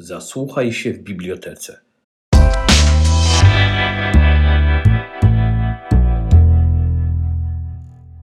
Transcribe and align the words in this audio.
Zasłuchaj 0.00 0.72
się 0.72 0.92
w 0.92 0.98
bibliotece. 0.98 1.80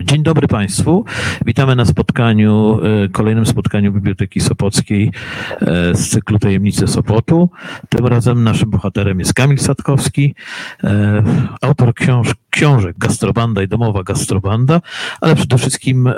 Dzień 0.01 0.23
dobry 0.23 0.47
Państwu. 0.47 1.05
Witamy 1.45 1.75
na 1.75 1.85
spotkaniu, 1.85 2.79
e, 3.05 3.09
kolejnym 3.09 3.45
spotkaniu 3.45 3.91
Biblioteki 3.91 4.39
Sopockiej 4.39 5.11
e, 5.61 5.95
z 5.95 6.09
cyklu 6.09 6.39
Tajemnice 6.39 6.87
Sopotu. 6.87 7.49
Tym 7.89 8.07
razem 8.07 8.43
naszym 8.43 8.69
bohaterem 8.69 9.19
jest 9.19 9.33
Kamil 9.33 9.57
Sadkowski, 9.57 10.35
e, 10.83 11.23
autor 11.61 11.93
książ 11.93 12.33
książek 12.49 12.97
Gastrobanda 12.97 13.63
i 13.63 13.67
Domowa 13.67 14.03
Gastrobanda, 14.03 14.81
ale 15.21 15.35
przede 15.35 15.57
wszystkim 15.57 16.09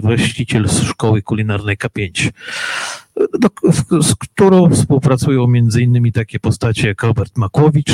właściciel 0.00 0.68
Szkoły 0.68 1.22
Kulinarnej 1.22 1.76
K5, 1.76 2.30
z 4.02 4.14
którą 4.14 4.70
współpracują 4.70 5.46
między 5.46 5.82
innymi 5.82 6.12
takie 6.12 6.40
postacie 6.40 6.88
jak 6.88 7.02
Robert 7.02 7.36
Makłowicz. 7.36 7.92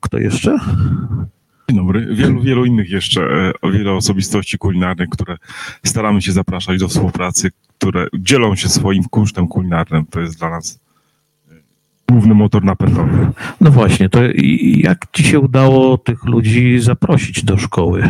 Kto 0.00 0.18
jeszcze? 0.18 0.58
Dzień 1.70 1.78
dobry. 1.78 2.14
Wielu, 2.14 2.40
wielu 2.42 2.64
innych 2.64 2.90
jeszcze, 2.90 3.22
e, 3.62 3.70
wiele 3.72 3.92
osobistości 3.92 4.58
kulinarnych, 4.58 5.08
które 5.08 5.36
staramy 5.84 6.22
się 6.22 6.32
zapraszać 6.32 6.78
do 6.78 6.88
współpracy, 6.88 7.50
które 7.78 8.06
dzielą 8.18 8.56
się 8.56 8.68
swoim 8.68 9.04
kunsztem 9.04 9.48
kulinarnym. 9.48 10.06
To 10.06 10.20
jest 10.20 10.38
dla 10.38 10.50
nas 10.50 10.74
e, 10.74 10.78
główny 12.10 12.34
motor 12.34 12.64
napędowy. 12.64 13.30
No 13.60 13.70
właśnie, 13.70 14.08
to 14.08 14.20
jak 14.76 15.06
ci 15.12 15.24
się 15.24 15.40
udało 15.40 15.98
tych 15.98 16.24
ludzi 16.24 16.80
zaprosić 16.80 17.44
do 17.44 17.58
szkoły? 17.58 18.08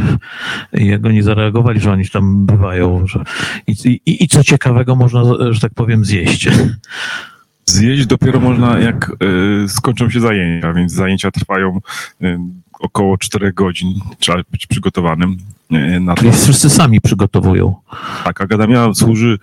Jak 0.73 1.07
oni 1.07 1.23
zareagowali, 1.23 1.81
że 1.81 1.93
oni 1.93 2.09
tam 2.09 2.47
bywają? 2.47 3.07
Że... 3.07 3.25
I, 3.67 4.01
i, 4.07 4.25
I 4.25 4.29
co 4.29 4.45
ciekawego 4.45 4.97
można, 4.97 5.23
że 5.51 5.61
tak 5.61 5.75
powiem, 5.75 6.05
zjeść? 6.05 6.49
Zjeść 7.67 8.07
dopiero 8.07 8.41
można, 8.41 8.79
jak 8.79 9.11
y, 9.65 9.69
skończą 9.69 10.11
się 10.11 10.21
zajęcia, 10.21 10.73
więc 10.73 10.93
zajęcia 10.93 11.31
trwają 11.31 11.81
y, 12.23 12.39
około 12.81 13.19
4 13.19 13.53
godzin. 13.53 13.95
Trzeba 14.19 14.43
być 14.51 14.67
przygotowanym 14.67 15.37
na 16.01 16.15
to. 16.15 16.21
Czyli 16.21 16.33
wszyscy 16.33 16.71
sami 16.71 17.01
przygotowują. 17.01 17.75
Tak, 18.25 18.41
Akademia 18.41 18.95
służy 18.95 19.39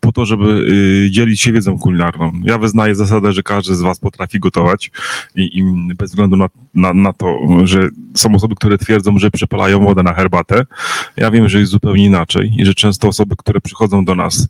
po 0.00 0.12
to, 0.12 0.26
żeby 0.26 0.66
dzielić 1.10 1.40
się 1.40 1.52
wiedzą 1.52 1.78
kulinarną. 1.78 2.32
Ja 2.44 2.58
wyznaję 2.58 2.94
zasadę, 2.94 3.32
że 3.32 3.42
każdy 3.42 3.74
z 3.74 3.80
Was 3.80 3.98
potrafi 3.98 4.40
gotować 4.40 4.90
i, 5.34 5.58
i 5.58 5.64
bez 5.94 6.10
względu 6.10 6.36
na, 6.36 6.48
na, 6.74 6.94
na, 6.94 7.12
to, 7.12 7.38
że 7.64 7.88
są 8.14 8.34
osoby, 8.34 8.54
które 8.54 8.78
twierdzą, 8.78 9.18
że 9.18 9.30
przepalają 9.30 9.84
wodę 9.84 10.02
na 10.02 10.14
herbatę. 10.14 10.66
Ja 11.16 11.30
wiem, 11.30 11.48
że 11.48 11.58
jest 11.58 11.72
zupełnie 11.72 12.04
inaczej 12.04 12.52
i 12.58 12.64
że 12.64 12.74
często 12.74 13.08
osoby, 13.08 13.36
które 13.38 13.60
przychodzą 13.60 14.04
do 14.04 14.14
nas 14.14 14.48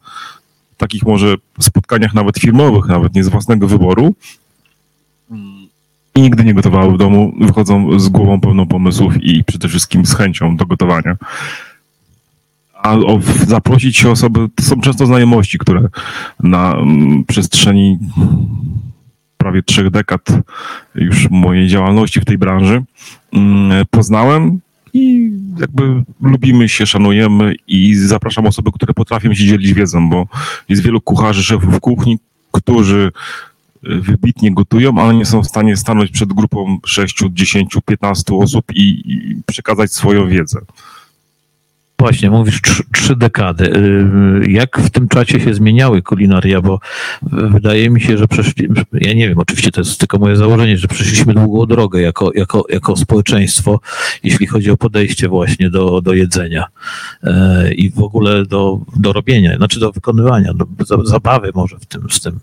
takich 0.77 1.03
może 1.03 1.35
spotkaniach 1.61 2.15
nawet 2.15 2.39
firmowych, 2.39 2.87
nawet 2.87 3.15
nie 3.15 3.25
z 3.25 3.29
własnego 3.29 3.69
wyboru 3.69 4.15
i 6.15 6.23
nigdy 6.23 6.45
nie 6.45 6.55
gotowały 6.55 6.95
w 6.95 6.99
domu, 6.99 7.33
wychodzą 7.41 7.99
z 8.01 8.09
głową 8.09 8.41
pełną 8.41 8.67
pomysłów 8.67 9.23
i 9.23 9.45
przede 9.45 9.69
wszystkim 9.69 10.07
z 10.07 10.15
chęcią 10.15 10.57
do 10.57 10.67
gotowania. 10.67 11.17
A 12.75 12.95
o, 12.95 13.21
zaprosić 13.47 13.97
się 13.97 14.11
osoby, 14.11 14.49
to 14.55 14.65
są 14.65 14.81
często 14.81 15.07
znajomości, 15.07 15.59
które 15.59 15.89
na 16.41 16.75
m, 16.75 17.25
przestrzeni 17.29 17.99
prawie 19.37 19.63
trzech 19.63 19.91
dekad 19.91 20.29
już 20.95 21.31
mojej 21.31 21.69
działalności 21.69 22.21
w 22.21 22.25
tej 22.25 22.39
branży 22.39 22.83
m, 23.33 23.71
poznałem 23.91 24.61
i 24.93 25.31
jakby 25.61 26.03
lubimy 26.21 26.69
się, 26.69 26.87
szanujemy 26.87 27.55
i 27.67 27.95
zapraszam 27.95 28.47
osoby, 28.47 28.71
które 28.73 28.95
potrafią 28.95 29.35
się 29.35 29.45
dzielić 29.45 29.73
wiedzą, 29.73 30.11
bo 30.11 30.27
jest 30.69 30.83
wielu 30.83 31.01
kucharzy, 31.01 31.43
szefów 31.43 31.81
kuchni, 31.81 32.19
którzy 32.53 33.13
wybitnie 33.83 34.55
gotują, 34.55 34.99
ale 34.99 35.15
nie 35.15 35.25
są 35.25 35.43
w 35.43 35.47
stanie 35.47 35.77
stanąć 35.77 36.11
przed 36.11 36.33
grupą 36.33 36.79
6, 36.87 37.25
10, 37.31 37.77
15 37.87 38.35
osób 38.35 38.65
i, 38.75 39.13
i 39.13 39.43
przekazać 39.47 39.93
swoją 39.93 40.29
wiedzę. 40.29 40.61
Właśnie, 42.03 42.31
mówisz 42.31 42.61
trzy, 42.93 43.17
dekady. 43.17 43.77
Y, 44.45 44.51
jak 44.51 44.79
w 44.81 44.91
tym 44.91 45.09
czasie 45.09 45.41
się 45.41 45.55
zmieniały 45.55 46.03
kulinaria? 46.03 46.61
Bo 46.61 46.81
wydaje 47.23 47.91
mi 47.91 48.01
się, 48.01 48.19
że 48.19 48.29
przeszli, 48.29 48.69
ja 48.93 49.13
nie 49.13 49.29
wiem, 49.29 49.39
oczywiście 49.39 49.71
to 49.71 49.81
jest 49.81 50.01
tylko 50.01 50.19
moje 50.19 50.37
założenie, 50.37 50.79
że 50.79 50.89
przeszliśmy 50.89 51.35
długą 51.35 51.67
drogę 51.67 52.01
jako, 52.01 52.31
jako, 52.35 52.65
jako 52.69 52.97
społeczeństwo, 52.97 53.81
jeśli 54.25 54.47
chodzi 54.47 54.71
o 54.71 54.77
podejście 54.77 55.29
właśnie 55.29 55.71
do, 55.71 56.01
do 56.01 56.15
jedzenia 56.15 56.65
y, 57.25 57.29
i 57.75 57.91
w 57.91 58.03
ogóle 58.03 58.47
do, 58.47 58.79
do 58.97 59.13
robienia, 59.13 59.57
znaczy 59.57 59.81
do 59.81 59.93
wykonywania, 59.93 60.55
do 60.55 60.67
zabawy 61.05 61.51
może 61.55 61.79
w 61.79 61.87
tym, 61.87 62.11
z 62.11 62.21
tym. 62.21 62.41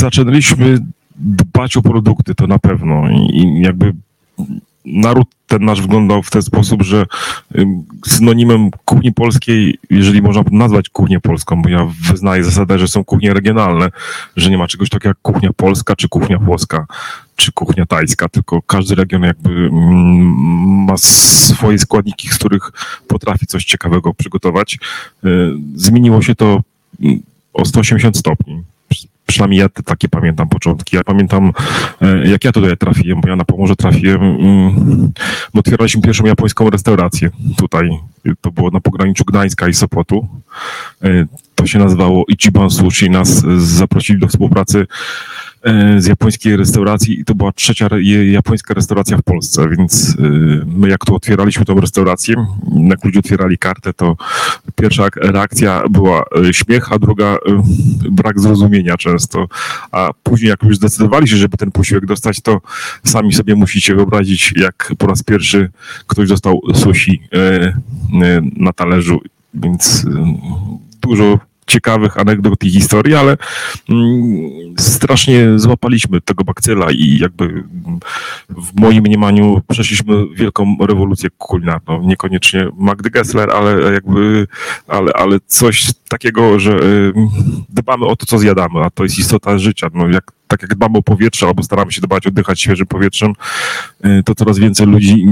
Zaczęliśmy 0.00 0.78
dbać 1.16 1.76
o 1.76 1.82
produkty, 1.82 2.34
to 2.34 2.46
na 2.46 2.58
pewno 2.58 3.10
i 3.10 3.60
jakby 3.60 3.92
naród 4.84 5.28
ten 5.46 5.64
nasz 5.64 5.80
wyglądał 5.80 6.22
w 6.22 6.30
ten 6.30 6.42
sposób, 6.42 6.82
że 6.82 7.06
synonimem 8.06 8.70
kuchni 8.84 9.12
polskiej, 9.12 9.78
jeżeli 9.90 10.22
można 10.22 10.44
nazwać 10.50 10.88
kuchnię 10.88 11.20
polską, 11.20 11.62
bo 11.62 11.68
ja 11.68 11.86
wyznaję 12.00 12.44
zasadę, 12.44 12.78
że 12.78 12.88
są 12.88 13.04
kuchnie 13.04 13.34
regionalne, 13.34 13.90
że 14.36 14.50
nie 14.50 14.58
ma 14.58 14.66
czegoś 14.66 14.88
takiego 14.88 15.08
jak 15.08 15.18
kuchnia 15.22 15.50
polska, 15.56 15.96
czy 15.96 16.08
kuchnia 16.08 16.38
włoska, 16.38 16.86
czy 17.36 17.52
kuchnia 17.52 17.86
tajska, 17.86 18.28
tylko 18.28 18.62
każdy 18.62 18.94
region 18.94 19.22
jakby 19.22 19.70
ma 20.86 20.96
swoje 20.96 21.78
składniki, 21.78 22.28
z 22.28 22.38
których 22.38 22.72
potrafi 23.08 23.46
coś 23.46 23.64
ciekawego 23.64 24.14
przygotować. 24.14 24.78
Y, 25.24 25.28
zmieniło 25.74 26.22
się 26.22 26.34
to 26.34 26.62
o 27.52 27.64
180 27.64 28.16
stopni 28.16 28.62
przynajmniej 29.30 29.60
ja 29.60 29.68
takie 29.68 30.08
pamiętam 30.08 30.48
początki. 30.48 30.96
Ja 30.96 31.04
pamiętam, 31.04 31.52
e, 32.02 32.28
jak 32.28 32.44
ja 32.44 32.52
tutaj 32.52 32.76
trafiłem, 32.76 33.20
bo 33.20 33.28
ja 33.28 33.36
na 33.36 33.44
Pomorze 33.44 33.76
trafiłem, 33.76 34.22
mm, 34.22 35.12
otwieraliśmy 35.54 36.02
pierwszą 36.02 36.24
japońską 36.24 36.70
restaurację 36.70 37.30
tutaj. 37.56 37.90
To 38.40 38.50
było 38.50 38.70
na 38.70 38.80
pograniczu 38.80 39.24
Gdańska 39.24 39.68
i 39.68 39.74
Sopotu. 39.74 40.28
E, 41.04 41.26
to 41.54 41.66
się 41.66 41.78
nazywało 41.78 42.24
Ichiban 42.28 42.70
Sushi. 42.70 43.10
Nas 43.10 43.44
zaprosili 43.58 44.20
do 44.20 44.28
współpracy 44.28 44.86
z 45.98 46.06
japońskiej 46.06 46.56
restauracji 46.56 47.20
i 47.20 47.24
to 47.24 47.34
była 47.34 47.52
trzecia 47.52 47.88
japońska 48.32 48.74
restauracja 48.74 49.16
w 49.16 49.22
Polsce, 49.22 49.68
więc 49.68 50.16
e, 50.18 50.22
my 50.66 50.88
jak 50.88 51.04
tu 51.04 51.14
otwieraliśmy 51.14 51.64
tą 51.64 51.80
restaurację, 51.80 52.34
jak 52.88 53.04
ludzie 53.04 53.18
otwierali 53.18 53.58
kartę, 53.58 53.92
to 53.92 54.16
pierwsza 54.76 55.08
reakcja 55.16 55.82
była 55.90 56.24
e, 56.48 56.54
śmiech, 56.54 56.92
a 56.92 56.98
druga 56.98 57.36
brak 58.10 58.40
zrozumienia 58.40 58.96
często, 58.96 59.46
a 59.92 60.10
później 60.22 60.50
jak 60.50 60.62
już 60.62 60.76
zdecydowali 60.76 61.28
się, 61.28 61.36
żeby 61.36 61.56
ten 61.56 61.70
posiłek 61.70 62.06
dostać, 62.06 62.40
to 62.40 62.60
sami 63.04 63.32
sobie 63.32 63.54
musicie 63.54 63.94
wyobrazić, 63.94 64.52
jak 64.56 64.92
po 64.98 65.06
raz 65.06 65.22
pierwszy 65.22 65.70
ktoś 66.06 66.28
dostał 66.28 66.60
sushi 66.74 67.22
na 68.56 68.72
talerzu, 68.72 69.20
więc 69.54 70.06
dużo 71.02 71.38
ciekawych 71.70 72.18
anegdot 72.18 72.64
i 72.64 72.70
historii, 72.70 73.14
ale 73.14 73.36
mm, 73.88 74.74
strasznie 74.78 75.58
złapaliśmy 75.58 76.20
tego 76.20 76.44
bakcyla 76.44 76.86
i 76.90 77.18
jakby 77.18 77.64
w 78.48 78.80
moim 78.80 79.04
mniemaniu 79.04 79.62
przeszliśmy 79.68 80.14
wielką 80.34 80.76
rewolucję 80.80 81.30
kulinarną. 81.38 82.02
Niekoniecznie 82.02 82.68
Magdy 82.76 83.10
Gessler, 83.10 83.50
ale 83.50 83.92
jakby, 83.92 84.46
ale, 84.88 85.12
ale 85.12 85.38
coś 85.46 85.92
takiego, 86.08 86.60
że 86.60 86.72
y, 86.72 87.12
dbamy 87.68 88.06
o 88.06 88.16
to, 88.16 88.26
co 88.26 88.38
zjadamy, 88.38 88.80
a 88.80 88.90
to 88.90 89.02
jest 89.02 89.18
istota 89.18 89.58
życia. 89.58 89.88
No 89.94 90.08
jak, 90.08 90.32
tak 90.48 90.62
jak 90.62 90.74
dbamy 90.74 90.98
o 90.98 91.02
powietrze, 91.02 91.46
albo 91.46 91.62
staramy 91.62 91.92
się 91.92 92.00
dbać, 92.00 92.26
oddychać 92.26 92.60
świeżym 92.60 92.86
powietrzem, 92.86 93.32
y, 94.04 94.22
to 94.24 94.34
coraz 94.34 94.58
więcej 94.58 94.86
ludzi 94.86 95.26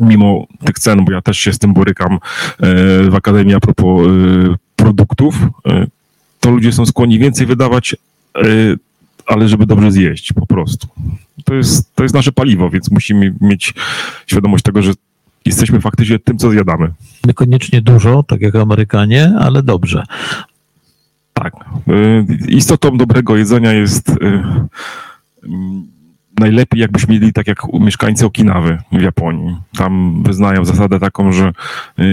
mimo 0.00 0.46
tych 0.64 0.78
cen, 0.78 1.04
bo 1.04 1.12
ja 1.12 1.22
też 1.22 1.38
się 1.38 1.52
z 1.52 1.58
tym 1.58 1.74
borykam 1.74 2.14
y, 2.14 2.18
w 3.10 3.14
Akademii 3.14 3.54
a 3.54 3.60
propos 3.60 4.06
produktów, 4.78 5.34
e, 5.66 5.86
to 6.40 6.50
ludzie 6.50 6.72
są 6.72 6.86
skłonni 6.86 7.18
więcej 7.18 7.46
wydawać, 7.46 7.96
e, 8.36 8.44
ale 9.26 9.48
żeby 9.48 9.66
dobrze 9.66 9.92
zjeść 9.92 10.32
po 10.32 10.46
prostu. 10.46 10.88
To 11.44 11.54
jest, 11.54 11.94
to 11.94 12.02
jest 12.02 12.14
nasze 12.14 12.32
paliwo, 12.32 12.70
więc 12.70 12.90
musimy 12.90 13.34
mieć 13.40 13.74
świadomość 14.26 14.64
tego, 14.64 14.82
że 14.82 14.92
jesteśmy 15.44 15.80
faktycznie 15.80 16.18
tym, 16.18 16.38
co 16.38 16.50
zjadamy. 16.50 16.92
Niekoniecznie 17.26 17.82
dużo, 17.82 18.22
tak 18.22 18.40
jak 18.40 18.54
Amerykanie, 18.54 19.32
ale 19.38 19.62
dobrze. 19.62 20.02
Tak. 21.32 21.54
E, 21.88 22.24
istotą 22.48 22.96
dobrego 22.96 23.36
jedzenia 23.36 23.72
jest 23.72 24.12
najlepiej 26.38 26.80
jakbyśmy 26.80 27.14
mieli 27.14 27.32
tak 27.32 27.46
jak 27.46 27.58
mieszkańcy 27.72 28.26
Okinawy 28.26 28.78
w 28.92 29.02
Japonii. 29.02 29.56
Tam 29.76 30.22
wyznają 30.22 30.64
zasadę 30.64 31.00
taką, 31.00 31.32
że 31.32 31.52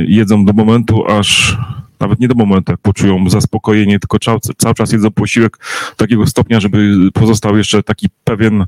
jedzą 0.07 0.45
do 0.45 0.53
momentu, 0.53 1.07
aż 1.07 1.57
nawet 1.99 2.19
nie 2.19 2.27
do 2.27 2.35
momentu, 2.35 2.71
jak 2.71 2.79
poczują 2.79 3.29
zaspokojenie, 3.29 3.99
tylko 3.99 4.19
cały, 4.19 4.39
cały 4.57 4.75
czas 4.75 4.91
jedzą 4.91 5.11
posiłek 5.11 5.57
do 5.89 5.95
takiego 5.95 6.27
stopnia, 6.27 6.59
żeby 6.59 7.11
pozostał 7.13 7.57
jeszcze 7.57 7.83
taki 7.83 8.07
pewien 8.23 8.61
e, 8.61 8.65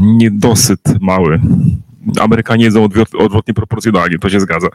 niedosyt 0.00 0.80
mały. 1.00 1.40
Amerykanie 2.20 2.64
jedzą 2.64 2.88
odwrotnie 3.18 3.54
proporcjonalnie, 3.54 4.18
to 4.18 4.30
się 4.30 4.40
zgadza. 4.40 4.68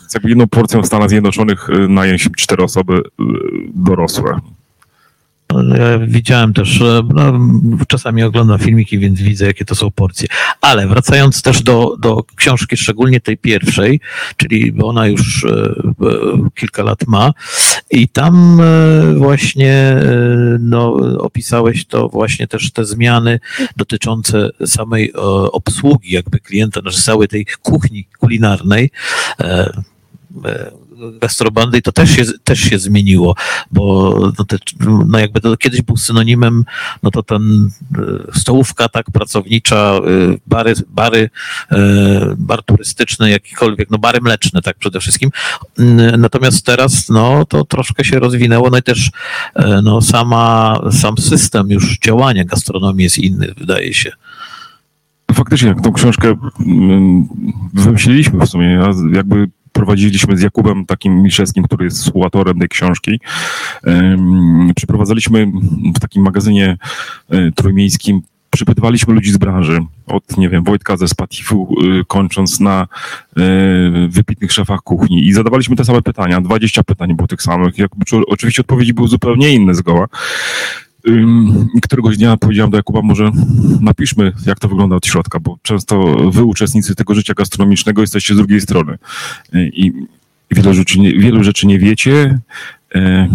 Więc 0.00 0.14
jakby 0.14 0.28
jedną 0.28 0.48
porcją 0.48 0.82
w 0.82 0.86
Stanach 0.86 1.08
Zjednoczonych 1.08 1.70
e, 1.70 1.88
najem 1.88 2.16
cztery 2.36 2.62
osoby 2.62 2.96
e, 2.96 3.22
dorosłe. 3.74 4.40
Ja 5.78 5.98
widziałem 5.98 6.52
też, 6.52 6.80
e, 6.80 7.02
no, 7.14 7.32
czasami 7.88 8.22
oglądam 8.22 8.58
filmiki, 8.58 8.98
więc 8.98 9.20
widzę, 9.20 9.46
jakie 9.46 9.64
to 9.64 9.74
są 9.74 9.90
porcje. 9.90 10.28
Ale 10.60 10.86
wracając 10.86 11.42
też 11.42 11.62
do, 11.62 11.96
do 12.00 12.24
książki, 12.36 12.76
szczególnie 12.76 13.20
tej 13.20 13.38
pierwszej, 13.38 14.00
czyli 14.36 14.72
bo 14.72 14.86
ona 14.86 15.06
już 15.06 15.44
e, 15.44 15.74
kilka 16.54 16.82
lat 16.82 17.06
ma, 17.06 17.32
i 17.90 18.08
tam 18.08 18.62
właśnie 19.16 19.96
no, 20.60 20.92
opisałeś 21.18 21.84
to 21.84 22.08
właśnie 22.08 22.46
też 22.46 22.72
te 22.72 22.84
zmiany 22.84 23.40
dotyczące 23.76 24.50
samej 24.66 25.12
obsługi 25.52 26.12
jakby 26.12 26.40
klienta, 26.40 26.80
znaczy 26.80 27.02
całej 27.02 27.28
tej 27.28 27.46
kuchni 27.62 28.04
kulinarnej 28.18 28.90
gastrobandy 31.20 31.78
i 31.78 31.82
to 31.82 31.92
też 31.92 32.10
się, 32.10 32.22
też 32.44 32.60
się 32.60 32.78
zmieniło, 32.78 33.34
bo 33.70 34.14
no, 34.38 34.44
te, 34.44 34.56
no 35.06 35.18
jakby 35.18 35.40
to 35.40 35.56
kiedyś 35.56 35.82
był 35.82 35.96
synonimem, 35.96 36.64
no 37.02 37.10
to 37.10 37.22
ten 37.22 37.70
e, 37.98 38.38
stołówka 38.40 38.88
tak 38.88 39.10
pracownicza, 39.10 39.76
e, 39.76 40.00
bary, 40.46 40.74
bary, 40.88 41.30
e, 41.72 42.34
bar 42.38 42.62
turystyczny, 42.62 43.30
jakikolwiek, 43.30 43.90
no 43.90 43.98
bary 43.98 44.20
mleczne 44.20 44.62
tak 44.62 44.78
przede 44.78 45.00
wszystkim. 45.00 45.30
Natomiast 46.18 46.66
teraz 46.66 47.08
no 47.08 47.44
to 47.44 47.64
troszkę 47.64 48.04
się 48.04 48.18
rozwinęło, 48.18 48.70
no 48.70 48.78
i 48.78 48.82
też 48.82 49.10
no 49.82 50.00
sama, 50.00 50.80
sam 50.92 51.18
system 51.18 51.70
już 51.70 51.98
działania 51.98 52.44
gastronomii 52.44 53.04
jest 53.04 53.18
inny, 53.18 53.54
wydaje 53.56 53.94
się. 53.94 54.12
Faktycznie, 55.34 55.74
tą 55.82 55.92
książkę 55.92 56.36
mm, 56.66 57.28
wymyśliliśmy 57.74 58.46
w 58.46 58.48
sumie, 58.48 58.80
jakby 59.12 59.48
prowadziliśmy 59.72 60.36
z 60.36 60.42
Jakubem 60.42 60.86
takim 60.86 61.22
Miszewskim, 61.22 61.64
który 61.64 61.84
jest 61.84 61.98
współautorem 61.98 62.58
tej 62.58 62.68
książki. 62.68 63.20
Przeprowadzaliśmy 64.76 65.52
w 65.96 66.00
takim 66.00 66.22
magazynie 66.22 66.76
e, 67.30 67.52
trójmiejskim 67.52 68.22
przypytywaliśmy 68.50 69.14
ludzi 69.14 69.32
z 69.32 69.36
branży, 69.36 69.80
od, 70.06 70.36
nie 70.36 70.48
wiem, 70.48 70.64
Wojtka 70.64 70.96
ze 70.96 71.08
Spatifu, 71.08 71.74
e, 72.00 72.04
kończąc 72.04 72.60
na 72.60 72.82
e, 72.82 73.40
wybitnych 74.08 74.52
szefach 74.52 74.80
kuchni 74.80 75.26
i 75.26 75.32
zadawaliśmy 75.32 75.76
te 75.76 75.84
same 75.84 76.02
pytania, 76.02 76.40
20 76.40 76.84
pytań 76.84 77.14
było 77.14 77.28
tych 77.28 77.42
samych. 77.42 77.74
Oczywiście 78.26 78.62
odpowiedzi 78.62 78.94
były 78.94 79.08
zupełnie 79.08 79.50
inne 79.50 79.74
zgoła. 79.74 80.06
Któregoś 81.82 82.16
dnia 82.16 82.36
powiedziałem 82.36 82.70
do 82.70 82.76
Jakuba, 82.76 83.02
może 83.02 83.30
napiszmy, 83.80 84.32
jak 84.46 84.58
to 84.58 84.68
wygląda 84.68 84.96
od 84.96 85.06
środka, 85.06 85.40
bo 85.40 85.58
często 85.62 86.16
wy, 86.30 86.44
uczestnicy 86.44 86.94
tego 86.94 87.14
życia 87.14 87.34
gastronomicznego, 87.34 88.00
jesteście 88.00 88.34
z 88.34 88.36
drugiej 88.36 88.60
strony 88.60 88.98
i 89.52 89.92
wiele 90.50 90.74
rzeczy 90.74 91.00
nie, 91.00 91.12
wielu 91.12 91.44
rzeczy 91.44 91.66
nie 91.66 91.78
wiecie, 91.78 92.38
e, 92.94 93.28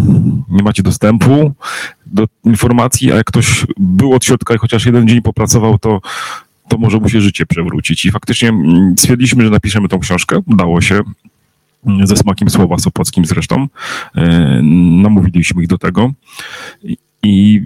nie 0.48 0.62
macie 0.62 0.82
dostępu 0.82 1.52
do 2.06 2.24
informacji, 2.44 3.12
a 3.12 3.16
jak 3.16 3.26
ktoś 3.26 3.66
był 3.76 4.12
od 4.12 4.24
środka 4.24 4.54
i 4.54 4.58
chociaż 4.58 4.86
jeden 4.86 5.08
dzień 5.08 5.22
popracował, 5.22 5.78
to, 5.78 6.00
to 6.68 6.78
może 6.78 6.98
mu 6.98 7.08
się 7.08 7.20
życie 7.20 7.46
przewrócić. 7.46 8.04
I 8.04 8.10
faktycznie 8.10 8.48
mm, 8.48 8.94
stwierdziliśmy, 8.98 9.44
że 9.44 9.50
napiszemy 9.50 9.88
tą 9.88 9.98
książkę, 9.98 10.42
udało 10.46 10.80
się, 10.80 11.00
ze 12.04 12.16
smakiem 12.16 12.50
słowa 12.50 12.78
Sopockim 12.78 13.24
zresztą. 13.24 13.68
E, 14.14 14.60
namówiliśmy 15.02 15.62
ich 15.62 15.68
do 15.68 15.78
tego. 15.78 16.12
I 17.26 17.62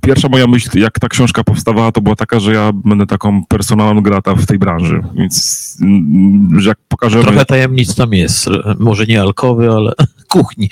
pierwsza 0.00 0.28
moja 0.28 0.46
myśl, 0.46 0.78
jak 0.78 0.98
ta 0.98 1.08
książka 1.08 1.44
powstawała, 1.44 1.92
to 1.92 2.00
była 2.00 2.16
taka, 2.16 2.40
że 2.40 2.52
ja 2.52 2.72
będę 2.72 3.06
taką 3.06 3.44
personalną 3.44 4.00
grata 4.00 4.34
w 4.34 4.46
tej 4.46 4.58
branży, 4.58 5.02
więc 5.14 5.78
mm, 5.82 6.60
że 6.60 6.68
jak 6.68 6.78
pokażemy... 6.88 7.24
Trochę 7.24 7.44
tajemnic 7.44 7.94
tam 7.94 8.12
jest, 8.12 8.48
może 8.78 9.06
nie 9.06 9.20
alkowy, 9.20 9.70
ale 9.70 9.92
kuchni. 10.28 10.70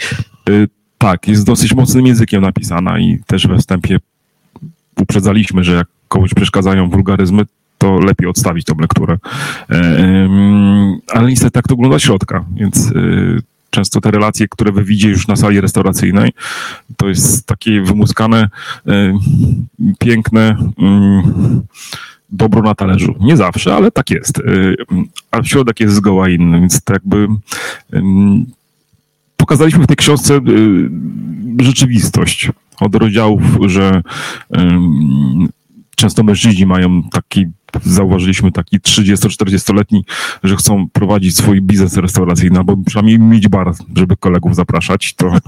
Y, 0.48 0.68
tak, 0.98 1.28
jest 1.28 1.46
dosyć 1.46 1.74
mocnym 1.74 2.06
językiem 2.06 2.42
napisana 2.42 2.98
i 2.98 3.18
też 3.26 3.46
we 3.46 3.58
wstępie 3.58 3.98
uprzedzaliśmy, 5.00 5.64
że 5.64 5.74
jak 5.74 5.86
komuś 6.08 6.34
przeszkadzają 6.34 6.90
wulgaryzmy, 6.90 7.44
to 7.78 7.98
lepiej 7.98 8.28
odstawić 8.28 8.64
tą 8.64 8.74
lekturę. 8.80 9.18
E, 9.70 10.28
ale 11.08 11.28
niestety 11.28 11.50
tak 11.50 11.68
to 11.68 11.74
wygląda 11.74 11.98
środka, 11.98 12.44
więc 12.54 12.90
y, 12.90 13.42
często 13.70 14.00
te 14.00 14.10
relacje, 14.10 14.48
które 14.48 14.72
wy 14.72 14.84
widzicie 14.84 15.08
już 15.08 15.28
na 15.28 15.36
sali 15.36 15.60
restauracyjnej, 15.60 16.32
to 16.96 17.08
jest 17.08 17.46
takie 17.46 17.82
wymuskane, 17.82 18.48
e, 18.86 19.18
piękne 19.98 20.56
mm, 20.78 21.62
dobro 22.30 22.62
na 22.62 22.74
talerzu. 22.74 23.14
Nie 23.20 23.36
zawsze, 23.36 23.74
ale 23.74 23.90
tak 23.90 24.10
jest. 24.10 24.38
E, 24.38 24.42
a 25.30 25.42
środek 25.42 25.80
jest 25.80 25.94
zgoła 25.94 26.28
inny, 26.28 26.60
więc 26.60 26.84
tak 26.84 26.94
jakby 26.94 27.28
pokazaliśmy 29.36 29.84
w 29.84 29.86
tej 29.86 29.96
książce 29.96 30.40
rzeczywistość 31.60 32.50
od 32.80 32.94
rozdziałów, 32.94 33.42
że 33.66 34.02
często 36.00 36.22
mężczyźni 36.22 36.66
mają 36.66 37.02
taki 37.02 37.46
zauważyliśmy 37.82 38.52
taki 38.52 38.80
30-40-letni, 38.80 40.04
że 40.42 40.56
chcą 40.56 40.88
prowadzić 40.88 41.36
swój 41.36 41.62
biznes 41.62 41.96
restauracyjny, 41.96 42.58
albo 42.58 42.76
przynajmniej 42.86 43.18
mieć 43.18 43.48
bar, 43.48 43.72
żeby 43.96 44.16
kolegów 44.16 44.56
zapraszać, 44.56 45.14
to 45.14 45.32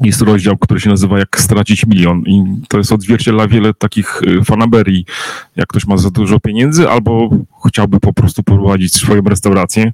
jest 0.00 0.22
rozdział, 0.22 0.58
który 0.58 0.80
się 0.80 0.90
nazywa 0.90 1.18
Jak 1.18 1.40
stracić 1.40 1.86
milion 1.86 2.22
i 2.26 2.44
to 2.68 2.78
jest 2.78 2.92
odzwierciedla 2.92 3.48
wiele 3.48 3.74
takich 3.74 4.22
y, 4.22 4.44
fanaberii, 4.44 5.04
jak 5.56 5.66
ktoś 5.68 5.86
ma 5.86 5.96
za 5.96 6.10
dużo 6.10 6.40
pieniędzy 6.40 6.88
albo 6.88 7.30
chciałby 7.66 8.00
po 8.00 8.12
prostu 8.12 8.42
prowadzić 8.42 8.94
swoją 8.94 9.22
restaurację. 9.22 9.92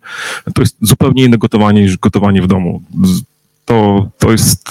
To 0.54 0.62
jest 0.62 0.76
zupełnie 0.80 1.24
inne 1.24 1.38
gotowanie 1.38 1.82
niż 1.82 1.98
gotowanie 1.98 2.42
w 2.42 2.46
domu 2.46 2.82
to, 3.68 4.10
to 4.18 4.32
jest 4.32 4.68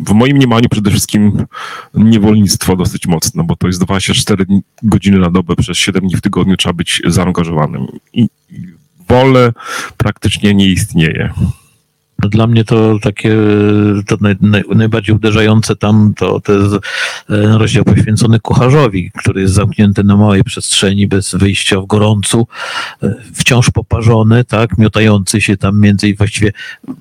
w 0.00 0.12
moim 0.12 0.36
mniemaniu 0.36 0.68
przede 0.68 0.90
wszystkim 0.90 1.46
niewolnictwo 1.94 2.76
dosyć 2.76 3.06
mocne, 3.06 3.44
bo 3.44 3.56
to 3.56 3.66
jest 3.66 3.84
24 3.84 4.44
godziny 4.82 5.18
na 5.18 5.30
dobę 5.30 5.56
przez 5.56 5.78
7 5.78 6.02
dni 6.02 6.16
w 6.16 6.20
tygodniu 6.20 6.56
trzeba 6.56 6.72
być 6.72 7.02
zaangażowanym. 7.06 7.86
I 8.12 8.28
wolę 9.08 9.52
praktycznie 9.96 10.54
nie 10.54 10.68
istnieje. 10.68 11.32
Dla 12.18 12.46
mnie 12.46 12.64
to 12.64 12.98
takie 13.02 13.36
to 14.06 14.16
naj, 14.20 14.36
naj, 14.40 14.62
najbardziej 14.74 15.14
uderzające 15.14 15.76
tam 15.76 16.14
to, 16.16 16.40
to 16.40 16.52
jest 16.52 16.74
e, 16.74 16.78
rozdział 17.58 17.84
poświęcony 17.84 18.40
kucharzowi, 18.40 19.10
który 19.18 19.40
jest 19.40 19.54
zamknięty 19.54 20.04
na 20.04 20.16
małej 20.16 20.44
przestrzeni 20.44 21.08
bez 21.08 21.34
wyjścia 21.34 21.80
w 21.80 21.86
gorącu, 21.86 22.46
e, 23.02 23.14
wciąż 23.34 23.70
poparzony, 23.70 24.44
tak, 24.44 24.78
miotający 24.78 25.40
się 25.40 25.56
tam 25.56 25.80
między 25.80 26.08
i 26.08 26.16
właściwie 26.16 26.52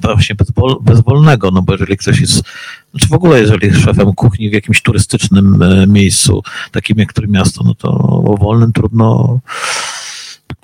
właśnie 0.01 0.35
bezwol, 0.35 0.75
bezwolnego, 0.81 1.51
no 1.51 1.61
bo 1.61 1.73
jeżeli 1.73 1.97
ktoś 1.97 2.19
jest, 2.19 2.43
znaczy 2.91 3.07
w 3.07 3.13
ogóle 3.13 3.39
jeżeli 3.39 3.67
jest 3.67 3.79
szefem 3.79 4.13
kuchni 4.13 4.49
w 4.49 4.53
jakimś 4.53 4.81
turystycznym 4.81 5.61
e, 5.61 5.87
miejscu, 5.87 6.43
takim 6.71 6.97
jak 6.97 7.09
które 7.09 7.27
miasto, 7.27 7.63
no 7.63 7.75
to 7.75 7.89
o 8.25 8.37
wolnym 8.37 8.73
trudno 8.73 9.39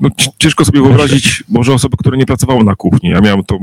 no, 0.02 0.10
ciężko 0.38 0.66
sobie 0.66 0.82
wyobrazić 0.82 1.44
może 1.50 1.74
osoby, 1.74 1.98
które 1.98 2.18
nie 2.18 2.26
pracowały 2.26 2.64
na 2.64 2.76
kuchni. 2.76 3.10
Ja 3.10 3.22
miałem 3.22 3.44
to 3.44 3.60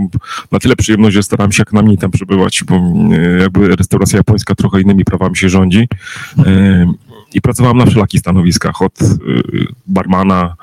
na 0.52 0.58
tyle 0.58 0.76
przyjemność, 0.76 1.14
że 1.14 1.22
starałem 1.22 1.52
się 1.52 1.60
jak 1.60 1.72
na 1.72 1.82
mnie 1.82 1.98
tam 1.98 2.10
przebywać, 2.10 2.64
bo 2.64 2.74
e, 2.74 3.38
jakby 3.40 3.76
restauracja 3.76 4.16
japońska 4.16 4.54
trochę 4.54 4.80
innymi 4.80 5.04
prawami 5.04 5.36
się 5.36 5.48
rządzi. 5.48 5.88
E, 6.38 6.92
I 7.34 7.40
pracowałem 7.40 7.78
na 7.78 7.86
wszelakich 7.86 8.20
stanowiskach, 8.20 8.82
od 8.82 9.02
e, 9.02 9.06
barmana 9.86 10.56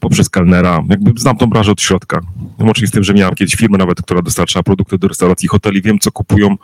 poprzez 0.00 0.30
kelnera. 0.30 0.82
Jakby 0.88 1.20
znam 1.20 1.36
tą 1.36 1.46
branżę 1.46 1.72
od 1.72 1.80
środka. 1.80 2.20
Łącznie 2.58 2.86
z 2.86 2.90
tym, 2.90 3.04
że 3.04 3.14
miałem 3.14 3.34
kiedyś 3.34 3.54
firmę 3.54 3.78
nawet, 3.78 4.02
która 4.02 4.22
dostarcza 4.22 4.62
produkty 4.62 4.98
do 4.98 5.08
restauracji 5.08 5.48
hoteli. 5.48 5.82
Wiem, 5.82 5.98
co 5.98 6.12
kupują 6.12 6.56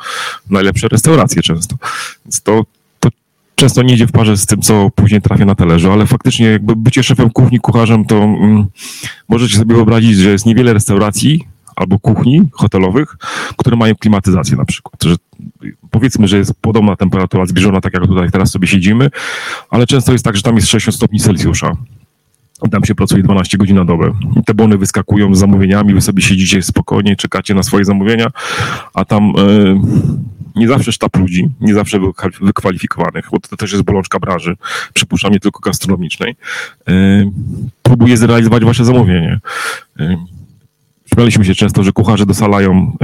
najlepsze 0.51 0.89
restauracje 0.89 1.43
często. 1.43 1.77
Więc 2.25 2.43
to, 2.43 2.65
często 3.55 3.83
nie 3.83 3.95
idzie 3.95 4.07
w 4.07 4.13
parze 4.13 4.37
z 4.37 4.47
tym, 4.47 4.63
co 4.63 4.91
później 4.95 5.23
trafia 5.23 5.45
na 5.45 5.55
talerzu, 5.55 5.93
ale 5.93 6.07
faktycznie 6.07 6.47
jakby 6.47 6.77
bycie 6.77 7.03
szefem 7.03 7.31
kuchni, 7.31 7.61
kucharzem, 7.61 8.05
to 8.05 8.17
mm, 8.17 8.67
możecie 9.29 9.57
sobie 9.57 9.75
wyobrazić, 9.75 10.17
że 10.17 10.31
jest 10.31 10.47
niewiele 10.47 10.73
restauracji 10.73 11.45
albo 11.77 11.99
kuchni 11.99 12.43
hotelowych, 12.53 13.17
które 13.57 13.77
mają 13.77 13.95
klimatyzację 13.95 14.57
na 14.57 14.65
przykład. 14.65 15.05
Że 15.05 15.17
powiedzmy, 15.91 16.29
że 16.29 16.39
jest 16.39 16.55
podobna 16.61 16.97
temperatura 16.97 17.47
zbliżona, 17.47 17.81
tak 17.81 17.95
jak 17.95 18.07
tutaj 18.07 18.31
teraz 18.31 18.51
sobie 18.51 18.67
siedzimy, 18.67 19.11
ale 19.71 19.87
często 19.87 20.13
jest 20.13 20.25
tak, 20.25 20.37
że 20.37 20.43
tam 20.43 20.57
jest 20.57 20.69
60 20.69 20.97
stopni 20.97 21.21
Celsjusza. 21.21 21.77
Tam 22.71 22.85
się 22.85 22.95
pracuje 22.95 23.23
12 23.23 23.59
godzin 23.59 23.77
na 23.77 23.85
dobę. 23.85 24.13
Te 24.47 24.55
bony 24.55 24.79
wyskakują 24.79 25.35
z 25.35 25.39
zamówieniami, 25.39 25.95
wy 25.95 26.01
sobie 26.01 26.23
siedzicie 26.23 26.63
spokojnie, 26.63 27.17
czekacie 27.17 27.55
na 27.55 27.63
swoje 27.63 27.85
zamówienia, 27.85 28.27
a 28.95 29.05
tam... 29.05 29.33
Yy, 29.37 29.81
nie 30.55 30.69
zawsze 30.69 30.93
sztab 30.93 31.17
ludzi, 31.17 31.49
nie 31.61 31.75
zawsze 31.75 32.01
wykwalifikowanych, 32.41 33.29
bo 33.33 33.41
to 33.41 33.57
też 33.57 33.73
jest 33.73 33.85
bolączka 33.85 34.19
branży, 34.19 34.57
przypuszczam 34.95 35.33
nie 35.33 35.41
tylko 35.41 35.61
gastronomicznej, 35.61 36.37
yy, 36.87 37.31
próbuje 37.83 38.17
zrealizować 38.17 38.65
wasze 38.65 38.85
zamówienie. 38.85 39.41
Yy, 39.99 40.17
śmialiśmy 41.15 41.45
się 41.45 41.55
często, 41.55 41.83
że 41.83 41.93
kucharze 41.93 42.27
dosalają 42.27 42.97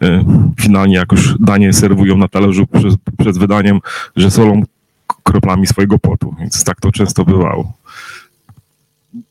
yy, 0.00 0.24
finalnie, 0.60 0.94
jak 0.94 1.12
już 1.12 1.38
danie 1.40 1.72
serwują 1.72 2.16
na 2.16 2.28
talerzu 2.28 2.66
przed, 2.66 2.94
przed 3.18 3.38
wydaniem, 3.38 3.80
że 4.16 4.30
solą 4.30 4.62
kroplami 5.22 5.66
swojego 5.66 5.98
potu, 5.98 6.34
więc 6.40 6.64
tak 6.64 6.80
to 6.80 6.92
często 6.92 7.24
bywało. 7.24 7.72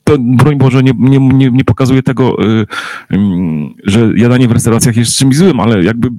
To 0.04 0.18
broń 0.20 0.58
Boże 0.58 0.84
nie, 0.84 0.92
nie, 0.98 1.20
nie, 1.20 1.52
nie 1.52 1.64
pokazuje 1.64 2.04
tego, 2.04 2.38
że 3.84 4.12
jadanie 4.16 4.48
w 4.48 4.52
restauracjach 4.52 4.98
jest 4.98 5.16
czymś 5.16 5.38
złym, 5.38 5.60
ale 5.60 5.84
jakby 5.84 6.10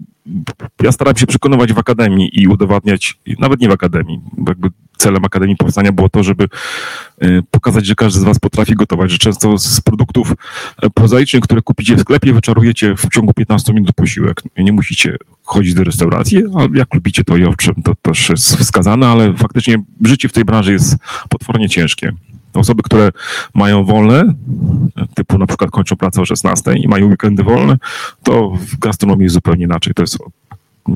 ja 0.82 0.92
staram 0.92 1.16
się 1.16 1.26
przekonywać 1.26 1.72
w 1.72 1.78
akademii 1.78 2.40
i 2.40 2.48
udowadniać, 2.48 3.18
nawet 3.38 3.60
nie 3.60 3.68
w 3.68 3.72
akademii, 3.72 4.20
bo 4.36 4.50
jakby 4.50 4.70
celem 4.98 5.24
Akademii 5.24 5.56
Powstania 5.56 5.92
było 5.92 6.08
to, 6.08 6.22
żeby 6.22 6.48
y, 7.22 7.42
pokazać, 7.50 7.86
że 7.86 7.94
każdy 7.94 8.20
z 8.20 8.22
was 8.22 8.38
potrafi 8.38 8.74
gotować, 8.74 9.10
że 9.10 9.18
często 9.18 9.58
z 9.58 9.80
produktów 9.80 10.32
e, 10.82 10.90
prozaicznych, 10.90 11.42
które 11.42 11.62
kupicie 11.62 11.96
w 11.96 12.00
sklepie, 12.00 12.32
wyczarujecie 12.32 12.94
w 12.96 13.08
ciągu 13.08 13.32
15 13.32 13.72
minut 13.72 13.92
posiłek. 13.92 14.42
Nie 14.58 14.72
musicie 14.72 15.16
chodzić 15.44 15.74
do 15.74 15.84
restauracji, 15.84 16.38
a 16.38 16.78
jak 16.78 16.94
lubicie 16.94 17.24
to 17.24 17.36
i 17.36 17.44
owszem, 17.44 17.74
to 17.84 17.94
też 18.02 18.28
jest 18.28 18.56
wskazane, 18.56 19.06
ale 19.06 19.34
faktycznie 19.34 19.82
życie 20.04 20.28
w 20.28 20.32
tej 20.32 20.44
branży 20.44 20.72
jest 20.72 20.96
potwornie 21.28 21.68
ciężkie. 21.68 22.12
Osoby, 22.54 22.82
które 22.82 23.10
mają 23.54 23.84
wolne, 23.84 24.34
typu 25.14 25.38
na 25.38 25.46
przykład 25.46 25.70
kończą 25.70 25.96
pracę 25.96 26.22
o 26.22 26.26
16 26.26 26.72
i 26.72 26.88
mają 26.88 27.06
weekendy 27.06 27.42
wolne, 27.42 27.76
to 28.22 28.50
w 28.50 28.78
gastronomii 28.78 29.22
jest 29.22 29.34
zupełnie 29.34 29.64
inaczej. 29.64 29.94
To 29.94 30.02
jest 30.02 30.18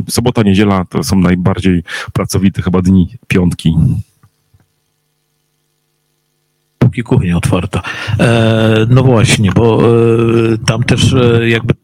sobota, 0.08 0.42
niedziela 0.42 0.84
to 0.84 1.04
są 1.04 1.16
najbardziej 1.16 1.82
pracowite 2.12 2.62
chyba 2.62 2.82
dni, 2.82 3.16
piątki 3.28 3.76
póki 6.82 7.02
kuchnia 7.02 7.36
otwarta. 7.36 7.82
E, 8.20 8.86
no 8.88 9.02
właśnie, 9.02 9.50
bo 9.52 9.82
e, 9.82 10.58
tam 10.66 10.82
też 10.82 11.12
e, 11.12 11.48
jakby 11.48 11.74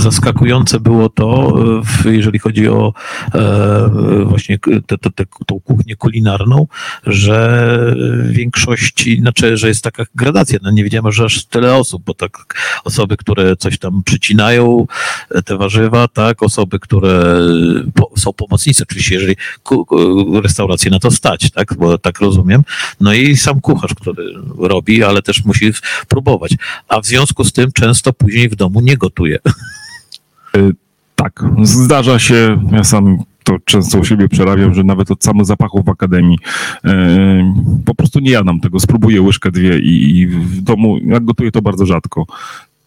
zaskakujące 0.00 0.80
było 0.80 1.08
to, 1.08 1.54
w, 1.84 2.06
jeżeli 2.06 2.38
chodzi 2.38 2.68
o 2.68 2.92
e, 3.34 4.24
właśnie 4.24 4.58
te, 4.58 4.98
te, 4.98 5.10
te, 5.10 5.24
tą 5.46 5.60
kuchnię 5.60 5.96
kulinarną, 5.96 6.66
że 7.06 7.74
większości, 8.30 9.20
znaczy, 9.20 9.56
że 9.56 9.68
jest 9.68 9.84
taka 9.84 10.04
gradacja. 10.14 10.58
No 10.62 10.70
nie 10.70 10.84
wiedziałem, 10.84 11.12
że 11.12 11.24
aż 11.24 11.44
tyle 11.44 11.74
osób, 11.74 12.02
bo 12.04 12.14
tak 12.14 12.54
osoby, 12.84 13.16
które 13.16 13.56
coś 13.56 13.78
tam 13.78 14.02
przycinają, 14.02 14.86
e, 15.30 15.42
te 15.42 15.56
warzywa, 15.56 16.08
tak, 16.08 16.42
osoby, 16.42 16.78
które 16.78 17.38
po, 17.94 18.10
są 18.16 18.32
pomocnicy, 18.32 18.82
oczywiście, 18.82 19.14
jeżeli 19.14 19.36
ku, 19.62 19.86
restauracje 20.42 20.90
na 20.90 20.98
to 20.98 21.10
stać, 21.10 21.50
tak, 21.50 21.74
bo 21.78 21.98
tak 21.98 22.20
rozumiem. 22.20 22.62
No 23.00 23.12
i 23.14 23.36
sam 23.36 23.60
kucharz, 23.60 23.94
który 23.94 24.34
robi, 24.58 25.04
ale 25.04 25.22
też 25.22 25.44
musi 25.44 25.72
próbować. 26.08 26.54
A 26.88 27.00
w 27.00 27.06
związku 27.06 27.44
z 27.44 27.52
tym 27.52 27.72
często 27.72 28.12
później 28.12 28.48
w 28.48 28.56
domu 28.56 28.80
nie 28.80 28.96
gotuje. 28.96 29.38
Y, 30.56 30.74
tak, 31.16 31.44
zdarza 31.62 32.18
się, 32.18 32.62
ja 32.72 32.84
sam 32.84 33.18
to 33.44 33.58
często 33.64 33.98
u 33.98 34.04
siebie 34.04 34.28
przerabiam, 34.28 34.74
że 34.74 34.84
nawet 34.84 35.10
od 35.10 35.24
samych 35.24 35.46
zapachów 35.46 35.84
w 35.84 35.88
akademii 35.88 36.38
yy, 36.84 36.92
po 37.84 37.94
prostu 37.94 38.20
nie 38.20 38.30
jadam 38.30 38.60
tego, 38.60 38.80
spróbuję 38.80 39.22
łyżkę, 39.22 39.50
dwie 39.50 39.78
i, 39.78 40.18
i 40.18 40.26
w 40.26 40.60
domu, 40.60 40.98
jak 40.98 41.24
gotuję 41.24 41.52
to 41.52 41.62
bardzo 41.62 41.86
rzadko. 41.86 42.26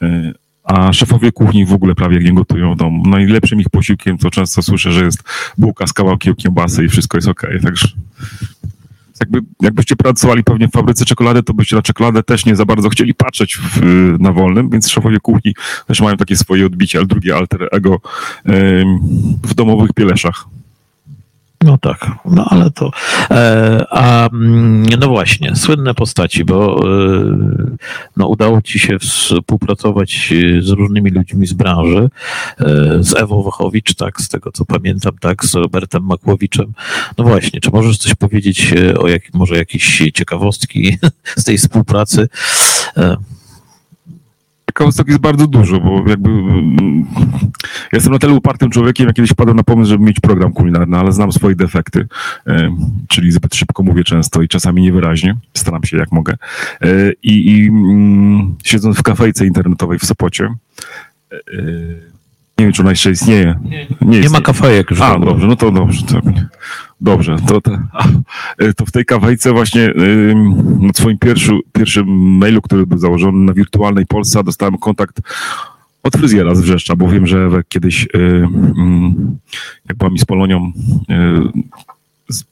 Yy, 0.01 0.33
a 0.67 0.93
szefowie 0.93 1.31
kuchni 1.31 1.65
w 1.65 1.73
ogóle 1.73 1.95
prawie 1.95 2.19
nie 2.19 2.33
gotują 2.33 2.73
w 2.73 2.77
domu. 2.77 3.09
Najlepszym 3.09 3.59
ich 3.59 3.69
posiłkiem 3.69 4.17
to 4.17 4.29
często 4.29 4.61
słyszę, 4.61 4.91
że 4.91 5.05
jest 5.05 5.23
bułka 5.57 5.87
z 5.87 5.93
kawałkiem 5.93 6.35
kiełbasy 6.35 6.85
i 6.85 6.89
wszystko 6.89 7.17
jest 7.17 7.27
ok. 7.27 7.47
Także 7.63 7.87
jakby, 9.19 9.39
jakbyście 9.61 9.95
pracowali 9.95 10.43
pewnie 10.43 10.67
w 10.67 10.71
fabryce 10.71 11.05
czekolady, 11.05 11.43
to 11.43 11.53
byście 11.53 11.75
na 11.75 11.81
czekoladę 11.81 12.23
też 12.23 12.45
nie 12.45 12.55
za 12.55 12.65
bardzo 12.65 12.89
chcieli 12.89 13.13
patrzeć 13.13 13.57
w, 13.57 13.81
na 14.19 14.31
wolnym, 14.31 14.69
więc 14.69 14.89
szefowie 14.89 15.19
kuchni 15.19 15.53
też 15.87 16.01
mają 16.01 16.17
takie 16.17 16.37
swoje 16.37 16.65
odbicie, 16.65 16.97
ale 16.97 17.07
drugie 17.07 17.35
alter 17.35 17.69
ego 17.71 17.99
w 19.43 19.53
domowych 19.53 19.93
pieleszach. 19.93 20.56
No 21.63 21.77
tak, 21.77 22.11
no 22.25 22.45
ale 22.49 22.71
to. 22.71 22.91
E, 23.31 23.85
a 23.89 24.29
mm, 24.29 24.83
no 24.99 25.07
właśnie, 25.07 25.55
słynne 25.55 25.93
postaci, 25.93 26.45
bo 26.45 26.79
e, 26.79 27.57
no, 28.17 28.27
udało 28.27 28.61
ci 28.61 28.79
się 28.79 28.99
współpracować 28.99 30.33
z 30.59 30.69
różnymi 30.69 31.11
ludźmi 31.11 31.47
z 31.47 31.53
branży, 31.53 32.09
e, 32.59 33.03
z 33.03 33.15
Ewą 33.15 33.43
Wachowicz, 33.43 33.95
tak, 33.95 34.21
z 34.21 34.29
tego 34.29 34.51
co 34.51 34.65
pamiętam, 34.65 35.13
tak, 35.19 35.45
z 35.45 35.55
Robertem 35.55 36.03
Makłowiczem. 36.03 36.73
No 37.17 37.23
właśnie, 37.23 37.59
czy 37.59 37.71
możesz 37.71 37.97
coś 37.97 38.15
powiedzieć 38.15 38.73
o 38.99 39.07
jak, 39.07 39.33
może 39.33 39.57
jakieś 39.57 40.11
ciekawostki 40.13 40.97
z 41.37 41.43
tej 41.43 41.57
współpracy? 41.57 42.29
E, 42.97 43.17
ciekawostek 44.77 45.07
jest 45.07 45.19
bardzo 45.19 45.47
dużo, 45.47 45.79
bo 45.79 46.03
jakby 46.09 46.29
mm, 46.29 47.05
jestem 47.93 48.13
na 48.13 48.19
tyle 48.19 48.33
upartym 48.33 48.69
człowiekiem, 48.69 49.07
jak 49.07 49.15
kiedyś 49.15 49.33
padłem 49.33 49.57
na 49.57 49.63
pomysł, 49.63 49.89
żeby 49.89 50.03
mieć 50.03 50.19
program 50.19 50.53
kulinarny, 50.53 50.97
ale 50.97 51.11
znam 51.11 51.31
swoje 51.31 51.55
defekty, 51.55 52.07
e, 52.47 52.75
czyli 53.07 53.31
zbyt 53.31 53.55
szybko 53.55 53.83
mówię 53.83 54.03
często 54.03 54.41
i 54.41 54.47
czasami 54.47 54.81
niewyraźnie, 54.81 55.35
staram 55.53 55.83
się 55.83 55.97
jak 55.97 56.11
mogę. 56.11 56.33
E, 56.81 57.11
I, 57.23 57.51
i 57.51 57.67
mm, 57.67 58.55
siedząc 58.63 58.97
w 58.97 59.03
kafejce 59.03 59.45
internetowej 59.45 59.99
w 59.99 60.05
Sopocie, 60.05 60.55
e, 61.31 61.37
nie 62.59 62.65
wiem, 62.65 62.73
czy 62.73 62.81
ona 62.81 62.91
jeszcze 62.91 63.11
istnieje. 63.11 63.59
Nie, 63.63 63.87
nie, 64.01 64.19
nie 64.19 64.29
ma 64.29 64.41
kafejek 64.41 64.91
już. 64.91 65.01
A, 65.01 65.19
dobrze, 65.19 65.47
no 65.47 65.55
to 65.55 65.71
dobrze. 65.71 66.05
To, 66.05 66.21
dobrze, 67.01 67.37
to, 67.47 67.61
to, 67.61 67.71
to 68.77 68.85
w 68.85 68.91
tej 68.91 69.05
kawejce 69.05 69.53
właśnie 69.53 69.93
na 70.79 70.93
swoim 70.93 71.17
pierwszym, 71.17 71.59
pierwszym 71.73 72.07
mailu, 72.37 72.61
który 72.61 72.85
był 72.85 72.97
założony 72.97 73.45
na 73.45 73.53
wirtualnej 73.53 74.05
Polsce, 74.05 74.43
dostałem 74.43 74.77
kontakt 74.77 75.21
od 76.03 76.17
fryzjera 76.17 76.55
z 76.55 76.61
Wrzeszcza, 76.61 76.95
bo 76.95 77.07
wiem, 77.07 77.27
że 77.27 77.49
kiedyś, 77.69 78.07
jak 79.89 79.97
była 79.97 80.09
mi 80.09 80.19
z 80.19 80.25
Polonią, 80.25 80.71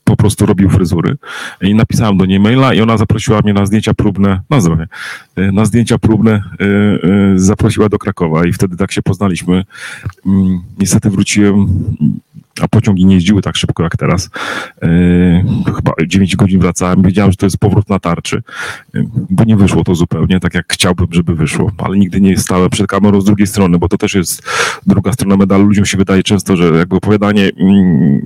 po 0.04 0.16
prostu 0.16 0.46
robił 0.46 0.70
fryzury. 0.70 1.18
I 1.62 1.76
napisałem 1.76 2.18
do 2.18 2.26
niej 2.26 2.40
maila 2.40 2.74
i 2.74 2.82
ona 2.82 2.98
zaprosiła 2.98 3.42
mnie 3.42 3.54
na 3.54 3.66
zdjęcia 3.66 3.94
próbne, 3.94 4.42
na 4.50 4.62
zdrowie, 4.62 4.88
y, 5.38 5.52
na 5.52 5.66
zdjęcia 5.66 5.98
próbne 5.98 6.42
y, 6.62 6.66
y, 6.66 7.40
zaprosiła 7.40 7.90
do 7.90 8.00
Krakowa 8.00 8.46
i 8.46 8.54
wtedy 8.54 8.78
tak 8.78 8.92
się 8.92 9.02
poznaliśmy. 9.02 9.64
Mm, 10.26 10.62
niestety 10.80 11.10
wróciłem 11.10 11.68
a 12.62 12.68
pociągi 12.68 13.06
nie 13.06 13.16
jeździły 13.16 13.42
tak 13.42 13.58
szybko 13.58 13.84
jak 13.84 13.98
teraz. 13.98 14.30
Yy, 14.82 15.44
chyba 15.76 15.92
9 16.08 16.36
godzin 16.36 16.60
wracałem, 16.60 17.02
wiedziałem, 17.02 17.32
że 17.32 17.38
to 17.38 17.46
jest 17.46 17.58
powrót 17.58 17.90
na 17.90 18.00
tarczy, 18.00 18.44
yy, 18.94 19.06
bo 19.30 19.44
nie 19.44 19.58
wyszło 19.58 19.84
to 19.84 19.96
zupełnie 19.96 20.40
tak, 20.40 20.54
jak 20.54 20.74
chciałbym, 20.74 21.08
żeby 21.12 21.36
wyszło, 21.36 21.72
ale 21.78 21.98
nigdy 21.98 22.22
nie 22.22 22.38
stałem 22.38 22.70
przed 22.70 22.88
kamerą 22.88 23.22
z 23.22 23.26
drugiej 23.26 23.48
strony, 23.48 23.78
bo 23.78 23.90
to 23.90 23.98
też 23.98 24.14
jest 24.14 24.44
druga 24.86 25.14
strona 25.14 25.38
medalu. 25.38 25.66
Ludziom 25.66 25.86
się 25.86 25.98
wydaje 25.98 26.24
często, 26.24 26.56
że 26.56 26.66
jakby 26.66 26.96
opowiadanie 26.96 27.44
yy, 27.44 28.22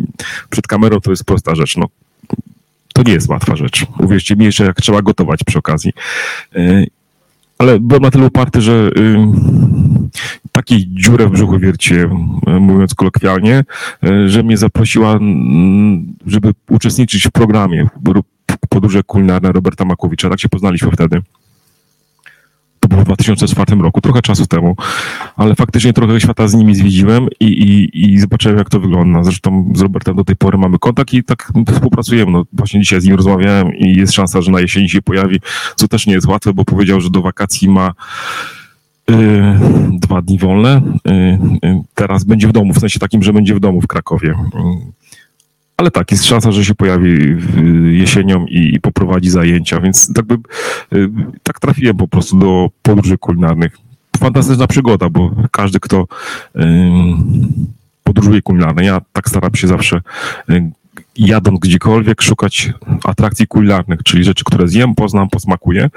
przed 0.50 0.67
kamerą 0.67 1.00
to 1.00 1.12
jest 1.12 1.25
prosta 1.25 1.55
rzecz. 1.55 1.77
No, 1.77 1.86
to 2.93 3.03
nie 3.03 3.13
jest 3.13 3.29
łatwa 3.29 3.55
rzecz. 3.55 3.86
Uwierzcie 4.00 4.36
mi 4.36 4.45
jeszcze, 4.45 4.65
jak 4.65 4.81
trzeba 4.81 5.01
gotować 5.01 5.43
przy 5.43 5.59
okazji. 5.59 5.93
Ale 7.59 7.79
byłem 7.79 8.01
na 8.01 8.11
tyle 8.11 8.25
uparty, 8.25 8.61
że 8.61 8.89
y, 8.97 9.17
takiej 10.51 10.87
dziurę 10.87 11.27
w 11.27 11.31
brzuchu 11.31 11.59
wiercie, 11.59 12.09
y, 12.47 12.59
mówiąc 12.59 12.95
kolokwialnie, 12.95 13.63
y, 14.03 14.29
że 14.29 14.43
mnie 14.43 14.57
zaprosiła, 14.57 15.19
żeby 16.27 16.53
uczestniczyć 16.69 17.27
w 17.27 17.31
programie 17.31 17.87
Podróże 18.69 19.03
kulinarne 19.03 19.51
Roberta 19.51 19.85
Makowicza. 19.85 20.29
Tak 20.29 20.39
się 20.39 20.49
poznaliśmy 20.49 20.91
wtedy 20.91 21.21
było 22.89 23.01
w 23.01 23.05
2004 23.05 23.81
roku, 23.81 24.01
trochę 24.01 24.22
czasu 24.22 24.48
temu, 24.48 24.75
ale 25.36 25.55
faktycznie 25.55 25.93
trochę 25.93 26.19
świata 26.19 26.48
z 26.48 26.53
nimi 26.53 26.75
zwiedziłem 26.75 27.27
i, 27.39 27.46
i, 27.46 28.12
i 28.13 28.19
zobaczyłem, 28.19 28.58
jak 28.58 28.69
to 28.69 28.79
wygląda. 28.79 29.24
Zresztą 29.24 29.72
z 29.75 29.81
Robertem 29.81 30.15
do 30.15 30.24
tej 30.24 30.36
pory 30.36 30.58
mamy 30.58 30.79
kontakt 30.79 31.13
i 31.13 31.24
tak 31.24 31.51
współpracujemy. 31.74 32.31
No, 32.31 32.46
właśnie 32.53 32.79
dzisiaj 32.79 33.01
z 33.01 33.05
nim 33.05 33.15
rozmawiałem 33.15 33.75
i 33.75 33.96
jest 33.96 34.13
szansa, 34.13 34.41
że 34.41 34.51
na 34.51 34.60
jesieni 34.60 34.89
się 34.89 35.01
pojawi, 35.01 35.39
co 35.75 35.88
też 35.88 36.08
nie 36.08 36.13
jest 36.13 36.27
łatwe, 36.27 36.53
bo 36.53 36.65
powiedział, 36.65 37.01
że 37.01 37.10
do 37.10 37.22
wakacji 37.22 37.69
ma 37.69 37.93
y, 39.10 39.13
dwa 39.91 40.22
dni 40.22 40.38
wolne. 40.38 40.81
Y, 41.08 41.12
y, 41.67 41.81
teraz 41.93 42.24
będzie 42.24 42.48
w 42.48 42.51
domu, 42.51 42.74
w 42.74 42.79
sensie 42.79 43.00
takim, 43.00 43.24
że 43.24 43.34
będzie 43.34 43.55
w 43.55 43.60
domu 43.60 43.81
w 43.81 43.88
Krakowie. 43.88 44.36
Ale 45.79 45.91
tak, 45.91 46.12
jest 46.12 46.25
szansa, 46.25 46.51
że 46.51 46.65
się 46.65 46.75
pojawi 46.75 47.38
jesienią 47.91 48.45
i, 48.45 48.75
i 48.75 48.79
poprowadzi 48.79 49.29
zajęcia, 49.29 49.81
więc 49.81 50.13
tak, 50.13 50.25
by, 50.25 50.36
y, 50.93 51.09
tak 51.43 51.59
trafiłem 51.59 51.98
po 51.98 52.07
prostu 52.07 52.39
do 52.39 52.69
podróży 52.81 53.17
kulinarnych. 53.17 53.77
Fantastyczna 54.17 54.67
przygoda, 54.67 55.09
bo 55.09 55.31
każdy, 55.51 55.79
kto 55.79 56.07
y, 56.55 56.62
podróżuje 58.03 58.41
kulinarnie, 58.41 58.83
ja 58.83 59.01
tak 59.13 59.29
staram 59.29 59.55
się 59.55 59.67
zawsze 59.67 60.01
y, 60.50 60.71
jadąc 61.17 61.59
gdziekolwiek 61.59 62.21
szukać 62.21 62.74
atrakcji 63.03 63.48
kulinarnych, 63.48 64.03
czyli 64.03 64.24
rzeczy, 64.24 64.43
które 64.43 64.67
zjem, 64.67 64.95
poznam, 64.95 65.29
posmakuję. 65.29 65.89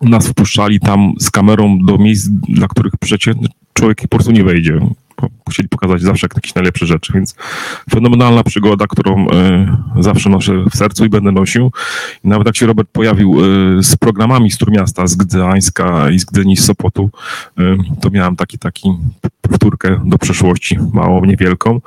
Nas 0.00 0.28
wpuszczali 0.28 0.80
tam 0.80 1.12
z 1.20 1.30
kamerą 1.30 1.78
do 1.78 1.98
miejsc, 1.98 2.28
dla 2.48 2.68
których 2.68 2.92
przeciętny 3.00 3.48
człowiek 3.72 4.00
po 4.00 4.08
prostu 4.08 4.32
nie 4.32 4.44
wejdzie 4.44 4.80
chcieli 5.50 5.68
pokazać 5.68 6.02
zawsze 6.02 6.26
jakieś 6.34 6.54
najlepsze 6.54 6.86
rzeczy, 6.86 7.12
więc 7.12 7.34
fenomenalna 7.90 8.42
przygoda, 8.42 8.86
którą 8.86 9.30
e, 9.30 9.76
zawsze 9.98 10.30
noszę 10.30 10.64
w 10.70 10.76
sercu 10.76 11.04
i 11.04 11.08
będę 11.08 11.32
nosił. 11.32 11.72
I 12.24 12.28
nawet 12.28 12.46
jak 12.46 12.56
się 12.56 12.66
Robert 12.66 12.88
pojawił 12.92 13.32
e, 13.40 13.82
z 13.82 13.96
programami 13.96 14.50
z 14.50 14.58
Trójmiasta, 14.58 15.06
z 15.06 15.16
Gdańska 15.16 16.10
i 16.10 16.18
z 16.18 16.24
Gdyni, 16.24 16.56
z 16.56 16.64
Sopotu, 16.64 17.10
e, 17.58 17.62
to 18.00 18.10
miałem 18.10 18.36
taki, 18.36 18.58
taki 18.58 18.92
powtórkę 19.40 20.00
do 20.04 20.18
przeszłości, 20.18 20.78
małą, 20.92 21.24
niewielką. 21.24 21.80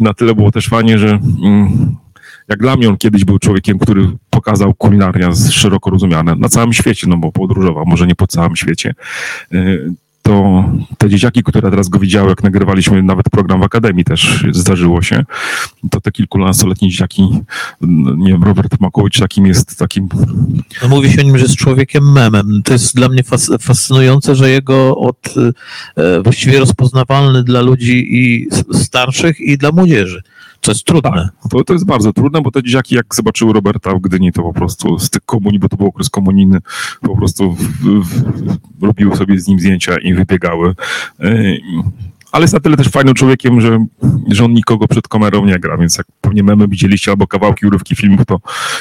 I 0.00 0.02
na 0.04 0.14
tyle 0.14 0.34
było 0.34 0.50
też 0.50 0.68
fajnie, 0.68 0.98
że 0.98 1.08
mm, 1.08 1.96
jak 2.48 2.58
dla 2.58 2.76
mnie 2.76 2.88
on 2.88 2.96
kiedyś 2.96 3.24
był 3.24 3.38
człowiekiem, 3.38 3.78
który 3.78 4.08
pokazał 4.30 4.74
kulinarnia 4.74 5.34
szeroko 5.50 5.90
rozumiane 5.90 6.34
na 6.34 6.48
całym 6.48 6.72
świecie, 6.72 7.06
no 7.06 7.16
bo 7.16 7.32
podróżował, 7.32 7.84
może 7.86 8.06
nie 8.06 8.14
po 8.14 8.26
całym 8.26 8.56
świecie 8.56 8.94
to 10.24 10.64
te 10.98 11.08
dzieciaki, 11.08 11.42
które 11.42 11.70
teraz 11.70 11.88
go 11.88 11.98
widziały, 11.98 12.28
jak 12.28 12.42
nagrywaliśmy 12.42 13.02
nawet 13.02 13.30
program 13.30 13.60
w 13.60 13.64
Akademii 13.64 14.04
też 14.04 14.44
zdarzyło 14.50 15.02
się, 15.02 15.24
to 15.90 16.00
te 16.00 16.12
kilkunastoletnie 16.12 16.90
dzieciaki, 16.90 17.28
nie 18.16 18.32
wiem, 18.32 18.44
Robert 18.44 18.80
Makowicz 18.80 19.20
takim 19.20 19.46
jest 19.46 19.78
takim... 19.78 20.08
No 20.82 20.88
mówi 20.88 21.12
się 21.12 21.20
o 21.20 21.24
nim, 21.24 21.38
że 21.38 21.44
jest 21.44 21.56
człowiekiem 21.56 22.12
memem. 22.12 22.62
To 22.64 22.72
jest 22.72 22.96
dla 22.96 23.08
mnie 23.08 23.22
fas 23.22 23.50
fascynujące, 23.60 24.34
że 24.34 24.50
jego 24.50 24.96
od 24.96 25.34
e, 25.96 26.22
właściwie 26.22 26.58
rozpoznawalny 26.58 27.44
dla 27.44 27.60
ludzi 27.60 28.06
i 28.10 28.48
starszych 28.72 29.40
i 29.40 29.58
dla 29.58 29.72
młodzieży. 29.72 30.22
Co 30.64 30.70
jest 30.70 30.84
trudne. 30.84 31.10
Tak, 31.10 31.50
to, 31.50 31.64
to 31.64 31.72
jest 31.72 31.86
bardzo 31.86 32.12
trudne, 32.12 32.40
bo 32.42 32.50
te 32.50 32.62
dzieciaki 32.62 32.94
jak 32.94 33.14
zobaczyły 33.14 33.52
Roberta 33.52 33.94
w 33.94 34.00
Gdyni, 34.00 34.32
to 34.32 34.42
po 34.42 34.52
prostu 34.52 34.98
z 34.98 35.10
tych 35.10 35.22
komunii, 35.22 35.58
bo 35.58 35.68
to 35.68 35.76
był 35.76 35.86
okres 35.86 36.10
komuniny, 36.10 36.58
po 37.00 37.16
prostu 37.16 37.52
w, 37.52 37.62
w, 37.82 38.82
robiły 38.82 39.16
sobie 39.16 39.40
z 39.40 39.48
nim 39.48 39.60
zdjęcia 39.60 39.96
i 40.02 40.14
wybiegały. 40.14 40.74
Yy, 41.18 41.60
ale 42.32 42.44
jest 42.44 42.54
na 42.54 42.60
tyle 42.60 42.76
też 42.76 42.88
fajnym 42.88 43.14
człowiekiem, 43.14 43.60
że, 43.60 43.86
że 44.28 44.44
on 44.44 44.52
nikogo 44.52 44.88
przed 44.88 45.08
kamerą 45.08 45.44
nie 45.44 45.58
gra, 45.58 45.78
więc 45.78 45.98
jak 45.98 46.06
pewnie 46.20 46.42
memy 46.42 46.68
widzieliście 46.68 47.10
albo 47.10 47.26
kawałki, 47.26 47.66
urywki 47.66 47.96
filmów, 47.96 48.26
to, 48.26 48.40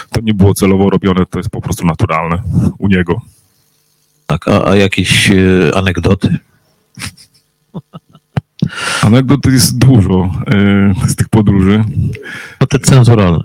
to 0.09 0.21
nie 0.21 0.33
było 0.33 0.53
celowo 0.53 0.89
robione, 0.89 1.25
to 1.25 1.39
jest 1.39 1.49
po 1.49 1.61
prostu 1.61 1.85
naturalne 1.85 2.41
u 2.77 2.87
niego. 2.87 3.21
Tak, 4.27 4.47
a, 4.47 4.67
a 4.67 4.75
jakieś 4.75 5.31
e, 5.31 5.35
anegdoty? 5.75 6.37
Anegdot 9.01 9.45
jest 9.45 9.77
dużo 9.77 10.31
yy, 11.01 11.09
z 11.09 11.15
tych 11.15 11.29
podróży. 11.29 11.83
No 12.61 12.67
te 12.67 12.79
cenzuralne. 12.79 13.43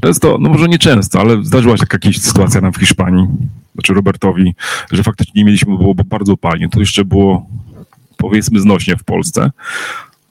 Często, 0.00 0.38
no 0.40 0.48
może 0.48 0.68
nie 0.68 0.78
często, 0.78 1.20
ale 1.20 1.44
zdarzyła 1.44 1.76
się 1.76 1.84
jakaś 1.92 2.18
sytuacja 2.18 2.60
nam 2.60 2.72
w 2.72 2.76
Hiszpanii, 2.76 3.26
znaczy 3.74 3.94
Robertowi, 3.94 4.54
że 4.92 5.02
faktycznie 5.02 5.32
nie 5.36 5.44
mieliśmy, 5.44 5.76
było 5.76 5.94
bardzo 5.94 6.32
upalnie. 6.32 6.68
To 6.68 6.80
jeszcze 6.80 7.04
było 7.04 7.46
powiedzmy 8.16 8.60
znośnie 8.60 8.96
w 8.96 9.04
Polsce, 9.04 9.50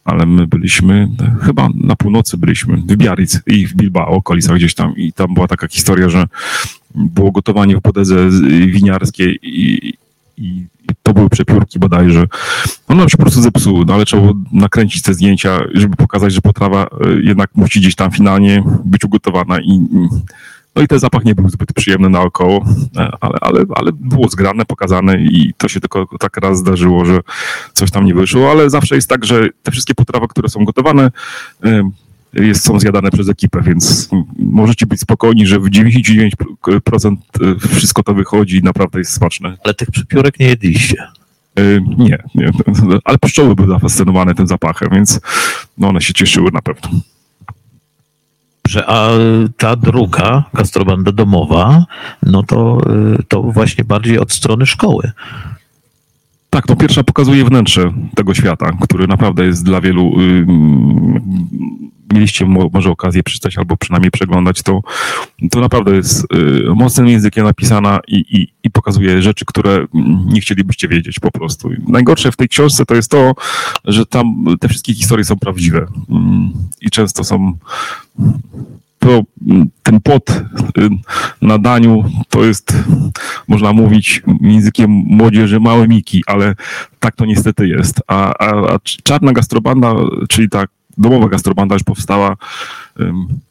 ale 0.06 0.26
my 0.26 0.48
byliśmy, 0.48 1.10
chyba 1.42 1.70
na 1.76 1.96
północy 1.96 2.38
byliśmy, 2.38 2.78
w 2.78 2.96
Biarritz 2.96 3.42
i 3.48 3.68
w 3.68 3.74
Bilbao, 3.74 4.08
okolicach 4.10 4.56
gdzieś 4.56 4.76
tam 4.76 4.96
i 4.96 5.14
tam 5.14 5.34
była 5.34 5.48
taka 5.48 5.68
historia, 5.68 6.10
że 6.10 6.28
było 6.96 7.32
gotowanie 7.32 7.78
w 7.78 7.82
bodeze 7.82 8.30
winiarskiej 8.68 9.40
i, 9.42 9.94
i 10.38 10.66
to 11.04 11.14
były 11.14 11.30
przepiórki 11.30 11.80
bodajże. 11.80 12.28
One 12.88 13.10
się 13.10 13.18
po 13.18 13.24
prostu 13.24 13.42
zepsuły, 13.42 13.86
no 13.88 13.94
ale 13.94 14.06
trzeba 14.06 14.34
nakręcić 14.52 15.02
te 15.02 15.14
zdjęcia, 15.14 15.60
żeby 15.74 15.96
pokazać, 15.96 16.34
że 16.34 16.42
potrawa 16.42 16.84
e, 16.84 16.88
jednak 17.24 17.50
musi 17.56 17.80
gdzieś 17.80 17.96
tam 17.96 18.12
finalnie 18.12 18.64
być 18.86 19.06
ugotowana 19.06 19.60
i 19.62 19.88
no 20.76 20.82
i 20.82 20.88
ten 20.88 21.00
zapach 21.00 21.26
nie 21.26 21.36
był 21.36 21.50
zbyt 21.50 21.74
przyjemny 21.74 22.10
naokoło, 22.10 22.66
e, 22.98 23.12
ale, 23.22 23.38
ale, 23.42 23.66
ale 23.76 23.92
było 23.94 24.30
zgrane, 24.30 24.66
pokazane 24.66 25.22
i 25.22 25.54
to 25.58 25.68
się 25.68 25.80
tylko 25.80 26.08
tak 26.20 26.38
raz 26.38 26.58
zdarzyło, 26.58 27.06
że 27.06 27.20
coś 27.74 27.92
tam 27.92 28.06
nie 28.06 28.14
wyszło, 28.14 28.52
ale 28.52 28.70
zawsze 28.70 28.96
jest 28.96 29.10
tak, 29.10 29.26
że 29.26 29.50
te 29.64 29.72
wszystkie 29.72 29.96
potrawy, 29.96 30.28
które 30.28 30.50
są 30.50 30.66
gotowane, 30.66 31.12
e, 31.64 31.90
jest, 32.36 32.66
są 32.66 32.80
zjadane 32.80 33.12
przez 33.12 33.30
ekipę, 33.30 33.62
więc 33.62 34.10
możecie 34.38 34.86
być 34.86 35.00
spokojni, 35.00 35.48
że 35.48 35.60
w 35.60 35.70
99% 35.70 37.16
wszystko 37.76 38.04
to 38.04 38.14
wychodzi 38.14 38.58
i 38.58 38.64
naprawdę 38.64 39.00
jest 39.00 39.14
smaczne. 39.14 39.58
Ale 39.64 39.74
tych 39.74 39.92
przypiórek 39.92 40.40
nie 40.40 40.48
jedliście. 40.48 40.98
E, 41.56 41.82
nie, 41.98 42.24
nie, 42.36 42.52
ale 43.04 43.18
pszczoły 43.18 43.56
były 43.56 43.68
zafascynowane 43.68 44.36
tym 44.36 44.48
zapachem, 44.48 44.90
więc 44.92 45.20
no 45.78 45.88
one 45.88 46.02
się 46.02 46.14
cieszyły 46.14 46.52
na 46.52 46.62
pewno. 46.62 46.90
A 48.88 49.10
ta 49.58 49.76
druga 49.76 50.44
gastrobanda 50.54 51.12
domowa, 51.12 51.86
no 52.24 52.44
to, 52.44 52.82
y, 53.20 53.24
to 53.24 53.42
właśnie 53.42 53.84
bardziej 53.84 54.20
od 54.20 54.32
strony 54.32 54.66
szkoły. 54.66 55.12
Tak, 56.50 56.68
to 56.68 56.76
pierwsza 56.76 57.04
pokazuje 57.04 57.46
wnętrze 57.46 57.94
tego 58.16 58.34
świata, 58.34 58.72
który 58.82 59.08
naprawdę 59.08 59.46
jest 59.46 59.66
dla 59.66 59.82
wielu. 59.82 60.22
Yy, 60.22 60.46
mieliście 62.14 62.46
może 62.46 62.92
okazję 62.92 63.24
przeczytać 63.24 63.58
albo 63.58 63.78
przynajmniej 63.78 64.12
przeglądać, 64.12 64.62
to, 64.62 64.82
to 65.52 65.60
naprawdę 65.60 65.96
jest 65.96 66.28
yy, 66.34 66.76
mocnym 66.76 67.08
językiem 67.08 67.46
napisana 67.46 68.00
i, 68.08 68.16
i, 68.16 68.48
i, 68.64 68.72
pokazuje 68.72 69.22
rzeczy, 69.22 69.46
które 69.46 69.86
nie 70.26 70.42
chcielibyście 70.42 70.88
wiedzieć 70.88 71.20
po 71.20 71.32
prostu. 71.32 71.70
Najgorsze 71.88 72.32
w 72.32 72.36
tej 72.36 72.50
książce 72.50 72.86
to 72.86 72.96
jest 72.96 73.12
to, 73.12 73.34
że 73.86 74.06
tam 74.06 74.46
te 74.60 74.68
wszystkie 74.68 74.94
historie 74.94 75.26
są 75.26 75.36
prawdziwe 75.36 75.80
yy, 75.80 76.18
i 76.82 76.90
często 76.90 77.24
są 77.24 77.58
to 79.06 79.24
ten 79.84 80.02
pot 80.02 80.30
y, 80.30 80.90
na 81.42 81.58
daniu 81.58 82.04
to 82.30 82.46
jest, 82.46 82.74
można 83.48 83.74
mówić 83.74 84.22
językiem 84.42 84.92
młodzieży 84.92 85.60
małe 85.60 85.88
miki, 85.88 86.24
ale 86.28 86.56
tak 87.00 87.16
to 87.16 87.26
niestety 87.26 87.68
jest. 87.68 88.02
A, 88.08 88.34
a, 88.38 88.74
a 88.74 88.80
czarna 89.04 89.34
gastrobanda, 89.34 89.94
czyli 90.30 90.50
ta 90.50 90.66
domowa 90.98 91.30
gastrobanda 91.30 91.76
już 91.76 91.84
powstała 91.84 92.36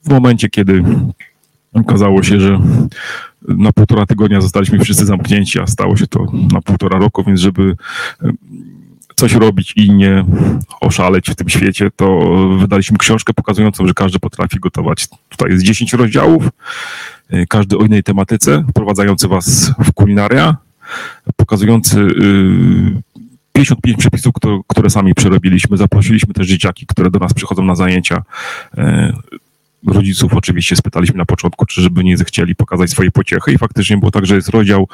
w 0.05 0.09
momencie, 0.09 0.49
kiedy 0.49 0.85
okazało 1.73 2.23
się, 2.23 2.41
że 2.41 2.61
na 3.49 3.73
półtora 3.73 4.07
tygodnia 4.07 4.41
zostaliśmy 4.41 4.79
wszyscy 4.79 5.07
zamknięci, 5.07 5.61
a 5.61 5.67
stało 5.67 5.97
się 5.97 6.07
to 6.07 6.27
na 6.53 6.61
półtora 6.61 6.99
roku, 6.99 7.25
więc 7.25 7.41
żeby 7.41 7.77
coś 9.15 9.33
robić 9.33 9.73
i 9.77 9.91
nie 9.91 10.25
oszaleć 10.81 11.31
w 11.31 11.35
tym 11.35 11.49
świecie, 11.49 11.91
to 11.97 12.19
wydaliśmy 12.61 12.99
książkę 12.99 13.35
pokazującą, 13.35 13.87
że 13.87 13.95
każdy 13.95 14.19
potrafi 14.19 14.61
gotować. 14.61 15.09
Tutaj 15.29 15.51
jest 15.51 15.65
10 15.65 15.93
rozdziałów, 15.93 16.49
y, 17.33 17.47
każdy 17.49 17.79
o 17.79 17.85
innej 17.85 18.03
tematyce, 18.03 18.65
wprowadzający 18.71 19.29
was 19.29 19.73
w 19.79 19.93
kulinaria, 19.93 20.57
pokazujący 21.37 22.07
55 23.57 23.95
y, 23.95 23.99
przepisów, 23.99 24.35
które, 24.35 24.61
które 24.67 24.91
sami 24.91 25.15
przerobiliśmy. 25.15 25.77
Zaprosiliśmy 25.77 26.35
też 26.35 26.47
dzieciaki, 26.47 26.87
które 26.87 27.11
do 27.11 27.19
nas 27.19 27.35
przychodzą 27.35 27.65
na 27.65 27.75
zajęcia. 27.75 28.23
Y, 28.79 29.13
rodziców 29.87 30.35
oczywiście 30.35 30.77
spytaliśmy 30.77 31.17
na 31.17 31.25
początku, 31.25 31.67
czy 31.67 31.83
żeby 31.83 32.05
nie 32.05 32.17
zechcieli 32.17 32.55
pokazać 32.55 32.91
swoje 32.91 33.11
pociechy 33.11 33.53
i 33.53 33.59
faktycznie 33.59 33.97
było 33.97 34.11
tak, 34.11 34.27
że 34.27 34.35
jest 34.35 34.49
rozdział 34.49 34.89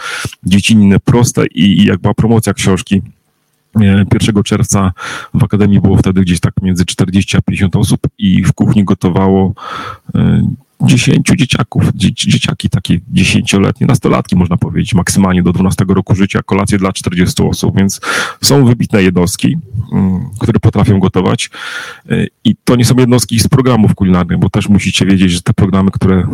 dziecinny 0.45 1.01
proste 1.01 1.47
i, 1.47 1.81
i 1.81 1.85
jak 1.85 2.01
była 2.01 2.15
promocja 2.15 2.55
książki, 2.55 3.03
1 3.77 4.43
czerwca 4.45 4.93
w 5.35 5.45
Akademii 5.45 5.81
było 5.81 5.97
wtedy 5.97 6.21
gdzieś 6.21 6.41
tak 6.41 6.55
między 6.63 6.85
40 6.85 7.37
a 7.37 7.41
50 7.41 7.77
osób 7.77 8.01
i 8.19 8.45
w 8.45 8.53
kuchni 8.53 8.85
gotowało 8.85 9.55
10 10.83 11.31
e, 11.31 11.37
dzieciaków, 11.37 11.85
dzieciaki 11.95 12.71
takie 12.71 13.01
10-letnie, 13.15 13.87
nastolatki 13.87 14.37
można 14.37 14.57
powiedzieć, 14.57 14.95
maksymalnie 14.95 15.43
do 15.43 15.53
12 15.53 15.85
roku 15.89 16.15
życia, 16.15 16.43
kolacje 16.43 16.79
dla 16.79 16.93
40 16.93 17.43
osób, 17.43 17.77
więc 17.77 18.01
są 18.43 18.65
wybitne 18.65 19.03
jednostki, 19.03 19.59
mm, 19.93 20.21
które 20.41 20.61
potrafią 20.61 21.01
gotować. 21.01 21.51
E, 22.11 22.27
i 22.45 22.57
to 22.65 22.77
nie 22.77 22.85
są 22.85 22.95
jednostki 22.99 23.41
z 23.41 23.49
programów 23.49 23.95
kulinarnych, 23.95 24.39
bo 24.39 24.51
też 24.51 24.69
musicie 24.69 25.07
wiedzieć, 25.07 25.33
że 25.33 25.43
te 25.43 25.53
programy, 25.53 25.91
które 25.91 26.27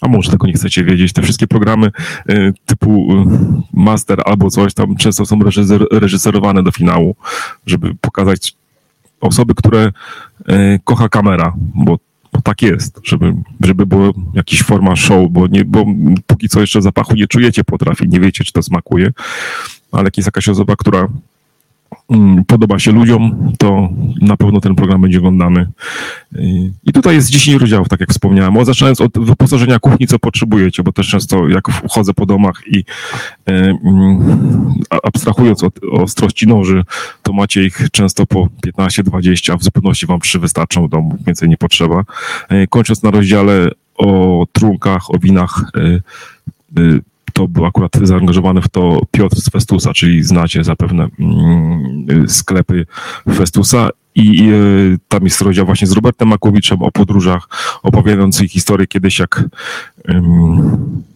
a 0.00 0.08
może 0.08 0.30
tego 0.30 0.46
nie 0.46 0.52
chcecie 0.52 0.84
wiedzieć, 0.84 1.12
te 1.12 1.22
wszystkie 1.22 1.46
programy 1.46 1.90
y, 2.30 2.52
typu 2.66 3.12
y, 3.12 3.26
master 3.72 4.22
albo 4.24 4.50
coś 4.50 4.74
tam 4.74 4.96
często 4.96 5.26
są 5.26 5.38
reżyserowane 5.90 6.62
do 6.62 6.70
finału, 6.70 7.16
żeby 7.66 7.94
pokazać 8.00 8.54
osoby, 9.20 9.54
które 9.54 9.92
y, 10.48 10.80
kocha 10.84 11.08
kamera, 11.08 11.52
bo 11.56 11.98
tak 12.42 12.62
jest, 12.62 13.00
żeby, 13.04 13.34
żeby 13.60 13.86
było 13.86 14.12
jakiś 14.34 14.62
forma 14.62 14.96
show, 14.96 15.30
bo, 15.30 15.46
nie, 15.46 15.64
bo 15.64 15.84
póki 16.26 16.48
co 16.48 16.60
jeszcze 16.60 16.82
zapachu 16.82 17.14
nie 17.14 17.26
czujecie 17.26 17.64
potrafi, 17.64 18.08
nie 18.08 18.20
wiecie, 18.20 18.44
czy 18.44 18.52
to 18.52 18.62
smakuje, 18.62 19.12
ale 19.92 20.04
jak 20.04 20.16
jest 20.16 20.26
jakaś 20.26 20.48
osoba, 20.48 20.76
która 20.76 21.08
podoba 22.46 22.78
się 22.78 22.92
ludziom, 22.92 23.52
to 23.58 23.88
na 24.20 24.36
pewno 24.36 24.60
ten 24.60 24.74
program 24.74 25.00
będzie 25.00 25.18
oglądany. 25.18 25.68
I 26.86 26.92
tutaj 26.92 27.14
jest 27.14 27.30
10 27.30 27.60
rozdziałów, 27.60 27.88
tak 27.88 28.00
jak 28.00 28.10
wspomniałem. 28.10 28.56
O, 28.56 28.64
zaczynając 28.64 29.00
od 29.00 29.18
wyposażenia 29.18 29.78
kuchni, 29.78 30.06
co 30.06 30.18
potrzebujecie, 30.18 30.82
bo 30.82 30.92
też 30.92 31.08
często 31.08 31.48
jak 31.48 31.68
wchodzę 31.68 32.14
po 32.14 32.26
domach 32.26 32.62
i 32.66 32.84
e, 33.48 33.52
mm, 33.84 34.74
abstrahując 35.02 35.64
od 35.64 35.80
ostrości 35.92 36.46
noży, 36.46 36.84
to 37.22 37.32
macie 37.32 37.64
ich 37.64 37.80
często 37.92 38.26
po 38.26 38.48
15-20, 38.66 39.52
a 39.52 39.56
w 39.56 39.64
zupełności 39.64 40.06
wam 40.06 40.20
trzy 40.20 40.38
wystarczą 40.38 40.86
w 40.86 40.90
domu, 40.90 41.18
więcej 41.26 41.48
nie 41.48 41.56
potrzeba. 41.56 42.04
E, 42.48 42.66
kończąc 42.66 43.02
na 43.02 43.10
rozdziale 43.10 43.70
o 43.94 44.46
trunkach, 44.52 45.10
o 45.10 45.18
winach, 45.18 45.70
e, 45.76 46.00
to 47.34 47.48
był 47.48 47.66
akurat 47.66 47.92
zaangażowany 48.02 48.62
w 48.62 48.68
to 48.68 49.00
Piotr 49.10 49.36
z 49.36 49.50
Festusa, 49.50 49.92
czyli 49.92 50.22
znacie 50.22 50.64
zapewne 50.64 51.08
mm, 51.20 52.28
sklepy 52.28 52.86
Festusa. 53.34 53.90
I 54.16 54.50
y, 54.50 54.98
tam 55.08 55.24
jest 55.24 55.40
rozdział 55.40 55.66
właśnie 55.66 55.86
z 55.86 55.92
Robertem 55.92 56.28
Makłowiczem 56.28 56.82
o 56.82 56.92
podróżach, 56.92 57.48
opowiadający 57.82 58.48
historię 58.48 58.86
kiedyś 58.86 59.18
jak 59.18 59.44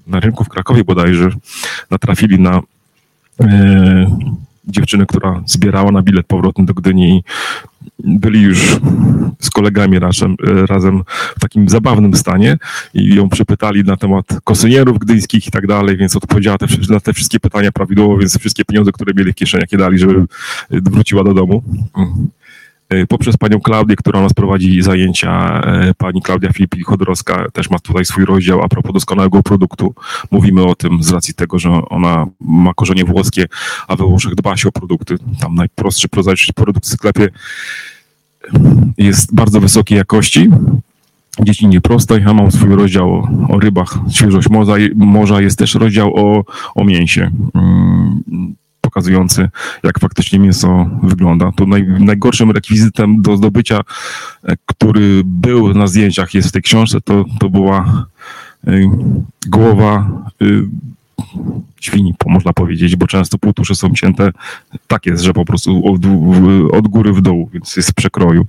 na 0.07 0.21
rynku 0.21 0.45
w 0.45 0.49
Krakowie 0.49 0.85
bodajże 0.85 1.31
natrafili 1.91 2.41
na 2.41 2.61
e, 3.41 4.17
dziewczynę, 4.69 5.07
która 5.07 5.43
zbierała 5.47 5.93
na 5.93 6.03
bilet 6.03 6.27
powrotny 6.27 6.65
do 6.65 6.75
Gdyni 6.75 7.17
i 7.17 7.23
byli 7.99 8.43
już 8.43 8.81
kolegami 9.59 9.99
razem, 9.99 10.37
razem 10.69 11.03
w 11.37 11.41
takim 11.41 11.69
zabawnym 11.69 12.15
stanie 12.15 12.59
i 12.95 13.15
ją 13.15 13.29
przypytali 13.29 13.85
na 13.85 13.97
temat 13.97 14.27
kosynierów 14.45 14.99
gdyńskich 14.99 15.47
i 15.47 15.51
tak 15.51 15.67
dalej, 15.67 15.97
więc 15.97 16.17
odpowiedziała 16.17 16.59
te, 16.59 16.67
na 16.91 17.01
te 17.01 17.13
wszystkie 17.13 17.41
pytania 17.41 17.73
prawidłowo, 17.73 18.19
więc 18.19 18.39
wszystkie 18.39 18.65
pieniądze, 18.65 18.93
które 18.93 19.13
mieli 19.17 19.33
w 19.33 19.35
kieszeniach, 19.35 19.73
je 19.73 19.79
dali, 19.79 19.99
żeby 19.99 20.25
wróciła 20.71 21.25
do 21.25 21.35
domu. 21.35 21.63
E, 22.89 23.07
poprzez 23.07 23.37
panią 23.37 23.61
Klaudię, 23.61 23.97
która 23.97 24.21
nas 24.21 24.33
prowadzi 24.33 24.83
zajęcia, 24.83 25.61
e, 25.61 25.95
pani 25.95 26.23
Klaudia 26.23 26.51
Filipik-Chodorowska 26.51 27.51
też 27.53 27.71
ma 27.71 27.79
tutaj 27.79 28.05
swój 28.05 28.25
rozdział 28.25 28.63
a 28.63 28.69
propos 28.69 28.93
doskonałego 28.93 29.43
produktu. 29.43 29.95
Mówimy 30.31 30.65
o 30.65 30.75
tym 30.75 31.03
z 31.03 31.11
racji 31.11 31.35
tego, 31.35 31.59
że 31.59 31.71
ona 31.71 32.27
ma 32.41 32.75
korzenie 32.75 33.05
włoskie, 33.05 33.47
a 33.89 33.97
we 33.97 34.05
Włoszech 34.05 34.35
dba 34.35 34.57
się 34.57 34.69
o 34.69 34.73
produkty. 34.73 35.17
Tam 35.41 35.55
najprostszy 35.55 36.09
prozaiczny 36.09 36.55
produkt 36.55 36.85
w 36.85 36.89
sklepie 36.89 37.29
jest 38.99 39.35
bardzo 39.35 39.61
wysokiej 39.61 39.99
jakości, 39.99 40.51
dziedzinie 41.41 41.81
prostej, 41.81 42.25
a 42.27 42.35
mam 42.35 42.53
swój 42.53 42.75
rozdział 42.75 43.27
o, 43.49 43.59
rybach, 43.59 43.99
świeżość 44.11 44.49
morza, 44.49 44.75
morza, 44.95 45.41
jest 45.41 45.59
też 45.59 45.75
rozdział 45.75 46.15
o, 46.17 46.45
o 46.75 46.85
mięsie. 46.85 47.31
Pokazujący, 48.89 49.49
jak 49.83 49.99
faktycznie 49.99 50.39
mięso 50.39 50.91
wygląda. 51.03 51.53
To 51.57 51.67
naj, 51.67 51.87
najgorszym 52.01 52.51
rekwizytem 52.51 53.23
do 53.23 53.37
zdobycia, 53.37 53.81
e, 54.45 54.57
który 54.67 55.23
był 55.25 55.75
na 55.75 55.87
zdjęciach, 55.87 56.35
jest 56.35 56.49
w 56.49 56.53
tej 56.53 56.63
książce, 56.63 57.01
to, 57.01 57.25
to 57.41 57.51
była 57.51 58.07
y, 58.69 58.91
głowa 59.47 60.11
y, 60.43 60.65
świni, 61.81 62.15
można 62.27 62.53
powiedzieć, 62.53 62.97
bo 62.97 63.07
często 63.07 63.39
półtusze 63.39 63.75
są 63.75 63.93
cięte. 63.93 64.31
Tak 64.87 65.07
jest, 65.07 65.23
że 65.23 65.33
po 65.33 65.45
prostu 65.45 65.83
od, 65.87 66.01
od 66.73 66.89
góry 66.89 67.13
w 67.13 67.21
dół, 67.21 67.51
więc 67.53 67.77
jest 67.77 67.91
w 67.91 67.95
przekroju. 67.95 68.47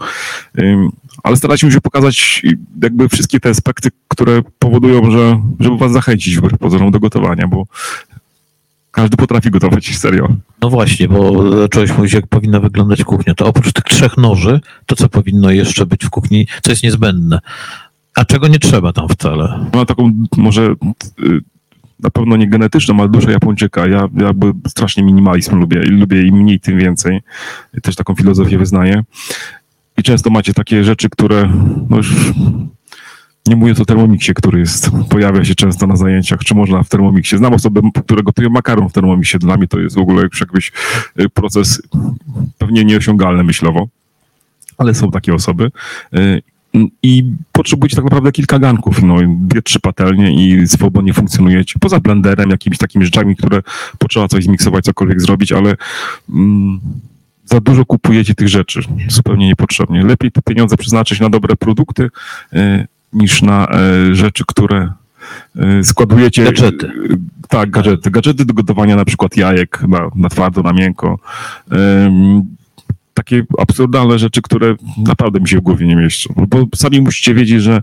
Ale 1.23 1.37
staraliśmy 1.37 1.71
się 1.71 1.81
pokazać 1.81 2.41
jakby 2.83 3.09
wszystkie 3.09 3.39
te 3.39 3.49
aspekty, 3.49 3.89
które 4.07 4.41
powodują, 4.59 5.11
że 5.11 5.41
żeby 5.59 5.77
was 5.77 5.91
zachęcić 5.91 6.37
wbrew 6.37 6.59
pozorom 6.59 6.91
do 6.91 6.99
gotowania, 6.99 7.47
bo 7.47 7.65
każdy 8.99 9.17
potrafi 9.17 9.51
gotować, 9.51 9.97
serio. 9.97 10.27
No 10.61 10.69
właśnie, 10.69 11.07
bo 11.07 11.51
zacząłeś 11.61 11.97
mówić, 11.97 12.13
jak 12.13 12.27
powinna 12.27 12.59
wyglądać 12.59 13.03
kuchnia. 13.03 13.33
To 13.33 13.45
oprócz 13.45 13.73
tych 13.73 13.83
trzech 13.83 14.17
noży, 14.17 14.59
to 14.85 14.95
co 14.95 15.09
powinno 15.09 15.51
jeszcze 15.51 15.85
być 15.85 16.05
w 16.05 16.09
kuchni, 16.09 16.47
co 16.61 16.71
jest 16.71 16.83
niezbędne? 16.83 17.39
A 18.15 18.25
czego 18.25 18.47
nie 18.47 18.59
trzeba 18.59 18.93
tam 18.93 19.09
wcale? 19.09 19.65
Ma 19.73 19.85
taką 19.85 20.11
może 20.37 20.75
y, 21.23 21.39
na 21.99 22.09
pewno 22.09 22.37
nie 22.37 22.49
genetyczną, 22.49 22.99
ale 22.99 23.09
duszę 23.09 23.31
Japończyka. 23.31 23.87
Ja 23.87 24.07
jakby 24.21 24.53
strasznie 24.67 25.03
minimalizm 25.03 25.55
lubię 25.55 25.81
i 25.83 25.89
lubię 25.89 26.27
im 26.27 26.35
mniej, 26.35 26.59
tym 26.59 26.79
więcej. 26.79 27.21
Też 27.81 27.95
taką 27.95 28.15
filozofię 28.15 28.57
wyznaję. 28.57 29.03
I 29.97 30.03
często 30.03 30.29
macie 30.29 30.53
takie 30.53 30.83
rzeczy, 30.83 31.09
które 31.09 31.53
no 31.89 31.97
już 31.97 32.15
nie 33.49 33.55
mówię 33.55 33.73
o 33.81 33.85
termomiksie, 33.85 34.33
który 34.33 34.59
jest, 34.59 34.91
pojawia 35.09 35.45
się 35.45 35.55
często 35.55 35.87
na 35.87 35.95
zajęciach, 35.95 36.39
czy 36.39 36.55
można 36.55 36.83
w 36.83 36.89
termomiksie. 36.89 37.37
Znam 37.37 37.53
osobę, 37.53 37.81
która 38.05 38.21
gotuje 38.21 38.49
makaron 38.49 38.89
w 38.89 38.93
termomiksie. 38.93 39.39
Dla 39.39 39.57
mnie 39.57 39.67
to 39.67 39.79
jest 39.79 39.95
w 39.95 39.99
ogóle 39.99 40.23
jakiś 40.41 40.71
y, 41.19 41.29
proces 41.29 41.81
pewnie 42.57 42.85
nieosiągalny 42.85 43.43
myślowo, 43.43 43.87
ale 44.77 44.93
są 44.93 45.11
takie 45.11 45.33
osoby. 45.33 45.71
Y, 46.15 46.41
I 47.03 47.23
potrzebujecie 47.51 47.95
tak 47.95 48.05
naprawdę 48.05 48.31
kilka 48.31 48.59
ganków, 48.59 49.03
no, 49.03 49.15
dwie, 49.27 49.61
trzy 49.61 49.79
patelnie 49.79 50.31
i 50.45 50.67
swobodnie 50.67 51.13
funkcjonujecie. 51.13 51.79
Poza 51.79 51.99
blenderem, 51.99 52.49
jakimiś 52.49 52.77
takimi 52.77 53.05
rzeczami, 53.05 53.35
które 53.35 53.61
potrzeba 53.97 54.27
coś 54.27 54.43
zmiksować, 54.43 54.85
cokolwiek 54.85 55.21
zrobić, 55.21 55.51
ale 55.51 55.75
mm, 56.29 56.79
za 57.45 57.59
dużo 57.59 57.85
kupujecie 57.85 58.35
tych 58.35 58.47
rzeczy 58.47 58.81
zupełnie 59.07 59.47
niepotrzebnie. 59.47 60.03
Lepiej 60.03 60.31
te 60.31 60.41
pieniądze 60.41 60.77
przeznaczyć 60.77 61.19
na 61.19 61.29
dobre 61.29 61.55
produkty, 61.55 62.09
y, 62.53 62.87
niż 63.13 63.41
na 63.41 63.67
e, 63.67 64.15
rzeczy, 64.15 64.43
które 64.47 64.93
e, 65.55 65.83
składujecie. 65.83 66.43
Gadżety. 66.43 66.91
Tak, 67.49 67.69
gadżety. 67.69 68.11
Gadżety 68.11 68.45
do 68.45 68.53
gotowania 68.53 68.95
na 68.95 69.05
przykład 69.05 69.37
jajek 69.37 69.81
na, 69.87 70.09
na 70.15 70.29
twardo, 70.29 70.61
na 70.61 70.73
miękko. 70.73 71.19
Takie 73.13 73.43
absurdalne 73.57 74.19
rzeczy, 74.19 74.41
które 74.41 74.75
naprawdę 74.97 75.39
mi 75.39 75.47
się 75.47 75.57
w 75.57 75.61
głowie 75.61 75.87
nie 75.87 75.95
mieszczą. 75.95 76.33
Bo 76.47 76.67
sami 76.75 77.01
musicie 77.01 77.33
wiedzieć, 77.33 77.61
że, 77.61 77.81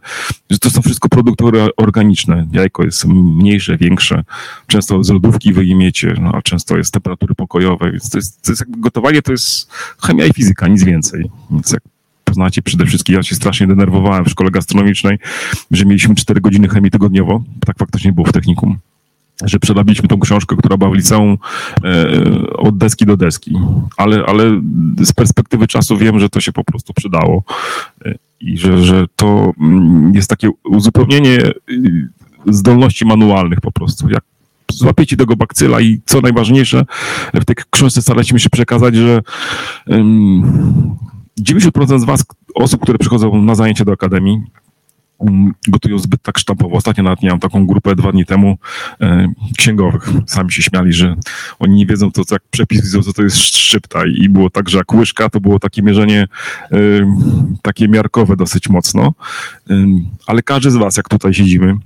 że 0.50 0.58
to 0.58 0.70
są 0.70 0.82
wszystko 0.82 1.08
produkty 1.08 1.44
organiczne. 1.76 2.46
Jajko 2.52 2.84
jest 2.84 3.04
mniejsze, 3.04 3.76
większe. 3.76 4.24
Często 4.66 5.04
z 5.04 5.10
lodówki 5.10 5.52
wyjmiecie, 5.52 6.14
no, 6.20 6.32
a 6.34 6.42
często 6.42 6.76
jest 6.76 6.92
temperatury 6.92 7.34
pokojowe. 7.34 7.92
Więc 7.92 8.10
to 8.10 8.18
jest, 8.18 8.42
to 8.42 8.52
jest 8.52 8.64
gotowanie 8.68 9.22
to 9.22 9.32
jest 9.32 9.72
chemia 10.02 10.26
i 10.26 10.32
fizyka, 10.32 10.68
nic 10.68 10.84
więcej. 10.84 11.30
Więc 11.50 11.72
jak 11.72 11.82
poznacie 12.26 12.62
przede 12.62 12.86
wszystkim. 12.86 13.14
Ja 13.14 13.22
się 13.22 13.34
strasznie 13.34 13.66
denerwowałem 13.66 14.24
w 14.24 14.28
szkole 14.28 14.50
gastronomicznej, 14.50 15.18
że 15.70 15.84
mieliśmy 15.84 16.14
4 16.14 16.40
godziny 16.40 16.68
chemii 16.68 16.90
tygodniowo. 16.90 17.42
Tak 17.66 17.78
faktycznie 17.78 18.12
było 18.12 18.26
w 18.26 18.32
technikum 18.32 18.78
że 19.44 19.58
przerabiliśmy 19.58 20.08
tą 20.08 20.20
książkę, 20.20 20.56
która 20.56 20.76
była 20.76 20.90
w 20.90 20.94
liceum 20.94 21.38
e, 21.84 22.08
od 22.52 22.78
deski 22.78 23.06
do 23.06 23.16
deski. 23.16 23.58
Ale, 23.96 24.24
ale 24.26 24.60
z 25.00 25.12
perspektywy 25.12 25.66
czasu 25.66 25.98
wiem, 25.98 26.18
że 26.18 26.28
to 26.28 26.40
się 26.40 26.52
po 26.52 26.64
prostu 26.64 26.94
przydało 26.94 27.42
e, 28.04 28.14
i 28.40 28.58
że, 28.58 28.84
że 28.84 29.04
to 29.16 29.52
mm, 29.60 30.14
jest 30.14 30.30
takie 30.30 30.50
uzupełnienie 30.64 31.38
e, 31.38 31.52
zdolności 32.46 33.04
manualnych 33.04 33.60
po 33.60 33.72
prostu. 33.72 34.08
Jak 34.10 34.24
złapiecie 34.70 35.16
tego 35.16 35.36
bakcyla 35.36 35.80
i 35.80 36.00
co 36.06 36.20
najważniejsze, 36.20 36.84
w 37.34 37.44
tej 37.44 37.56
książce 37.70 38.02
staraliśmy 38.02 38.40
się 38.40 38.50
przekazać, 38.50 38.94
że 38.94 39.22
90% 41.40 42.00
z 42.00 42.04
Was, 42.04 42.24
osób, 42.54 42.82
które 42.82 42.98
przychodzą 42.98 43.42
na 43.42 43.54
zajęcia 43.54 43.84
do 43.84 43.92
Akademii, 43.92 44.42
mm, 45.20 45.54
gotują 45.68 45.98
zbyt 45.98 46.22
tak 46.22 46.38
sztampowo. 46.38 46.76
Ostatnio 46.76 47.04
nawet 47.04 47.22
miałem 47.22 47.40
taką 47.40 47.66
grupę 47.66 47.96
dwa 47.96 48.12
dni 48.12 48.26
temu 48.26 48.58
e, 49.00 49.28
księgowych. 49.58 50.08
Sami 50.26 50.52
się 50.52 50.62
śmiali, 50.62 50.92
że 50.92 51.16
oni 51.58 51.74
nie 51.74 51.86
wiedzą, 51.86 52.12
to 52.12 52.24
co 52.24 52.34
jak 52.34 52.42
przepis 52.50 52.82
widzą, 52.82 53.02
co 53.02 53.12
to 53.12 53.22
jest 53.22 53.36
szczypta 53.36 54.06
i 54.06 54.28
było 54.28 54.50
tak, 54.50 54.68
że 54.68 54.78
jak 54.78 54.94
łyżka, 54.94 55.30
to 55.30 55.40
było 55.40 55.58
takie 55.58 55.82
mierzenie 55.82 56.28
e, 56.72 56.76
takie 57.62 57.88
miarkowe 57.88 58.36
dosyć 58.36 58.68
mocno. 58.68 59.14
E, 59.70 59.74
ale 60.26 60.42
każdy 60.42 60.70
z 60.70 60.76
was, 60.76 60.96
jak 60.96 61.08
tutaj 61.08 61.34
siedzimy, 61.34 61.76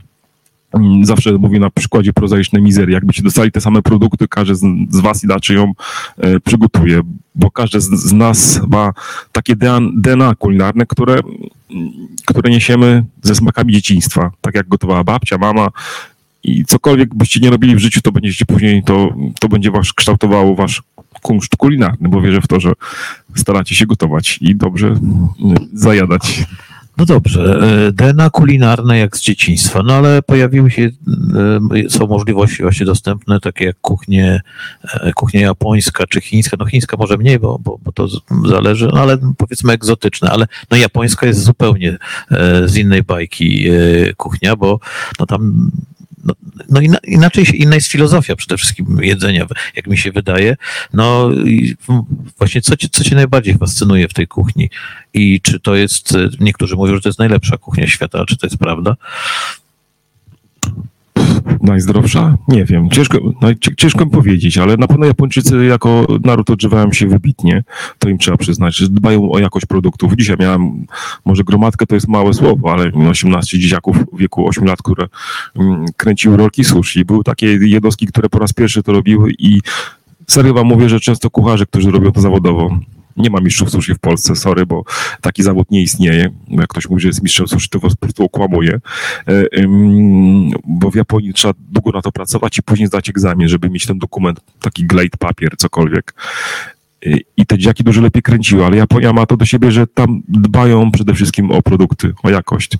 Zawsze 1.03 1.33
mówię 1.33 1.61
na 1.61 1.71
przykładzie 1.71 2.13
prozaicznej 2.13 2.63
mizerii. 2.63 2.95
Jakbyście 2.95 3.23
dostali 3.23 3.53
te 3.53 3.61
same 3.61 3.83
produkty, 3.83 4.29
każdy 4.29 4.55
z, 4.55 4.61
z 4.91 5.01
Was 5.01 5.25
inaczej 5.25 5.57
ją 5.57 5.73
e, 6.19 6.41
przygotuje 6.41 7.03
bo 7.35 7.51
każdy 7.51 7.81
z, 7.81 7.91
z 7.91 8.13
nas 8.13 8.61
ma 8.69 8.93
takie 9.33 9.57
DNA 9.97 10.35
kulinarne, 10.35 10.87
które, 10.87 11.21
które 12.27 12.51
niesiemy 12.51 13.05
ze 13.23 13.35
smakami 13.35 13.73
dzieciństwa, 13.73 14.31
tak 14.41 14.55
jak 14.55 14.69
gotowała 14.69 15.05
babcia, 15.05 15.39
mama, 15.39 15.69
i 16.43 16.65
cokolwiek 16.65 17.15
byście 17.15 17.41
nie 17.41 17.51
robili 17.51 17.77
w 17.77 17.79
życiu, 17.79 18.01
to 18.01 18.13
będziecie 18.13 18.47
później, 18.47 18.83
to, 18.83 19.15
to 19.41 19.49
będzie 19.49 19.71
was 19.71 19.93
kształtowało 19.93 20.55
wasz 20.55 20.83
kunszt 21.23 21.57
kulinarny, 21.57 22.09
bo 22.09 22.21
wierzę 22.21 22.41
w 22.41 22.47
to, 22.47 22.61
że 22.61 22.73
staracie 23.37 23.75
się 23.75 23.87
gotować 23.87 24.39
i 24.41 24.57
dobrze 24.57 24.95
zajadać. 25.73 26.45
No 26.97 27.07
dobrze, 27.07 27.61
e, 27.89 27.93
DNA 27.93 28.31
kulinarne 28.31 28.99
jak 28.99 29.17
z 29.17 29.21
dzieciństwa, 29.21 29.83
no 29.83 29.95
ale 29.95 30.23
pojawiły 30.23 30.71
się, 30.71 30.91
e, 31.87 31.91
są 31.91 32.07
możliwości 32.07 32.63
właśnie 32.63 32.87
dostępne, 32.87 33.41
takie 33.41 33.65
jak 33.65 33.81
kuchnie, 33.81 34.41
e, 34.95 35.13
kuchnia 35.13 35.41
japońska 35.41 36.07
czy 36.07 36.21
chińska, 36.21 36.57
no 36.61 36.67
chińska 36.67 36.97
może 36.97 37.17
mniej, 37.17 37.39
bo, 37.39 37.59
bo, 37.59 37.79
bo 37.83 37.93
to 37.93 38.09
zależy, 38.45 38.89
no 38.95 39.01
ale 39.01 39.19
powiedzmy 39.37 39.73
egzotyczne, 39.73 40.31
ale 40.31 40.47
no 40.71 40.77
japońska 40.77 41.27
jest 41.27 41.45
zupełnie 41.45 41.99
z 42.67 42.77
innej 42.77 43.03
bajki 43.03 43.69
kuchnia, 44.17 44.57
bo 44.57 44.81
no 45.21 45.27
tam 45.27 45.71
no, 46.25 46.35
no 46.69 46.81
inaczej, 47.05 47.63
inna 47.63 47.75
jest 47.75 47.89
filozofia 47.89 48.37
przede 48.37 48.57
wszystkim 48.57 48.99
jedzenia, 49.03 49.47
jak 49.77 49.87
mi 49.87 49.99
się 49.99 50.13
wydaje. 50.13 50.57
No 50.93 51.31
i 51.33 51.77
właśnie 52.39 52.61
co, 52.61 52.75
co 52.93 53.05
cię 53.05 53.15
najbardziej 53.15 53.59
fascynuje 53.59 54.09
w 54.09 54.15
tej 54.15 54.27
kuchni? 54.27 54.71
I 55.15 55.41
czy 55.41 55.61
to 55.61 55.75
jest, 55.75 56.17
niektórzy 56.41 56.77
mówią, 56.77 56.95
że 56.95 57.01
to 57.01 57.09
jest 57.09 57.19
najlepsza 57.19 57.57
kuchnia 57.57 57.87
świata, 57.87 58.25
czy 58.27 58.37
to 58.37 58.47
jest 58.47 58.57
prawda? 58.57 58.97
Najzdrowsza? 61.61 62.39
Nie 62.49 62.65
wiem, 62.65 62.91
ciężko, 62.91 63.19
ciężko 63.77 64.05
mi 64.05 64.11
powiedzieć, 64.11 64.59
ale 64.59 64.77
na 64.77 64.87
pewno 64.87 65.07
Japończycy 65.07 65.65
jako 65.65 66.07
naród 66.25 66.51
odżywają 66.51 66.93
się 66.93 67.07
wybitnie, 67.07 67.65
to 67.99 68.09
im 68.09 68.19
trzeba 68.19 68.37
przyznać, 68.37 68.89
dbają 68.89 69.31
o 69.31 69.39
jakość 69.39 69.67
produktów. 69.67 70.13
Dzisiaj 70.17 70.37
miałem, 70.41 70.87
może 71.25 71.45
gromadkę 71.45 71.87
to 71.87 71.95
jest 71.95 72.09
małe 72.09 72.35
słowo, 72.35 72.73
ale 72.73 72.93
18 73.11 73.59
dzieciaków 73.59 73.97
w 74.13 74.19
wieku 74.19 74.49
8 74.49 74.65
lat, 74.65 74.83
które 74.83 75.07
mm, 75.57 75.85
kręciły 75.97 76.37
rolki 76.37 76.65
sushi. 76.65 77.05
Były 77.05 77.25
takie 77.25 77.47
jednostki, 77.47 78.07
które 78.07 78.29
po 78.29 78.39
raz 78.39 78.53
pierwszy 78.53 78.83
to 78.83 78.93
robiły 78.93 79.33
i 79.39 79.61
serio 80.27 80.55
wam 80.55 80.67
mówię, 80.67 80.89
że 80.89 81.01
często 81.01 81.31
kucharze, 81.31 81.67
którzy 81.67 81.91
robią 81.91 82.13
to 82.13 82.21
zawodowo, 82.21 82.79
nie 83.21 83.31
ma 83.31 83.41
mistrzów 83.41 83.71
sushi 83.71 83.95
w 83.95 83.99
Polsce, 83.99 84.37
sorry, 84.37 84.67
bo 84.67 84.85
taki 85.21 85.43
zawód 85.43 85.71
nie 85.71 85.83
istnieje. 85.83 86.31
Jak 86.49 86.69
ktoś 86.69 86.89
mówi, 86.89 87.03
że 87.03 87.09
jest 87.09 87.23
mistrzem 87.23 87.49
sushi, 87.49 87.69
to 87.69 87.81
po 87.81 87.97
prostu 87.97 88.25
okłamuje. 88.25 88.81
E, 89.29 89.45
bo 90.65 90.91
w 90.91 90.95
Japonii 90.95 91.33
trzeba 91.33 91.55
długo 91.59 91.91
na 91.91 92.03
to 92.03 92.13
pracować 92.13 92.59
i 92.59 92.63
później 92.63 92.89
zdać 92.89 93.09
egzamin, 93.09 93.49
żeby 93.49 93.71
mieć 93.71 93.87
ten 93.87 93.99
dokument, 93.99 94.41
taki 94.61 94.85
glade 94.87 95.19
papier, 95.19 95.57
cokolwiek. 95.57 96.15
y, 97.07 97.21
i 97.37 97.47
te 97.47 97.59
dziaki 97.59 97.85
dużo 97.85 98.01
lepiej 98.01 98.23
kręciły, 98.23 98.65
ale 98.67 98.77
Japonia 98.77 99.13
ma 99.13 99.27
to 99.27 99.37
do 99.37 99.45
siebie, 99.45 99.73
że 99.73 99.87
tam 99.87 100.23
dbają 100.29 100.91
przede 100.91 101.15
wszystkim 101.15 101.51
o 101.51 101.63
produkty, 101.63 102.13
o 102.23 102.31
jakość. 102.31 102.77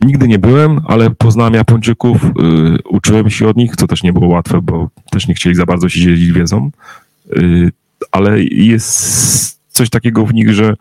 Nigdy 0.00 0.28
nie 0.28 0.38
byłem, 0.38 0.80
ale 0.86 1.10
poznałem 1.10 1.54
Japończyków, 1.54 2.24
y, 2.24 2.28
uczyłem 2.88 3.30
się 3.30 3.48
od 3.48 3.56
nich, 3.56 3.76
co 3.76 3.86
też 3.86 4.02
nie 4.02 4.12
było 4.12 4.26
łatwe, 4.26 4.62
bo 4.62 4.88
też 5.10 5.28
nie 5.28 5.34
chcieli 5.34 5.54
za 5.54 5.66
bardzo 5.66 5.88
się 5.88 6.00
dzielić 6.00 6.32
wiedzą, 6.32 6.70
y, 7.36 7.72
ale 8.10 8.42
jest 8.44 9.54
coś 9.74 9.90
takiego 9.90 10.26
w 10.26 10.34
nich, 10.34 10.54
że 10.54 10.76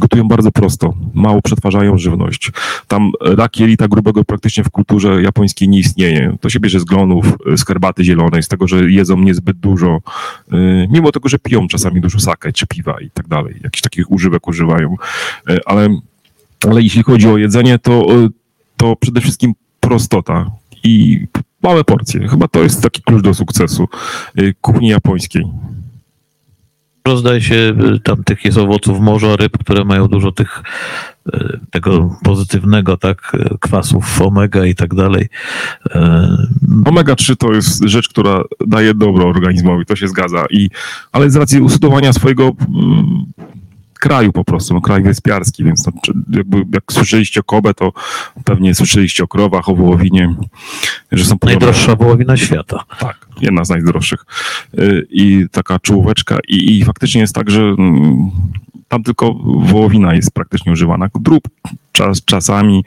gotują 0.00 0.28
bardzo 0.28 0.52
prosto, 0.52 0.94
mało 1.14 1.42
przetwarzają 1.42 1.98
żywność. 1.98 2.50
Tam 2.88 3.12
rak 3.20 3.60
jelita 3.60 3.88
grubego 3.88 4.24
praktycznie 4.24 4.64
w 4.64 4.70
kulturze 4.70 5.22
japońskiej 5.22 5.68
nie 5.68 5.78
istnieje. 5.78 6.36
To 6.40 6.50
się 6.50 6.60
bierze 6.60 6.80
z 6.80 6.84
glonów, 6.84 7.26
z 7.56 7.66
herbaty 7.66 8.04
zielonej, 8.04 8.42
z 8.42 8.48
tego, 8.48 8.68
że 8.68 8.90
jedzą 8.90 9.16
niezbyt 9.20 9.56
dużo, 9.56 10.00
y, 10.52 10.88
mimo 10.90 11.12
tego, 11.12 11.28
że 11.28 11.38
piją 11.38 11.68
czasami 11.68 12.00
dużo 12.00 12.20
sake 12.20 12.52
czy 12.52 12.66
piwa 12.66 13.00
i 13.00 13.10
tak 13.10 13.28
dalej. 13.28 13.54
Jakichś 13.64 13.82
takich 13.82 14.10
używek 14.10 14.48
używają. 14.48 14.96
Ale, 15.66 15.88
ale 16.68 16.82
jeśli 16.82 17.02
chodzi 17.02 17.28
o 17.28 17.38
jedzenie, 17.38 17.78
to, 17.78 18.06
to 18.76 18.96
przede 18.96 19.20
wszystkim 19.20 19.52
prostota 19.80 20.50
i 20.84 21.26
małe 21.62 21.84
porcje. 21.84 22.28
Chyba 22.28 22.48
to 22.48 22.62
jest 22.62 22.82
taki 22.82 23.02
klucz 23.02 23.22
do 23.22 23.34
sukcesu 23.34 23.88
kuchni 24.60 24.88
japońskiej. 24.88 25.44
Zdaje 27.16 27.40
się, 27.40 27.54
y, 27.94 28.00
tam 28.00 28.24
tych 28.24 28.44
jest 28.44 28.58
owoców 28.58 29.00
morza, 29.00 29.36
ryb, 29.36 29.58
które 29.58 29.84
mają 29.84 30.08
dużo 30.08 30.32
tych 30.32 30.62
y, 31.34 31.60
tego 31.70 32.16
pozytywnego, 32.22 32.96
tak, 32.96 33.32
y, 33.34 33.58
kwasów 33.60 34.22
omega 34.22 34.66
i 34.66 34.74
tak 34.74 34.94
dalej. 34.94 35.28
Omega 36.84 37.14
3 37.14 37.36
to 37.36 37.52
jest 37.52 37.82
rzecz, 37.84 38.08
która 38.08 38.42
daje 38.66 38.94
dobro 38.94 39.28
organizmowi, 39.28 39.86
to 39.86 39.96
się 39.96 40.08
zgadza. 40.08 40.44
I, 40.50 40.70
ale 41.12 41.30
z 41.30 41.36
racji 41.36 41.60
usudowania 41.60 42.12
swojego 42.12 42.52
kraju 44.02 44.32
po 44.32 44.44
prostu, 44.44 44.74
no, 44.74 44.80
kraj 44.80 45.02
wyspiarski, 45.02 45.64
więc 45.64 45.86
no, 45.86 45.92
jakby, 46.30 46.56
jak 46.74 46.92
słyszeliście 46.92 47.40
o 47.40 47.42
Kobe, 47.42 47.74
to 47.74 47.92
pewnie 48.44 48.74
słyszeliście 48.74 49.24
o 49.24 49.28
krowach, 49.28 49.68
o 49.68 49.76
wołowinie, 49.76 50.34
że 51.12 51.24
są 51.24 51.38
podobne. 51.38 51.66
Najdroższa 51.66 51.96
wołowina 51.96 52.36
świata. 52.36 52.84
Tak, 52.98 53.26
jedna 53.40 53.64
z 53.64 53.68
najdroższych. 53.68 54.24
Y, 54.78 55.06
I 55.10 55.46
taka 55.50 55.78
czołóweczka 55.78 56.38
i, 56.48 56.78
i 56.78 56.84
faktycznie 56.84 57.20
jest 57.20 57.34
tak, 57.34 57.50
że 57.50 57.62
mm, 57.62 58.30
tam 58.88 59.02
tylko 59.02 59.34
wołowina 59.44 60.14
jest 60.14 60.30
praktycznie 60.30 60.72
używana. 60.72 61.08
Drób 61.20 61.48
czas, 61.92 62.24
czasami, 62.24 62.84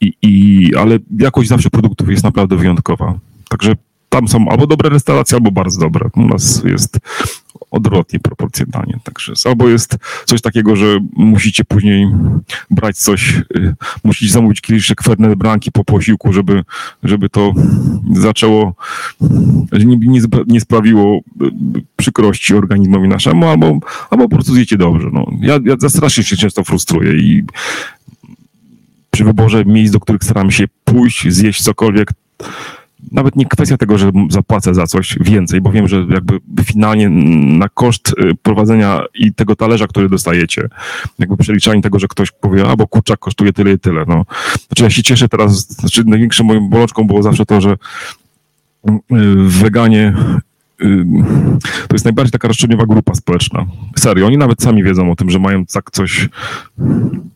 i, 0.00 0.12
i, 0.22 0.70
ale 0.76 0.98
jakość 1.18 1.48
zawsze 1.48 1.70
produktów 1.70 2.10
jest 2.10 2.24
naprawdę 2.24 2.56
wyjątkowa. 2.56 3.14
Także 3.48 3.72
tam 4.08 4.28
są 4.28 4.48
albo 4.48 4.66
dobre 4.66 4.90
restauracje, 4.90 5.36
albo 5.36 5.50
bardzo 5.50 5.80
dobre. 5.80 6.10
U 6.16 6.26
nas 6.26 6.64
jest 6.64 6.98
odwrotnie 7.76 8.20
proporcjonalnie. 8.20 8.98
Także 9.04 9.32
albo 9.44 9.68
jest 9.68 9.96
coś 10.24 10.40
takiego, 10.40 10.76
że 10.76 10.98
musicie 11.12 11.64
później 11.64 12.08
brać 12.70 12.98
coś, 12.98 13.42
y, 13.56 13.74
musicie 14.04 14.32
zamówić 14.32 14.60
kieliszek 14.60 15.02
Fernet 15.02 15.34
Branki 15.34 15.72
po 15.72 15.84
posiłku, 15.84 16.32
żeby, 16.32 16.64
żeby 17.02 17.28
to 17.28 17.52
zaczęło, 18.12 18.74
nie, 19.72 19.96
nie, 19.96 20.20
nie 20.46 20.60
sprawiło 20.60 21.16
y, 21.18 21.50
przykrości 21.96 22.54
organizmowi 22.54 23.08
naszemu, 23.08 23.46
albo, 23.46 23.78
albo 24.10 24.28
po 24.28 24.28
prostu 24.28 24.54
zjecie 24.54 24.76
dobrze. 24.76 25.08
No. 25.12 25.26
Ja, 25.40 25.58
ja 25.64 25.88
strasznie 25.88 26.24
się 26.24 26.36
często 26.36 26.64
frustruję 26.64 27.12
i 27.12 27.44
przy 29.10 29.24
wyborze 29.24 29.64
miejsc, 29.64 29.92
do 29.92 30.00
których 30.00 30.24
staram 30.24 30.50
się 30.50 30.64
pójść, 30.84 31.28
zjeść 31.28 31.62
cokolwiek, 31.62 32.10
nawet 33.12 33.36
nie 33.36 33.46
kwestia 33.46 33.76
tego, 33.76 33.98
że 33.98 34.10
zapłacę 34.30 34.74
za 34.74 34.86
coś 34.86 35.18
więcej, 35.20 35.60
bo 35.60 35.70
wiem, 35.70 35.88
że 35.88 36.06
jakby 36.10 36.40
finalnie 36.64 37.08
na 37.58 37.68
koszt 37.68 38.08
y, 38.08 38.34
prowadzenia 38.42 39.00
i 39.14 39.34
tego 39.34 39.56
talerza, 39.56 39.86
który 39.86 40.08
dostajecie, 40.08 40.68
jakby 41.18 41.36
przeliczanie 41.36 41.82
tego, 41.82 41.98
że 41.98 42.08
ktoś 42.08 42.30
powie, 42.30 42.68
a 42.68 42.76
bo 42.76 42.86
kurczak 42.86 43.18
kosztuje 43.18 43.52
tyle 43.52 43.72
i 43.72 43.78
tyle. 43.78 44.04
No. 44.08 44.24
Znaczy 44.66 44.82
ja 44.82 44.90
się 44.90 45.02
cieszę 45.02 45.28
teraz, 45.28 45.66
znaczy 45.68 46.04
największą 46.04 46.44
moją 46.44 46.68
bolączką 46.68 47.06
było 47.06 47.22
zawsze 47.22 47.46
to, 47.46 47.60
że 47.60 47.70
y, 47.72 47.76
weganie 49.36 50.14
y, 50.82 51.04
to 51.88 51.94
jest 51.94 52.04
najbardziej 52.04 52.32
taka 52.32 52.48
roszczeniowa 52.48 52.86
grupa 52.86 53.14
społeczna. 53.14 53.66
Serio, 53.98 54.26
oni 54.26 54.38
nawet 54.38 54.62
sami 54.62 54.82
wiedzą 54.82 55.10
o 55.10 55.16
tym, 55.16 55.30
że 55.30 55.38
mają 55.38 55.66
tak 55.66 55.90
coś 55.90 56.28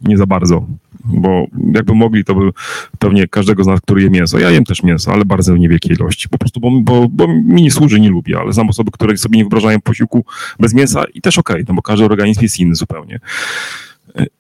nie 0.01 0.17
za 0.17 0.27
bardzo 0.27 0.67
bo 1.05 1.47
jakby 1.75 1.95
mogli, 1.95 2.25
to 2.25 2.35
by 2.35 2.51
pewnie 2.99 3.29
każdego 3.29 3.65
z 3.65 3.67
nas, 3.67 3.81
który 3.81 4.03
je 4.03 4.11
mięso. 4.11 4.39
Ja 4.39 4.51
jem 4.51 4.65
też 4.65 4.83
mięso, 4.83 5.13
ale 5.13 5.25
bardzo 5.25 5.55
w 5.55 5.59
niewielkiej 5.59 5.93
ilości. 5.93 6.29
Po 6.29 6.39
prostu, 6.39 6.61
bo, 6.61 6.71
bo, 6.81 7.09
bo 7.09 7.29
mi 7.29 7.63
nie 7.63 7.71
służy, 7.71 8.01
nie 8.01 8.11
lubię, 8.11 8.39
ale 8.39 8.53
znam 8.53 8.69
osoby, 8.69 8.91
które 8.91 9.17
sobie 9.17 9.37
nie 9.37 9.45
wyobrażają 9.45 9.81
posiłku 9.81 10.25
bez 10.61 10.75
mięsa 10.75 11.05
i 11.15 11.21
też 11.21 11.39
okej, 11.39 11.57
okay, 11.57 11.65
no 11.69 11.75
bo 11.75 11.83
każdy 11.83 12.05
organizm 12.05 12.43
jest 12.43 12.61
inny 12.61 12.75
zupełnie. 12.75 13.21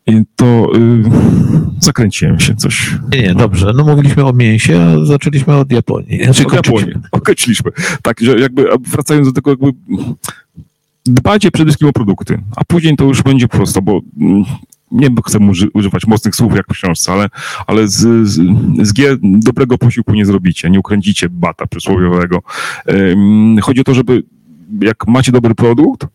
I 0.06 0.22
to 0.36 0.70
yy, 0.74 1.10
zakręciłem 1.80 2.40
się 2.40 2.54
coś. 2.54 2.96
Nie, 3.12 3.22
nie, 3.22 3.34
dobrze. 3.34 3.72
No 3.74 3.84
mówiliśmy 3.84 4.24
o 4.24 4.32
mięsie, 4.32 4.80
a 4.80 5.04
zaczęliśmy 5.04 5.56
od 5.56 5.72
Japonii. 5.72 6.24
Znaczy, 6.24 6.46
od 6.46 6.52
Japonii. 6.52 6.94
Określiliśmy. 7.12 7.70
Tak, 8.02 8.20
że 8.20 8.38
jakby 8.38 8.68
wracając 8.80 9.26
do 9.26 9.32
tego, 9.32 9.50
jakby 9.50 9.72
dbajcie 11.04 11.50
przede 11.50 11.68
wszystkim 11.68 11.88
o 11.88 11.92
produkty, 11.92 12.38
a 12.56 12.64
później 12.64 12.96
to 12.96 13.04
już 13.04 13.22
będzie 13.22 13.48
prosto, 13.48 13.82
bo 13.82 14.00
mm, 14.20 14.44
nie 14.90 15.08
chcę 15.26 15.38
używać 15.74 16.06
mocnych 16.06 16.36
słów 16.36 16.56
jak 16.56 16.66
w 16.66 16.72
książce, 16.72 17.12
ale, 17.12 17.28
ale 17.66 17.88
z, 17.88 18.28
z, 18.28 18.40
z 18.82 18.92
G 18.92 19.16
dobrego 19.22 19.78
posiłku 19.78 20.14
nie 20.14 20.26
zrobicie, 20.26 20.70
nie 20.70 20.80
ukręcicie 20.80 21.28
bata 21.28 21.66
przysłowiowego. 21.66 22.42
Chodzi 23.62 23.80
o 23.80 23.84
to, 23.84 23.94
żeby 23.94 24.22
jak 24.80 25.06
macie 25.06 25.32
dobry 25.32 25.54
produkt, 25.54 26.06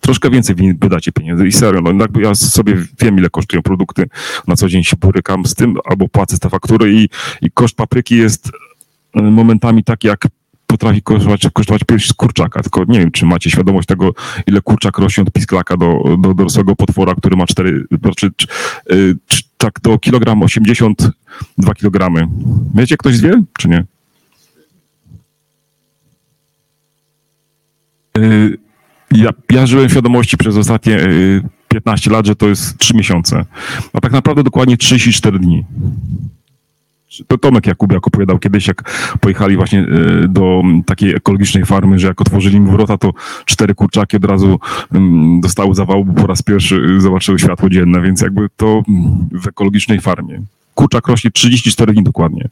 troszkę 0.00 0.30
więcej 0.30 0.56
wydacie 0.80 1.12
pieniędzy 1.12 1.46
i 1.46 1.52
serio, 1.52 1.80
no 1.80 1.92
jakby 1.92 2.22
ja 2.22 2.34
sobie 2.34 2.76
wiem, 3.00 3.18
ile 3.18 3.30
kosztują 3.30 3.62
produkty, 3.62 4.08
na 4.46 4.56
co 4.56 4.68
dzień 4.68 4.84
się 4.84 4.96
borykam 4.96 5.46
z 5.46 5.54
tym, 5.54 5.76
albo 5.84 6.08
płacę 6.08 6.38
te 6.38 6.50
faktury 6.50 6.92
i, 6.94 7.08
i 7.42 7.50
koszt 7.50 7.76
papryki 7.76 8.16
jest 8.16 8.50
momentami 9.14 9.84
taki 9.84 10.08
jak 10.08 10.26
potrafi 10.74 11.02
kosztować, 11.02 11.48
kosztować 11.52 11.82
pierś 11.84 12.08
z 12.08 12.12
kurczaka, 12.12 12.62
tylko 12.62 12.84
nie 12.88 12.98
wiem, 12.98 13.10
czy 13.10 13.26
macie 13.26 13.50
świadomość 13.50 13.88
tego, 13.88 14.12
ile 14.46 14.60
kurczak 14.60 14.98
rośnie 14.98 15.22
od 15.22 15.32
pisklaka 15.32 15.76
do, 15.76 16.16
do 16.18 16.34
dorosłego 16.34 16.76
potwora, 16.76 17.14
który 17.14 17.36
ma 17.36 17.46
4, 17.46 17.84
czy, 18.16 18.30
czy, 18.36 18.46
czy, 19.26 19.42
tak 19.58 19.80
do 19.82 19.98
kilogram 19.98 20.42
82 20.42 21.74
kilogramy. 21.74 22.28
Wiecie, 22.74 22.96
ktoś 22.96 23.20
wie, 23.20 23.42
czy 23.58 23.68
nie? 23.68 23.84
Y, 28.18 28.58
ja, 29.10 29.30
ja 29.50 29.66
żyłem 29.66 29.88
świadomości 29.88 30.36
przez 30.36 30.56
ostatnie 30.56 30.98
15 31.68 32.10
y, 32.10 32.12
lat, 32.12 32.26
że 32.26 32.36
to 32.36 32.48
jest 32.48 32.78
3 32.78 32.94
miesiące, 32.94 33.44
a 33.92 34.00
tak 34.00 34.12
naprawdę 34.12 34.42
dokładnie 34.42 34.76
34 34.76 35.38
dni 35.38 35.64
to 37.26 37.38
Tomek 37.38 37.66
Jakubiak 37.66 38.06
opowiadał 38.06 38.38
kiedyś, 38.38 38.68
jak 38.68 39.08
pojechali 39.20 39.56
właśnie 39.56 39.80
e, 39.80 40.28
do 40.28 40.62
takiej 40.86 41.14
ekologicznej 41.14 41.64
farmy, 41.64 41.98
że 41.98 42.06
jak 42.06 42.20
otworzyli 42.20 42.60
mu 42.60 42.72
wrota, 42.72 42.98
to 42.98 43.12
cztery 43.44 43.74
kurczaki 43.74 44.16
od 44.16 44.24
razu 44.24 44.60
dostały 45.40 45.74
zawału, 45.74 46.04
bo 46.04 46.22
po 46.22 46.26
raz 46.26 46.42
pierwszy 46.42 47.00
zobaczyły 47.00 47.38
światło 47.38 47.70
dzienne, 47.70 48.00
więc 48.00 48.20
jakby 48.20 48.48
to 48.56 48.82
w 49.32 49.46
ekologicznej 49.46 50.00
farmie. 50.00 50.42
Kurczak 50.74 51.08
rośnie 51.08 51.30
34 51.30 51.92
dni 51.92 52.02
dokładnie. 52.02 52.48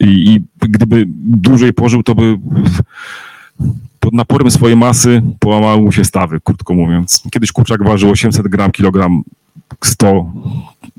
I, 0.00 0.34
i 0.34 0.40
gdyby 0.60 1.04
dłużej 1.24 1.72
pożył, 1.72 2.02
to 2.02 2.14
by 2.14 2.38
pod 4.00 4.14
naporem 4.14 4.50
swojej 4.50 4.76
masy 4.76 5.22
połamały 5.38 5.82
mu 5.82 5.92
się 5.92 6.04
stawy, 6.04 6.40
krótko 6.44 6.74
mówiąc. 6.74 7.22
Kiedyś 7.32 7.52
kurczak 7.52 7.84
ważył 7.84 8.10
800 8.10 8.48
gram, 8.48 8.72
kilogram 8.72 9.22
100, 9.84 10.32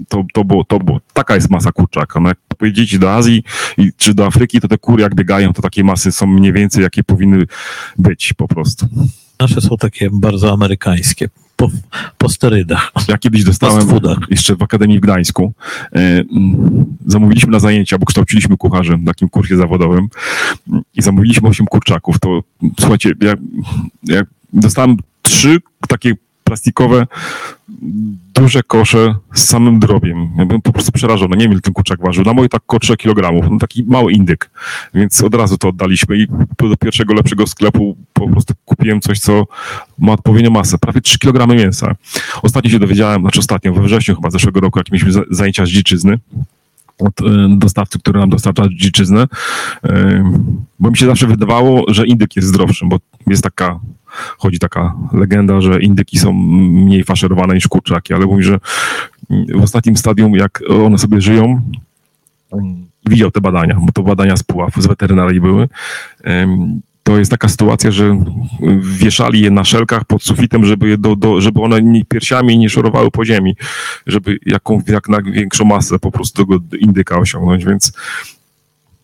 to, 0.07 0.25
to, 0.33 0.43
było, 0.43 0.63
to 0.63 0.79
było, 0.79 0.99
taka 1.13 1.35
jest 1.35 1.49
masa 1.49 1.71
kurczaka. 1.71 2.19
No 2.19 2.29
jak 2.29 2.37
pojedziecie 2.57 2.99
do 2.99 3.13
Azji 3.13 3.43
i, 3.77 3.91
czy 3.97 4.13
do 4.13 4.25
Afryki, 4.25 4.61
to 4.61 4.67
te 4.67 4.77
kury 4.77 5.03
jak 5.03 5.15
biegają, 5.15 5.53
to 5.53 5.61
takie 5.61 5.83
masy 5.83 6.11
są 6.11 6.27
mniej 6.27 6.53
więcej, 6.53 6.83
jakie 6.83 7.03
powinny 7.03 7.45
być 7.97 8.33
po 8.33 8.47
prostu. 8.47 8.87
Nasze 9.39 9.61
są 9.61 9.77
takie 9.77 10.09
bardzo 10.11 10.53
amerykańskie. 10.53 11.29
Po, 11.55 11.69
po 12.17 12.29
sterydach. 12.29 12.91
Ja 13.07 13.17
kiedyś 13.17 13.43
dostałem 13.43 13.87
jeszcze 14.29 14.55
w 14.55 14.61
Akademii 14.61 14.97
w 14.97 15.01
Gdańsku. 15.01 15.53
E, 15.95 16.23
zamówiliśmy 17.05 17.51
na 17.51 17.59
zajęcia, 17.59 17.97
bo 17.97 18.05
kształciliśmy 18.05 18.57
kucharzem 18.57 19.01
w 19.01 19.05
takim 19.05 19.29
kursie 19.29 19.57
zawodowym 19.57 20.07
i 20.95 21.01
zamówiliśmy 21.01 21.49
8 21.49 21.65
kurczaków. 21.65 22.19
To 22.19 22.43
słuchajcie, 22.79 23.11
ja, 23.21 23.33
ja 24.03 24.21
dostałem 24.53 24.97
trzy 25.21 25.57
takie 25.87 26.13
plastikowe, 26.43 27.07
duże 28.33 28.63
kosze 28.63 29.15
z 29.33 29.43
samym 29.43 29.79
drobiem. 29.79 30.29
Ja 30.37 30.45
byłem 30.45 30.61
po 30.61 30.73
prostu 30.73 30.91
przerażony. 30.91 31.37
Nie 31.37 31.43
wiem, 31.43 31.51
ile 31.51 31.61
ten 31.61 31.73
kurczak 31.73 32.01
ważył. 32.01 32.23
Na 32.23 32.33
moje 32.33 32.49
tak 32.49 32.61
około 32.63 32.79
3 32.79 32.97
kg. 32.97 33.49
No 33.51 33.59
taki 33.59 33.83
mały 33.83 34.11
indyk. 34.11 34.49
Więc 34.93 35.23
od 35.23 35.35
razu 35.35 35.57
to 35.57 35.69
oddaliśmy 35.69 36.17
i 36.17 36.27
do 36.69 36.77
pierwszego 36.77 37.13
lepszego 37.13 37.47
sklepu 37.47 37.97
po 38.13 38.29
prostu 38.29 38.53
kupiłem 38.65 39.01
coś, 39.01 39.19
co 39.19 39.47
ma 39.99 40.11
odpowiednią 40.11 40.51
masę. 40.51 40.77
Prawie 40.77 41.01
3 41.01 41.19
kg 41.19 41.55
mięsa. 41.55 41.95
Ostatnio 42.41 42.69
się 42.69 42.79
dowiedziałem, 42.79 43.21
znaczy 43.21 43.39
ostatnio, 43.39 43.73
we 43.73 43.81
wrześniu 43.81 44.15
chyba 44.15 44.29
zeszłego 44.29 44.59
roku, 44.59 44.79
jak 44.79 44.91
mieliśmy 44.91 45.23
zajęcia 45.29 45.65
z 45.65 45.69
dziczyzny, 45.69 46.19
od 46.99 47.21
e, 47.21 47.23
dostawcy, 47.57 47.99
który 47.99 48.19
nam 48.19 48.29
dostarcza 48.29 48.63
dziczyznę, 48.75 49.27
e, 49.83 50.23
bo 50.79 50.91
mi 50.91 50.97
się 50.97 51.05
zawsze 51.05 51.27
wydawało, 51.27 51.85
że 51.87 52.05
indyk 52.05 52.35
jest 52.35 52.47
zdrowszy, 52.47 52.85
bo 52.85 52.97
jest 53.27 53.43
taka, 53.43 53.79
chodzi 54.37 54.59
taka 54.59 54.95
legenda, 55.13 55.61
że 55.61 55.81
indyki 55.81 56.19
są 56.19 56.33
mniej 56.33 57.03
faszerowane 57.03 57.55
niż 57.55 57.67
kurczaki, 57.67 58.13
ale 58.13 58.25
mówi, 58.25 58.43
że 58.43 58.59
w 59.29 59.63
ostatnim 59.63 59.97
stadium, 59.97 60.35
jak 60.35 60.61
one 60.85 60.97
sobie 60.97 61.21
żyją, 61.21 61.61
widział 63.05 63.31
te 63.31 63.41
badania, 63.41 63.77
bo 63.81 63.91
to 63.91 64.03
badania 64.03 64.37
z 64.37 64.43
Puław, 64.43 64.73
z 64.75 64.87
weterynarii 64.87 65.41
były, 65.41 65.69
to 67.05 67.17
jest 67.19 67.31
taka 67.31 67.49
sytuacja, 67.49 67.91
że 67.91 68.23
wieszali 68.79 69.41
je 69.41 69.51
na 69.51 69.63
szelkach 69.63 70.05
pod 70.05 70.23
sufitem, 70.23 70.65
żeby, 70.65 70.89
je 70.89 70.97
do, 70.97 71.15
do, 71.15 71.41
żeby 71.41 71.61
one 71.61 71.81
nie, 71.81 72.05
piersiami 72.05 72.57
nie 72.57 72.69
szorowały 72.69 73.11
po 73.11 73.25
ziemi, 73.25 73.55
żeby 74.07 74.37
jaką, 74.45 74.81
jak 74.87 75.09
największą 75.09 75.65
masę 75.65 75.99
po 75.99 76.11
prostu 76.11 76.45
tego 76.45 76.63
indyka 76.79 77.17
osiągnąć, 77.17 77.65
więc 77.65 77.93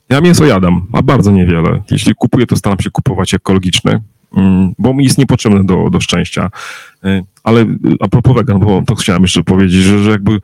ja 0.10 0.22
mięso 0.22 0.46
jadam, 0.46 0.88
a 0.94 1.02
bardzo 1.02 1.32
niewiele. 1.32 1.82
Jeśli 1.92 2.16
kupuję, 2.16 2.48
to 2.48 2.56
staram 2.56 2.80
się 2.80 2.92
kupować 2.92 3.34
ekologiczne, 3.34 4.02
mm, 4.36 4.74
bo 4.80 4.94
mi 4.94 5.04
jest 5.04 5.18
niepotrzebne 5.18 5.64
do, 5.64 5.90
do 5.90 6.02
szczęścia. 6.02 6.50
E, 7.04 7.24
ale 7.44 7.66
a 8.00 8.08
propos 8.08 8.36
wegan, 8.36 8.60
bo 8.60 8.84
to 8.88 8.96
chciałem 8.96 9.22
jeszcze 9.22 9.44
powiedzieć, 9.44 9.84
że, 9.84 10.04
że 10.04 10.12
jakby 10.12 10.40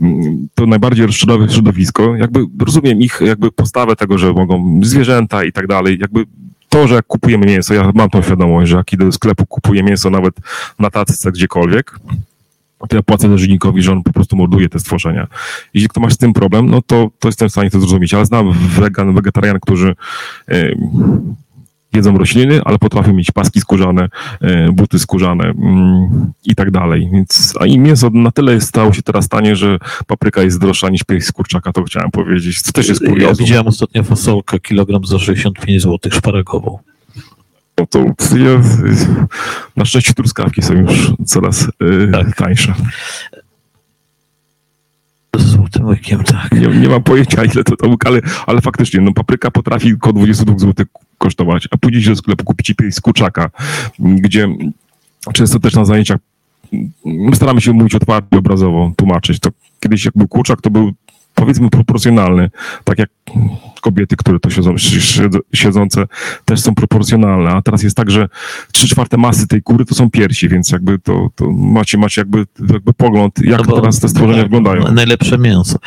mm, 0.00 0.48
to 0.54 0.66
najbardziej 0.66 1.06
rozczarowe 1.06 1.48
środowisko, 1.48 2.16
jakby 2.16 2.44
rozumiem 2.60 3.00
ich 3.00 3.20
jakby 3.24 3.52
postawę 3.52 3.96
tego, 3.96 4.18
że 4.18 4.32
mogą 4.32 4.80
zwierzęta 4.82 5.44
i 5.44 5.52
tak 5.52 5.66
dalej, 5.66 5.98
jakby 6.00 6.24
to, 6.72 6.88
że 6.88 6.94
jak 6.94 7.06
kupujemy 7.06 7.46
mięso, 7.46 7.74
ja 7.74 7.92
mam 7.94 8.10
tą 8.10 8.22
świadomość, 8.22 8.70
że 8.70 8.76
jak 8.76 8.92
idę 8.92 9.04
do 9.04 9.12
sklepu, 9.12 9.46
kupuję 9.46 9.82
mięso 9.82 10.10
nawet 10.10 10.34
na 10.78 10.90
tacce 10.90 11.32
gdziekolwiek, 11.32 11.98
to 12.88 12.96
ja 12.96 13.02
płacę 13.02 13.38
rzeźnikowi, 13.38 13.82
że 13.82 13.92
on 13.92 14.02
po 14.02 14.12
prostu 14.12 14.36
morduje 14.36 14.68
te 14.68 14.78
stworzenia. 14.78 15.26
Jeśli 15.74 15.88
kto 15.88 16.00
ma 16.00 16.10
z 16.10 16.18
tym 16.18 16.32
problem, 16.32 16.70
no 16.70 16.82
to, 16.82 17.10
to 17.18 17.28
jestem 17.28 17.48
w 17.48 17.52
stanie 17.52 17.70
to 17.70 17.80
zrozumieć, 17.80 18.14
ale 18.14 18.26
znam 18.26 18.52
wegan, 18.52 19.14
wegetarian, 19.14 19.60
którzy 19.60 19.94
jedzą 21.94 22.18
rośliny, 22.18 22.60
ale 22.64 22.78
potrafią 22.78 23.12
mieć 23.12 23.30
paski 23.30 23.60
skórzane, 23.60 24.08
e, 24.40 24.72
buty 24.72 24.98
skórzane 24.98 25.44
mm, 25.44 26.32
i 26.44 26.54
tak 26.54 26.70
dalej. 26.70 27.10
Więc, 27.12 27.54
a 27.60 27.66
i 27.66 27.78
mięso 27.78 28.10
na 28.10 28.30
tyle 28.30 28.60
stało 28.60 28.92
się 28.92 29.02
teraz 29.02 29.28
tanie, 29.28 29.56
że 29.56 29.78
papryka 30.06 30.42
jest 30.42 30.60
droższa 30.60 30.88
niż 30.88 31.04
pierś 31.04 31.24
z 31.24 31.32
kurczaka, 31.32 31.72
to 31.72 31.82
chciałem 31.82 32.10
powiedzieć. 32.10 32.62
To 32.62 32.72
też 32.72 32.88
jest 32.88 33.00
kuriozum. 33.00 33.28
Ja 33.28 33.34
widziałem 33.34 33.66
ostatnio 33.66 34.02
fasolkę, 34.02 34.60
kilogram 34.60 35.06
za 35.06 35.18
65 35.18 35.82
zł, 35.82 36.12
szparagową. 36.12 36.78
No 37.78 37.86
to 37.86 37.98
ja, 38.36 38.60
na 39.76 39.84
szczęście 39.84 40.14
truskawki 40.14 40.62
są 40.62 40.74
już 40.74 41.12
coraz 41.26 41.62
e, 41.62 42.12
tak. 42.12 42.36
tańsze. 42.36 42.74
Z 45.36 45.44
złotym 45.44 45.86
łykiem, 45.86 46.24
tak. 46.24 46.52
Nie, 46.52 46.68
nie 46.68 46.88
mam 46.88 47.02
pojęcia, 47.02 47.44
ile 47.44 47.64
to, 47.64 47.76
to 47.76 47.96
ale, 48.04 48.20
ale 48.46 48.60
faktycznie, 48.60 49.00
no 49.00 49.12
papryka 49.12 49.50
potrafi 49.50 49.94
około 49.94 50.12
22 50.12 50.58
zł 50.58 50.86
kosztować, 51.22 51.68
a 51.70 51.76
pójdziecie 51.76 52.10
do 52.10 52.16
sklepu, 52.16 52.44
kupicie 52.44 52.74
pierś 52.74 52.94
z 52.94 53.00
kurczaka, 53.00 53.50
gdzie 53.98 54.48
często 55.32 55.60
też 55.60 55.74
na 55.74 55.84
zajęciach 55.84 56.18
my 57.04 57.36
staramy 57.36 57.60
się 57.60 57.72
mówić 57.72 57.94
otwarcie, 57.94 58.38
obrazowo, 58.38 58.92
tłumaczyć. 58.96 59.40
To 59.40 59.50
kiedyś 59.80 60.04
jak 60.04 60.14
był 60.16 60.28
kurczak, 60.28 60.60
to 60.60 60.70
był 60.70 60.92
powiedzmy 61.34 61.70
proporcjonalny, 61.70 62.50
tak 62.84 62.98
jak 62.98 63.10
kobiety, 63.80 64.16
które 64.16 64.40
to 64.40 64.50
siedzą, 64.50 64.74
siedzące 65.54 66.06
też 66.44 66.60
są 66.60 66.74
proporcjonalne, 66.74 67.50
a 67.50 67.62
teraz 67.62 67.82
jest 67.82 67.96
tak, 67.96 68.10
że 68.10 68.28
trzy 68.72 68.88
czwarte 68.88 69.16
masy 69.16 69.46
tej 69.46 69.62
kury 69.62 69.84
to 69.84 69.94
są 69.94 70.10
piersi, 70.10 70.48
więc 70.48 70.70
jakby 70.70 70.98
to, 70.98 71.30
to 71.34 71.50
macie, 71.50 71.98
macie 71.98 72.20
jakby, 72.20 72.46
jakby 72.72 72.92
pogląd, 72.92 73.38
jak 73.44 73.66
no 73.68 73.76
teraz 73.76 74.00
te 74.00 74.08
stworzenia 74.08 74.42
tak, 74.42 74.50
wyglądają. 74.50 74.92
Najlepsze 74.92 75.38
mięso. 75.38 75.78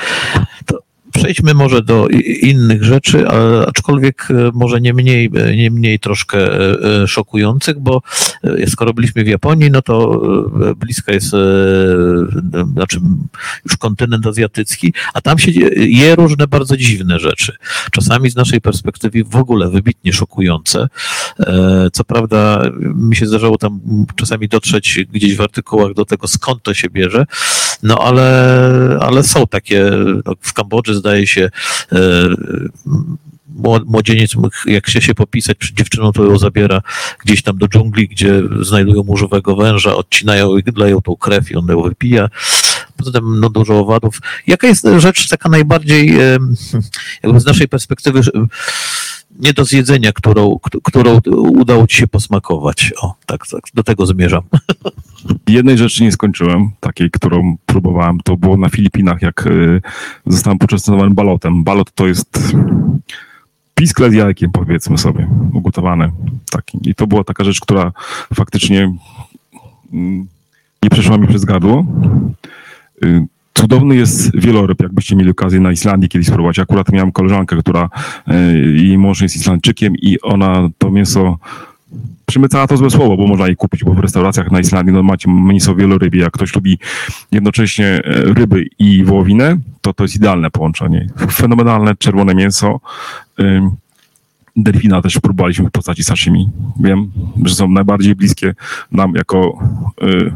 To 0.66 0.85
Przejdźmy 1.16 1.54
może 1.54 1.82
do 1.82 2.08
innych 2.42 2.84
rzeczy, 2.84 3.28
aczkolwiek 3.68 4.28
e, 4.32 4.52
może 4.54 4.82
nie 4.82 4.94
mniej, 4.94 5.32
e, 5.36 5.56
nie 5.56 5.72
mniej 5.72 6.00
troszkę 6.00 6.38
e, 7.04 7.08
szokujących, 7.08 7.80
bo 7.80 8.02
skoro 8.68 8.94
byliśmy 8.94 9.24
w 9.24 9.28
Japonii, 9.28 9.72
no 9.72 9.82
to 9.82 10.22
bliska 10.76 11.14
jest, 11.14 11.30
znaczy 12.74 13.00
już 13.66 13.78
kontynent 13.78 14.28
azjatycki, 14.28 14.94
a 15.14 15.22
tam 15.22 15.38
się 15.38 15.52
je 15.76 16.16
różne 16.16 16.48
bardzo 16.48 16.78
dziwne 16.78 17.20
rzeczy. 17.20 17.58
Czasami 17.92 18.30
z 18.30 18.36
naszej 18.36 18.62
perspektywy 18.62 19.24
w 19.24 19.36
ogóle 19.36 19.70
wybitnie 19.70 20.14
szokujące. 20.14 20.88
Co 21.94 22.04
prawda 22.04 22.62
mi 22.80 23.16
się 23.16 23.26
zdarzało 23.26 23.58
tam 23.58 23.80
czasami 24.16 24.48
dotrzeć 24.48 25.00
gdzieś 25.12 25.36
w 25.36 25.42
artykułach 25.42 25.94
do 25.94 26.06
tego, 26.06 26.28
skąd 26.28 26.64
to 26.64 26.74
się 26.74 26.90
bierze, 26.90 27.26
no 27.84 27.98
ale, 27.98 28.98
ale 29.02 29.24
są 29.24 29.48
takie, 29.48 29.92
no, 30.26 30.34
w 30.42 30.54
Kambodży 30.54 30.96
zdaje 30.96 31.28
się, 31.28 31.50
e, 31.92 31.98
młodzieniec, 33.86 34.32
jak 34.66 34.88
chce 34.88 35.02
się 35.02 35.16
popisać 35.16 35.58
przed 35.58 35.76
dziewczyną, 35.76 36.12
to 36.12 36.24
ją 36.24 36.38
zabiera 36.38 36.82
gdzieś 37.26 37.44
tam 37.44 37.58
do 37.58 37.68
dżungli, 37.68 38.08
gdzie 38.08 38.42
znajdują 38.62 39.04
murzowego 39.04 39.56
węża, 39.56 39.96
odcinają 39.96 40.58
i 40.58 40.64
leją 40.76 41.02
tą 41.02 41.16
krew 41.16 41.52
i 41.52 41.56
on 41.56 41.68
ją 41.68 41.82
wypija. 41.82 42.30
Poza 42.98 43.12
tym 43.12 43.40
no, 43.40 43.50
dużo 43.50 43.80
owadów. 43.80 44.20
Jaka 44.48 44.68
jest 44.68 44.88
rzecz 44.98 45.30
taka 45.30 45.50
najbardziej, 45.50 46.18
jakby 47.24 47.40
z 47.40 47.46
naszej 47.46 47.68
perspektywy, 47.68 48.22
nie 49.40 49.54
do 49.54 49.66
zjedzenia, 49.66 50.12
którą, 50.12 50.60
którą 50.84 51.20
udało 51.36 51.88
ci 51.88 51.98
się 51.98 52.08
posmakować? 52.08 52.94
O, 53.02 53.16
tak, 53.26 53.48
tak, 53.48 53.62
do 53.74 53.84
tego 53.84 54.06
zmierzam. 54.06 54.42
Jednej 55.48 55.78
rzeczy 55.78 56.04
nie 56.04 56.12
skończyłem, 56.12 56.72
takiej, 56.80 57.12
którą 57.12 57.58
próbowałem, 57.66 58.20
to 58.24 58.38
było 58.38 58.58
na 58.58 58.70
Filipinach, 58.70 59.22
jak 59.22 59.48
y, 59.48 59.82
zostałem 60.26 60.58
poczęstowany 60.58 61.10
balotem. 61.10 61.64
Balot 61.64 61.92
to 61.92 62.08
jest 62.08 62.40
piskle 63.76 64.12
z 64.12 64.14
jajkiem, 64.14 64.52
powiedzmy 64.52 64.98
sobie, 64.98 65.28
ugotowane. 65.54 66.12
Taki. 66.52 66.80
I 66.90 66.96
to 66.96 67.08
była 67.08 67.24
taka 67.24 67.44
rzecz, 67.44 67.60
która 67.60 67.92
faktycznie 68.34 68.96
mm, 69.94 70.28
nie 70.84 70.90
przeszła 70.90 71.18
mi 71.18 71.28
przez 71.28 71.46
gardło. 71.46 71.86
Cudowny 73.58 73.96
jest 73.96 74.40
wieloryb, 74.40 74.82
jakbyście 74.82 75.16
mieli 75.16 75.32
okazję 75.32 75.60
na 75.60 75.72
Islandii 75.72 76.10
kiedyś 76.10 76.28
spróbować. 76.28 76.60
Akurat 76.60 76.92
miałem 76.92 77.12
koleżankę, 77.12 77.58
która, 77.58 77.90
y, 78.32 78.34
jej 78.78 78.98
mąż 78.98 79.22
jest 79.22 79.36
Islandczykiem 79.36 79.96
i 79.96 80.22
ona 80.22 80.70
to 80.78 80.92
mięso 80.92 81.38
przymycała 82.26 82.68
to 82.68 82.78
złe 82.78 82.90
słowo, 82.90 83.18
bo 83.18 83.28
można 83.28 83.48
je 83.48 83.56
kupić, 83.56 83.84
bo 83.84 83.94
w 83.94 84.00
restauracjach 84.00 84.52
na 84.52 84.60
Islandii 84.60 84.94
no, 84.94 85.04
macie 85.04 85.32
mięso 85.32 85.76
wielorybie. 85.76 86.20
Jak 86.20 86.32
ktoś 86.32 86.56
lubi 86.56 86.80
jednocześnie 87.32 87.86
e, 87.86 88.02
ryby 88.34 88.66
i 88.80 89.04
wołowinę, 89.04 89.58
to 89.82 89.94
to 89.94 90.04
jest 90.04 90.16
idealne 90.16 90.52
połączenie. 90.52 91.08
Fenomenalne 91.32 91.96
czerwone 91.96 92.36
mięso. 92.36 92.80
Delfina 94.56 95.02
też 95.02 95.20
próbowaliśmy 95.20 95.70
w 95.70 95.72
postaci 95.72 96.04
sashimi. 96.04 96.50
Wiem, 96.80 97.12
że 97.46 97.56
są 97.56 97.70
najbardziej 97.70 98.16
bliskie 98.16 98.54
nam 98.92 99.14
jako 99.16 99.60
y, 100.04 100.32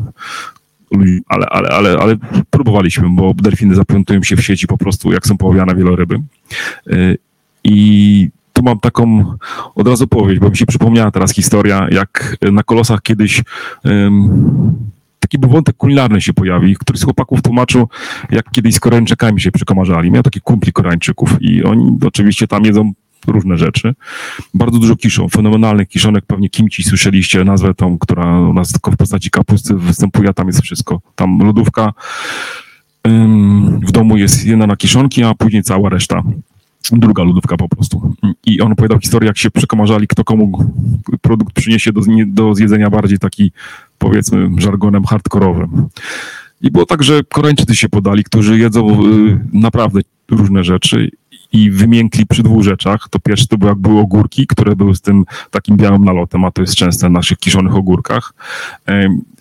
ludzi, 0.91 1.21
ale, 1.28 1.45
ale, 1.45 1.69
ale, 1.69 1.97
ale 1.99 2.15
próbowaliśmy, 2.49 3.10
bo 3.10 3.34
delfiny 3.34 3.75
zaplątują 3.75 4.23
się 4.23 4.36
w 4.36 4.41
sieci 4.41 4.67
po 4.67 4.78
prostu, 4.78 5.12
jak 5.12 5.28
są 5.28 5.38
połowiane 5.38 5.75
wieloryby. 5.75 6.15
Y, 6.88 7.17
I 7.63 8.30
tu 8.54 8.63
mam 8.63 8.80
taką 8.80 9.34
od 9.75 9.88
razu 9.88 10.08
powieść, 10.08 10.41
bo 10.41 10.49
mi 10.49 10.58
się 10.58 10.65
przypomniała 10.65 11.12
teraz 11.12 11.34
historia, 11.34 11.88
jak 11.91 12.38
na 12.52 12.63
kolosach 12.63 13.02
kiedyś 13.02 13.43
taki 15.19 15.38
był 15.38 15.49
wątek 15.49 15.78
kulinarny 15.78 16.21
się 16.21 16.34
pojawi, 16.34 16.75
który 16.75 16.99
z 16.99 17.04
chłopaków 17.04 17.41
tłumaczył, 17.41 17.88
jak 18.32 18.52
kiedyś 18.52 18.75
z 18.75 18.80
Koreańczykami 18.80 19.41
się 19.41 19.52
przekomarzali. 19.52 20.12
Miał 20.12 20.23
taki 20.23 20.41
kumpli 20.41 20.73
Koreańczyków 20.73 21.38
i 21.41 21.63
oni 21.63 21.97
oczywiście 22.06 22.47
tam 22.47 22.65
jedzą 22.65 22.91
różne 23.28 23.58
rzeczy. 23.58 23.96
Bardzo 24.54 24.80
dużo 24.80 24.96
kiszą, 24.96 25.30
fenomenalnych 25.30 25.88
kiszonek, 25.88 26.26
pewnie 26.26 26.50
kimci 26.50 26.84
słyszeliście 26.84 27.44
nazwę 27.44 27.74
tą, 27.74 27.98
która 27.98 28.40
u 28.40 28.54
nas 28.54 28.72
tylko 28.72 28.92
w 28.92 28.98
postaci 28.98 29.32
kapusty 29.32 29.74
występuje, 29.76 30.34
tam 30.34 30.48
jest 30.48 30.62
wszystko. 30.62 31.02
Tam 31.16 31.40
lodówka, 31.40 31.94
w 33.88 33.92
domu 33.92 34.18
jest 34.18 34.46
jedna 34.46 34.68
na 34.68 34.76
kiszonki, 34.76 35.24
a 35.24 35.34
później 35.34 35.64
cała 35.64 35.90
reszta 35.90 36.24
druga 36.92 37.24
lodówka 37.24 37.58
po 37.58 37.70
prostu. 37.70 38.16
I 38.46 38.62
on 38.62 38.72
opowiadał 38.72 39.00
historię, 39.00 39.28
jak 39.28 39.38
się 39.38 39.52
przekomarzali, 39.52 40.08
kto 40.08 40.24
komu 40.24 40.74
produkt 41.22 41.54
przyniesie 41.54 41.92
do, 41.92 42.02
do 42.28 42.56
zjedzenia 42.56 42.90
bardziej 42.90 43.20
taki, 43.20 43.52
powiedzmy, 43.98 44.50
żargonem 44.58 45.06
hardkorowym. 45.06 45.88
I 46.62 46.72
było 46.72 46.86
tak, 46.86 47.04
że 47.04 47.24
Koreańczycy 47.24 47.76
się 47.76 47.90
podali, 47.90 48.24
którzy 48.24 48.60
jedzą 48.60 49.06
y, 49.06 49.40
naprawdę 49.54 50.02
różne 50.32 50.64
rzeczy 50.64 51.12
i 51.52 51.72
wymiękli 51.72 52.26
przy 52.26 52.44
dwóch 52.44 52.64
rzeczach. 52.64 53.08
To 53.10 53.20
pierwsze 53.20 53.48
to 53.48 53.58
było, 53.58 53.70
jak 53.72 53.80
były 53.80 54.00
ogórki, 54.00 54.48
które 54.48 54.76
były 54.76 54.96
z 54.96 55.02
tym 55.02 55.26
takim 55.52 55.78
białym 55.78 56.06
nalotem, 56.06 56.46
a 56.46 56.52
to 56.52 56.62
jest 56.62 56.76
częste 56.76 57.08
w 57.08 57.12
naszych 57.12 57.38
kiszonych 57.38 57.76
ogórkach. 57.76 58.34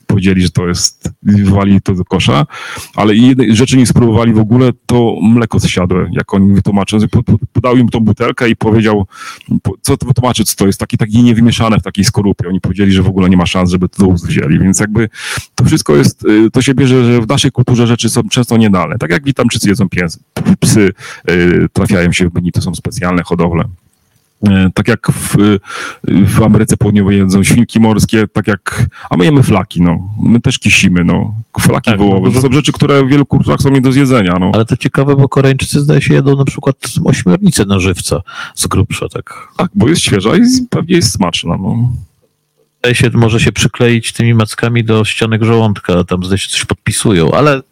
Powiedzieli, 0.08 0.42
że 0.42 0.50
to 0.50 0.68
jest, 0.68 1.10
wywalili 1.22 1.80
to 1.80 1.94
do 1.94 2.04
kosza, 2.04 2.46
ale 2.94 3.14
jednej 3.14 3.56
rzeczy 3.56 3.76
nie 3.76 3.86
spróbowali 3.86 4.32
w 4.32 4.38
ogóle, 4.38 4.72
to 4.86 5.16
mleko 5.22 5.60
zsiadłe, 5.60 6.10
jak 6.12 6.34
oni 6.34 6.54
wytłumaczą. 6.54 6.98
Podał 7.52 7.76
im 7.76 7.88
tą 7.88 8.00
butelkę 8.00 8.48
i 8.48 8.56
powiedział, 8.56 9.06
co 9.82 9.96
to 9.96 10.06
wytłumaczy, 10.06 10.44
co 10.44 10.56
to 10.56 10.66
jest, 10.66 10.80
takie, 10.80 10.96
takie 10.96 11.22
niewymieszane 11.22 11.78
w 11.78 11.82
takiej 11.82 12.04
skorupie. 12.04 12.48
Oni 12.48 12.60
powiedzieli, 12.60 12.92
że 12.92 13.02
w 13.02 13.08
ogóle 13.08 13.30
nie 13.30 13.36
ma 13.36 13.46
szans, 13.46 13.70
żeby 13.70 13.88
to 13.88 14.12
wzięli, 14.12 14.58
więc 14.58 14.80
jakby 14.80 15.08
to 15.54 15.64
wszystko 15.64 15.96
jest, 15.96 16.24
y, 16.24 16.50
to 16.50 16.62
się 16.62 16.74
bierze, 16.74 17.04
że 17.12 17.20
w 17.20 17.28
naszej 17.28 17.50
kulturze 17.50 17.86
rzeczy 17.86 18.08
są 18.08 18.22
często 18.28 18.56
niedalne. 18.56 18.98
Tak 18.98 19.10
jak 19.10 19.24
Wietnamczycy 19.24 19.68
jedzą 19.68 19.88
pies, 19.88 20.18
psy, 20.60 20.92
y, 21.30 21.66
trafiają 21.72 22.12
się 22.12 22.28
w 22.28 22.34
menu, 22.34 22.52
to 22.52 22.62
są 22.62 22.74
specjalne 22.74 23.22
hodowle. 23.22 23.64
E, 24.46 24.70
tak 24.74 24.88
jak 24.88 25.10
w, 25.12 25.58
w 26.04 26.42
Ameryce 26.42 26.76
Południowej 26.76 27.18
jedzą 27.18 27.44
świnki 27.44 27.80
morskie, 27.80 28.28
tak 28.32 28.46
jak, 28.46 28.86
a 29.10 29.16
my 29.16 29.24
jemy 29.24 29.42
flaki, 29.42 29.82
no. 29.82 29.98
My 30.22 30.40
też 30.40 30.58
kisimy, 30.58 31.04
no. 31.04 31.34
Flaki 31.60 31.90
tak, 31.90 31.98
wołowe. 31.98 32.28
No, 32.28 32.34
to 32.34 32.40
są 32.40 32.52
rzeczy, 32.52 32.72
które 32.72 33.04
w 33.04 33.08
wielu 33.08 33.26
kulturach 33.26 33.60
są 33.60 33.70
nie 33.70 33.80
do 33.80 33.92
zjedzenia, 33.92 34.36
no. 34.40 34.50
Ale 34.54 34.64
to 34.64 34.76
ciekawe, 34.76 35.16
bo 35.16 35.28
Koreańczycy 35.28 35.80
zdaje 35.80 36.00
się 36.00 36.14
jedzą 36.14 36.36
na 36.36 36.44
przykład 36.44 36.76
ośmiornicę 37.04 37.64
na 37.64 37.78
żywca 37.78 38.20
z 38.54 38.66
grubsza, 38.66 39.08
tak. 39.08 39.48
Tak, 39.56 39.70
bo 39.74 39.88
jest 39.88 40.02
świeża 40.02 40.36
i 40.36 40.40
pewnie 40.70 40.96
jest 40.96 41.12
smaczna, 41.12 41.56
no. 41.56 41.92
Zdaje 42.78 42.94
się, 42.94 43.10
może 43.14 43.40
się 43.40 43.52
przykleić 43.52 44.12
tymi 44.12 44.34
mackami 44.34 44.84
do 44.84 45.04
ścianek 45.04 45.44
żołądka, 45.44 46.04
tam 46.04 46.24
zdaje 46.24 46.38
się 46.38 46.48
coś 46.48 46.64
podpisują, 46.64 47.32
ale 47.32 47.62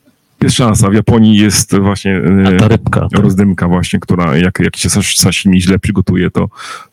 jest 0.43 0.57
szansa. 0.57 0.91
W 0.91 0.95
Japonii 0.95 1.37
jest 1.37 1.77
właśnie 1.79 2.21
A 2.47 2.61
ta 2.61 2.69
rybka, 2.69 3.09
rozdymka 3.13 3.69
właśnie, 3.69 4.01
która 4.01 4.37
jak, 4.37 4.59
jak 4.59 4.77
się 4.77 4.91
sashimi 4.91 5.63
źle 5.63 5.79
przygotuje, 5.79 6.31
to, 6.31 6.49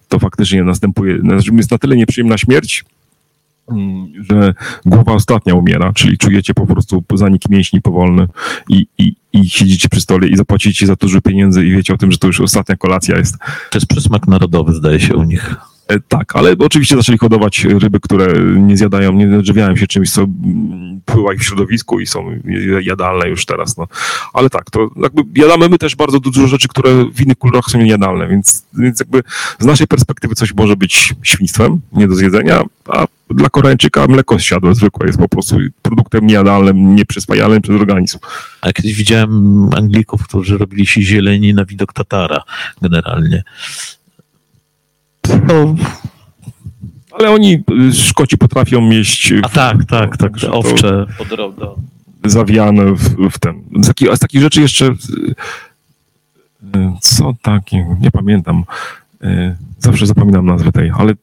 to 0.08 0.20
faktycznie 0.20 0.64
następuje, 0.64 1.20
jest 1.54 1.72
na 1.72 1.78
tyle 1.78 1.96
nieprzyjemna 1.96 2.38
śmierć, 2.38 2.86
mm, 3.72 4.08
że 4.30 4.54
głowa 4.86 5.14
ostatnia 5.14 5.56
umiera, 5.56 5.94
czyli 5.94 6.18
czujecie 6.18 6.54
po 6.54 6.68
prostu 6.68 7.04
zanik 7.14 7.50
mięśni 7.50 7.82
powolny 7.82 8.28
i, 8.70 8.88
i, 8.98 9.16
i 9.34 9.50
siedzicie 9.50 9.90
przy 9.90 10.02
stole 10.02 10.28
i 10.28 10.38
zapłacicie 10.38 10.86
za 10.86 10.96
dużo 10.96 11.22
pieniędzy 11.22 11.66
i 11.66 11.72
wiecie 11.72 11.94
o 11.94 11.98
tym, 11.98 12.12
że 12.12 12.18
to 12.18 12.28
już 12.28 12.42
ostatnia 12.42 12.76
kolacja 12.76 13.18
jest. 13.18 13.38
To 13.70 13.78
jest 13.78 13.88
przysmak 13.88 14.28
narodowy, 14.28 14.74
zdaje 14.74 15.00
się, 15.00 15.16
u 15.16 15.24
nich. 15.24 15.56
E, 15.88 16.00
tak, 16.00 16.36
ale 16.36 16.56
oczywiście 16.60 16.96
zaczęli 16.96 17.18
hodować 17.18 17.66
ryby, 17.66 18.00
które 18.00 18.34
nie 18.56 18.78
zjadają, 18.78 19.14
nie 19.14 19.38
odżywiają 19.38 19.76
się 19.76 19.88
czymś, 19.88 20.12
co 20.12 20.28
pływa 21.06 21.34
ich 21.34 21.40
w 21.40 21.44
środowisku 21.44 22.00
i 22.00 22.08
są 22.08 22.40
jadalne 22.82 23.30
już 23.30 23.46
teraz. 23.46 23.78
No. 23.78 23.88
Ale 24.34 24.50
tak, 24.50 24.72
to 24.72 24.90
jakby 25.04 25.22
jadamy 25.36 25.70
my 25.70 25.78
też 25.78 25.96
bardzo 25.96 26.20
dużo 26.20 26.48
rzeczy, 26.48 26.68
które 26.68 27.06
w 27.14 27.22
innych 27.22 27.38
kulturach 27.38 27.66
są 27.66 27.78
niejadalne, 27.78 28.28
więc, 28.28 28.66
więc 28.74 29.00
jakby 29.00 29.24
z 29.60 29.66
naszej 29.66 29.88
perspektywy 29.88 30.36
coś 30.36 30.54
może 30.54 30.76
być 30.76 31.14
świństwem, 31.24 31.82
nie 31.94 32.08
do 32.08 32.16
zjedzenia, 32.16 32.64
a 32.88 33.06
dla 33.30 33.50
Koreańczyka 33.50 34.08
mleko 34.08 34.40
zsiadłe 34.40 34.76
zwykłe 34.76 35.08
jest 35.08 35.20
po 35.20 35.30
prostu 35.30 35.58
produktem 35.82 36.28
niejadalnym, 36.28 36.96
nieprzyswajalnym 36.96 37.62
przez 37.62 37.76
organizm. 37.76 38.20
A 38.62 38.74
kiedyś 38.74 38.94
widziałem 38.94 39.70
Anglików, 39.78 40.24
którzy 40.24 40.58
robili 40.58 40.86
się 40.86 41.02
zieleni 41.02 41.54
na 41.54 41.66
widok 41.66 41.94
Tatara 41.94 42.44
generalnie. 42.82 43.44
No, 45.30 45.76
ale 47.20 47.32
oni, 47.32 47.64
y, 47.90 47.94
Szkoci 47.94 48.38
potrafią 48.38 48.82
mieć... 48.82 49.34
A 49.44 49.50
tak, 49.50 49.86
tak, 49.86 50.18
tak, 50.18 50.32
owcze 50.52 51.06
podrobne. 51.18 51.68
Zawiane 52.26 52.94
w, 52.94 53.30
w 53.32 53.40
ten. 53.40 53.64
Z, 53.84 53.88
taki, 53.88 54.06
z 54.16 54.20
takich 54.20 54.42
rzeczy 54.42 54.62
jeszcze... 54.62 54.86
Y, 54.86 54.92
y, 56.78 56.92
co 57.02 57.34
takiego? 57.42 57.98
Nie 58.02 58.12
pamiętam. 58.12 58.64
Zawsze 59.80 60.06
zapominam 60.06 60.46
nazwę 60.46 60.72
tej, 60.72 60.92
ale 60.98 61.14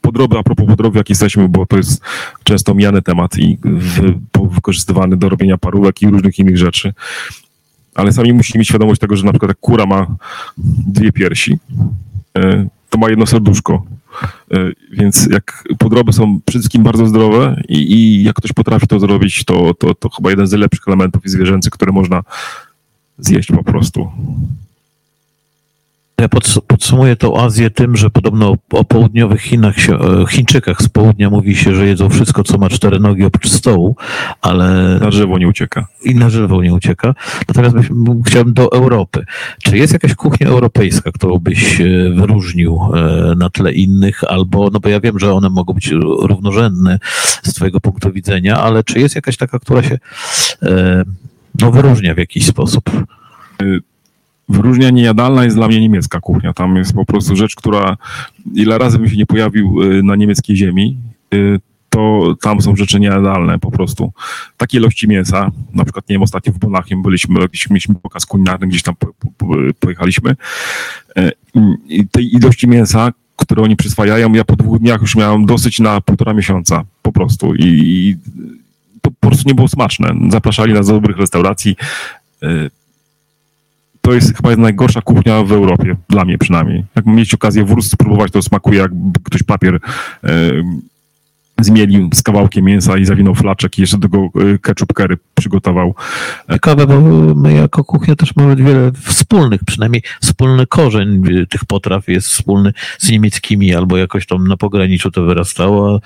podroby, 0.00 0.38
a 0.38 0.42
propos 0.42 0.66
podroby, 0.66 0.98
jak 0.98 1.08
jesteśmy, 1.08 1.48
bo 1.48 1.66
to 1.66 1.76
jest 1.76 2.02
często 2.44 2.74
mijany 2.74 3.02
temat 3.02 3.38
i 3.38 3.58
wykorzystywany 4.50 5.16
do 5.16 5.28
robienia 5.28 5.58
parówek 5.58 6.02
i 6.02 6.06
różnych 6.06 6.38
innych 6.38 6.58
rzeczy. 6.58 6.92
Ale 7.94 8.12
sami 8.12 8.32
musimy 8.32 8.58
mieć 8.58 8.68
świadomość 8.68 9.00
tego, 9.00 9.16
że 9.16 9.24
na 9.24 9.32
przykład 9.32 9.48
jak 9.48 9.58
kura 9.60 9.86
ma 9.86 10.06
dwie 10.86 11.12
piersi, 11.12 11.58
to 12.90 12.98
ma 12.98 13.10
jedno 13.10 13.26
serduszko. 13.26 13.82
E, 14.50 14.70
więc 14.92 15.26
jak 15.26 15.64
podroby 15.78 16.12
są 16.12 16.40
przede 16.44 16.60
wszystkim 16.60 16.82
bardzo 16.82 17.06
zdrowe 17.06 17.62
i, 17.68 17.92
i 17.92 18.22
jak 18.24 18.36
ktoś 18.36 18.52
potrafi 18.52 18.86
to 18.86 19.00
zrobić, 19.00 19.44
to, 19.44 19.74
to, 19.74 19.94
to 19.94 20.08
chyba 20.08 20.30
jeden 20.30 20.46
z 20.46 20.52
lepszych 20.52 20.88
elementów 20.88 21.22
zwierzęcych, 21.24 21.72
które 21.72 21.92
można 21.92 22.22
zjeść 23.18 23.48
po 23.48 23.64
prostu. 23.64 24.10
Ja 26.18 26.28
podsumuję 26.66 27.16
tą 27.16 27.36
Azję 27.36 27.70
tym, 27.70 27.96
że 27.96 28.10
podobno 28.10 28.54
o 28.70 28.84
południowych 28.84 29.40
Chinach 29.40 29.78
się, 29.78 29.98
e, 29.98 30.26
Chińczykach 30.26 30.82
z 30.82 30.88
południa 30.88 31.30
mówi 31.30 31.56
się, 31.56 31.74
że 31.74 31.86
jedzą 31.86 32.08
wszystko, 32.08 32.44
co 32.44 32.58
ma 32.58 32.68
cztery 32.68 33.00
nogi 33.00 33.24
oprócz 33.24 33.48
stołu, 33.48 33.96
ale... 34.42 34.98
Na 35.00 35.10
drzewo 35.10 35.38
nie 35.38 35.48
ucieka. 35.48 35.86
I 36.04 36.14
na 36.14 36.28
drzewo 36.28 36.62
nie 36.62 36.74
ucieka. 36.74 37.14
Natomiast 37.48 37.76
chciałbym 38.26 38.54
do 38.54 38.72
Europy. 38.72 39.24
Czy 39.62 39.78
jest 39.78 39.92
jakaś 39.92 40.14
kuchnia 40.14 40.46
europejska, 40.46 41.12
którą 41.12 41.38
byś 41.38 41.80
e, 41.80 41.84
wyróżnił 42.14 42.80
e, 42.94 43.34
na 43.36 43.50
tle 43.50 43.72
innych, 43.72 44.24
albo, 44.24 44.70
no 44.72 44.80
bo 44.80 44.88
ja 44.88 45.00
wiem, 45.00 45.18
że 45.18 45.32
one 45.32 45.48
mogą 45.48 45.74
być 45.74 45.90
równorzędne 46.20 46.98
z 47.42 47.54
twojego 47.54 47.80
punktu 47.80 48.12
widzenia, 48.12 48.56
ale 48.56 48.84
czy 48.84 49.00
jest 49.00 49.14
jakaś 49.14 49.36
taka, 49.36 49.58
która 49.58 49.82
się 49.82 49.98
no, 51.60 51.70
wyróżnia 51.72 52.14
w 52.14 52.18
jakiś 52.18 52.46
sposób? 52.46 52.90
Wyróżnia 54.48 54.90
niejadalna 54.90 55.44
jest 55.44 55.56
dla 55.56 55.68
mnie 55.68 55.80
niemiecka 55.80 56.20
kuchnia. 56.20 56.52
Tam 56.52 56.76
jest 56.76 56.92
po 56.92 57.04
prostu 57.04 57.36
rzecz, 57.36 57.54
która 57.54 57.96
ile 58.54 58.78
razy 58.78 58.98
bym 58.98 59.08
się 59.08 59.16
nie 59.16 59.26
pojawił 59.26 59.82
y, 59.82 60.02
na 60.02 60.16
niemieckiej 60.16 60.56
ziemi, 60.56 60.96
y, 61.34 61.60
to 61.88 62.34
tam 62.40 62.62
są 62.62 62.76
rzeczy 62.76 63.00
niejadalne 63.00 63.58
po 63.58 63.70
prostu. 63.70 64.12
Takie 64.56 64.78
ilości 64.78 65.08
mięsa, 65.08 65.50
na 65.74 65.84
przykład, 65.84 66.08
nie 66.08 66.14
wiem, 66.14 66.22
ostatnio 66.22 66.52
w 66.52 66.58
Bonachiem 66.58 67.02
byliśmy, 67.02 67.40
jakiś, 67.40 67.70
mieliśmy 67.70 67.94
pokaz 67.94 68.26
kulinarny, 68.26 68.66
gdzieś 68.66 68.82
tam 68.82 68.94
pojechaliśmy. 69.80 70.36
Y, 71.18 71.32
I 71.88 72.08
tej 72.08 72.36
ilości 72.36 72.68
mięsa, 72.68 73.12
które 73.36 73.62
oni 73.62 73.76
przyswajają, 73.76 74.32
ja 74.32 74.44
po 74.44 74.56
dwóch 74.56 74.78
dniach 74.78 75.00
już 75.00 75.16
miałem 75.16 75.46
dosyć 75.46 75.78
na 75.78 76.00
półtora 76.00 76.34
miesiąca 76.34 76.84
po 77.02 77.12
prostu 77.12 77.54
i, 77.54 77.64
i 77.64 78.16
to 79.00 79.10
po 79.20 79.28
prostu 79.28 79.48
nie 79.48 79.54
było 79.54 79.68
smaczne. 79.68 80.14
Zapraszali 80.28 80.72
nas 80.72 80.86
do 80.86 80.92
dobrych 80.92 81.18
restauracji, 81.18 81.76
to 84.08 84.14
jest 84.14 84.36
chyba 84.36 84.56
najgorsza 84.56 85.02
kuchnia 85.02 85.42
w 85.42 85.52
Europie, 85.52 85.96
dla 86.08 86.24
mnie 86.24 86.38
przynajmniej. 86.38 86.84
Jak 86.96 87.06
mieć 87.06 87.34
okazję 87.34 87.64
wrócić 87.64 87.90
spróbować, 87.90 88.32
to 88.32 88.42
smakuje 88.42 88.78
jak 88.78 88.90
ktoś 89.24 89.42
papier 89.42 89.80
e, 90.24 90.30
zmielił 91.60 92.10
z 92.14 92.22
kawałkiem 92.22 92.64
mięsa 92.64 92.98
i 92.98 93.04
zawinął 93.04 93.34
flaczek 93.34 93.78
i 93.78 93.80
jeszcze 93.80 93.98
do 93.98 94.08
tego 94.08 94.18
e, 94.18 94.58
ketchup 94.58 94.92
curry 94.92 95.16
przygotował. 95.48 95.94
Ciekawe, 96.52 96.86
bo 96.86 97.00
my 97.34 97.52
jako 97.52 97.84
kuchnia 97.84 98.16
też 98.16 98.36
mamy 98.36 98.56
wiele 98.56 98.92
wspólnych, 98.92 99.64
przynajmniej 99.64 100.02
wspólny 100.20 100.66
korzeń 100.66 101.22
tych 101.50 101.64
potraw 101.64 102.08
jest 102.08 102.28
wspólny 102.28 102.72
z 102.98 103.10
niemieckimi, 103.10 103.74
albo 103.74 103.96
jakoś 103.96 104.26
tam 104.26 104.48
na 104.48 104.56
pograniczu 104.56 105.10
to 105.10 105.22
wyrastało. 105.22 106.00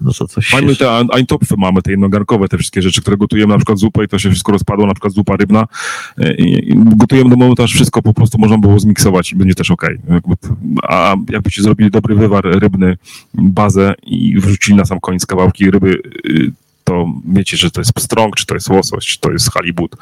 No 0.00 0.12
to 0.12 0.28
coś 0.28 0.52
mamy 0.52 0.76
te 0.76 0.90
eintopfy, 1.14 1.54
mamy 1.58 1.82
te 1.82 1.90
jednogarnkowe, 1.90 2.48
te 2.48 2.58
wszystkie 2.58 2.82
rzeczy, 2.82 3.00
które 3.00 3.16
gotujemy, 3.16 3.52
na 3.52 3.58
przykład 3.58 3.78
zupę 3.78 4.04
i 4.04 4.08
to 4.08 4.18
się 4.18 4.30
wszystko 4.30 4.52
rozpadło, 4.52 4.86
na 4.86 4.94
przykład 4.94 5.12
zupa 5.12 5.36
rybna. 5.36 5.66
E, 6.18 6.34
I 6.34 6.74
gotujemy 6.76 7.30
do 7.30 7.36
momentu, 7.36 7.62
aż 7.62 7.72
wszystko 7.72 8.02
po 8.02 8.14
prostu 8.14 8.38
można 8.38 8.58
było 8.58 8.80
zmiksować 8.80 9.32
i 9.32 9.36
będzie 9.36 9.54
też 9.54 9.70
ok. 9.70 9.86
A 10.82 11.16
jakbyście 11.30 11.62
zrobili 11.62 11.90
dobry 11.90 12.14
wywar 12.14 12.44
rybny, 12.44 12.96
bazę 13.34 13.94
i 14.02 14.40
wrzucili 14.40 14.76
na 14.76 14.84
sam 14.84 15.00
koniec 15.00 15.26
kawałki 15.26 15.70
ryby, 15.70 16.02
y, 16.26 16.52
to 16.84 17.06
wiecie, 17.28 17.56
że 17.56 17.70
to 17.70 17.80
jest 17.80 17.92
pstrąg, 17.92 18.36
czy 18.36 18.46
to 18.46 18.54
jest 18.54 18.68
łosoś, 18.68 19.06
czy 19.06 19.20
to 19.20 19.32
jest 19.32 19.52
halibut. 19.52 19.96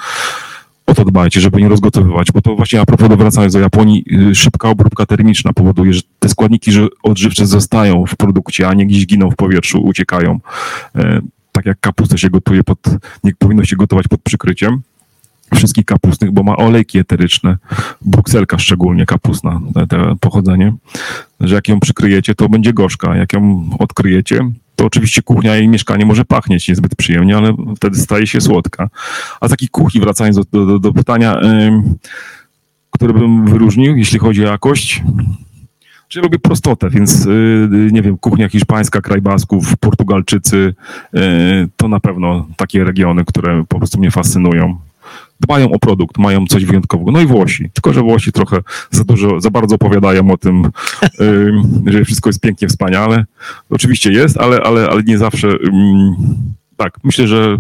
O 0.87 0.95
to 0.95 1.05
dbajcie, 1.05 1.41
żeby 1.41 1.61
nie 1.61 1.69
rozgotowywać, 1.69 2.33
bo 2.33 2.43
to 2.43 2.57
właśnie 2.57 2.81
a 2.81 2.87
propos 2.87 3.09
wracając 3.19 3.53
do 3.53 3.61
Japonii, 3.61 4.05
y, 4.31 4.35
szybka 4.35 4.69
obróbka 4.69 5.07
termiczna 5.07 5.53
powoduje, 5.53 5.93
że 5.93 6.01
te 6.19 6.29
składniki 6.29 6.71
odżywcze 7.03 7.47
zostają 7.47 8.07
w 8.07 8.17
produkcie, 8.17 8.69
a 8.69 8.75
nie 8.75 8.87
gdzieś 8.87 9.07
giną 9.07 9.31
w 9.31 9.37
powietrzu, 9.37 9.81
uciekają. 9.83 10.41
E, 10.97 11.21
tak 11.53 11.67
jak 11.67 11.81
kapustę 11.81 12.19
się 12.19 12.31
gotuje 12.31 12.65
pod, 12.65 12.79
nie 13.25 13.33
powinno 13.39 13.65
się 13.65 13.77
gotować 13.77 14.09
pod 14.09 14.23
przykryciem, 14.23 14.81
wszystkich 15.55 15.85
kapustnych, 15.85 16.31
bo 16.31 16.43
ma 16.43 16.57
olejki 16.57 16.99
eteryczne, 16.99 17.57
brukselka 18.03 18.59
szczególnie 18.59 19.07
kapustna, 19.07 19.61
te, 19.75 19.87
te 19.87 20.17
pochodzenie, 20.21 20.73
że 21.41 21.55
jak 21.55 21.69
ją 21.69 21.81
przykryjecie, 21.81 22.35
to 22.35 22.49
będzie 22.49 22.73
gorzka, 22.73 23.17
jak 23.17 23.33
ją 23.33 23.71
odkryjecie, 23.79 24.51
to 24.79 24.87
oczywiście 24.87 25.23
kuchnia 25.23 25.59
i 25.59 25.69
mieszkanie 25.69 26.07
może 26.07 26.25
pachnieć 26.25 26.69
niezbyt 26.69 26.97
przyjemnie, 26.97 27.37
ale 27.37 27.55
wtedy 27.77 27.99
staje 27.99 28.27
się 28.27 28.41
słodka. 28.41 28.89
A 29.41 29.49
z 29.49 29.51
takiej 29.51 29.69
kuchni, 29.69 30.01
wracając 30.01 30.37
do, 30.37 30.67
do, 30.67 30.79
do 30.79 30.93
pytania, 30.93 31.41
yy, 31.43 31.83
które 32.91 33.13
bym 33.13 33.47
wyróżnił, 33.47 33.97
jeśli 33.97 34.19
chodzi 34.19 34.47
o 34.47 34.51
jakość, 34.51 35.03
Czyli 36.09 36.23
lubię 36.23 36.39
prostotę, 36.39 36.91
więc 36.91 37.25
yy, 37.25 37.89
nie 37.93 38.03
wiem, 38.03 38.19
kuchnia 38.19 38.49
hiszpańska, 38.49 39.01
kraj 39.01 39.21
Basków, 39.21 39.77
Portugalczycy, 39.77 40.75
yy, 41.13 41.23
to 41.77 41.89
na 41.89 42.01
pewno 42.01 42.47
takie 42.57 42.85
regiony, 42.85 43.25
które 43.25 43.65
po 43.69 43.79
prostu 43.79 43.99
mnie 43.99 44.11
fascynują 44.11 44.79
dbają 45.41 45.73
o 45.73 45.79
produkt, 45.79 46.19
mają 46.19 46.47
coś 46.47 46.65
wyjątkowego. 46.65 47.13
No 47.13 47.21
i 47.21 47.27
Włosi, 47.27 47.71
tylko 47.75 47.93
że 47.93 48.03
Włosi 48.03 48.33
trochę 48.33 48.59
za 48.91 49.05
dużo, 49.05 49.41
za 49.41 49.51
bardzo 49.51 49.75
opowiadają 49.75 50.31
o 50.31 50.37
tym, 50.37 50.71
że 51.87 52.05
wszystko 52.05 52.29
jest 52.29 52.41
pięknie, 52.41 52.69
wspaniale. 52.69 53.25
Oczywiście 53.71 54.13
jest, 54.13 54.39
ale, 54.39 54.61
ale, 54.61 54.89
ale 54.89 55.03
nie 55.03 55.19
zawsze 55.19 55.49
Tak, 56.77 56.99
myślę, 57.05 57.27
że 57.27 57.59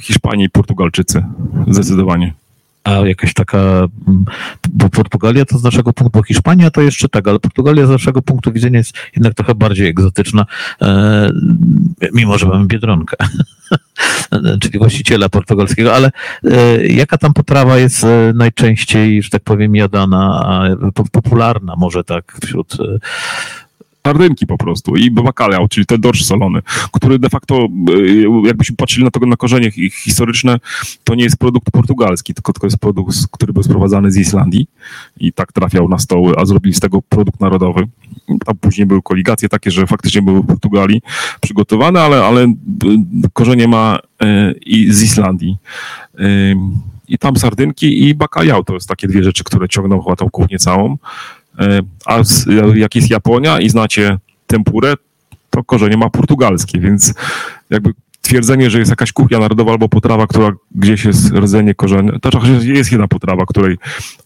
Hiszpanie 0.00 0.44
i 0.44 0.50
Portugalczycy. 0.50 1.24
Zdecydowanie. 1.68 2.34
A 2.84 2.90
jakaś 2.90 3.34
taka, 3.34 3.58
mm, 3.58 4.24
bo 4.72 4.88
Portugalia 4.88 5.44
to 5.44 5.58
z 5.58 5.64
naszego 5.64 5.92
punktu, 5.92 6.18
bo 6.18 6.24
Hiszpania 6.24 6.70
to 6.70 6.80
jeszcze 6.82 7.08
tak, 7.08 7.28
ale 7.28 7.38
Portugalia 7.38 7.86
z 7.86 7.90
naszego 7.90 8.22
punktu 8.22 8.52
widzenia 8.52 8.78
jest 8.78 8.94
jednak 9.16 9.34
trochę 9.34 9.54
bardziej 9.54 9.86
egzotyczna, 9.86 10.46
e, 10.82 11.30
mimo 12.12 12.38
że 12.38 12.46
mamy 12.46 12.66
Biedronkę, 12.66 13.16
czyli 14.62 14.78
właściciela 14.78 15.28
portugalskiego, 15.28 15.94
ale 15.94 16.10
e, 16.44 16.86
jaka 16.86 17.18
tam 17.18 17.32
potrawa 17.32 17.78
jest 17.78 18.04
e, 18.04 18.32
najczęściej, 18.34 19.22
że 19.22 19.30
tak 19.30 19.42
powiem, 19.42 19.76
jadana, 19.76 20.64
popularna 21.12 21.76
może 21.76 22.04
tak 22.04 22.38
wśród 22.44 22.74
e, 22.74 22.98
Sardynki 24.06 24.46
po 24.46 24.58
prostu 24.58 24.96
i 24.96 25.10
bacalhau, 25.10 25.68
czyli 25.68 25.86
ten 25.86 26.00
dorsz 26.00 26.24
solony, 26.24 26.60
który 26.92 27.18
de 27.18 27.28
facto, 27.28 27.68
y, 27.90 28.24
jakbyśmy 28.44 28.76
patrzyli 28.76 29.04
na 29.04 29.10
to 29.10 29.26
na 29.26 29.36
korzenie 29.36 29.70
hi- 29.70 29.90
historyczne, 29.90 30.58
to 31.04 31.14
nie 31.14 31.24
jest 31.24 31.36
produkt 31.36 31.70
portugalski, 31.70 32.34
tylko 32.34 32.52
to 32.52 32.66
jest 32.66 32.78
produkt, 32.78 33.16
który 33.30 33.52
był 33.52 33.62
sprowadzany 33.62 34.12
z 34.12 34.16
Islandii 34.16 34.66
i 35.20 35.32
tak 35.32 35.52
trafiał 35.52 35.88
na 35.88 35.98
stoły, 35.98 36.34
a 36.38 36.44
zrobili 36.44 36.74
z 36.74 36.80
tego 36.80 37.02
produkt 37.02 37.40
narodowy. 37.40 37.82
Tam 38.46 38.56
później 38.60 38.86
były 38.86 39.02
koligacje 39.02 39.48
takie, 39.48 39.70
że 39.70 39.86
faktycznie 39.86 40.22
były 40.22 40.40
w 40.40 40.46
Portugalii 40.46 41.02
przygotowane, 41.40 42.00
ale, 42.00 42.24
ale 42.24 42.44
y, 42.44 42.54
korzenie 43.32 43.68
ma 43.68 43.98
y, 44.22 44.52
i 44.66 44.92
z 44.92 45.02
Islandii. 45.02 45.56
I 47.08 47.18
tam 47.18 47.36
sardynki 47.36 48.08
i 48.08 48.14
bacalhau 48.14 48.64
to 48.64 48.74
jest 48.74 48.88
takie 48.88 49.08
dwie 49.08 49.22
rzeczy, 49.22 49.44
które 49.44 49.68
ciągną 49.68 50.02
chyba 50.02 50.16
tą 50.16 50.30
kuchnię 50.30 50.58
całą. 50.58 50.96
E, 51.58 51.80
A 52.06 52.22
jak 52.74 52.94
jest 52.94 53.10
Japonia 53.10 53.60
i 53.60 53.68
znacie 53.68 54.18
tempurę, 54.46 54.94
to 55.50 55.64
korzenie 55.64 55.96
ma 55.96 56.10
portugalskie, 56.10 56.80
więc 56.80 57.14
jakby 57.70 57.92
twierdzenie, 58.22 58.70
że 58.70 58.78
jest 58.78 58.90
jakaś 58.90 59.12
kuchnia 59.12 59.38
narodowa 59.38 59.72
albo 59.72 59.88
potrawa, 59.88 60.26
która 60.26 60.52
gdzieś 60.74 61.04
jest 61.04 61.32
rdzenie 61.32 61.74
korzenia, 61.74 62.12
to 62.18 62.30
jest 62.62 62.92
jedna 62.92 63.08
potrawa, 63.08 63.46
której, 63.46 63.76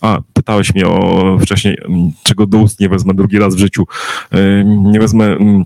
a 0.01 0.19
pytałeś 0.33 0.75
mnie 0.75 0.87
o 0.87 1.39
wcześniej, 1.41 1.79
mm, 1.85 2.11
czego 2.23 2.47
do 2.47 2.59
ust 2.59 2.81
nie 2.81 2.89
wezmę 2.89 3.15
drugi 3.15 3.39
raz 3.39 3.55
w 3.55 3.59
życiu, 3.59 3.87
E, 4.33 4.65
nie 4.65 5.01
wezmę 5.01 5.25
mm, 5.25 5.65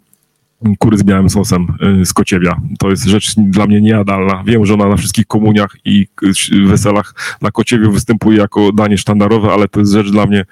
kury 0.79 0.99
z 0.99 1.03
białym 1.03 1.31
sosem 1.31 1.67
y, 2.03 2.07
z 2.07 2.13
kociewia. 2.13 2.61
To 2.79 2.91
jest 2.91 3.05
rzecz 3.05 3.35
dla 3.37 3.67
mnie 3.67 3.81
niejadalna. 3.81 4.43
Wiem, 4.47 4.67
że 4.67 4.75
ona 4.75 4.89
na 4.89 4.97
wszystkich 4.97 5.27
komuniach 5.27 5.77
i 5.85 6.07
weselach 6.67 7.15
na 7.41 7.51
kociewiu 7.51 7.93
występuje 7.93 8.39
jako 8.39 8.73
danie 8.73 8.99
sztandarowe, 8.99 9.53
ale 9.53 9.69
to 9.69 9.81
jest 9.81 9.93
rzecz 9.93 10.11
dla 10.11 10.27
mnie 10.27 10.45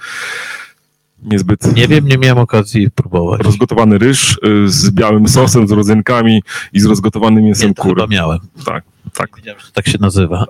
niezbyt... 1.22 1.76
Nie 1.76 1.88
wiem, 1.88 2.06
nie 2.08 2.18
miałem 2.18 2.38
okazji 2.38 2.90
próbować. 2.90 3.40
Rozgotowany 3.40 3.98
ryż 3.98 4.32
y, 4.44 4.68
z 4.68 4.90
białym 4.90 5.28
sosem, 5.28 5.68
z 5.68 5.70
rodzynkami 5.70 6.42
i 6.72 6.80
z 6.80 6.84
rozgotowanym 6.84 7.44
mięsem 7.44 7.68
Nie, 7.68 7.74
to 7.74 7.82
kury. 7.82 7.94
chyba 7.94 8.06
miałem. 8.06 8.38
Tak, 8.64 8.84
tak, 9.14 9.30
Wiedziałem, 9.36 9.60
że 9.60 9.72
tak 9.72 9.88
się 9.88 9.98
nazywa. 10.00 10.46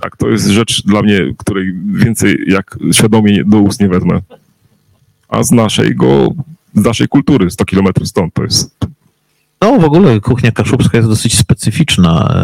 tak. 0.00 0.16
To 0.16 0.28
jest 0.28 0.46
rzecz 0.46 0.82
dla 0.86 1.02
mnie, 1.02 1.20
której 1.38 1.74
więcej 1.94 2.44
jak 2.46 2.78
świadomie 2.92 3.44
do 3.44 3.58
ust 3.58 3.80
nie 3.80 3.88
wezmę. 3.88 4.20
A 5.28 5.42
z 5.42 5.50
naszego, 5.52 6.28
z 6.74 6.84
naszej 6.84 7.08
kultury, 7.08 7.50
100 7.50 7.64
kilometrów 7.64 8.08
stąd, 8.08 8.34
to 8.34 8.42
jest 8.42 8.76
No, 9.62 9.78
w 9.78 9.84
ogóle 9.84 10.20
kuchnia 10.20 10.52
kaszubska 10.52 10.98
jest 10.98 11.08
dosyć 11.08 11.38
specyficzna 11.38 12.34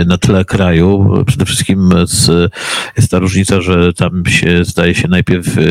e, 0.00 0.04
na 0.04 0.18
tle 0.18 0.44
kraju. 0.44 1.14
Przede 1.26 1.44
wszystkim 1.44 1.90
z, 2.04 2.52
jest 2.96 3.10
ta 3.10 3.18
różnica, 3.18 3.60
że 3.60 3.92
tam 3.92 4.26
się 4.26 4.64
zdaje 4.64 4.94
się 4.94 5.08
najpierw 5.08 5.58
e, 5.58 5.62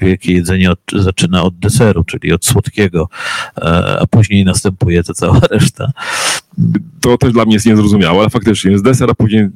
wielkie 0.00 0.32
jedzenie 0.32 0.70
od, 0.70 0.78
zaczyna 0.92 1.42
od 1.42 1.58
deseru, 1.58 2.04
czyli 2.04 2.32
od 2.32 2.46
słodkiego, 2.46 3.08
e, 3.58 3.98
a 4.00 4.06
później 4.06 4.44
następuje 4.44 5.02
ta 5.02 5.14
cała 5.14 5.40
reszta. 5.50 5.90
To 7.00 7.18
też 7.18 7.32
dla 7.32 7.44
mnie 7.44 7.54
jest 7.54 7.66
niezrozumiałe, 7.66 8.20
ale 8.20 8.30
faktycznie 8.30 8.70
jest 8.70 8.84
deser, 8.84 9.10
a 9.10 9.14
później 9.14 9.42
y, 9.42 9.48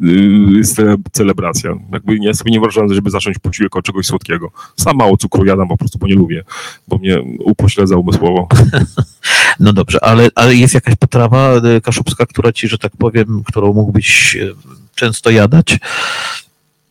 jest 0.56 0.76
cele- 0.78 0.96
celebracja. 1.12 1.74
Jakby 1.92 2.16
ja 2.16 2.34
sobie 2.34 2.50
nie 2.50 2.60
wyobrażam, 2.60 2.94
żeby 2.94 3.10
zacząć 3.10 3.38
posiłek 3.38 3.76
od 3.76 3.84
czegoś 3.84 4.06
słodkiego. 4.06 4.50
Sam 4.76 4.96
mało 4.96 5.16
cukru 5.16 5.44
jadam 5.44 5.68
po 5.68 5.76
prostu, 5.76 5.98
bo 5.98 6.06
nie 6.06 6.14
lubię, 6.14 6.44
bo 6.88 6.98
mnie 6.98 7.20
upośledza 7.44 7.96
umysłowo. 7.96 8.48
No 9.60 9.72
dobrze, 9.72 10.04
ale, 10.04 10.28
ale 10.34 10.54
jest 10.54 10.74
jakaś 10.74 10.94
potrawa 10.96 11.52
e, 11.52 11.80
kaszubska, 11.80 12.26
która 12.26 12.52
ci, 12.52 12.68
że 12.68 12.78
tak 12.78 12.92
powiem, 12.96 13.42
którą 13.46 13.72
mógłbyś 13.72 14.36
e, 14.36 14.46
często 14.94 15.30
jadać? 15.30 15.78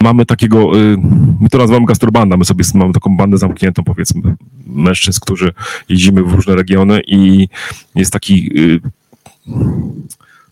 Mamy 0.04 0.26
takiego, 0.26 0.80
y, 0.80 0.98
my 1.42 1.50
to 1.52 1.58
nazywamy 1.58 1.86
gastrobanda, 1.86 2.38
my 2.38 2.46
sobie 2.46 2.66
mamy 2.74 2.94
taką 2.94 3.18
bandę 3.18 3.38
zamkniętą, 3.38 3.84
powiedzmy, 3.84 4.36
mężczyzn, 4.68 5.20
którzy 5.22 5.54
jeździmy 5.90 6.24
w 6.24 6.34
różne 6.34 6.56
regiony 6.56 7.02
i 7.08 7.48
jest 7.96 8.14
taki 8.14 8.60
y, 8.60 8.82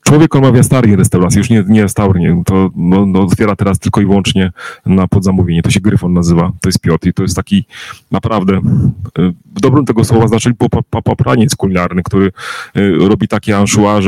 człowiek, 0.07 0.35
on 0.35 0.41
ma 0.41 0.51
w 0.51 0.55
Jastarii 0.55 0.95
restaurację, 0.95 1.39
już 1.39 1.49
nie, 1.49 1.63
nie 1.67 1.83
restaurację, 1.83 2.43
to 2.45 2.69
no, 2.75 3.05
no, 3.05 3.21
otwiera 3.21 3.55
teraz 3.55 3.79
tylko 3.79 4.01
i 4.01 4.05
wyłącznie 4.05 4.51
na 4.85 5.07
podzamówienie, 5.07 5.61
to 5.61 5.71
się 5.71 5.79
Gryfon 5.79 6.13
nazywa, 6.13 6.51
to 6.61 6.69
jest 6.69 6.79
Piotr 6.79 7.07
i 7.07 7.13
to 7.13 7.23
jest 7.23 7.35
taki 7.35 7.65
naprawdę 8.11 8.53
y, 8.57 9.33
w 9.55 9.61
dobrym 9.61 9.85
tego 9.85 10.03
słowa 10.03 10.27
znaczeniu 10.27 10.55
pop- 10.55 10.83
pop- 10.89 11.03
popraniec 11.03 11.55
kulinarny, 11.55 12.03
który 12.03 12.31
y, 12.77 12.97
robi 13.09 13.27
takie 13.27 13.57
anchois, 13.57 14.05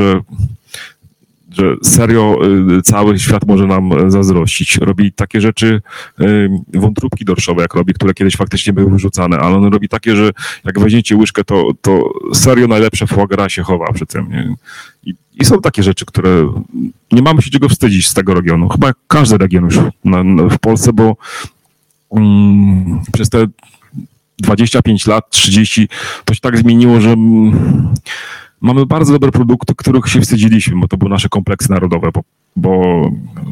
że 1.52 1.76
serio 1.84 2.40
y, 2.78 2.82
cały 2.82 3.20
świat 3.20 3.48
może 3.48 3.68
nam 3.68 4.12
zazdrościć. 4.12 4.78
Robi 4.78 5.12
takie 5.12 5.42
rzeczy, 5.42 5.82
y, 6.22 6.50
wątróbki 6.74 7.26
dorszowe, 7.26 7.62
jak 7.62 7.74
robi, 7.74 7.94
które 7.94 8.14
kiedyś 8.14 8.36
faktycznie 8.36 8.74
były 8.74 8.92
wyrzucane, 8.92 9.38
ale 9.38 9.56
on 9.56 9.74
robi 9.74 9.90
takie, 9.90 10.16
że 10.16 10.32
jak 10.66 10.80
weźmiecie 10.80 11.16
łyżkę, 11.16 11.44
to, 11.44 11.72
to 11.82 12.14
serio 12.34 12.68
najlepsze 12.68 13.08
foie 13.08 13.50
się 13.50 13.64
chowa 13.64 13.94
przy 13.94 14.06
tym. 14.06 14.30
Nie? 14.30 14.56
I, 15.04 15.16
I 15.34 15.46
są 15.46 15.62
takie 15.62 15.84
rzeczy, 15.84 16.06
które 16.06 16.54
nie 17.12 17.22
mamy 17.22 17.42
się 17.42 17.50
czego 17.50 17.70
wstydzić 17.70 18.08
z 18.08 18.14
tego 18.14 18.34
regionu. 18.34 18.70
Chyba 18.70 18.92
każdy 19.08 19.38
region 19.38 19.64
już 19.66 19.80
na, 20.06 20.24
na, 20.24 20.50
w 20.50 20.60
Polsce, 20.60 20.94
bo 20.94 21.18
mm, 22.12 23.02
przez 23.14 23.30
te 23.30 23.48
25 24.40 25.08
lat, 25.08 25.30
30, 25.30 25.90
to 26.26 26.34
się 26.34 26.42
tak 26.42 26.58
zmieniło, 26.58 27.02
że 27.02 27.10
mm, 27.10 27.94
mamy 28.62 28.86
bardzo 28.86 29.14
dobre 29.14 29.32
produkty, 29.32 29.76
których 29.76 30.08
się 30.08 30.22
wstydziliśmy, 30.22 30.80
bo 30.82 30.88
to 30.88 30.98
były 30.98 31.12
nasze 31.12 31.30
kompleksy 31.30 31.72
narodowe, 31.72 32.12
bo 32.56 33.02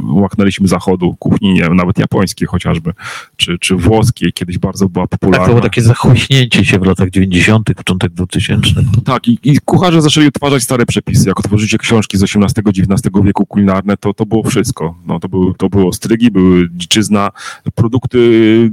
łaknęliśmy 0.04 0.68
zachodu, 0.68 1.16
kuchni, 1.20 1.54
nie 1.54 1.70
nawet 1.70 2.00
japońskiej 2.00 2.48
chociażby, 2.48 2.94
czy, 3.36 3.60
czy 3.60 3.76
włoskiej, 3.76 4.34
kiedyś 4.34 4.58
bardzo 4.58 4.90
była 4.90 5.08
Tak, 5.08 5.20
popularna. 5.20 5.46
to 5.46 5.52
było 5.52 5.62
takie 5.62 5.82
zachłyśnięcie 5.82 6.66
się 6.66 6.80
w 6.80 6.86
latach 6.86 7.10
90., 7.10 7.74
początek 7.74 8.12
2000. 8.12 8.70
Tak, 9.06 9.28
i, 9.28 9.40
i 9.44 9.58
kucharze 9.66 10.02
zaczęli 10.02 10.28
odtwarzać 10.28 10.64
stare 10.64 10.86
przepisy. 10.86 11.28
Jak 11.30 11.40
otworzycie 11.40 11.78
książki 11.78 12.18
z 12.18 12.24
XVIII-XIX 12.24 13.02
wieku 13.24 13.46
kulinarne, 13.46 13.98
to 13.98 14.14
to 14.14 14.26
było 14.26 14.44
wszystko. 14.44 14.96
No, 15.06 15.20
to, 15.20 15.30
były, 15.30 15.54
to 15.54 15.70
było 15.70 15.94
strygi, 15.94 16.32
były 16.32 16.70
dziczyzna, 16.72 17.30
produkty 17.76 18.18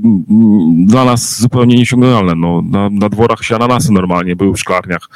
mm, 0.05 0.87
dla 0.87 1.05
nas 1.05 1.41
zupełnie 1.41 1.77
niesiągalne. 1.77 2.35
No, 2.35 2.63
na, 2.63 2.91
na 2.91 3.09
dworach 3.09 3.45
się 3.45 3.57
ananasy 3.57 3.93
normalnie 3.93 4.37
były 4.37 4.53
w 4.53 4.61
szklarniach, 4.61 5.09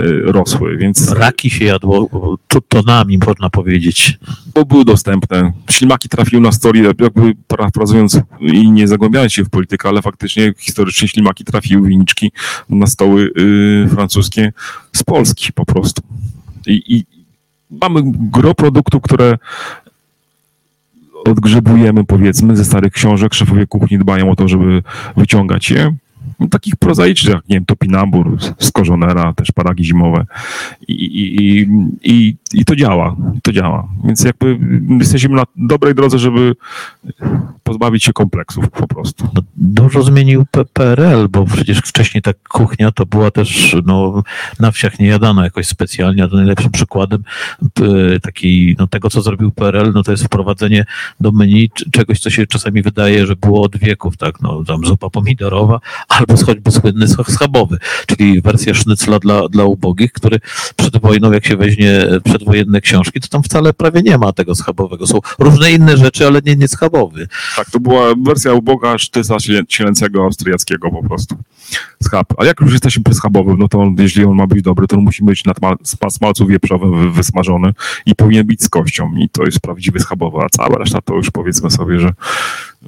y, 0.00 0.22
rosły, 0.24 0.76
więc 0.76 1.12
Raki 1.12 1.50
się 1.50 1.64
jadło 1.64 2.08
to, 2.48 2.60
tonami, 2.60 3.18
można 3.26 3.50
powiedzieć. 3.50 4.18
Bo 4.56 4.64
były 4.64 4.84
dostępne. 4.84 5.52
Ślimaki 5.70 6.08
trafiły 6.08 6.42
na 6.42 6.52
stoli, 6.52 6.82
jakby 6.82 7.34
parafrazując 7.48 8.20
i 8.40 8.70
nie 8.70 8.88
zagłębiając 8.88 9.32
się 9.32 9.44
w 9.44 9.50
politykę, 9.50 9.88
ale 9.88 10.02
faktycznie 10.02 10.52
historycznie 10.58 11.08
ślimaki 11.08 11.44
trafiły 11.44 11.88
winiczki 11.88 12.32
na 12.70 12.86
stoły 12.86 13.30
y, 13.38 13.88
francuskie 13.90 14.52
z 14.92 15.02
Polski 15.02 15.52
po 15.52 15.66
prostu. 15.66 16.02
I, 16.66 16.96
I 16.96 17.04
mamy 17.70 18.02
gro 18.04 18.54
produktów, 18.54 19.02
które 19.02 19.38
odgrzebujemy, 21.24 22.04
powiedzmy, 22.04 22.56
ze 22.56 22.64
starych 22.64 22.92
książek. 22.92 23.34
Szefowie 23.34 23.66
kuchni 23.66 23.98
dbają 23.98 24.30
o 24.30 24.36
to, 24.36 24.48
żeby 24.48 24.82
wyciągać 25.16 25.70
je. 25.70 25.94
Takich 26.50 26.76
prozaicznych, 26.76 27.34
jak 27.34 27.48
nie 27.48 27.56
wiem, 27.56 27.64
topinambur 27.64 28.36
z 28.58 28.72
korzonera, 28.72 29.32
też 29.32 29.52
paragi 29.52 29.84
zimowe. 29.84 30.26
I, 30.88 30.92
i, 30.92 31.60
i, 32.02 32.36
i, 32.52 32.64
to 32.64 32.76
działa, 32.76 33.16
to 33.42 33.52
działa. 33.52 33.88
Więc 34.04 34.24
jakby 34.24 34.58
jesteśmy 35.00 35.36
na 35.36 35.44
dobrej 35.56 35.94
drodze, 35.94 36.18
żeby 36.18 36.54
pozbawić 37.62 38.04
się 38.04 38.12
kompleksów 38.12 38.70
po 38.70 38.86
prostu. 38.86 39.28
No, 39.34 39.42
dużo 39.56 40.02
zmienił 40.02 40.44
PRL, 40.72 41.28
bo 41.28 41.44
przecież 41.44 41.78
wcześniej 41.78 42.22
ta 42.22 42.32
kuchnia 42.48 42.92
to 42.92 43.06
była 43.06 43.30
też 43.30 43.76
no, 43.86 44.22
na 44.60 44.70
wsiach 44.70 44.98
nie 44.98 45.06
jadana 45.06 45.44
jakoś 45.44 45.66
specjalnie, 45.66 46.24
a 46.24 46.28
to 46.28 46.36
najlepszym 46.36 46.70
przykładem 46.70 47.24
p- 47.74 48.20
taki, 48.22 48.76
no, 48.78 48.86
tego, 48.86 49.10
co 49.10 49.22
zrobił 49.22 49.50
PRL, 49.50 49.92
no, 49.94 50.02
to 50.02 50.10
jest 50.10 50.24
wprowadzenie 50.24 50.84
do 51.20 51.32
menu 51.32 51.70
czegoś, 51.92 52.20
co 52.20 52.30
się 52.30 52.46
czasami 52.46 52.82
wydaje, 52.82 53.26
że 53.26 53.36
było 53.36 53.62
od 53.62 53.76
wieków, 53.76 54.16
tak, 54.16 54.40
no, 54.42 54.64
tam 54.64 54.84
zupa 54.84 55.10
pomidorowa, 55.10 55.80
albo 56.28 56.44
choćby 56.46 56.70
słynny 56.70 57.06
schabowy, 57.08 57.78
czyli 58.06 58.40
wersja 58.40 58.74
sznycla 58.74 59.18
dla, 59.18 59.48
dla 59.48 59.64
ubogich, 59.64 60.12
który 60.12 60.40
przed 60.76 61.00
wojną, 61.00 61.32
jak 61.32 61.46
się 61.46 61.56
weźmie 61.56 61.90
przedwojenne 62.24 62.80
książki, 62.80 63.20
to 63.20 63.28
tam 63.28 63.42
wcale 63.42 63.72
prawie 63.72 64.02
nie 64.02 64.18
ma 64.18 64.32
tego 64.32 64.54
schabowego. 64.54 65.06
Są 65.06 65.18
różne 65.38 65.72
inne 65.72 65.96
rzeczy, 65.96 66.26
ale 66.26 66.40
nie, 66.44 66.56
nie 66.56 66.68
schabowy. 66.68 67.28
Tak, 67.56 67.70
to 67.70 67.80
była 67.80 68.14
wersja 68.22 68.52
uboga 68.52 68.98
sztysa 68.98 69.36
cielęcego 69.68 70.24
austriackiego 70.24 70.90
po 70.90 71.02
prostu. 71.02 71.36
schab. 72.02 72.34
A 72.38 72.44
jak 72.44 72.60
już 72.60 72.72
jesteśmy 72.72 73.04
przy 73.04 73.14
schabowym, 73.14 73.58
no 73.58 73.68
to 73.68 73.80
on, 73.80 73.96
jeśli 73.98 74.24
on 74.24 74.36
ma 74.36 74.46
być 74.46 74.62
dobry, 74.62 74.86
to 74.86 74.96
on 74.96 75.02
musi 75.02 75.24
być 75.24 75.44
na 75.44 75.54
smalcu 76.10 76.46
wieprzowym 76.46 77.12
wysmażony 77.12 77.72
i 78.06 78.14
powinien 78.14 78.46
być 78.46 78.62
z 78.62 78.68
kością. 78.68 79.14
I 79.16 79.28
to 79.28 79.44
jest 79.44 79.60
prawdziwy 79.60 80.00
schabowy, 80.00 80.38
a 80.44 80.48
cała 80.48 80.78
reszta 80.78 81.00
to 81.00 81.14
już 81.14 81.30
powiedzmy 81.30 81.70
sobie, 81.70 82.00
że 82.00 82.12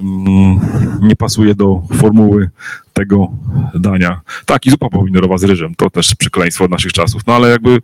mm, 0.01 0.59
nie 1.01 1.15
pasuje 1.15 1.55
do 1.55 1.81
formuły 1.93 2.49
tego 2.93 3.27
dania. 3.75 4.21
Tak, 4.45 4.65
i 4.65 4.69
zupa 4.69 4.89
pomidorowa 4.89 5.37
z 5.37 5.43
ryżem, 5.43 5.75
to 5.75 5.89
też 5.89 6.15
przekleństwo 6.15 6.67
naszych 6.67 6.93
czasów, 6.93 7.21
no 7.27 7.35
ale 7.35 7.49
jakby... 7.49 7.81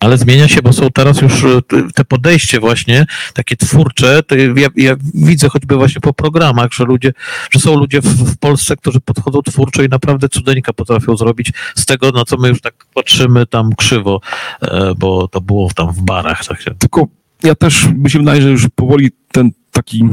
Ale 0.00 0.18
zmienia 0.18 0.48
się, 0.48 0.62
bo 0.62 0.72
są 0.72 0.90
teraz 0.90 1.20
już 1.20 1.44
e, 1.44 1.60
te 1.94 2.04
podejście 2.04 2.60
właśnie, 2.60 3.06
takie 3.34 3.56
twórcze, 3.56 4.22
ja, 4.56 4.68
ja, 4.76 4.94
widzę 5.14 5.48
choćby 5.48 5.76
właśnie 5.76 6.00
po 6.00 6.12
programach, 6.12 6.72
że 6.72 6.84
ludzie, 6.84 7.12
że 7.50 7.60
są 7.60 7.76
ludzie 7.78 8.00
w, 8.00 8.06
w, 8.06 8.38
Polsce, 8.38 8.76
którzy 8.76 9.00
podchodzą 9.00 9.42
twórczo 9.42 9.82
i 9.82 9.88
naprawdę 9.88 10.28
cudeńka 10.28 10.72
potrafią 10.72 11.16
zrobić 11.16 11.52
z 11.74 11.86
tego, 11.86 12.10
na 12.10 12.24
co 12.24 12.36
my 12.36 12.48
już 12.48 12.60
tak 12.60 12.74
patrzymy 12.94 13.46
tam 13.46 13.74
krzywo, 13.74 14.20
e, 14.62 14.94
bo 14.98 15.28
to 15.28 15.40
było 15.40 15.68
tam 15.74 15.92
w 15.92 16.00
barach. 16.00 16.44
Tak 16.44 16.62
się... 16.62 16.70
Tylko 16.74 17.06
ja 17.44 17.54
też, 17.54 17.88
mi 17.96 18.10
się 18.10 18.18
wydaje, 18.18 18.42
że 18.42 18.50
już 18.50 18.68
powoli 18.74 19.10
ten 19.32 19.50
taki 19.70 20.04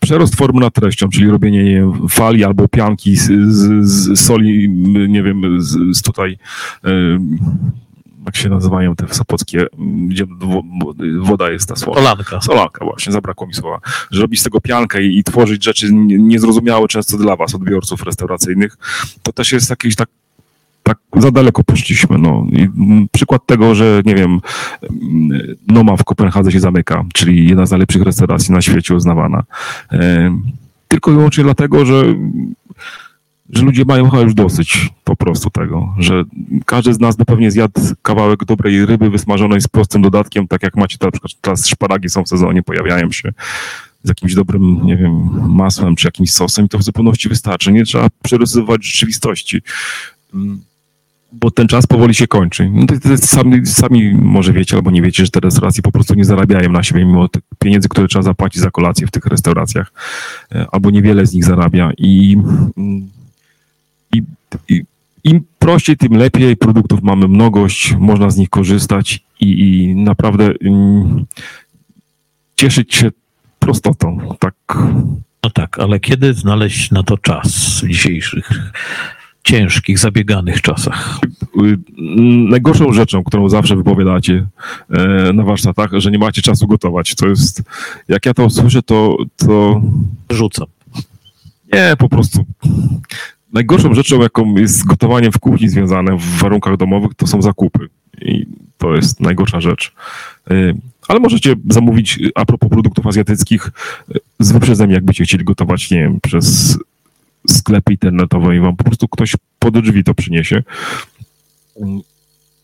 przerost 0.00 0.36
formy 0.36 0.60
nad 0.60 0.74
treścią, 0.74 1.08
czyli 1.08 1.30
robienie 1.30 1.92
fali 2.10 2.44
albo 2.44 2.68
pianki 2.68 3.16
z, 3.16 3.30
z, 3.52 3.88
z, 3.88 4.20
soli, 4.20 4.68
nie 5.08 5.22
wiem, 5.22 5.62
z, 5.62 5.96
z 5.96 6.02
tutaj 6.02 6.38
jak 8.26 8.36
się 8.36 8.48
nazywają 8.48 8.96
te 8.96 9.14
sopockie, 9.14 9.66
gdzie 10.08 10.26
woda 11.20 11.50
jest 11.50 11.68
ta 11.68 11.76
słowa. 11.76 12.00
Solanka. 12.00 12.40
Solanka 12.40 12.84
właśnie, 12.84 13.12
zabrakło 13.12 13.46
mi 13.46 13.54
słowa. 13.54 13.80
Że 14.10 14.22
robić 14.22 14.40
z 14.40 14.42
tego 14.42 14.60
piankę 14.60 15.02
i, 15.02 15.18
i 15.18 15.24
tworzyć 15.24 15.64
rzeczy 15.64 15.88
niezrozumiałe 15.92 16.88
często 16.88 17.16
dla 17.16 17.36
was, 17.36 17.54
odbiorców 17.54 18.02
restauracyjnych, 18.02 18.76
to 19.22 19.32
też 19.32 19.52
jest 19.52 19.70
jakiś 19.70 19.96
tak 19.96 20.08
tak 20.94 21.22
za 21.22 21.30
daleko 21.30 21.64
poszliśmy. 21.64 22.18
No. 22.18 22.46
I 22.52 22.68
przykład 23.12 23.46
tego, 23.46 23.74
że 23.74 24.02
nie 24.04 24.14
wiem, 24.14 24.40
Noma 25.68 25.96
w 25.96 26.04
Kopenhadze 26.04 26.52
się 26.52 26.60
zamyka, 26.60 27.04
czyli 27.14 27.48
jedna 27.48 27.66
z 27.66 27.70
najlepszych 27.70 28.02
restauracji 28.02 28.54
na 28.54 28.62
świecie 28.62 28.94
uznawana. 28.94 29.42
Tylko 30.88 31.10
i 31.10 31.14
wyłącznie 31.14 31.44
dlatego, 31.44 31.86
że, 31.86 32.14
że 33.50 33.62
ludzie 33.62 33.84
mają 33.84 34.10
chyba 34.10 34.22
już 34.22 34.34
dosyć 34.34 34.90
po 35.04 35.16
prostu 35.16 35.50
tego, 35.50 35.94
że 35.98 36.24
każdy 36.64 36.94
z 36.94 37.00
nas 37.00 37.16
by 37.16 37.24
pewnie 37.24 37.50
zjadł 37.50 37.80
kawałek 38.02 38.44
dobrej 38.44 38.86
ryby 38.86 39.10
wysmażonej 39.10 39.60
z 39.60 39.68
prostym 39.68 40.02
dodatkiem, 40.02 40.48
tak 40.48 40.62
jak 40.62 40.76
macie 40.76 40.96
na 41.02 41.10
przykład 41.10 41.32
teraz 41.40 41.66
szparagi 41.66 42.08
są 42.08 42.22
w 42.22 42.28
sezonie, 42.28 42.62
pojawiają 42.62 43.12
się 43.12 43.32
z 44.04 44.08
jakimś 44.08 44.34
dobrym, 44.34 44.86
nie 44.86 44.96
wiem, 44.96 45.30
masłem 45.48 45.96
czy 45.96 46.06
jakimś 46.06 46.32
sosem 46.32 46.64
i 46.64 46.68
to 46.68 46.78
w 46.78 46.82
zupełności 46.82 47.28
wystarczy. 47.28 47.72
Nie 47.72 47.84
trzeba 47.84 48.08
przerysować 48.22 48.86
rzeczywistości 48.86 49.62
bo 51.32 51.50
ten 51.50 51.68
czas 51.68 51.86
powoli 51.86 52.14
się 52.14 52.26
kończy. 52.26 52.70
No 52.72 52.86
to, 52.86 52.94
to 53.00 53.16
sami, 53.16 53.66
sami 53.66 54.14
może 54.14 54.52
wiecie 54.52 54.76
albo 54.76 54.90
nie 54.90 55.02
wiecie, 55.02 55.24
że 55.24 55.30
te 55.30 55.40
restauracje 55.40 55.82
po 55.82 55.92
prostu 55.92 56.14
nie 56.14 56.24
zarabiają 56.24 56.72
na 56.72 56.82
siebie, 56.82 57.04
mimo 57.04 57.28
tych 57.28 57.42
pieniędzy, 57.58 57.88
które 57.88 58.08
trzeba 58.08 58.22
zapłacić 58.22 58.62
za 58.62 58.70
kolację 58.70 59.06
w 59.06 59.10
tych 59.10 59.26
restauracjach, 59.26 59.92
e, 60.54 60.66
albo 60.72 60.90
niewiele 60.90 61.26
z 61.26 61.34
nich 61.34 61.44
zarabia 61.44 61.92
i, 61.98 62.36
i, 64.14 64.22
i 64.68 64.84
im 65.24 65.44
prościej, 65.58 65.96
tym 65.96 66.12
lepiej. 66.12 66.56
Produktów 66.56 67.02
mamy 67.02 67.28
mnogość, 67.28 67.94
można 67.98 68.30
z 68.30 68.36
nich 68.36 68.50
korzystać 68.50 69.24
i, 69.40 69.60
i 69.60 69.94
naprawdę 69.94 70.52
mm, 70.60 71.24
cieszyć 72.56 72.94
się 72.94 73.10
prostotą. 73.58 74.36
Tak. 74.38 74.54
No 75.44 75.50
tak, 75.50 75.78
ale 75.78 76.00
kiedy 76.00 76.34
znaleźć 76.34 76.90
na 76.90 77.02
to 77.02 77.18
czas 77.18 77.82
dzisiejszych 77.88 78.50
ciężkich, 79.42 79.98
zabieganych 79.98 80.60
czasach. 80.60 81.18
Najgorszą 82.48 82.92
rzeczą, 82.92 83.24
którą 83.24 83.48
zawsze 83.48 83.76
wypowiadacie 83.76 84.46
e, 84.90 85.32
na 85.32 85.42
warsztatach, 85.42 85.90
że 85.92 86.10
nie 86.10 86.18
macie 86.18 86.42
czasu 86.42 86.66
gotować. 86.66 87.14
To 87.14 87.28
jest, 87.28 87.62
jak 88.08 88.26
ja 88.26 88.34
to 88.34 88.50
słyszę, 88.50 88.82
to, 88.82 89.16
to... 89.36 89.82
Rzucam. 90.30 90.66
Nie, 91.72 91.94
po 91.98 92.08
prostu. 92.08 92.44
Najgorszą 93.52 93.94
rzeczą, 93.94 94.20
jaką 94.20 94.54
jest 94.54 94.78
z 94.78 94.84
gotowaniem 94.84 95.32
w 95.32 95.38
kuchni 95.38 95.68
związane 95.68 96.16
w 96.16 96.38
warunkach 96.38 96.76
domowych, 96.76 97.14
to 97.14 97.26
są 97.26 97.42
zakupy. 97.42 97.88
I 98.22 98.46
to 98.78 98.94
jest 98.94 99.20
najgorsza 99.20 99.60
rzecz. 99.60 99.92
E, 100.50 100.54
ale 101.08 101.20
możecie 101.20 101.54
zamówić, 101.68 102.18
a 102.34 102.44
propos 102.44 102.70
produktów 102.70 103.06
azjatyckich, 103.06 103.70
e, 104.14 104.18
z 104.38 104.52
wyprzedzeniem, 104.52 104.94
jakbyście 104.94 105.24
chcieli 105.24 105.44
gotować, 105.44 105.90
nie 105.90 105.98
wiem, 105.98 106.18
przez 106.22 106.78
sklepy 107.48 107.92
internetowe 107.92 108.56
i 108.56 108.60
wam 108.60 108.76
po 108.76 108.84
prostu 108.84 109.08
ktoś 109.08 109.36
pod 109.58 109.80
drzwi 109.80 110.04
to 110.04 110.14
przyniesie. 110.14 110.62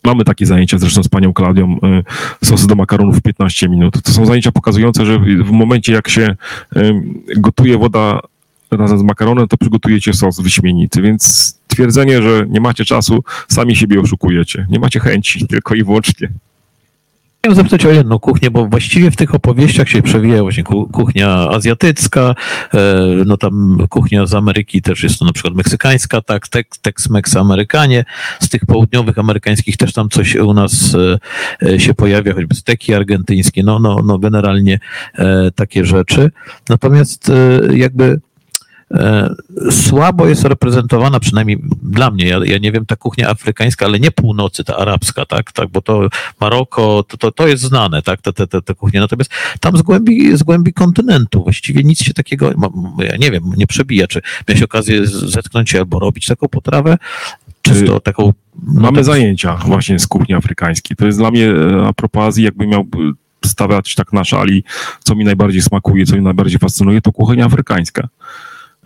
Mamy 0.05 0.25
takie 0.25 0.47
zajęcia 0.47 0.79
zresztą 0.79 1.03
z 1.03 1.09
panią 1.09 1.33
Klaudią, 1.33 1.79
y, 2.43 2.47
sosy 2.47 2.67
do 2.67 2.75
makaronów 2.75 3.19
w 3.19 3.23
15 3.23 3.69
minut. 3.69 4.03
To 4.03 4.13
są 4.13 4.27
zajęcia 4.27 4.53
pokazujące, 4.53 5.07
że 5.07 5.19
w 5.19 5.51
momencie 5.51 5.93
jak 5.93 6.09
się 6.09 6.37
y, 6.77 7.03
gotuje 7.37 7.79
woda 7.79 8.21
razem 8.71 8.99
z 8.99 9.03
makaronem, 9.03 9.49
to 9.49 9.57
przygotujecie 9.57 10.13
sos 10.13 10.41
wyśmienity, 10.41 11.03
więc 11.03 11.55
twierdzenie, 11.67 12.23
że 12.23 12.47
nie 12.49 12.61
macie 12.61 12.85
czasu, 12.85 13.25
sami 13.49 13.77
siebie 13.77 14.01
oszukujecie. 14.01 14.67
Nie 14.71 14.79
macie 14.79 15.01
chęci, 15.01 15.47
tylko 15.47 15.75
i 15.75 15.85
wyłącznie. 15.85 16.29
Chciałem 17.49 17.57
zapytać 17.57 17.87
o 17.87 17.91
jedną 17.91 18.19
kuchnię, 18.19 18.51
bo 18.51 18.67
właściwie 18.67 19.11
w 19.11 19.17
tych 19.17 19.35
opowieściach 19.35 19.89
się 19.89 20.03
przewija 20.03 20.43
właśnie 20.43 20.65
kuchnia 20.93 21.49
azjatycka, 21.49 22.35
e, 22.75 22.79
no 23.27 23.37
tam 23.37 23.79
kuchnia 23.89 24.27
z 24.27 24.35
Ameryki 24.35 24.83
też 24.83 25.03
jest 25.03 25.19
to 25.19 25.25
na 25.25 25.33
przykład 25.33 25.55
meksykańska, 25.55 26.21
tak, 26.21 26.47
Tex-Mex 26.83 27.41
Amerykanie, 27.41 28.05
z 28.41 28.49
tych 28.49 28.67
południowych 28.67 29.19
amerykańskich 29.19 29.77
też 29.77 29.93
tam 29.93 30.09
coś 30.09 30.37
u 30.37 30.55
nas 30.55 30.95
e, 30.95 31.19
e, 31.69 31.81
się 31.81 31.95
pojawia, 31.95 32.35
choćby 32.35 32.55
steki 32.55 32.95
argentyńskie, 32.95 33.63
no, 33.63 33.79
no, 33.79 34.01
no 34.05 34.19
generalnie 34.19 34.79
takie 35.55 35.85
rzeczy. 35.85 36.31
Natomiast 36.69 37.33
jakby 37.75 38.05
E, 38.05 38.28
słabo 39.71 40.27
jest 40.27 40.45
reprezentowana, 40.45 41.21
przynajmniej 41.21 41.59
dla 41.83 42.11
mnie, 42.11 42.27
ja, 42.27 42.41
ja, 42.45 42.59
nie 42.59 42.73
wiem, 42.73 42.87
ta 42.87 42.97
kuchnia 42.97 43.31
afrykańska, 43.31 43.87
ale 43.87 44.01
nie 44.01 44.11
północy, 44.11 44.65
ta 44.65 44.77
arabska, 44.77 45.27
tak, 45.27 45.53
tak 45.53 45.69
bo 45.69 45.81
to 45.81 46.09
Maroko, 46.41 47.05
to, 47.09 47.17
to, 47.17 47.33
to 47.33 47.47
jest 47.47 47.63
znane, 47.63 48.03
tak, 48.03 48.23
te, 48.23 48.33
te, 48.33 48.47
te 48.47 48.75
kuchnie, 48.75 49.01
natomiast 49.01 49.31
tam 49.61 49.77
z 49.77 49.83
głębi, 49.83 50.37
z 50.37 50.43
głębi 50.43 50.73
kontynentu 50.73 51.43
właściwie 51.43 51.83
nic 51.83 52.03
się 52.03 52.15
takiego, 52.15 52.53
ja 52.99 53.17
nie 53.17 53.31
wiem, 53.31 53.43
nie 53.57 53.67
przebija, 53.67 54.07
czy 54.07 54.21
miałeś 54.49 54.63
okazję 54.63 55.07
zetknąć 55.07 55.71
się 55.71 55.79
albo 55.79 55.99
robić 55.99 56.27
taką 56.27 56.49
potrawę, 56.49 56.99
czysto 57.63 57.97
y, 57.97 58.01
taką... 58.01 58.33
No 58.67 58.81
Mamy 58.81 58.97
tak... 58.97 59.05
zajęcia 59.05 59.57
właśnie 59.57 59.99
z 59.99 60.07
kuchni 60.07 60.35
afrykańskiej, 60.35 60.97
to 60.97 61.07
jest 61.07 61.19
dla 61.19 61.31
mnie 61.31 61.51
e, 61.51 61.87
a 61.87 61.93
propos 61.93 62.23
Azji, 62.23 62.45
jakby 62.45 62.67
miał 62.67 62.87
stawiać 63.45 63.95
tak 63.95 64.13
na 64.13 64.25
szali, 64.25 64.65
co 65.05 65.15
mi 65.15 65.25
najbardziej 65.25 65.63
smakuje, 65.63 66.07
co 66.07 66.17
mi 66.17 66.23
najbardziej 66.23 66.59
fascynuje, 66.59 67.01
to 67.01 67.13
kuchnia 67.13 67.47
afrykańska. 67.47 68.09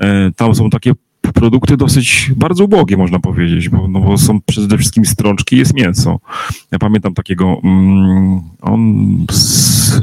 E, 0.02 0.30
tam 0.36 0.54
są 0.54 0.70
takie 0.70 0.92
produkty 1.34 1.76
dosyć 1.76 2.30
bardzo 2.36 2.64
ubogie, 2.64 2.96
można 2.96 3.18
powiedzieć, 3.18 3.68
bo, 3.68 3.88
no 3.88 4.00
bo 4.00 4.18
są 4.18 4.40
przede 4.40 4.78
wszystkim 4.78 5.04
strączki, 5.04 5.56
jest 5.56 5.74
mięso. 5.74 6.20
Ja 6.70 6.78
pamiętam 6.78 7.14
takiego, 7.14 7.60
mm, 7.64 8.40
on 8.62 9.26
z, 9.30 10.02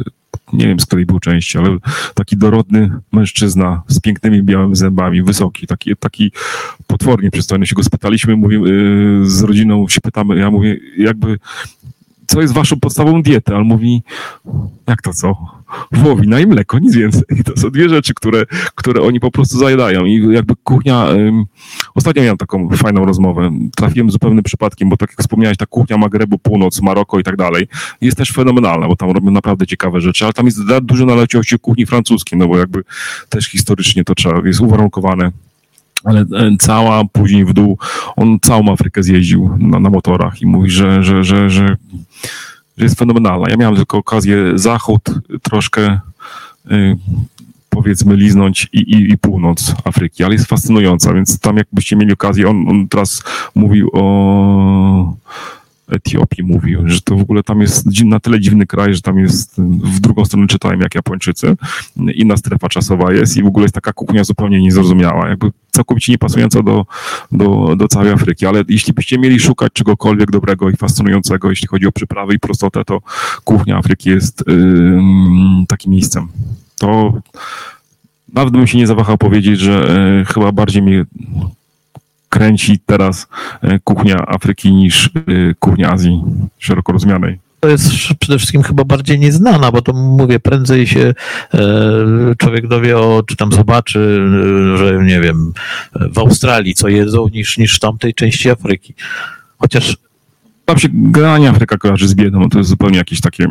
nie 0.53 0.67
wiem 0.67 0.79
z 0.79 0.85
której 0.85 1.05
był 1.05 1.19
części, 1.19 1.57
ale 1.57 1.77
taki 2.13 2.37
dorodny 2.37 2.91
mężczyzna 3.11 3.81
z 3.87 3.99
pięknymi 3.99 4.43
białymi 4.43 4.75
zębami, 4.75 5.23
wysoki, 5.23 5.67
taki, 5.67 5.95
taki 5.95 6.31
potwornie 6.87 7.31
przystojny. 7.31 7.67
Się 7.67 7.75
go 7.75 7.83
spytaliśmy, 7.83 8.35
mówię, 8.35 8.57
yy, 8.57 9.29
z 9.29 9.41
rodziną 9.41 9.87
się 9.87 10.01
pytamy, 10.01 10.37
ja 10.37 10.51
mówię, 10.51 10.79
jakby, 10.97 11.39
co 12.29 12.41
jest 12.41 12.53
waszą 12.53 12.79
podstawową 12.79 13.21
dietę? 13.21 13.55
Ale 13.55 13.63
mówi, 13.63 14.03
jak 14.87 15.01
to 15.01 15.13
co? 15.13 15.59
wołowina 15.91 16.39
i 16.39 16.47
mleko, 16.47 16.79
nic 16.79 16.95
więcej. 16.95 17.23
To 17.45 17.57
są 17.57 17.69
dwie 17.69 17.89
rzeczy, 17.89 18.13
które, 18.13 18.45
które 18.75 19.01
oni 19.01 19.19
po 19.19 19.31
prostu 19.31 19.57
zajadają 19.57 20.05
i 20.05 20.33
jakby 20.33 20.53
kuchnia, 20.63 21.05
um, 21.05 21.45
ostatnio 21.95 22.21
miałem 22.21 22.37
taką 22.37 22.69
fajną 22.69 23.05
rozmowę, 23.05 23.51
trafiłem 23.75 24.11
zupełnym 24.11 24.43
przypadkiem, 24.43 24.89
bo 24.89 24.97
tak 24.97 25.09
jak 25.09 25.19
wspomniałeś, 25.19 25.57
ta 25.57 25.65
kuchnia 25.65 25.97
Magrebu, 25.97 26.37
Północ, 26.37 26.81
Maroko 26.81 27.19
i 27.19 27.23
tak 27.23 27.35
dalej 27.35 27.67
jest 28.01 28.17
też 28.17 28.31
fenomenalna, 28.31 28.87
bo 28.87 28.95
tam 28.95 29.11
robią 29.11 29.31
naprawdę 29.31 29.67
ciekawe 29.67 30.01
rzeczy, 30.01 30.25
ale 30.25 30.33
tam 30.33 30.45
jest 30.45 30.59
duże 30.81 31.05
naleciałości 31.05 31.59
kuchni 31.59 31.85
francuskiej, 31.85 32.39
no 32.39 32.47
bo 32.47 32.57
jakby 32.57 32.83
też 33.29 33.47
historycznie 33.47 34.03
to 34.03 34.15
trzeba, 34.15 34.47
jest 34.47 34.61
uwarunkowane 34.61 35.31
ale 36.03 36.21
e, 36.21 36.25
cała 36.59 37.03
później 37.05 37.45
w 37.45 37.53
dół, 37.53 37.77
on 38.15 38.39
całą 38.41 38.71
Afrykę 38.71 39.03
zjeździł 39.03 39.57
na, 39.59 39.79
na 39.79 39.89
motorach 39.89 40.41
i 40.41 40.45
mówi, 40.45 40.69
że, 40.69 41.03
że, 41.03 41.23
że, 41.23 41.49
że 41.49 41.77
jest 42.77 42.99
fenomenalna. 42.99 43.49
Ja 43.49 43.57
miałem 43.57 43.75
tylko 43.75 43.97
okazję 43.97 44.37
zachód 44.55 45.01
troszkę 45.43 45.99
y, 46.71 46.97
powiedzmy 47.69 48.15
liznąć 48.15 48.67
i, 48.73 48.77
i, 48.77 49.11
i, 49.11 49.17
północ 49.17 49.73
Afryki, 49.85 50.23
ale 50.23 50.33
jest 50.33 50.45
fascynująca, 50.45 51.13
więc 51.13 51.39
tam 51.39 51.57
jakbyście 51.57 51.95
mieli 51.95 52.13
okazję, 52.13 52.49
on, 52.49 52.69
on 52.69 52.87
teraz 52.87 53.23
mówił 53.55 53.89
o 53.93 55.13
Etiopii 55.89 56.43
mówił, 56.43 56.87
że 56.87 57.01
to 57.01 57.15
w 57.15 57.21
ogóle 57.21 57.43
tam 57.43 57.61
jest 57.61 58.03
na 58.03 58.19
tyle 58.19 58.39
dziwny 58.39 58.65
kraj, 58.65 58.93
że 58.93 59.01
tam 59.01 59.19
jest, 59.19 59.61
w 59.83 59.99
drugą 59.99 60.25
stronę 60.25 60.47
czytałem 60.47 60.81
jak 60.81 60.95
Japończycy, 60.95 61.55
inna 62.13 62.37
strefa 62.37 62.69
czasowa 62.69 63.13
jest 63.13 63.37
i 63.37 63.43
w 63.43 63.47
ogóle 63.47 63.63
jest 63.63 63.75
taka 63.75 63.93
kuchnia 63.93 64.23
zupełnie 64.23 64.61
niezrozumiała, 64.61 65.29
jakby 65.29 65.51
całkowicie 65.71 66.11
niepasująca 66.11 66.63
do, 66.63 66.85
do, 67.31 67.75
do 67.75 67.87
całej 67.87 68.11
Afryki, 68.11 68.45
ale 68.45 68.63
jeśli 68.67 68.93
byście 68.93 69.17
mieli 69.17 69.39
szukać 69.39 69.73
czegokolwiek 69.73 70.31
dobrego 70.31 70.69
i 70.69 70.77
fascynującego, 70.77 71.49
jeśli 71.49 71.67
chodzi 71.67 71.87
o 71.87 71.91
przyprawy 71.91 72.33
i 72.33 72.39
prostotę, 72.39 72.85
to 72.85 73.01
kuchnia 73.43 73.77
Afryki 73.77 74.09
jest 74.09 74.43
yy, 74.47 75.01
takim 75.67 75.91
miejscem. 75.91 76.27
To 76.79 77.13
nawet 78.33 78.53
bym 78.53 78.67
się 78.67 78.77
nie 78.77 78.87
zawahał 78.87 79.17
powiedzieć, 79.17 79.59
że 79.59 79.71
yy, 80.17 80.25
chyba 80.25 80.51
bardziej 80.51 80.81
mnie 80.81 81.05
kręci 82.29 82.79
teraz 82.85 83.27
e, 83.61 83.79
kuchnia 83.79 84.27
Afryki 84.27 84.73
niż 84.73 85.05
e, 85.05 85.09
kuchnia 85.59 85.91
Azji 85.91 86.21
szeroko 86.59 86.91
rozumianej. 86.91 87.39
To 87.59 87.69
jest 87.69 87.91
przede 88.19 88.37
wszystkim 88.37 88.63
chyba 88.63 88.83
bardziej 88.83 89.19
nieznana, 89.19 89.71
bo 89.71 89.81
to 89.81 89.93
mówię, 89.93 90.39
prędzej 90.39 90.87
się 90.87 91.13
e, 91.53 91.59
człowiek 92.37 92.67
dowie 92.67 92.97
o, 92.97 93.23
czy 93.27 93.35
tam 93.35 93.51
zobaczy, 93.51 94.27
że 94.75 95.03
nie 95.03 95.21
wiem, 95.21 95.53
w 96.13 96.17
Australii 96.17 96.73
co 96.73 96.87
jedzą, 96.87 97.27
niż, 97.27 97.57
niż 97.57 97.75
w 97.75 97.79
tamtej 97.79 98.13
części 98.13 98.49
Afryki. 98.49 98.93
Chociaż. 99.57 99.97
Tam 100.65 100.79
się 100.79 100.87
generalnie 100.91 101.49
Afryka 101.49 101.77
kojarzy 101.77 102.07
z 102.07 102.13
biedą, 102.13 102.49
to 102.49 102.57
jest 102.57 102.69
zupełnie 102.69 102.97
jakieś 102.97 103.21
takie. 103.21 103.47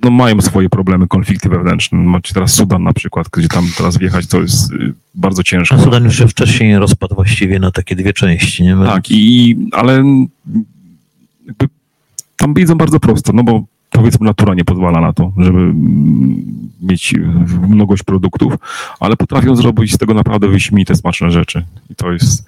Mm, 0.00 0.16
no 0.16 0.24
mają 0.24 0.40
swoje 0.40 0.68
problemy, 0.68 1.08
konflikty 1.08 1.48
wewnętrzne. 1.48 1.98
Macie 1.98 2.34
teraz 2.34 2.54
Sudan 2.54 2.82
na 2.82 2.92
przykład, 2.92 3.28
gdzie 3.28 3.48
tam 3.48 3.64
teraz 3.76 3.98
wjechać 3.98 4.26
to 4.26 4.40
jest 4.40 4.72
y, 4.72 4.92
bardzo 5.14 5.42
ciężko. 5.42 5.74
A 5.74 5.78
Sudan 5.78 6.04
już 6.04 6.18
się 6.18 6.28
wcześniej 6.28 6.78
rozpadł 6.78 7.14
właściwie 7.14 7.58
na 7.58 7.70
takie 7.70 7.96
dwie 7.96 8.12
części, 8.12 8.62
nie? 8.62 8.76
Tak, 8.76 9.10
i, 9.10 9.56
ale 9.72 10.04
jakby 11.46 11.68
tam 12.36 12.54
wiedzą 12.54 12.74
bardzo 12.74 13.00
prosto, 13.00 13.32
no 13.32 13.44
bo 13.44 13.64
powiedzmy 13.90 14.26
natura 14.26 14.54
nie 14.54 14.64
pozwala 14.64 15.00
na 15.00 15.12
to, 15.12 15.32
żeby 15.36 15.72
mieć 16.82 17.14
mnogość 17.68 18.02
produktów, 18.02 18.54
ale 19.00 19.16
potrafią 19.16 19.56
zrobić 19.56 19.94
z 19.94 19.98
tego 19.98 20.14
naprawdę 20.14 20.48
wyśmienite, 20.48 20.96
smaczne 20.96 21.30
rzeczy. 21.30 21.64
I 21.90 21.94
to 21.94 22.12
jest 22.12 22.44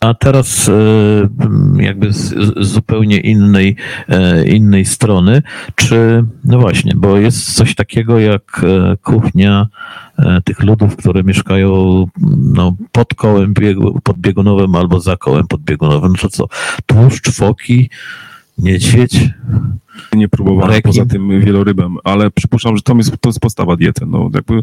a 0.00 0.14
teraz 0.14 0.68
e, 0.68 0.72
jakby 1.82 2.12
z, 2.12 2.34
zupełnie 2.56 3.20
innej, 3.20 3.76
e, 4.08 4.48
innej 4.48 4.84
strony, 4.84 5.42
czy, 5.74 6.24
no 6.44 6.58
właśnie, 6.58 6.92
bo 6.96 7.18
jest 7.18 7.54
coś 7.54 7.74
takiego 7.74 8.18
jak 8.18 8.62
e, 8.64 8.96
kuchnia 8.96 9.66
tych 10.44 10.62
ludów, 10.62 10.96
które 10.96 11.22
mieszkają 11.22 12.06
no, 12.36 12.76
pod 12.92 13.14
kołem 13.14 13.54
biegu, 13.54 14.00
podbiegunowym 14.02 14.74
albo 14.74 15.00
za 15.00 15.16
kołem 15.16 15.46
podbiegunowym. 15.46 16.12
No 16.12 16.18
to 16.18 16.28
co, 16.28 16.46
tłuszcz, 16.86 17.30
foki, 17.30 17.90
niedźwiedź? 18.58 19.30
Nie 20.12 20.28
próbowałem 20.28 20.70
Rekin. 20.70 20.92
poza 20.92 21.06
tym 21.06 21.40
wielorybem, 21.40 21.96
ale 22.04 22.30
przypuszczam, 22.30 22.76
że 22.76 22.82
to 22.82 22.96
jest, 22.96 23.12
to 23.20 23.28
jest 23.28 23.40
podstawa 23.40 23.76
diety. 23.76 24.06
No, 24.06 24.30
jakby, 24.34 24.62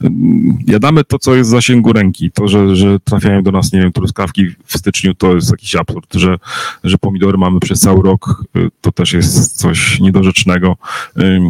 mm, 0.00 0.58
jadamy 0.66 1.04
to, 1.04 1.18
co 1.18 1.34
jest 1.34 1.50
w 1.50 1.52
zasięgu 1.52 1.92
ręki. 1.92 2.30
To, 2.30 2.48
że, 2.48 2.76
że 2.76 3.00
trafiają 3.00 3.42
do 3.42 3.52
nas, 3.52 3.72
nie 3.72 3.80
wiem, 3.80 3.92
truskawki 3.92 4.46
w 4.64 4.78
styczniu, 4.78 5.14
to 5.14 5.34
jest 5.34 5.50
jakiś 5.50 5.76
absurd. 5.76 6.14
Że, 6.14 6.38
że 6.84 6.98
pomidory 6.98 7.38
mamy 7.38 7.60
przez 7.60 7.80
cały 7.80 8.02
rok, 8.02 8.44
y, 8.56 8.68
to 8.80 8.92
też 8.92 9.12
jest 9.12 9.56
coś 9.56 10.00
niedorzecznego, 10.00 10.76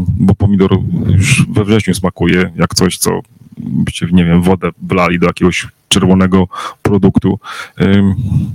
bo 0.06 0.34
pomidor 0.34 0.78
już 1.06 1.46
we 1.48 1.64
wrześniu 1.64 1.94
smakuje 1.94 2.52
jak 2.56 2.74
coś, 2.74 2.98
co 2.98 3.20
byście, 3.58 4.06
nie 4.12 4.24
wiem, 4.24 4.42
wodę 4.42 4.70
wlali 4.82 5.18
do 5.18 5.26
jakiegoś 5.26 5.68
czerwonego 5.88 6.48
produktu. 6.82 7.38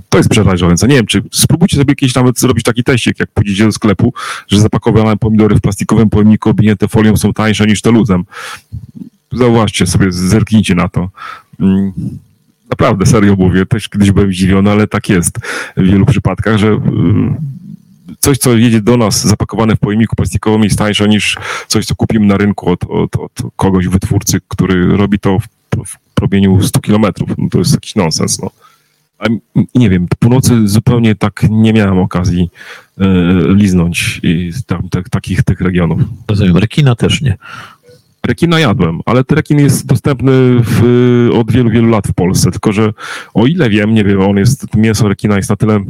To 0.08 0.18
jest 0.18 0.30
przerażające. 0.30 0.88
Nie 0.88 0.94
wiem, 0.94 1.06
czy 1.06 1.22
spróbujcie 1.32 1.76
sobie 1.76 1.94
kiedyś 1.94 2.14
nawet 2.14 2.38
zrobić 2.38 2.64
taki 2.64 2.84
teścik, 2.84 3.20
jak 3.20 3.30
pójdziecie 3.30 3.64
do 3.64 3.72
sklepu, 3.72 4.14
że 4.48 4.60
zapakowane 4.60 5.16
pomidory 5.16 5.56
w 5.56 5.60
plastikowym 5.60 6.10
pojemniku 6.10 6.50
objęte 6.50 6.88
folią 6.88 7.16
są 7.16 7.32
tańsze 7.32 7.66
niż 7.66 7.82
te 7.82 7.90
luzem. 7.90 8.24
Zauważcie 9.32 9.86
sobie, 9.86 10.12
zerknijcie 10.12 10.74
na 10.74 10.88
to. 10.88 11.10
Naprawdę, 12.70 13.06
serio 13.06 13.36
mówię, 13.36 13.66
też 13.66 13.88
kiedyś 13.88 14.10
byłem 14.10 14.32
zdziwiony, 14.32 14.70
ale 14.70 14.86
tak 14.86 15.08
jest 15.08 15.38
w 15.76 15.82
wielu 15.82 16.06
przypadkach, 16.06 16.58
że 16.58 16.80
coś, 18.20 18.38
co 18.38 18.56
jedzie 18.56 18.80
do 18.80 18.96
nas 18.96 19.26
zapakowane 19.26 19.76
w 19.76 19.78
pojemniku 19.78 20.16
plastikowym 20.16 20.64
jest 20.64 20.78
tańsze 20.78 21.08
niż 21.08 21.36
coś, 21.68 21.86
co 21.86 21.94
kupimy 21.94 22.26
na 22.26 22.36
rynku 22.36 22.70
od, 22.70 22.84
od, 22.84 23.16
od 23.16 23.32
kogoś, 23.56 23.88
wytwórcy, 23.88 24.40
który 24.48 24.96
robi 24.96 25.18
to 25.18 25.38
w, 25.38 25.46
w 25.86 25.98
promieniu 26.14 26.62
100 26.62 26.80
kilometrów. 26.80 27.30
No 27.38 27.48
to 27.50 27.58
jest 27.58 27.72
jakiś 27.72 27.94
nonsens. 27.94 28.42
No. 28.42 28.50
A 29.18 29.26
nie 29.74 29.90
wiem, 29.90 30.06
północy 30.18 30.68
zupełnie 30.68 31.14
tak 31.14 31.46
nie 31.50 31.72
miałem 31.72 31.98
okazji 31.98 32.50
e, 32.98 33.06
liznąć 33.54 34.20
i 34.22 34.52
tam, 34.66 34.88
te, 34.88 35.02
takich 35.02 35.42
tych 35.42 35.60
regionów. 35.60 36.00
Rozumiem, 36.28 36.56
rekina 36.56 36.94
też 36.94 37.20
nie. 37.20 37.36
Rekina 38.26 38.60
jadłem, 38.60 39.00
ale 39.06 39.22
rekin 39.30 39.58
jest 39.58 39.86
dostępny 39.86 40.32
w, 40.62 41.30
od 41.34 41.52
wielu, 41.52 41.70
wielu 41.70 41.88
lat 41.88 42.08
w 42.08 42.12
Polsce, 42.12 42.50
tylko 42.50 42.72
że 42.72 42.92
o 43.34 43.46
ile 43.46 43.70
wiem, 43.70 43.94
nie 43.94 44.04
wiem, 44.04 44.20
on 44.20 44.36
jest, 44.36 44.76
mięso 44.76 45.08
rekina 45.08 45.36
jest 45.36 45.50
na 45.50 45.56
tyle 45.56 45.84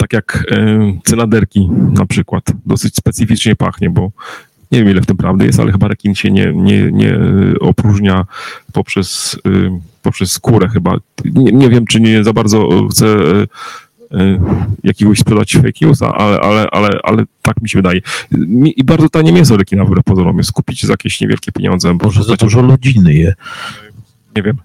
tak 0.00 0.12
jak 0.12 0.44
e, 0.50 0.78
cynaderki 1.04 1.68
na 1.92 2.06
przykład, 2.06 2.44
dosyć 2.66 2.96
specyficznie 2.96 3.56
pachnie, 3.56 3.90
bo 3.90 4.10
nie 4.72 4.78
wiem 4.78 4.90
ile 4.90 5.00
w 5.00 5.06
tym 5.06 5.16
prawdy 5.16 5.46
jest, 5.46 5.60
ale 5.60 5.72
chyba 5.72 5.88
rekin 5.88 6.14
się 6.14 6.30
nie, 6.30 6.52
nie, 6.54 6.92
nie 6.92 7.18
opróżnia 7.60 8.26
poprzez, 8.72 9.38
e, 9.46 9.80
poprzez 10.02 10.32
skórę 10.32 10.68
chyba. 10.68 10.96
Nie, 11.24 11.52
nie 11.52 11.68
wiem, 11.68 11.86
czy 11.86 12.00
nie 12.00 12.24
za 12.24 12.32
bardzo 12.32 12.88
chcę 12.90 13.06
e, 13.06 13.46
jakiegoś 14.84 15.18
sprzedać 15.18 15.52
fake 15.52 15.86
newsa, 15.86 16.14
ale, 16.14 16.40
ale, 16.40 16.66
ale, 16.70 16.88
ale 17.02 17.24
tak 17.42 17.62
mi 17.62 17.68
się 17.68 17.78
wydaje. 17.78 18.00
I 18.76 18.84
bardzo 18.84 19.08
tanie 19.08 19.32
mięso 19.32 19.56
rekina 19.56 19.84
wbrew 19.84 20.04
pozorom 20.04 20.38
jest 20.38 20.52
kupić 20.52 20.86
za 20.86 20.92
jakieś 20.92 21.20
niewielkie 21.20 21.52
pieniądze. 21.52 21.96
Może 22.02 22.22
za 22.22 22.36
dużo 22.36 22.62
ludziny 22.62 23.14
je. 23.14 23.34
Nie 24.36 24.42
wiem. 24.42 24.56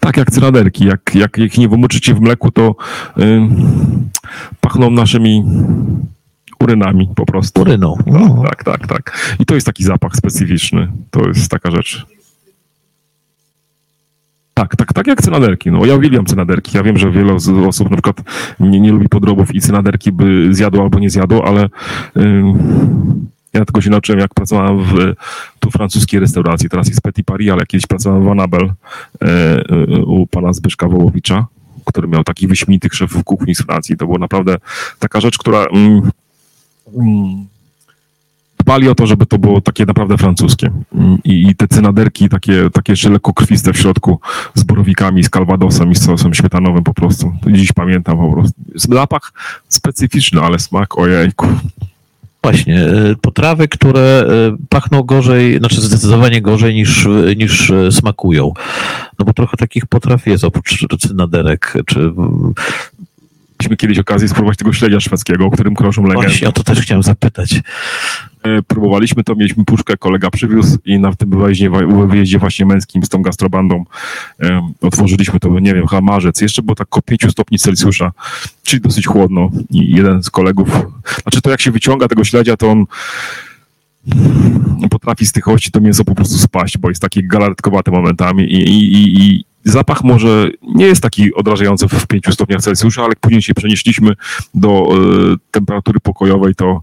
Tak 0.00 0.16
jak 0.16 0.30
cynaderki, 0.30 0.84
jak, 0.84 1.14
jak 1.14 1.38
ich 1.38 1.58
nie 1.58 1.68
wymoczycie 1.68 2.14
w 2.14 2.20
mleku, 2.20 2.50
to 2.50 2.74
y, 3.18 3.40
pachną 4.60 4.90
naszymi 4.90 5.44
urynami 6.60 7.08
po 7.16 7.26
prostu. 7.26 7.60
Uryną. 7.60 7.96
No. 8.06 8.42
Tak, 8.48 8.64
tak, 8.64 8.86
tak. 8.86 9.36
I 9.38 9.46
to 9.46 9.54
jest 9.54 9.66
taki 9.66 9.84
zapach 9.84 10.16
specyficzny. 10.16 10.88
To 11.10 11.28
jest 11.28 11.50
taka 11.50 11.70
rzecz. 11.70 12.06
Tak, 14.54 14.76
tak, 14.76 14.92
tak 14.92 15.06
jak 15.06 15.22
cynaderki. 15.22 15.70
No, 15.70 15.86
ja 15.86 15.96
uwielbiam 15.96 16.26
cynaderki. 16.26 16.76
Ja 16.76 16.82
wiem, 16.82 16.98
że 16.98 17.10
wiele 17.10 17.32
osób 17.68 17.90
na 17.90 17.96
przykład 17.96 18.16
nie, 18.60 18.80
nie 18.80 18.92
lubi 18.92 19.08
podrobów 19.08 19.54
i 19.54 19.60
cynaderki 19.60 20.12
by 20.12 20.54
zjadło 20.54 20.82
albo 20.82 20.98
nie 20.98 21.10
zjadło, 21.10 21.46
ale 21.46 21.68
ja 23.52 23.64
tylko 23.64 23.80
się 23.80 23.90
nauczyłem, 23.90 24.20
jak 24.20 24.34
pracowałem 24.34 24.84
w 24.84 24.94
tu 25.60 25.70
francuskiej 25.70 26.20
restauracji. 26.20 26.68
Teraz 26.68 26.88
jest 26.88 27.00
Petit 27.00 27.26
Paris, 27.26 27.50
ale 27.50 27.66
kiedyś 27.66 27.86
pracowałem 27.86 28.24
w 28.24 28.28
Anabel 28.28 28.64
e, 28.64 29.26
e, 29.26 29.86
u 30.06 30.26
pana 30.26 30.52
Zbyszka 30.52 30.88
Wołowicza, 30.88 31.46
który 31.84 32.08
miał 32.08 32.24
takich 32.24 32.48
wyśmienitych 32.48 32.94
szefów 32.94 33.24
kuchni 33.24 33.54
z 33.54 33.62
Francji. 33.62 33.96
To 33.96 34.06
była 34.06 34.18
naprawdę 34.18 34.56
taka 34.98 35.20
rzecz, 35.20 35.38
która 35.38 35.64
mm, 35.64 36.10
mm, 36.96 37.46
dbali 38.58 38.88
o 38.88 38.94
to, 38.94 39.06
żeby 39.06 39.26
to 39.26 39.38
było 39.38 39.60
takie 39.60 39.86
naprawdę 39.86 40.18
francuskie. 40.18 40.70
Mm, 40.94 41.18
I, 41.24 41.48
i 41.48 41.56
te 41.56 41.68
cynaderki, 41.68 42.28
takie, 42.28 42.70
takie 42.72 42.92
jeszcze 42.92 43.10
lekko 43.10 43.32
krwiste 43.32 43.72
w 43.72 43.78
środku, 43.78 44.20
z 44.54 44.62
borowikami, 44.62 45.24
z 45.24 45.30
kalwadosem 45.30 45.90
i 45.92 45.94
z 45.94 46.04
sosem 46.04 46.34
śmietanowym 46.34 46.84
po 46.84 46.94
prostu. 46.94 47.32
Dziś 47.46 47.72
pamiętam 47.72 48.18
po 48.18 48.32
prostu. 48.32 48.60
Zapach 48.74 49.32
specyficzny, 49.68 50.40
ale 50.40 50.58
smak, 50.58 50.98
ojejku. 50.98 51.46
Właśnie, 52.42 52.84
e, 52.84 53.14
potrawy, 53.20 53.68
które 53.68 54.00
e, 54.00 54.56
pachną 54.68 55.02
gorzej, 55.02 55.58
znaczy 55.58 55.80
zdecydowanie 55.80 56.42
gorzej 56.42 56.74
niż, 56.74 57.08
niż 57.36 57.70
e, 57.70 57.92
smakują. 57.92 58.52
No 59.18 59.24
bo 59.24 59.32
trochę 59.32 59.56
takich 59.56 59.86
potraw 59.86 60.26
jest, 60.26 60.44
oprócz 60.44 60.86
cynaderek, 60.98 61.74
czy 61.86 62.12
Mieliśmy 63.60 63.76
kiedyś 63.76 63.98
okazję 63.98 64.28
spróbować 64.28 64.58
tego 64.58 64.72
śledzia 64.72 65.00
szwedzkiego, 65.00 65.46
o 65.46 65.50
którym 65.50 65.74
krążą 65.74 66.02
legendy. 66.02 66.28
Właśnie, 66.28 66.48
o 66.48 66.52
to 66.52 66.64
też 66.64 66.80
chciałem 66.80 67.02
zapytać. 67.02 67.60
E, 68.42 68.62
próbowaliśmy 68.62 69.24
to, 69.24 69.34
mieliśmy 69.34 69.64
puszkę, 69.64 69.96
kolega 69.96 70.30
przywiózł 70.30 70.78
i 70.84 70.98
na 70.98 71.14
tym 71.14 71.30
wyjeździe, 71.30 71.70
wyjeździe 72.06 72.38
właśnie 72.38 72.66
męskim 72.66 73.04
z 73.04 73.08
tą 73.08 73.22
gastrobandą 73.22 73.84
um, 74.42 74.60
otworzyliśmy 74.80 75.40
to, 75.40 75.60
nie 75.60 75.74
wiem, 75.74 75.86
chyba 75.86 76.00
marzec. 76.00 76.40
Jeszcze 76.40 76.62
było 76.62 76.74
tak 76.74 76.86
około 76.86 77.02
5 77.02 77.32
stopni 77.32 77.58
Celsjusza, 77.58 78.12
czyli 78.62 78.82
dosyć 78.82 79.06
chłodno. 79.06 79.50
I 79.70 79.90
jeden 79.96 80.22
z 80.22 80.30
kolegów, 80.30 80.68
znaczy 81.22 81.42
to 81.42 81.50
jak 81.50 81.60
się 81.60 81.70
wyciąga 81.70 82.08
tego 82.08 82.24
śledzia, 82.24 82.56
to 82.56 82.70
on 82.70 82.84
potrafi 84.90 85.26
z 85.26 85.32
tych 85.32 85.48
ości 85.48 85.70
to 85.70 85.80
mięso 85.80 86.04
po 86.04 86.14
prostu 86.14 86.38
spaść, 86.38 86.78
bo 86.78 86.88
jest 86.88 87.02
takie 87.02 87.22
galaretkowate 87.22 87.90
momentami 87.90 88.44
i, 88.44 88.56
i, 88.56 88.92
i, 88.94 89.22
i 89.22 89.44
zapach 89.64 90.04
może 90.04 90.50
nie 90.74 90.86
jest 90.86 91.02
taki 91.02 91.34
odrażający 91.34 91.88
w 91.88 92.06
5 92.06 92.24
stopniach 92.30 92.60
Celsjusza, 92.60 93.02
ale 93.02 93.10
jak 93.10 93.20
później 93.20 93.42
się 93.42 93.54
przenieśliśmy 93.54 94.12
do 94.54 94.88
y, 95.34 95.36
temperatury 95.50 96.00
pokojowej, 96.00 96.54
to 96.54 96.82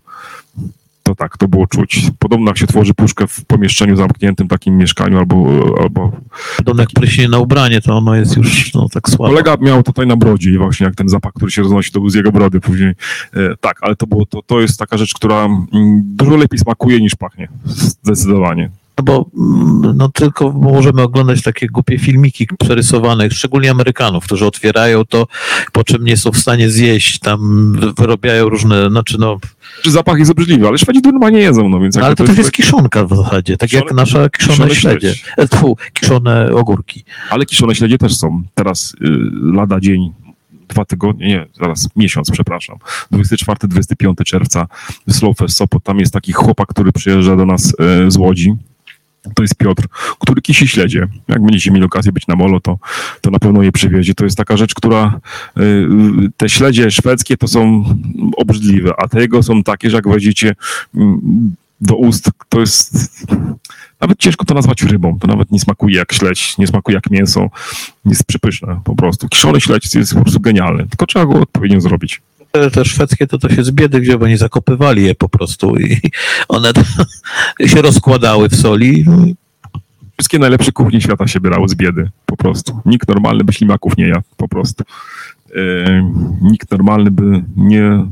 to 1.07 1.15
tak, 1.15 1.37
to 1.37 1.47
było 1.47 1.67
czuć. 1.67 2.11
Podobno 2.19 2.47
jak 2.47 2.57
się 2.57 2.67
tworzy 2.67 2.93
puszkę 2.93 3.27
w 3.27 3.45
pomieszczeniu 3.45 3.95
zamkniętym, 3.95 4.47
takim 4.47 4.77
mieszkaniu 4.77 5.17
albo... 5.17 5.45
albo 5.81 6.11
Podobno 6.57 6.83
jak 6.83 6.89
pryśnie 6.95 7.27
na 7.27 7.39
ubranie, 7.39 7.81
to 7.81 7.97
ono 7.97 8.15
jest 8.15 8.37
już 8.37 8.73
no, 8.73 8.89
tak 8.89 9.09
słabe. 9.09 9.33
Kolega 9.33 9.57
miał 9.61 9.83
tutaj 9.83 10.07
na 10.07 10.15
brodzie 10.15 10.51
i 10.51 10.57
właśnie 10.57 10.85
jak 10.85 10.95
ten 10.95 11.09
zapach, 11.09 11.33
który 11.33 11.51
się 11.51 11.61
roznosi, 11.61 11.91
to 11.91 11.99
był 11.99 12.09
z 12.09 12.15
jego 12.15 12.31
brody 12.31 12.59
później. 12.59 12.89
E, 13.33 13.55
tak, 13.61 13.77
ale 13.81 13.95
to, 13.95 14.07
było, 14.07 14.25
to, 14.25 14.41
to 14.41 14.61
jest 14.61 14.79
taka 14.79 14.97
rzecz, 14.97 15.13
która 15.13 15.45
mm, 15.45 15.67
dużo 16.05 16.35
lepiej 16.35 16.59
smakuje 16.59 17.01
niż 17.01 17.15
pachnie. 17.15 17.47
Zdecydowanie. 18.03 18.69
No 18.97 19.03
bo 19.03 19.25
mm, 19.37 19.97
no, 19.97 20.09
tylko 20.09 20.51
możemy 20.51 21.01
oglądać 21.01 21.41
takie 21.41 21.67
głupie 21.67 21.99
filmiki 21.99 22.47
przerysowane, 22.59 23.31
szczególnie 23.31 23.71
Amerykanów, 23.71 24.23
którzy 24.25 24.45
otwierają 24.45 25.05
to, 25.05 25.27
po 25.71 25.83
czym 25.83 26.03
nie 26.03 26.17
są 26.17 26.31
w 26.31 26.37
stanie 26.37 26.69
zjeść, 26.69 27.19
tam 27.19 27.71
wy- 27.79 27.93
wyrobiają 27.93 28.49
różne, 28.49 28.89
znaczy 28.89 29.17
no, 29.19 29.37
Czy 29.81 29.91
zapach 29.91 30.19
jest 30.19 30.31
obrzydliwy, 30.31 30.67
ale 30.67 30.77
Szwedzi 30.77 30.99
normalnie 31.03 31.39
jedzą, 31.39 31.69
no 31.69 31.79
więc... 31.79 31.95
no 31.95 32.05
ale 32.05 32.15
to 32.15 32.23
też 32.23 32.37
jest 32.37 32.51
kiszonka 32.51 33.05
w 33.05 33.09
zasadzie, 33.15 33.57
tak 33.57 33.73
jak 33.73 33.83
Kiszone- 33.83 33.95
nasza 33.95 34.29
kiszone, 34.29 34.53
kiszone 34.53 34.75
śledzie, 34.75 35.15
śledź. 35.15 35.49
tfu, 35.49 35.77
kiszone 35.93 36.53
ogórki. 36.53 37.03
Ale 37.29 37.45
kiszone 37.45 37.75
śledzie 37.75 37.97
też 37.97 38.15
są. 38.17 38.43
Teraz 38.55 38.93
y, 39.01 39.07
lada 39.53 39.79
dzień, 39.79 40.11
dwa 40.69 40.85
tygodnie, 40.85 41.27
nie, 41.27 41.45
zaraz 41.61 41.89
miesiąc, 41.95 42.31
przepraszam. 42.31 42.77
24-25 43.11 44.23
czerwca 44.25 44.67
Slowfest 45.09 45.57
Sopot. 45.57 45.83
Tam 45.83 45.99
jest 45.99 46.13
taki 46.13 46.33
chłopak, 46.33 46.67
który 46.67 46.91
przyjeżdża 46.91 47.35
do 47.35 47.45
nas 47.45 47.73
y, 48.07 48.11
z 48.11 48.17
Łodzi. 48.17 48.55
To 49.35 49.43
jest 49.43 49.55
Piotr, 49.55 49.87
który 50.19 50.41
kisi 50.41 50.67
śledzie. 50.67 51.07
Jak 51.27 51.41
będziecie 51.41 51.71
mieli 51.71 51.85
okazję 51.85 52.11
być 52.11 52.27
na 52.27 52.35
molo, 52.35 52.59
to, 52.59 52.77
to 53.21 53.31
na 53.31 53.39
pewno 53.39 53.63
je 53.63 53.71
przywiezie. 53.71 54.15
To 54.15 54.23
jest 54.23 54.37
taka 54.37 54.57
rzecz, 54.57 54.73
która 54.73 55.19
y, 55.57 55.87
te 56.37 56.49
śledzie 56.49 56.91
szwedzkie 56.91 57.37
to 57.37 57.47
są 57.47 57.83
obrzydliwe, 58.37 58.93
a 58.97 59.07
te 59.07 59.21
jego 59.21 59.43
są 59.43 59.63
takie, 59.63 59.89
że 59.89 59.95
jak 59.95 60.07
wejdziecie 60.07 60.55
mm, 60.95 61.55
do 61.81 61.95
ust, 61.95 62.31
to 62.49 62.59
jest 62.59 63.27
nawet 64.01 64.19
ciężko 64.19 64.45
to 64.45 64.53
nazwać 64.53 64.83
rybą. 64.83 65.19
To 65.19 65.27
nawet 65.27 65.51
nie 65.51 65.59
smakuje 65.59 65.97
jak 65.97 66.13
śledź, 66.13 66.57
nie 66.57 66.67
smakuje 66.67 66.95
jak 66.95 67.11
mięso. 67.11 67.49
Jest 68.05 68.23
przepyszne 68.23 68.79
po 68.83 68.95
prostu. 68.95 69.27
Kiszony 69.29 69.61
śledź 69.61 69.95
jest 69.95 70.13
po 70.13 70.21
prostu 70.21 70.39
genialny, 70.39 70.87
tylko 70.87 71.05
trzeba 71.05 71.25
go 71.25 71.41
odpowiednio 71.41 71.81
zrobić. 71.81 72.21
Te, 72.73 72.85
szwedzkie 72.85 73.27
to 73.27 73.37
to 73.37 73.49
się 73.49 73.63
z 73.63 73.71
biedy 73.71 73.99
wzięło, 73.99 74.23
oni 74.23 74.37
zakopywali 74.37 75.03
je 75.03 75.15
po 75.15 75.29
prostu 75.29 75.75
i 75.75 76.01
one 76.47 76.71
się 77.71 77.81
rozkładały 77.81 78.49
w 78.49 78.55
soli. 78.55 79.05
Wszystkie 80.17 80.39
najlepsze 80.39 80.71
kuchnie 80.71 81.01
świata 81.01 81.27
się 81.27 81.39
bierały 81.39 81.69
z 81.69 81.75
biedy, 81.75 82.09
po 82.25 82.37
prostu. 82.37 82.81
Nikt 82.85 83.07
normalny 83.07 83.43
by 83.43 83.53
ślimaków 83.53 83.97
nie 83.97 84.07
jadł, 84.07 84.23
po 84.37 84.47
prostu. 84.47 84.83
E, 85.55 86.11
nikt 86.41 86.71
normalny 86.71 87.11
by 87.11 87.43
nie... 87.55 88.07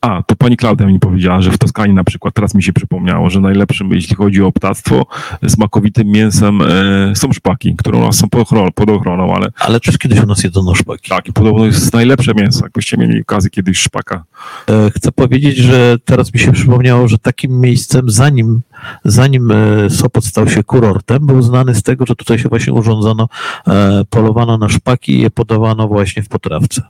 A, 0.00 0.22
to 0.22 0.36
pani 0.36 0.56
Klaudia 0.56 0.86
mi 0.86 0.98
powiedziała, 0.98 1.40
że 1.42 1.50
w 1.50 1.58
Toskanii 1.58 1.94
na 1.94 2.04
przykład, 2.04 2.34
teraz 2.34 2.54
mi 2.54 2.62
się 2.62 2.72
przypomniało, 2.72 3.30
że 3.30 3.40
najlepszym, 3.40 3.92
jeśli 3.92 4.16
chodzi 4.16 4.42
o 4.42 4.52
ptactwo, 4.52 5.06
smakowitym 5.48 6.08
mięsem 6.08 6.62
e, 6.62 7.16
są 7.16 7.32
szpaki, 7.32 7.76
które 7.76 7.98
u 7.98 8.00
nas 8.00 8.16
są 8.16 8.28
pod 8.28 8.40
ochroną, 8.40 8.72
pod 8.72 8.90
ochroną 8.90 9.34
ale 9.34 9.48
Ale 9.60 9.80
też 9.80 9.98
kiedyś 9.98 10.20
u 10.20 10.26
nas 10.26 10.44
jedzono 10.44 10.74
szpaki. 10.74 11.08
tak, 11.10 11.28
i 11.28 11.32
podobno 11.32 11.64
jest 11.64 11.92
najlepsze 11.92 12.34
mięso. 12.34 12.64
Jakbyście 12.64 12.96
mieli 12.96 13.22
okazję 13.22 13.50
kiedyś 13.50 13.78
szpaka 13.78 14.24
E, 14.68 14.90
Chcę 14.90 15.12
powiedzieć, 15.12 15.56
że 15.56 15.96
teraz 16.04 16.34
mi 16.34 16.40
się 16.40 16.52
przypomniało, 16.52 17.08
że 17.08 17.18
takim 17.18 17.60
miejscem, 17.60 18.10
zanim, 18.10 18.60
zanim 19.04 19.50
e, 19.50 19.90
Sopot 19.90 20.24
stał 20.24 20.48
się 20.48 20.64
kurortem, 20.64 21.26
był 21.26 21.42
znany 21.42 21.74
z 21.74 21.82
tego, 21.82 22.06
że 22.06 22.16
tutaj 22.16 22.38
się 22.38 22.48
właśnie 22.48 22.72
urządzono, 22.72 23.28
e, 23.68 24.04
polowano 24.10 24.58
na 24.58 24.68
szpaki 24.68 25.12
i 25.12 25.20
je 25.20 25.30
podawano 25.30 25.88
właśnie 25.88 26.22
w 26.22 26.28
potrawce. 26.28 26.82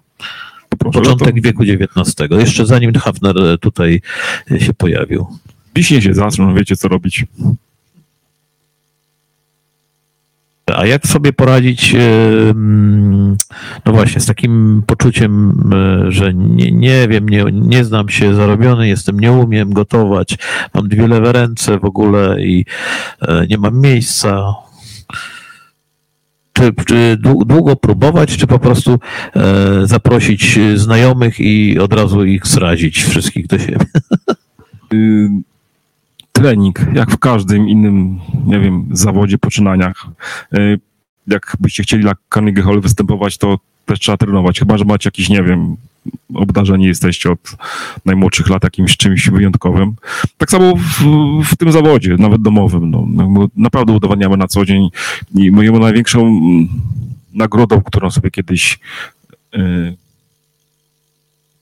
Początek 0.77 1.35
to 1.35 1.43
wieku 1.43 1.63
XIX, 1.63 2.31
jeszcze 2.31 2.67
zanim 2.67 2.93
Hafner 2.95 3.39
e, 3.39 3.59
tutaj 3.59 4.01
e, 4.51 4.61
się 4.61 4.75
pojawił. 4.75 5.27
Wiśnie 5.75 6.03
się 6.03 6.15
zaczną, 6.15 6.55
wiecie 6.55 6.77
co 6.77 6.89
robić. 6.89 7.25
A 10.75 10.87
jak 10.87 11.07
sobie 11.07 11.33
poradzić, 11.33 11.95
e, 11.95 11.99
no 13.87 13.93
właśnie, 13.93 14.21
z 14.21 14.27
takim 14.27 14.83
poczuciem, 14.87 15.63
że 16.09 16.35
nie, 16.35 16.73
nie 16.73 17.09
wiem, 17.09 17.29
nie, 17.29 17.45
nie 17.53 17.85
znam 17.85 18.09
się, 18.09 18.35
zarobiony 18.35 18.89
jestem, 18.89 19.21
nie 19.21 19.33
umiem 19.33 19.73
gotować, 19.73 20.39
mam 20.75 20.89
dwie 20.89 21.09
lewe 21.09 21.33
ręce 21.33 21.79
w 21.79 21.85
ogóle 21.85 22.43
i 22.43 22.65
nie 23.49 23.59
mam 23.59 23.81
miejsca. 23.81 24.55
Czy, 26.59 26.85
czy 26.85 27.19
dłu- 27.23 27.47
długo 27.47 27.77
próbować, 27.77 28.37
czy 28.37 28.47
po 28.47 28.59
prostu 28.59 28.99
e, 29.37 29.87
zaprosić 29.87 30.59
znajomych 30.75 31.41
i 31.41 31.79
od 31.79 31.93
razu 31.93 32.25
ich 32.25 32.47
zrazić 32.47 33.05
wszystkich 33.05 33.47
do 33.47 33.59
siebie? 33.59 33.79
Y, 34.95 35.29
trening, 36.33 36.81
jak 36.95 37.11
w 37.11 37.19
każdym 37.19 37.69
innym, 37.69 38.19
nie 38.47 38.61
wiem, 38.61 38.89
zawodzie, 38.93 39.39
poczynaniach. 39.39 40.07
Y, 40.55 40.81
jakbyście 41.27 41.83
chcieli 41.83 42.05
na 42.05 42.13
Carnegie 42.35 42.63
Hall 42.63 42.81
występować, 42.81 43.39
to 43.39 43.59
też 43.87 43.99
trzeba 43.99 44.17
trenować. 44.17 44.59
Chyba, 44.59 44.79
że 44.79 44.85
macie 44.85 45.07
jakiś, 45.09 45.29
nie 45.29 45.43
wiem, 45.43 45.77
obdarzeni 46.35 46.87
jesteście 46.87 47.31
od 47.31 47.57
najmłodszych 48.05 48.49
lat 48.49 48.65
jakimś 48.65 48.97
czymś 48.97 49.31
wyjątkowym. 49.31 49.95
Tak 50.39 50.51
samo 50.51 50.77
w, 50.77 51.03
w 51.45 51.57
tym 51.57 51.73
zawodzie, 51.73 52.17
nawet 52.19 52.43
domowym. 52.43 52.91
No, 52.91 53.07
no, 53.09 53.49
naprawdę 53.57 53.93
udowadniamy 53.93 54.37
na 54.37 54.49
co 54.49 54.65
dzień 54.65 54.89
i 55.35 55.51
moją 55.51 55.79
największą 55.79 56.21
mm, 56.21 56.69
nagrodą, 57.35 57.83
którą 57.83 58.11
sobie 58.11 58.31
kiedyś 58.31 58.79
y, 59.55 59.97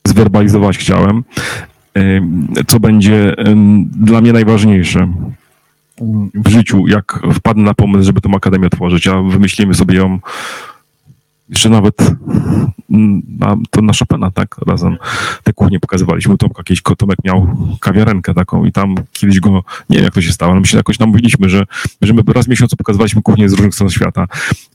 zwerbalizować 0.07 0.79
chciałem, 0.79 1.25
em, 1.95 2.49
co 2.67 2.81
będzie 2.81 3.35
dla 3.93 4.21
mnie 4.21 4.33
najważniejsze 4.33 5.13
w 6.35 6.49
życiu, 6.49 6.87
jak 6.87 7.21
wpadnę 7.35 7.63
na 7.63 7.75
pomysł, 7.75 8.05
żeby 8.05 8.21
tą 8.21 8.35
akademię 8.35 8.67
otworzyć, 8.67 9.09
a 9.09 9.23
wymyślimy 9.23 9.75
sobie 9.75 9.97
ją 9.97 10.19
jeszcze 11.49 11.69
nawet 11.69 11.95
mm, 12.91 13.23
na, 13.39 13.57
to 13.71 13.83
na 13.83 13.93
Chopina, 13.99 14.31
tak, 14.31 14.57
razem 14.67 14.97
te 15.43 15.53
kuchnie 15.53 15.81
pokazywaliśmy. 15.81 16.37
Tomka 16.37 16.63
kiedyś 16.63 16.83
Tomek 16.99 17.19
miał 17.25 17.57
kawiarenkę 17.81 18.35
taką 18.35 18.65
i 18.65 18.73
tam 18.73 18.95
kiedyś 19.13 19.41
go, 19.41 19.63
nie 19.91 19.97
wiem 19.97 20.05
jak 20.05 20.15
to 20.15 20.23
się 20.23 20.33
stało, 20.33 20.53
ale 20.53 20.61
my 20.61 20.67
się 20.67 20.77
jakoś 20.77 20.99
tam 20.99 21.09
mówiliśmy, 21.09 21.49
że, 21.49 21.65
że 22.03 22.13
my 22.13 22.23
raz 22.35 22.47
w 22.47 22.49
miesiącu 22.49 22.77
pokazywaliśmy 22.77 23.23
kuchnię 23.23 23.49
z 23.49 23.53
różnych 23.53 23.75
stron 23.75 23.91
świata. 23.91 24.27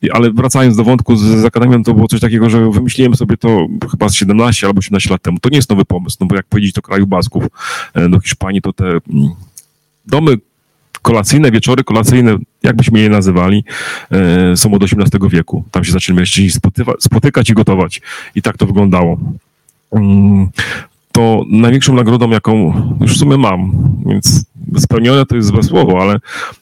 I, 0.02 0.12
ale 0.12 0.32
wracając 0.32 0.78
do 0.78 0.84
wątku 0.84 1.16
z, 1.16 1.22
z 1.22 1.46
Akademią, 1.46 1.84
to 1.84 1.94
było 1.94 2.08
coś 2.08 2.20
takiego, 2.20 2.50
że 2.50 2.72
wymyśliłem 2.72 3.16
sobie 3.16 3.38
to 3.38 3.68
chyba 3.92 4.10
z 4.10 4.14
17 4.14 4.68
albo 4.68 4.82
17 4.82 5.10
lat 5.10 5.22
temu. 5.22 5.40
To 5.40 5.50
nie 5.50 5.58
jest 5.58 5.70
nowy 5.70 5.86
pomysł, 5.86 6.18
no 6.20 6.28
bo 6.28 6.36
jak 6.36 6.46
powiedzieć 6.46 6.74
do 6.74 6.82
kraju 6.82 7.08
Basków, 7.08 7.44
e, 7.94 8.10
do 8.10 8.20
Hiszpanii, 8.20 8.62
to 8.62 8.74
te 8.74 8.86
mm, 8.86 9.02
domy 10.06 10.38
kolacyjne, 11.02 11.52
wieczory 11.52 11.84
kolacyjne, 11.84 12.38
jakbyśmy 12.64 13.00
je 13.00 13.10
nazywali, 13.10 13.64
e, 14.12 14.58
są 14.58 14.74
od 14.74 14.84
XVIII 14.84 15.30
wieku. 15.30 15.64
Tam 15.72 15.84
się 15.84 15.92
zaczęli 15.92 16.16
mężczyźni 16.18 16.52
spotykać 17.00 17.50
i 17.50 17.54
gotować. 17.54 18.02
I 18.36 18.42
tak 18.42 18.58
to 18.58 18.66
wyglądało. 18.66 19.18
Mm, 19.92 20.48
To 21.12 21.44
największą 21.50 21.94
nagrodą, 21.94 22.30
jaką 22.30 22.74
już 23.02 23.16
w 23.16 23.20
sumie 23.20 23.38
mam, 23.38 23.72
więc 24.06 24.46
spełnione 24.78 25.26
to 25.26 25.36
jest 25.36 25.48
złe 25.48 25.64
słowo, 25.64 26.02
ale, 26.02 26.20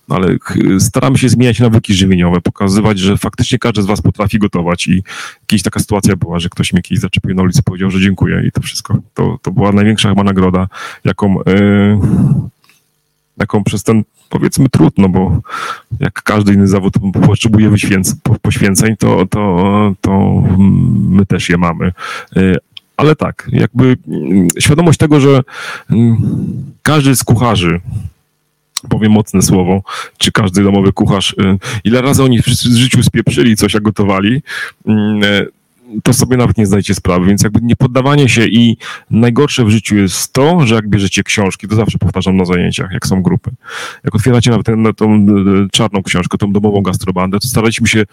ale 0.10 0.38
staramy 0.80 1.18
się 1.18 1.30
zmieniać 1.30 1.60
nawyki 1.60 1.94
żywieniowe, 1.94 2.42
pokazywać, 2.42 3.00
że 3.00 3.18
faktycznie 3.18 3.60
każdy 3.60 3.82
z 3.82 3.86
was 3.86 4.02
potrafi 4.02 4.40
gotować 4.40 4.88
i 4.88 5.04
kiedyś 5.48 5.64
taka 5.64 5.80
sytuacja 5.80 6.16
była, 6.16 6.40
że 6.40 6.50
ktoś 6.50 6.74
mnie 6.74 6.82
kiedyś 6.82 7.02
zaczepił 7.02 7.36
na 7.36 7.44
ulicy, 7.44 7.64
powiedział, 7.64 7.92
że 7.92 8.00
dziękuję 8.00 8.44
i 8.48 8.52
to 8.52 8.62
wszystko. 8.62 8.98
To, 9.14 9.38
to 9.42 9.52
była 9.52 9.72
największa 9.72 10.10
chyba 10.10 10.24
nagroda, 10.24 10.68
jaką, 11.06 11.44
e, 11.44 12.00
jaką 13.38 13.64
przez 13.64 13.84
ten, 13.84 14.04
powiedzmy, 14.30 14.70
trud, 14.70 14.94
no 14.98 15.10
bo 15.10 15.42
jak 16.00 16.24
każdy 16.24 16.54
inny 16.54 16.68
zawód 16.68 16.94
potrzebuje 17.26 17.72
poświęceń, 18.42 18.98
to, 18.98 19.26
to, 19.26 19.94
to 20.02 20.44
my 21.10 21.26
też 21.26 21.50
je 21.50 21.58
mamy. 21.58 21.92
Y, 22.38 22.56
Ale 22.98 23.16
tak, 23.16 23.50
jakby 23.52 23.98
mm, 24.08 24.48
świadomość 24.60 25.00
tego, 25.00 25.20
że 25.20 25.42
mm, 25.92 26.18
każdy 26.84 27.16
z 27.16 27.24
kucharzy, 27.24 27.80
powiem 28.90 29.12
mocne 29.12 29.42
słowo, 29.42 29.82
czy 30.18 30.32
każdy 30.32 30.64
domowy 30.64 30.94
kucharz, 30.94 31.34
y, 31.34 31.58
ile 31.84 32.02
razy 32.02 32.24
oni 32.24 32.42
w 32.42 32.46
ży- 32.46 32.78
życiu 32.78 33.04
spieprzyli 33.04 33.56
coś, 33.56 33.74
jak 33.74 33.84
gotowali, 33.84 34.42
mm, 34.86 35.24
y, 35.24 35.48
to 36.04 36.14
sobie 36.14 36.38
nawet 36.38 36.58
nie 36.58 36.66
zdajecie 36.66 36.96
sprawy, 36.96 37.26
więc 37.26 37.44
jakby 37.44 37.60
nie 37.62 37.76
poddawanie 37.76 38.30
się 38.30 38.46
i 38.46 38.78
najgorsze 39.12 39.66
w 39.66 39.70
życiu 39.70 39.96
jest 39.96 40.34
to, 40.34 40.68
że 40.68 40.76
jak 40.76 40.90
bierzecie 40.90 41.24
książki, 41.24 41.68
to 41.68 41.76
zawsze 41.76 41.98
powtarzam 41.98 42.38
na 42.38 42.46
zajęciach, 42.46 42.92
jak 42.92 43.08
są 43.08 43.22
grupy, 43.22 43.52
jak 44.04 44.16
otwieracie 44.16 44.52
nawet 44.52 44.66
tę 44.66 44.94
tą 44.94 45.14
e, 45.14 45.26
czarną 45.72 46.04
książkę, 46.04 46.38
tą 46.38 46.52
domową 46.52 46.82
gastrobandę, 46.82 47.40
to 47.40 47.48
staraliśmy 47.48 47.88
się 47.88 48.04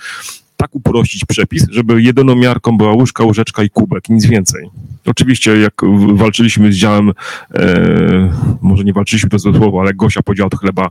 tak 0.57 0.74
uprościć 0.74 1.24
przepis, 1.24 1.66
żeby 1.70 2.02
jedyną 2.02 2.34
miarką 2.36 2.78
była 2.78 2.92
łyżka, 2.94 3.24
łyżeczka 3.24 3.62
i 3.62 3.70
kubek, 3.70 4.09
nic 4.09 4.26
więcej. 4.26 4.70
Oczywiście 5.07 5.59
jak 5.59 5.74
walczyliśmy 6.14 6.72
z 6.72 6.76
działem, 6.76 7.12
e, 7.54 8.32
może 8.62 8.84
nie 8.84 8.92
walczyliśmy 8.92 9.30
to 9.30 9.38
złe 9.38 9.54
słowo, 9.54 9.80
ale 9.80 9.94
Gosia 9.94 10.22
podział 10.22 10.46
od 10.46 10.54
chleba, 10.54 10.88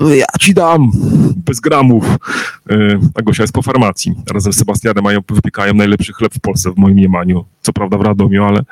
no 0.00 0.14
ja 0.14 0.26
ci 0.40 0.54
dam, 0.54 0.90
bez 1.36 1.60
gramów. 1.60 2.04
E, 2.70 2.98
a 3.14 3.22
Gosia 3.22 3.42
jest 3.42 3.54
po 3.54 3.62
farmacji. 3.62 4.14
Razem 4.32 4.52
z 4.52 4.56
Sebastianem 4.56 5.04
mają, 5.04 5.20
wypiekają 5.30 5.74
najlepszy 5.74 6.12
chleb 6.12 6.34
w 6.34 6.40
Polsce 6.40 6.70
w 6.72 6.76
moim 6.76 6.94
mniemaniu. 6.94 7.44
Co 7.62 7.72
prawda 7.72 7.98
w 7.98 8.00
Radomiu, 8.00 8.44
ale, 8.44 8.62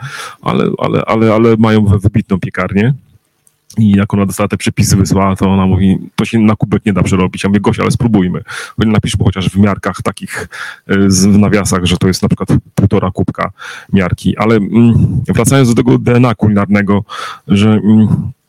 ale, 0.42 0.64
ale, 0.78 1.03
ale, 1.07 1.34
ale 1.34 1.57
mają 1.59 1.84
wy- 1.84 1.99
wybitną 1.99 2.40
piekarnię. 2.40 2.94
I 3.79 3.91
jak 3.91 4.14
ona 4.14 4.27
dostała 4.27 4.49
te 4.49 4.57
przepisy, 4.57 4.97
wysłała, 4.97 5.37
to 5.37 5.51
ona 5.51 5.67
mówi, 5.67 5.99
to 6.14 6.25
się 6.25 6.39
na 6.39 6.57
kubek 6.57 6.87
nie 6.87 6.93
da 6.93 7.03
przerobić. 7.03 7.43
Ja 7.45 7.49
mówię, 7.51 7.61
Gosia, 7.61 7.83
ale 7.83 7.91
spróbujmy. 7.91 8.41
Napiszmy 8.79 9.25
chociaż 9.25 9.49
w 9.51 9.59
miarkach 9.59 10.03
takich, 10.03 10.49
z- 11.09 11.27
w 11.27 11.39
nawiasach, 11.39 11.85
że 11.85 11.97
to 11.97 12.07
jest 12.07 12.23
na 12.23 12.29
przykład 12.29 12.49
półtora 12.75 13.11
kubka 13.11 13.51
miarki. 13.93 14.37
Ale 14.37 14.57
mm, 14.57 15.23
wracając 15.29 15.69
do 15.69 15.75
tego 15.75 15.99
DNA 15.99 16.35
kulinarnego, 16.35 17.05
że 17.49 17.71
mm, 17.71 18.09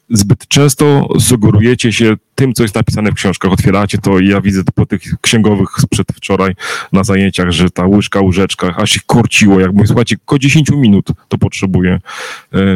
zbyt 0.09 0.47
często 0.47 1.07
sugerujecie 1.19 1.93
się 1.93 2.15
tym, 2.35 2.53
co 2.53 2.63
jest 2.63 2.75
napisane 2.75 3.11
w 3.11 3.13
książkach. 3.13 3.51
Otwieracie 3.51 3.97
to 3.97 4.19
i 4.19 4.27
ja 4.27 4.41
widzę 4.41 4.61
po 4.75 4.85
tych 4.85 5.01
księgowych 5.21 5.69
sprzed 5.79 6.07
wczoraj 6.15 6.53
na 6.93 7.03
zajęciach, 7.03 7.51
że 7.51 7.69
ta 7.69 7.85
łyżka, 7.85 8.21
łyżeczka, 8.21 8.75
aż 8.75 8.91
się 8.91 8.99
korciło. 9.05 9.59
Jak 9.59 9.73
mówię, 9.73 9.87
słuchajcie, 9.87 10.15
około 10.25 10.39
10 10.39 10.69
minut 10.71 11.07
to 11.27 11.37
potrzebuje, 11.37 11.99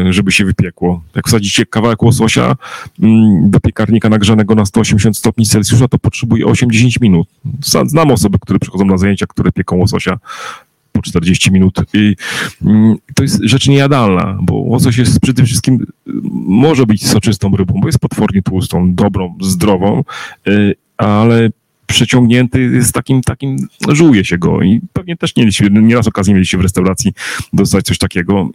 żeby 0.10 0.32
się 0.32 0.46
wypiekło. 0.46 1.04
Jak 1.16 1.28
wsadzicie 1.28 1.66
kawałek 1.66 2.04
łososia 2.04 2.56
mm, 3.02 3.50
do 3.50 3.60
piekarnika 3.60 4.10
nagrzanego 4.10 4.56
na 4.56 4.66
180 4.66 5.18
stopni 5.18 5.46
Celsjusza, 5.46 5.88
to 5.88 6.00
potrzebuje 6.00 6.46
8-10 6.46 7.02
minut. 7.02 7.28
Znam 7.86 8.12
osoby, 8.12 8.38
które 8.42 8.60
przychodzą 8.60 8.86
na 8.86 8.98
zajęcia, 8.98 9.26
które 9.28 9.52
pieką 9.52 9.76
łososia 9.76 10.20
po 11.02 11.10
40 11.10 11.52
minut. 11.52 11.80
I 11.94 12.16
mm, 12.66 12.96
to 13.16 13.24
jest 13.24 13.40
rzecz 13.44 13.68
niejadalna, 13.68 14.38
bo 14.42 14.56
łosoś 14.56 14.98
jest 14.98 15.20
przede 15.20 15.44
wszystkim, 15.44 15.76
y, 15.76 16.12
może 16.34 16.86
być 16.86 17.08
soczystą 17.08 17.56
rybą, 17.56 17.74
bo 17.82 17.88
jest 17.88 18.00
potwornie 18.00 18.42
tłustą, 18.42 18.94
dobrą, 18.94 19.36
zdrową, 19.42 20.04
y, 20.48 20.76
ale 20.98 21.50
przeciągnięty 21.88 22.62
jest 22.62 22.94
takim, 22.94 23.22
takim, 23.22 23.68
żuje 23.90 24.26
się 24.26 24.38
go 24.38 24.62
i 24.62 24.82
pewnie 24.94 25.18
też 25.18 25.36
mieliście, 25.36 25.68
nieraz 25.70 26.08
okazję 26.08 26.34
mieliście 26.34 26.58
w 26.58 26.62
restauracji 26.62 27.14
dostać 27.54 27.86
coś 27.86 27.98
takiego. 27.98 28.50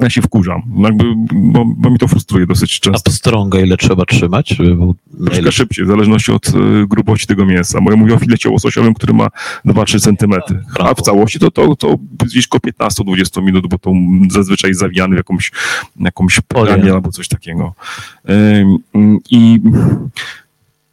Ja 0.00 0.10
się 0.10 0.22
wkurzam, 0.22 0.62
jakby, 0.78 1.04
bo, 1.32 1.64
bo 1.64 1.90
mi 1.90 1.98
to 1.98 2.08
frustruje 2.08 2.46
dosyć 2.46 2.80
A 2.82 2.84
często. 2.84 3.10
pstrąga 3.10 3.60
ile 3.60 3.76
trzeba 3.76 4.04
trzymać, 4.04 4.48
żeby 4.48 4.76
był 4.76 4.94
Troszkę 5.26 5.52
szybciej, 5.52 5.84
w 5.84 5.88
zależności 5.88 6.32
od 6.32 6.48
e, 6.48 6.52
grubości 6.88 7.26
tego 7.26 7.46
mięsa. 7.46 7.80
Bo 7.80 7.90
ja 7.90 7.96
mówię 7.96 8.14
o 8.14 8.18
filecie 8.18 8.48
łososiowym, 8.48 8.94
który 8.94 9.12
ma 9.12 9.28
2-3 9.66 10.00
centymetry. 10.00 10.64
A 10.78 10.94
w 10.94 11.02
całości 11.02 11.38
to, 11.38 11.50
to, 11.50 11.76
to 11.76 11.98
gdzieś 12.24 12.46
koło 12.46 12.60
15-20 12.60 13.42
minut, 13.42 13.66
bo 13.66 13.78
to 13.78 13.92
zazwyczaj 14.30 14.74
zawijany 14.74 15.14
w 15.14 15.16
jakąś, 15.16 15.52
jakąś 16.00 16.40
peganie 16.40 16.92
albo 16.92 17.10
coś 17.10 17.28
takiego. 17.28 17.74
I 19.30 19.60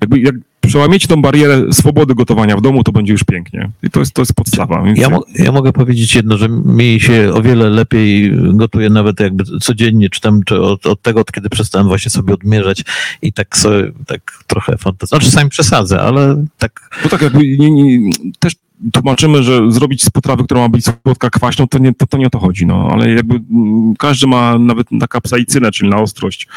jakby 0.01 0.19
jak 0.19 0.35
przełamiecie 0.61 1.07
tą 1.07 1.21
barierę 1.21 1.73
swobody 1.73 2.15
gotowania 2.15 2.57
w 2.57 2.61
domu, 2.61 2.83
to 2.83 2.91
będzie 2.91 3.11
już 3.13 3.23
pięknie. 3.23 3.69
I 3.83 3.89
to 3.89 3.99
jest, 3.99 4.13
to 4.13 4.21
jest 4.21 4.33
podstawa. 4.33 4.83
Więc 4.83 4.99
Ja, 4.99 5.09
mo- 5.09 5.25
ja 5.35 5.51
mogę 5.51 5.73
powiedzieć 5.73 6.15
jedno, 6.15 6.37
że 6.37 6.49
mi 6.49 6.99
się 6.99 7.31
o 7.33 7.41
wiele 7.41 7.69
lepiej 7.69 8.31
gotuje 8.53 8.89
nawet 8.89 9.19
jakby 9.19 9.43
codziennie, 9.43 10.09
czy 10.09 10.21
tam 10.21 10.43
czy 10.43 10.61
od, 10.61 10.85
od 10.85 11.01
tego, 11.01 11.19
od 11.19 11.31
kiedy 11.31 11.49
przestałem 11.49 11.87
właśnie 11.87 12.11
sobie 12.11 12.33
odmierzać 12.33 12.83
i 13.21 13.33
tak 13.33 13.57
sobie, 13.57 13.91
tak 14.07 14.43
trochę 14.47 14.77
fantastycznie, 14.77 15.25
no 15.25 15.31
czasami 15.31 15.49
przesadzę, 15.49 16.01
ale 16.01 16.45
tak 16.57 16.89
Bo 17.03 17.09
tak 17.09 17.21
jakby 17.21 17.57
nie, 17.57 17.71
nie, 17.71 18.11
też 18.39 18.53
tłumaczymy, 18.93 19.43
że 19.43 19.71
zrobić 19.71 20.03
z 20.03 20.09
potrawy, 20.09 20.43
która 20.43 20.61
ma 20.61 20.69
być 20.69 20.85
słodka, 20.85 21.29
kwaśną, 21.29 21.67
to 21.67 21.77
nie, 21.77 21.93
to, 21.93 22.07
to 22.07 22.17
nie 22.17 22.27
o 22.27 22.29
to 22.29 22.39
chodzi, 22.39 22.65
no. 22.65 22.89
Ale 22.91 23.09
jakby 23.09 23.35
mm, 23.35 23.95
każdy 23.95 24.27
ma 24.27 24.59
nawet 24.59 24.91
na 24.91 25.07
kapsaicynę, 25.07 25.71
czyli 25.71 25.89
na 25.89 25.97
ostrość 25.97 26.47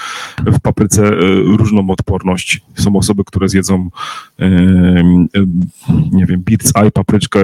w 0.47 0.61
papryce 0.61 1.07
e, 1.07 1.13
różną 1.57 1.91
odporność. 1.91 2.61
Są 2.75 2.97
osoby, 2.97 3.25
które 3.25 3.49
zjedzą 3.49 3.91
nie 6.13 6.27
wiem, 6.27 6.43
beat's 6.43 6.83
eye, 6.83 6.91
papryczkę 6.91 7.41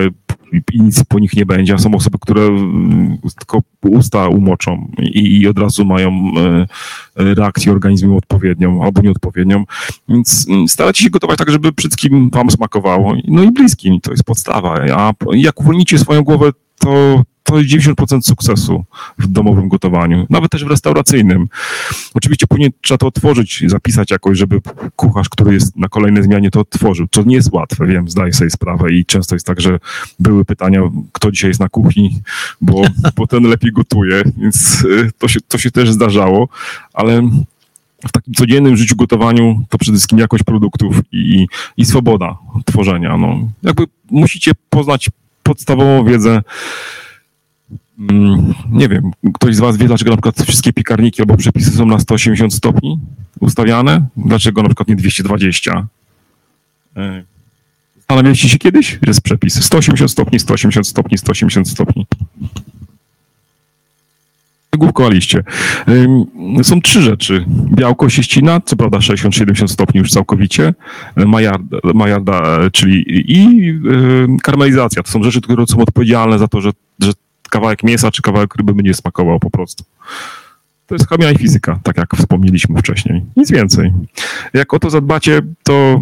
i 0.52 0.80
nic 0.80 1.04
po 1.04 1.18
nich 1.18 1.36
nie 1.36 1.46
będzie, 1.46 1.74
a 1.74 1.78
są 1.78 1.94
osoby, 1.94 2.18
które 2.20 2.42
mm, 2.42 3.18
tylko 3.38 3.62
usta 3.82 4.28
umoczą 4.28 4.90
i, 4.98 5.40
i 5.40 5.48
od 5.48 5.58
razu 5.58 5.84
mają 5.84 6.32
e, 6.36 6.66
reakcję 7.34 7.72
organizmu 7.72 8.16
odpowiednią 8.16 8.84
albo 8.84 9.02
nieodpowiednią. 9.02 9.64
Więc 10.08 10.46
mm, 10.48 10.68
starajcie 10.68 11.04
się 11.04 11.10
gotować 11.10 11.38
tak, 11.38 11.50
żeby 11.50 11.72
wszystkim 11.76 12.30
wam 12.30 12.50
smakowało. 12.50 13.14
No 13.28 13.42
i 13.42 13.50
bliskim, 13.50 14.00
to 14.00 14.10
jest 14.10 14.24
podstawa. 14.24 14.74
A 14.96 15.12
jak 15.32 15.60
uwolnicie 15.60 15.98
swoją 15.98 16.22
głowę, 16.22 16.50
to 16.78 17.22
to 17.50 17.58
jest 17.58 17.70
90% 17.70 18.22
sukcesu 18.22 18.84
w 19.18 19.26
domowym 19.26 19.68
gotowaniu, 19.68 20.26
nawet 20.30 20.50
też 20.50 20.64
w 20.64 20.68
restauracyjnym. 20.68 21.48
Oczywiście 22.14 22.46
później 22.46 22.72
trzeba 22.80 22.98
to 22.98 23.06
otworzyć, 23.06 23.64
zapisać 23.66 24.10
jakoś, 24.10 24.38
żeby 24.38 24.60
kucharz, 24.96 25.28
który 25.28 25.54
jest 25.54 25.76
na 25.76 25.88
kolejnej 25.88 26.22
zmianie, 26.22 26.50
to 26.50 26.60
otworzył. 26.60 27.06
To 27.08 27.22
nie 27.22 27.34
jest 27.34 27.52
łatwe, 27.52 27.86
wiem, 27.86 28.10
zdaję 28.10 28.32
sobie 28.32 28.50
sprawę 28.50 28.92
i 28.92 29.04
często 29.04 29.34
jest 29.34 29.46
tak, 29.46 29.60
że 29.60 29.78
były 30.18 30.44
pytania, 30.44 30.80
kto 31.12 31.30
dzisiaj 31.30 31.50
jest 31.50 31.60
na 31.60 31.68
kuchni, 31.68 32.20
bo, 32.60 32.82
bo 33.16 33.26
ten 33.26 33.42
lepiej 33.44 33.72
gotuje, 33.72 34.22
więc 34.36 34.84
y, 34.84 35.10
to 35.18 35.28
się, 35.28 35.40
to 35.48 35.58
się 35.58 35.70
też 35.70 35.90
zdarzało, 35.90 36.48
ale 36.94 37.22
w 38.08 38.12
takim 38.12 38.34
codziennym 38.34 38.76
życiu 38.76 38.96
gotowaniu 38.96 39.64
to 39.68 39.78
przede 39.78 39.96
wszystkim 39.96 40.18
jakość 40.18 40.44
produktów 40.44 41.00
i, 41.12 41.46
i 41.76 41.84
swoboda 41.84 42.38
tworzenia. 42.64 43.16
No, 43.16 43.38
jakby 43.62 43.84
musicie 44.10 44.52
poznać 44.70 45.10
podstawową 45.42 46.04
wiedzę. 46.04 46.42
Mm, 48.00 48.54
Nie 48.70 48.88
wiem, 48.88 49.10
ktoś 49.34 49.56
z 49.56 49.60
Was 49.60 49.76
wie, 49.76 49.86
dlaczego 49.86 50.10
na 50.10 50.16
przykład 50.16 50.46
wszystkie 50.46 50.72
piekarniki 50.72 51.22
albo 51.22 51.36
przepisy 51.36 51.70
są 51.70 51.86
na 51.86 51.98
180 51.98 52.54
stopni 52.54 52.98
ustawiane? 53.40 54.06
Dlaczego 54.16 54.62
na 54.62 54.68
przykład 54.68 54.88
nie 54.88 54.96
220? 54.96 55.86
E, 56.96 57.22
Zastanawialiście 57.96 58.48
się 58.48 58.58
kiedyś? 58.58 58.98
Jest 59.06 59.20
przepis 59.22 59.64
180 59.64 60.10
stopni, 60.10 60.40
180 60.40 60.86
stopni, 60.86 61.18
180 61.18 61.68
stopni. 61.68 62.06
Główkowaliście. 64.76 65.44
Są 66.62 66.80
trzy 66.80 67.02
rzeczy. 67.02 67.44
Białko 67.48 68.08
się 68.08 68.22
ścina, 68.22 68.60
co 68.64 68.76
prawda 68.76 68.98
60-70 68.98 69.68
stopni 69.68 69.98
już 69.98 70.10
całkowicie. 70.10 70.74
E, 71.16 71.24
Majarda, 71.24 71.78
majarda 71.94 72.42
e, 72.60 72.70
czyli 72.70 73.04
i 73.08 73.72
karmelizacja. 74.42 75.02
To 75.02 75.10
są 75.10 75.22
rzeczy, 75.22 75.40
które 75.40 75.66
są 75.66 75.78
odpowiedzialne 75.78 76.38
za 76.38 76.48
to, 76.48 76.60
że, 76.60 76.70
że 77.00 77.12
kawałek 77.50 77.82
mięsa 77.82 78.10
czy 78.10 78.22
kawałek 78.22 78.54
ryby 78.54 78.74
będzie 78.74 78.94
smakował 78.94 79.40
po 79.40 79.50
prostu. 79.50 79.84
To 80.90 80.94
jest 80.94 81.08
chemia 81.08 81.30
i 81.30 81.38
fizyka, 81.38 81.78
tak 81.82 81.96
jak 81.96 82.16
wspomnieliśmy 82.16 82.78
wcześniej. 82.78 83.22
Nic 83.36 83.50
więcej. 83.50 83.92
Jak 84.54 84.74
o 84.74 84.78
to 84.78 84.90
zadbacie, 84.90 85.40
to 85.62 86.00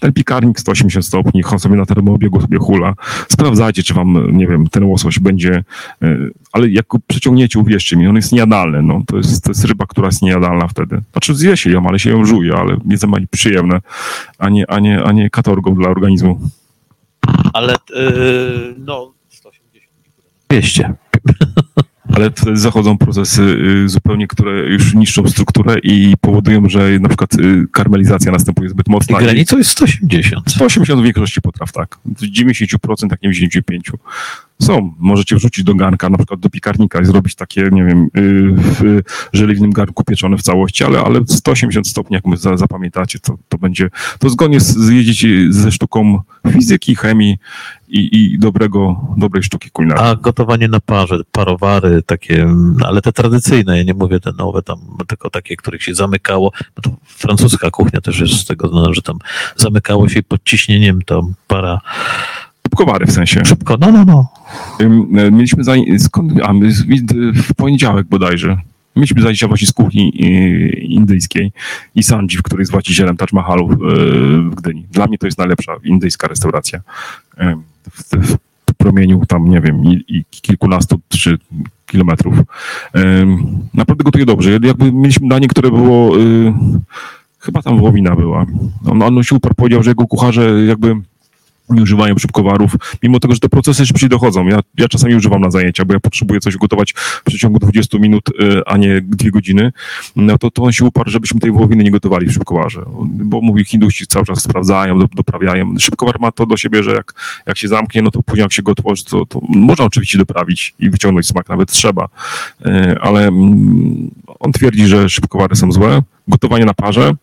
ten 0.00 0.12
piekarnik 0.12 0.60
180 0.60 1.06
stopni, 1.06 1.44
on 1.44 1.58
sobie 1.58 1.76
na 1.76 1.86
termoobiegu 1.86 2.40
sobie 2.40 2.58
hula. 2.58 2.94
Sprawdzajcie, 3.28 3.82
czy 3.82 3.94
wam, 3.94 4.36
nie 4.36 4.46
wiem, 4.46 4.66
ten 4.66 4.84
łosoś 4.84 5.18
będzie, 5.18 5.64
e, 6.02 6.16
ale 6.52 6.68
jak 6.68 6.86
go 6.86 6.98
przeciągniecie, 7.06 7.58
uwierzcie 7.58 7.96
mi, 7.96 8.08
on 8.08 8.16
jest 8.16 8.32
niejadalny. 8.32 8.82
No. 8.82 9.02
To, 9.06 9.16
jest, 9.16 9.44
to 9.44 9.50
jest 9.50 9.64
ryba, 9.64 9.86
która 9.86 10.06
jest 10.08 10.22
niejadalna 10.22 10.68
wtedy. 10.68 11.00
Znaczy 11.12 11.34
zje 11.34 11.56
się 11.56 11.70
ją, 11.70 11.86
ale 11.86 11.98
się 11.98 12.10
ją 12.10 12.24
żuje, 12.24 12.54
ale 12.54 12.76
jedzą 12.88 13.06
ma 13.06 13.18
przyjemne, 13.30 13.80
a 14.38 14.48
nie, 14.48 14.70
a, 14.70 14.80
nie, 14.80 15.02
a 15.02 15.12
nie 15.12 15.30
katorgą 15.30 15.74
dla 15.74 15.88
organizmu. 15.88 16.40
ale 17.52 17.74
yy, 17.90 18.74
no 18.78 19.12
180, 19.12 19.19
200. 20.50 20.94
Ale 22.14 22.30
wtedy 22.30 22.56
zachodzą 22.56 22.98
procesy 22.98 23.42
y, 23.84 23.88
zupełnie, 23.88 24.26
które 24.26 24.52
już 24.68 24.94
niszczą 24.94 25.28
strukturę 25.28 25.76
i 25.82 26.14
powodują, 26.20 26.68
że 26.68 26.98
na 27.00 27.08
przykład 27.08 27.34
y, 27.34 27.66
karmelizacja 27.72 28.32
następuje 28.32 28.68
zbyt 28.68 28.88
I 28.88 28.90
mocna. 28.90 29.20
i- 29.20 29.24
granicą 29.24 29.58
jest 29.58 29.70
180. 29.70 30.50
180 30.52 31.00
w 31.00 31.04
większości 31.04 31.40
potraw, 31.40 31.72
tak. 31.72 31.98
Z 32.18 32.22
90%, 32.24 33.10
jak 33.10 33.22
nie 33.22 33.30
95%. 33.30 33.98
Są. 34.62 34.94
Możecie 34.98 35.36
wrzucić 35.36 35.64
do 35.64 35.74
garnka, 35.74 36.08
na 36.08 36.18
przykład 36.18 36.40
do 36.40 36.50
piekarnika 36.50 37.00
i 37.00 37.04
zrobić 37.04 37.34
takie, 37.34 37.68
nie 37.72 37.84
wiem, 37.84 38.04
y, 38.04 38.10
w 38.56 39.02
żeliwnym 39.32 39.70
garnku 39.70 40.04
pieczone 40.04 40.36
w 40.36 40.42
całości, 40.42 40.84
ale, 40.84 41.00
ale 41.00 41.20
180 41.26 41.88
stopni, 41.88 42.14
jak 42.14 42.26
my 42.26 42.36
za, 42.36 42.56
zapamiętacie, 42.56 43.18
to, 43.18 43.38
to 43.48 43.58
będzie, 43.58 43.90
to 44.18 44.30
zgodnie 44.30 44.60
z, 44.60 44.76
zjedziecie 44.76 45.28
ze 45.50 45.72
sztuką 45.72 46.20
fizyki, 46.52 46.96
chemii 46.96 47.38
i, 47.88 48.32
i 48.34 48.38
dobrego, 48.38 49.06
dobrej 49.16 49.42
sztuki 49.42 49.70
kulinarnej. 49.70 50.10
A 50.10 50.16
gotowanie 50.16 50.68
na 50.68 50.80
parze, 50.80 51.20
parowary 51.32 52.02
takie, 52.02 52.54
ale 52.84 53.02
te 53.02 53.12
tradycyjne, 53.12 53.78
ja 53.78 53.82
nie 53.82 53.94
mówię 53.94 54.20
te 54.20 54.32
nowe 54.32 54.62
tam, 54.62 54.78
tylko 55.08 55.30
takie, 55.30 55.56
których 55.56 55.82
się 55.82 55.94
zamykało, 55.94 56.52
bo 56.76 56.82
to 56.82 56.90
francuska 57.04 57.70
kuchnia 57.70 58.00
też 58.00 58.20
jest 58.20 58.34
z 58.34 58.44
tego 58.44 58.68
znana, 58.68 58.92
że 58.92 59.02
tam 59.02 59.18
zamykało 59.56 60.08
się 60.08 60.22
pod 60.22 60.44
ciśnieniem 60.44 61.02
tam 61.02 61.34
para, 61.46 61.80
Kubkowary 62.62 63.06
w 63.06 63.12
sensie. 63.12 63.44
szybko, 63.44 63.76
no, 63.80 63.92
no, 63.92 64.04
no. 64.04 64.28
E, 64.80 65.30
Mieliśmy 65.30 65.64
zaj- 65.64 65.98
skąd, 65.98 66.32
a 66.42 66.52
my 66.52 66.70
w 67.34 67.54
poniedziałek 67.54 68.06
bodajże. 68.06 68.56
Mieliśmy 68.96 69.22
zajęcia 69.22 69.48
właśnie 69.48 69.66
z 69.66 69.72
kuchni 69.72 70.12
e, 70.20 70.26
indyjskiej 70.80 71.52
i 71.94 72.02
sandzi, 72.02 72.36
w 72.36 72.42
której 72.42 72.62
jest 72.62 72.72
właścicielem 72.72 73.16
Taj 73.16 73.28
Mahalu 73.32 73.72
e, 73.72 73.76
w 74.50 74.54
Gdyni. 74.54 74.86
Dla 74.92 75.06
mnie 75.06 75.18
to 75.18 75.26
jest 75.26 75.38
najlepsza 75.38 75.72
indyjska 75.84 76.28
restauracja. 76.28 76.80
W, 77.90 78.36
w 78.70 78.74
promieniu 78.76 79.26
tam, 79.26 79.50
nie 79.50 79.60
wiem, 79.60 79.84
i, 79.84 80.04
i 80.08 80.24
kilkunastu, 80.30 81.00
trzy 81.08 81.38
kilometrów. 81.86 82.34
Naprawdę 83.74 84.04
gotuje 84.04 84.26
dobrze. 84.26 84.50
Jakby 84.62 84.92
mieliśmy 84.92 85.28
danie, 85.28 85.48
które 85.48 85.70
było, 85.70 86.18
y, 86.18 86.52
chyba 87.38 87.62
tam 87.62 87.78
wołowina 87.78 88.16
była. 88.16 88.46
On, 88.86 89.02
on 89.02 89.22
się 89.22 89.36
uparł, 89.36 89.54
powiedział, 89.54 89.82
że 89.82 89.90
jego 89.90 90.06
kucharze 90.06 90.64
jakby 90.66 90.96
nie 91.70 91.82
używają 91.82 92.18
szybkowarów, 92.18 92.72
mimo 93.02 93.20
tego, 93.20 93.34
że 93.34 93.40
te 93.40 93.48
procesy 93.48 93.86
szybciej 93.86 94.08
dochodzą. 94.08 94.46
Ja, 94.46 94.60
ja 94.78 94.88
czasami 94.88 95.14
używam 95.14 95.40
na 95.40 95.50
zajęcia, 95.50 95.84
bo 95.84 95.94
ja 95.94 96.00
potrzebuję 96.00 96.40
coś 96.40 96.56
ugotować 96.56 96.92
w 96.96 97.22
przeciągu 97.24 97.58
20 97.58 97.98
minut, 97.98 98.28
y, 98.28 98.60
a 98.66 98.76
nie 98.76 99.00
dwie 99.00 99.30
godziny, 99.30 99.72
no 100.16 100.38
to, 100.38 100.50
to 100.50 100.62
on 100.62 100.72
się 100.72 100.84
uparł, 100.84 101.10
żebyśmy 101.10 101.40
tej 101.40 101.52
wołowiny 101.52 101.84
nie 101.84 101.90
gotowali 101.90 102.26
w 102.26 102.32
szybkowarze, 102.32 102.82
bo 103.04 103.40
mówi, 103.40 103.64
Hindusi 103.64 104.06
cały 104.06 104.26
czas 104.26 104.42
sprawdzają, 104.42 104.98
do, 104.98 105.06
doprawiają. 105.14 105.74
Szybkowar 105.78 106.20
ma 106.20 106.32
to 106.32 106.46
do 106.46 106.56
siebie, 106.56 106.82
że 106.82 106.94
jak, 106.94 107.14
jak 107.46 107.58
się 107.58 107.68
zamknie, 107.68 108.02
no 108.02 108.10
to 108.10 108.22
później 108.22 108.42
jak 108.42 108.52
się 108.52 108.62
go 108.62 108.74
to, 108.74 108.82
to 109.28 109.40
można 109.48 109.84
oczywiście 109.84 110.18
doprawić 110.18 110.74
i 110.78 110.90
wyciągnąć 110.90 111.26
smak, 111.26 111.48
nawet 111.48 111.72
trzeba, 111.72 112.08
y, 112.66 113.00
ale 113.00 113.28
mm, 113.28 114.10
on 114.38 114.52
twierdzi, 114.52 114.86
że 114.86 115.08
szybkowary 115.08 115.56
są 115.56 115.72
złe, 115.72 116.02
gotowanie 116.28 116.64
na 116.64 116.74
parze, 116.74 117.14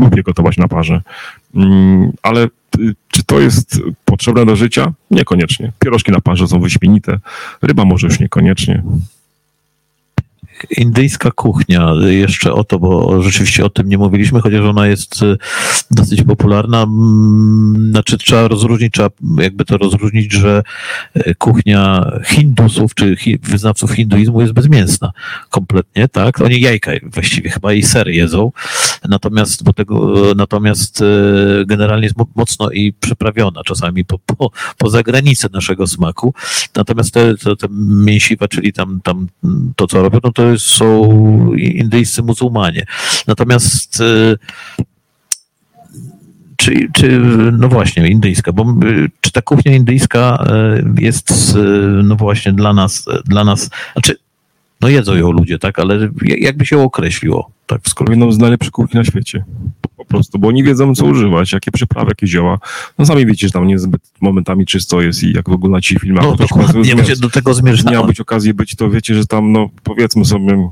lubię 0.00 0.22
gotować 0.22 0.56
na 0.56 0.68
parze, 0.68 1.02
mm, 1.54 2.12
ale 2.22 2.44
y, 2.78 2.94
czy 3.08 3.24
to 3.24 3.40
jest 3.40 3.80
potrzebne 4.04 4.46
do 4.46 4.56
życia? 4.56 4.92
Niekoniecznie. 5.10 5.72
Pierożki 5.78 6.12
na 6.12 6.20
parze 6.20 6.48
są 6.48 6.60
wyśmienite, 6.60 7.18
ryba 7.62 7.84
może 7.84 8.06
już 8.06 8.20
niekoniecznie. 8.20 8.82
Indyjska 10.76 11.30
kuchnia, 11.30 11.92
jeszcze 12.06 12.52
o 12.52 12.64
to, 12.64 12.78
bo 12.78 13.22
rzeczywiście 13.22 13.64
o 13.64 13.70
tym 13.70 13.88
nie 13.88 13.98
mówiliśmy, 13.98 14.40
chociaż 14.40 14.60
ona 14.60 14.86
jest 14.86 15.22
y, 15.22 15.36
dosyć 15.90 16.22
popularna. 16.22 16.82
Mm, 16.82 17.90
Znaczy 17.90 18.18
trzeba 18.18 18.48
rozróżnić, 18.48 18.92
trzeba 18.92 19.10
jakby 19.38 19.64
to 19.64 19.78
rozróżnić, 19.78 20.32
że 20.32 20.62
y, 21.16 21.34
kuchnia 21.34 22.10
Hindusów, 22.24 22.94
czy 22.94 23.16
wyznawców 23.42 23.90
hinduizmu 23.92 24.40
jest 24.40 24.52
bezmięsna 24.52 25.12
kompletnie, 25.50 26.08
tak? 26.08 26.40
Oni 26.40 26.60
jajka 26.60 26.92
właściwie 27.02 27.50
chyba 27.50 27.72
i 27.72 27.82
sery 27.82 28.14
jedzą, 28.14 28.52
natomiast, 29.08 29.64
bo 29.64 29.72
tego, 29.72 30.14
natomiast 30.36 31.00
y, 31.00 31.64
generalnie 31.66 32.04
jest 32.04 32.16
mo- 32.16 32.26
mocno 32.34 32.70
i 32.70 32.92
przyprawiona, 32.92 33.62
czasami 33.64 34.04
po, 34.04 34.18
po, 34.18 34.50
poza 34.78 35.02
granicę 35.02 35.48
naszego 35.52 35.86
smaku. 35.86 36.34
Natomiast 36.74 37.14
te, 37.14 37.36
te, 37.36 37.56
te 37.56 37.66
mięsiwa, 37.80 38.48
czyli 38.48 38.72
tam, 38.72 39.00
tam 39.00 39.26
to, 39.76 39.86
co 39.86 40.02
robią, 40.02 40.18
no 40.22 40.32
to 40.32 40.58
są 40.58 41.10
indyjscy 41.54 42.22
muzułmanie. 42.22 42.86
Natomiast 43.26 44.00
y, 44.00 44.36
czy, 46.56 46.88
czy, 46.94 47.20
no 47.58 47.68
właśnie, 47.68 48.08
indyjska, 48.08 48.52
bo 48.52 48.62
y, 48.84 49.10
czy 49.20 49.32
ta 49.32 49.42
kuchnia 49.42 49.72
indyjska 49.76 50.44
jest, 50.98 51.54
no 52.04 52.16
właśnie, 52.16 52.52
dla 52.52 52.72
nas, 52.72 53.04
dla 53.24 53.44
nas, 53.44 53.70
znaczy, 53.92 54.16
no 54.80 54.88
jedzą 54.88 55.14
ją 55.14 55.30
ludzie, 55.30 55.58
tak, 55.58 55.78
ale 55.78 56.08
ja- 56.22 56.36
jakby 56.38 56.66
się 56.66 56.78
określiło, 56.78 57.50
tak 57.66 57.82
w 57.82 57.88
skrócie. 57.88 58.12
Powiedzą 58.12 58.32
z 58.32 58.38
najlepszych 58.38 58.72
kuchni 58.72 58.98
na 58.98 59.04
świecie. 59.04 59.44
Po 59.96 60.04
prostu, 60.04 60.38
bo 60.38 60.48
oni 60.48 60.64
wiedzą, 60.64 60.94
co 60.94 61.04
używać, 61.04 61.52
jakie 61.52 61.70
przyprawy, 61.70 62.08
jakie 62.08 62.26
zioła. 62.26 62.58
No 62.98 63.06
sami 63.06 63.26
wiecie, 63.26 63.46
że 63.46 63.52
tam 63.52 63.66
niezbyt 63.66 64.02
momentami 64.20 64.66
czysto 64.66 65.00
jest 65.02 65.22
i 65.22 65.32
jak 65.32 65.48
w 65.48 65.52
ogóle 65.52 65.72
na 65.72 65.80
ci 65.80 65.98
filmach 65.98 66.24
No 66.24 66.36
dokładnie, 66.36 66.94
do 67.20 67.30
tego 67.30 67.50
miała 67.50 67.54
zmierzałem. 67.60 68.06
być 68.06 68.20
okazji 68.20 68.54
być, 68.54 68.74
to 68.76 68.90
wiecie, 68.90 69.14
że 69.14 69.26
tam, 69.26 69.52
no 69.52 69.68
powiedzmy 69.82 70.24
sobie, 70.24 70.70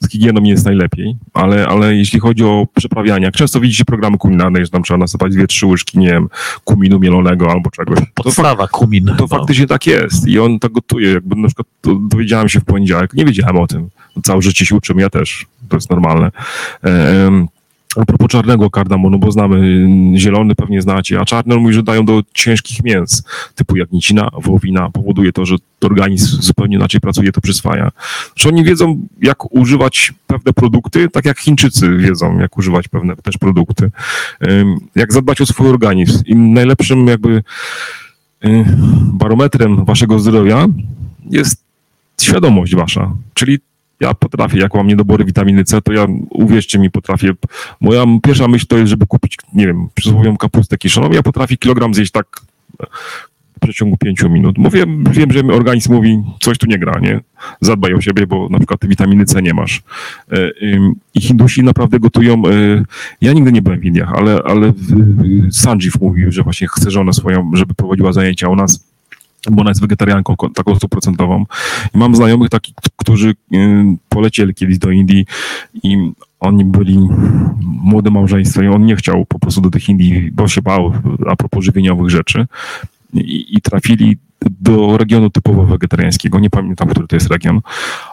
z 0.00 0.10
higieną 0.10 0.40
nie 0.40 0.50
jest 0.50 0.64
najlepiej, 0.64 1.16
ale, 1.34 1.68
ale 1.68 1.94
jeśli 1.94 2.20
chodzi 2.20 2.44
o 2.44 2.66
przyprawianie, 2.74 3.24
jak 3.24 3.34
często 3.34 3.60
widzicie 3.60 3.84
programy 3.84 4.18
kulinarne, 4.18 4.64
że 4.64 4.70
tam 4.70 4.82
trzeba 4.82 4.98
nasypać 4.98 5.32
dwie, 5.32 5.46
trzy 5.46 5.66
łyżki, 5.66 5.98
nie 5.98 6.06
wiem, 6.06 6.28
kuminu 6.64 6.98
mielonego 6.98 7.50
albo 7.50 7.70
czegoś. 7.70 7.98
To, 7.98 8.04
fak, 8.04 8.24
Podstawa, 8.24 8.68
kumin. 8.68 9.06
to 9.06 9.14
no. 9.18 9.28
faktycznie 9.28 9.66
tak 9.66 9.86
jest 9.86 10.28
i 10.28 10.38
on 10.38 10.58
tak 10.58 10.72
gotuje. 10.72 11.12
Jakby 11.12 11.36
na 11.36 11.48
przykład 11.48 11.66
dowiedziałem 11.84 12.48
się 12.48 12.60
w 12.60 12.64
poniedziałek, 12.64 13.14
nie 13.14 13.24
wiedziałem 13.24 13.56
o 13.56 13.66
tym. 13.66 13.90
Całe 14.24 14.42
życie 14.42 14.66
się 14.66 14.76
uczymy, 14.76 15.02
ja 15.02 15.10
też, 15.10 15.46
to 15.68 15.76
jest 15.76 15.90
normalne. 15.90 16.30
A 17.96 18.04
propos 18.04 18.28
czarnego 18.28 18.70
kardamonu, 18.70 19.18
bo 19.18 19.32
znamy 19.32 19.56
y, 20.14 20.18
zielony, 20.18 20.54
pewnie 20.54 20.82
znacie, 20.82 21.20
a 21.20 21.24
czarny 21.24 21.56
mówi, 21.56 21.74
że 21.74 21.82
dają 21.82 22.04
do 22.04 22.22
ciężkich 22.34 22.84
mięs, 22.84 23.22
typu 23.54 23.76
jagnięcina, 23.76 24.30
wołowina, 24.42 24.90
powoduje 24.90 25.32
to, 25.32 25.46
że 25.46 25.56
organizm 25.80 26.42
zupełnie 26.42 26.76
inaczej 26.76 27.00
pracuje, 27.00 27.32
to 27.32 27.40
przyswaja. 27.40 27.90
Że 28.36 28.48
oni 28.48 28.64
wiedzą, 28.64 29.06
jak 29.22 29.54
używać 29.54 30.12
pewne 30.26 30.52
produkty, 30.52 31.08
tak 31.08 31.24
jak 31.24 31.38
Chińczycy 31.38 31.96
wiedzą, 31.96 32.38
jak 32.38 32.58
używać 32.58 32.88
pewne 32.88 33.16
też 33.16 33.38
produkty. 33.38 33.90
Jak 34.94 35.12
zadbać 35.12 35.40
o 35.40 35.46
swój 35.46 35.68
organizm. 35.68 36.22
I 36.26 36.34
najlepszym 36.36 37.06
jakby 37.06 37.42
y, 38.44 38.64
barometrem 39.12 39.84
waszego 39.84 40.18
zdrowia 40.18 40.66
jest 41.30 41.64
świadomość 42.20 42.74
wasza, 42.74 43.12
czyli 43.34 43.58
ja 44.00 44.14
potrafię, 44.14 44.58
jak 44.58 44.74
mam 44.74 44.86
niedobory 44.86 45.24
witaminy 45.24 45.64
C, 45.64 45.82
to 45.82 45.92
ja, 45.92 46.06
uwierzcie 46.30 46.78
mi, 46.78 46.90
potrafię, 46.90 47.32
moja 47.80 48.04
pierwsza 48.22 48.48
myśl 48.48 48.66
to 48.66 48.78
jest, 48.78 48.90
żeby 48.90 49.06
kupić, 49.06 49.36
nie 49.54 49.66
wiem, 49.66 49.88
przysłowiową 49.94 50.36
kapustę 50.36 50.78
kiszoną, 50.78 51.10
ja 51.10 51.22
potrafię 51.22 51.56
kilogram 51.56 51.94
zjeść 51.94 52.12
tak 52.12 52.26
w 53.56 53.60
przeciągu 53.60 53.96
pięciu 53.96 54.30
minut. 54.30 54.58
Mówię, 54.58 54.84
wiem, 55.10 55.32
że 55.32 55.40
organizm 55.40 55.92
mówi, 55.92 56.22
coś 56.40 56.58
tu 56.58 56.66
nie 56.66 56.78
gra, 56.78 57.00
nie? 57.00 57.20
Zadbaj 57.60 57.94
o 57.94 58.00
siebie, 58.00 58.26
bo 58.26 58.48
na 58.48 58.58
przykład 58.58 58.86
witaminy 58.86 59.24
C 59.24 59.42
nie 59.42 59.54
masz. 59.54 59.82
E, 60.32 60.50
I 61.14 61.20
Hindusi 61.20 61.62
naprawdę 61.62 62.00
gotują, 62.00 62.42
e, 62.46 62.84
ja 63.20 63.32
nigdy 63.32 63.52
nie 63.52 63.62
byłem 63.62 63.80
w 63.80 63.84
Indiach, 63.84 64.12
ale, 64.14 64.40
ale 64.44 64.72
Sanjeev 65.50 65.98
mówił, 66.00 66.32
że 66.32 66.42
właśnie 66.42 66.68
chce 66.68 66.90
żonę 66.90 67.12
swoją, 67.12 67.50
żeby 67.54 67.74
prowadziła 67.74 68.12
zajęcia 68.12 68.48
u 68.48 68.56
nas 68.56 68.89
bo 69.50 69.60
ona 69.60 69.70
jest 69.70 69.80
wegetarianką 69.80 70.34
taką 70.54 70.74
stuprocentową. 70.74 71.44
I 71.94 71.98
mam 71.98 72.16
znajomych 72.16 72.50
takich, 72.50 72.74
którzy 72.96 73.30
y, 73.30 73.36
polecieli 74.08 74.54
kiedyś 74.54 74.78
do 74.78 74.90
Indii 74.90 75.26
i 75.82 76.12
oni 76.40 76.64
byli 76.64 76.98
młode 77.60 78.10
małżeństwo 78.10 78.62
i 78.62 78.68
on 78.68 78.86
nie 78.86 78.96
chciał 78.96 79.26
po 79.26 79.38
prostu 79.38 79.60
do 79.60 79.70
tych 79.70 79.88
Indii, 79.88 80.30
bo 80.32 80.48
się 80.48 80.62
bał 80.62 80.92
a 81.28 81.36
propos 81.36 81.64
żywieniowych 81.64 82.10
rzeczy 82.10 82.46
i, 83.14 83.56
i 83.56 83.60
trafili 83.60 84.16
do 84.60 84.98
regionu 84.98 85.30
typowo 85.30 85.66
wegetariańskiego, 85.66 86.38
nie 86.38 86.50
pamiętam, 86.50 86.88
który 86.88 87.06
to 87.06 87.16
jest 87.16 87.30
region, 87.30 87.60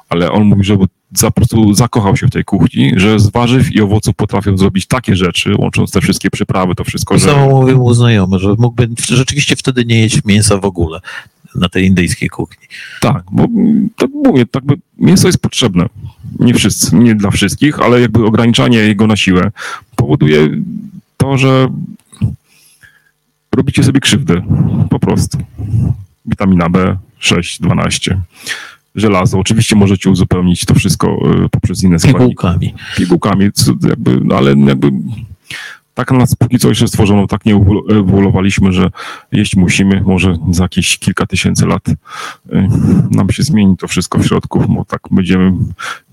ale 0.10 0.32
on 0.32 0.44
mówi, 0.44 0.64
że 0.64 0.78
za, 1.14 1.28
po 1.28 1.34
prostu 1.34 1.74
zakochał 1.74 2.18
się 2.18 2.28
w 2.28 2.32
tej 2.32 2.46
kuchni, 2.46 2.94
że 2.96 3.20
z 3.20 3.30
warzyw 3.30 3.72
i 3.72 3.82
owoców 3.82 4.16
potrafią 4.16 4.58
zrobić 4.58 4.86
takie 4.86 5.16
rzeczy, 5.16 5.56
łącząc 5.58 5.92
te 5.92 6.02
wszystkie 6.02 6.30
przyprawy, 6.30 6.76
to 6.76 6.84
wszystko, 6.84 7.16
To 7.16 7.20
że... 7.20 7.26
samo 7.26 7.50
mówił 7.50 7.78
mu 7.78 7.94
znajomy, 7.94 8.40
że 8.40 8.56
mógłby 8.58 8.90
rzeczywiście 9.08 9.56
wtedy 9.56 9.86
nie 9.86 10.02
jeść 10.02 10.26
mięsa 10.26 10.58
w 10.58 10.66
ogóle 10.66 11.00
na 11.56 11.70
tej 11.70 11.86
indyjskiej 11.86 12.30
kuchni. 12.30 12.68
Tak, 13.02 13.24
bo 13.32 13.48
tak 13.98 14.10
mówię, 14.26 14.46
tak 14.46 14.66
by 14.66 14.76
mięso 14.98 15.28
jest 15.28 15.42
potrzebne. 15.42 15.86
Nie 16.40 16.54
wszyscy, 16.54 16.96
nie 16.96 17.16
dla 17.16 17.32
wszystkich, 17.32 17.80
ale 17.80 18.02
jakby 18.02 18.26
ograniczanie 18.26 18.78
jego 18.78 19.08
na 19.08 19.16
siłę 19.16 19.52
powoduje 19.96 20.50
to, 21.18 21.38
że 21.38 21.68
robicie 23.56 23.84
sobie 23.84 24.00
krzywdę. 24.00 24.42
Po 24.90 25.00
prostu. 25.00 25.38
Witamina 26.26 26.70
B6, 26.70 27.62
12. 27.62 28.22
Żelazo. 28.98 29.40
Oczywiście 29.40 29.76
możecie 29.76 30.10
uzupełnić 30.10 30.66
to 30.66 30.76
wszystko 30.76 31.08
y, 31.46 31.50
poprzez 31.50 31.84
inne 31.84 32.00
składniki. 32.00 32.30
Pigułkami. 32.30 32.74
Pigułkami, 32.98 33.50
jakby, 33.90 34.20
no 34.24 34.36
ale 34.36 34.50
jakby 34.50 34.92
tak 35.98 36.12
nas 36.12 36.36
póki 36.36 36.60
co 36.60 36.70
jeszcze 36.70 36.88
stworzono, 36.88 37.28
tak 37.28 37.46
nie 37.46 37.56
ewoluowaliśmy, 37.90 38.72
że 38.72 38.90
jeść 39.32 39.56
musimy, 39.56 40.02
może 40.02 40.38
za 40.52 40.64
jakieś 40.64 40.98
kilka 40.98 41.26
tysięcy 41.26 41.66
lat 41.66 41.90
y, 41.90 41.96
nam 43.12 43.30
się 43.32 43.44
zmieni 43.44 43.78
to 43.78 43.88
wszystko 43.88 44.20
w 44.20 44.26
środku, 44.26 44.64
bo 44.70 44.86
tak 44.86 45.02
będziemy, 45.12 45.54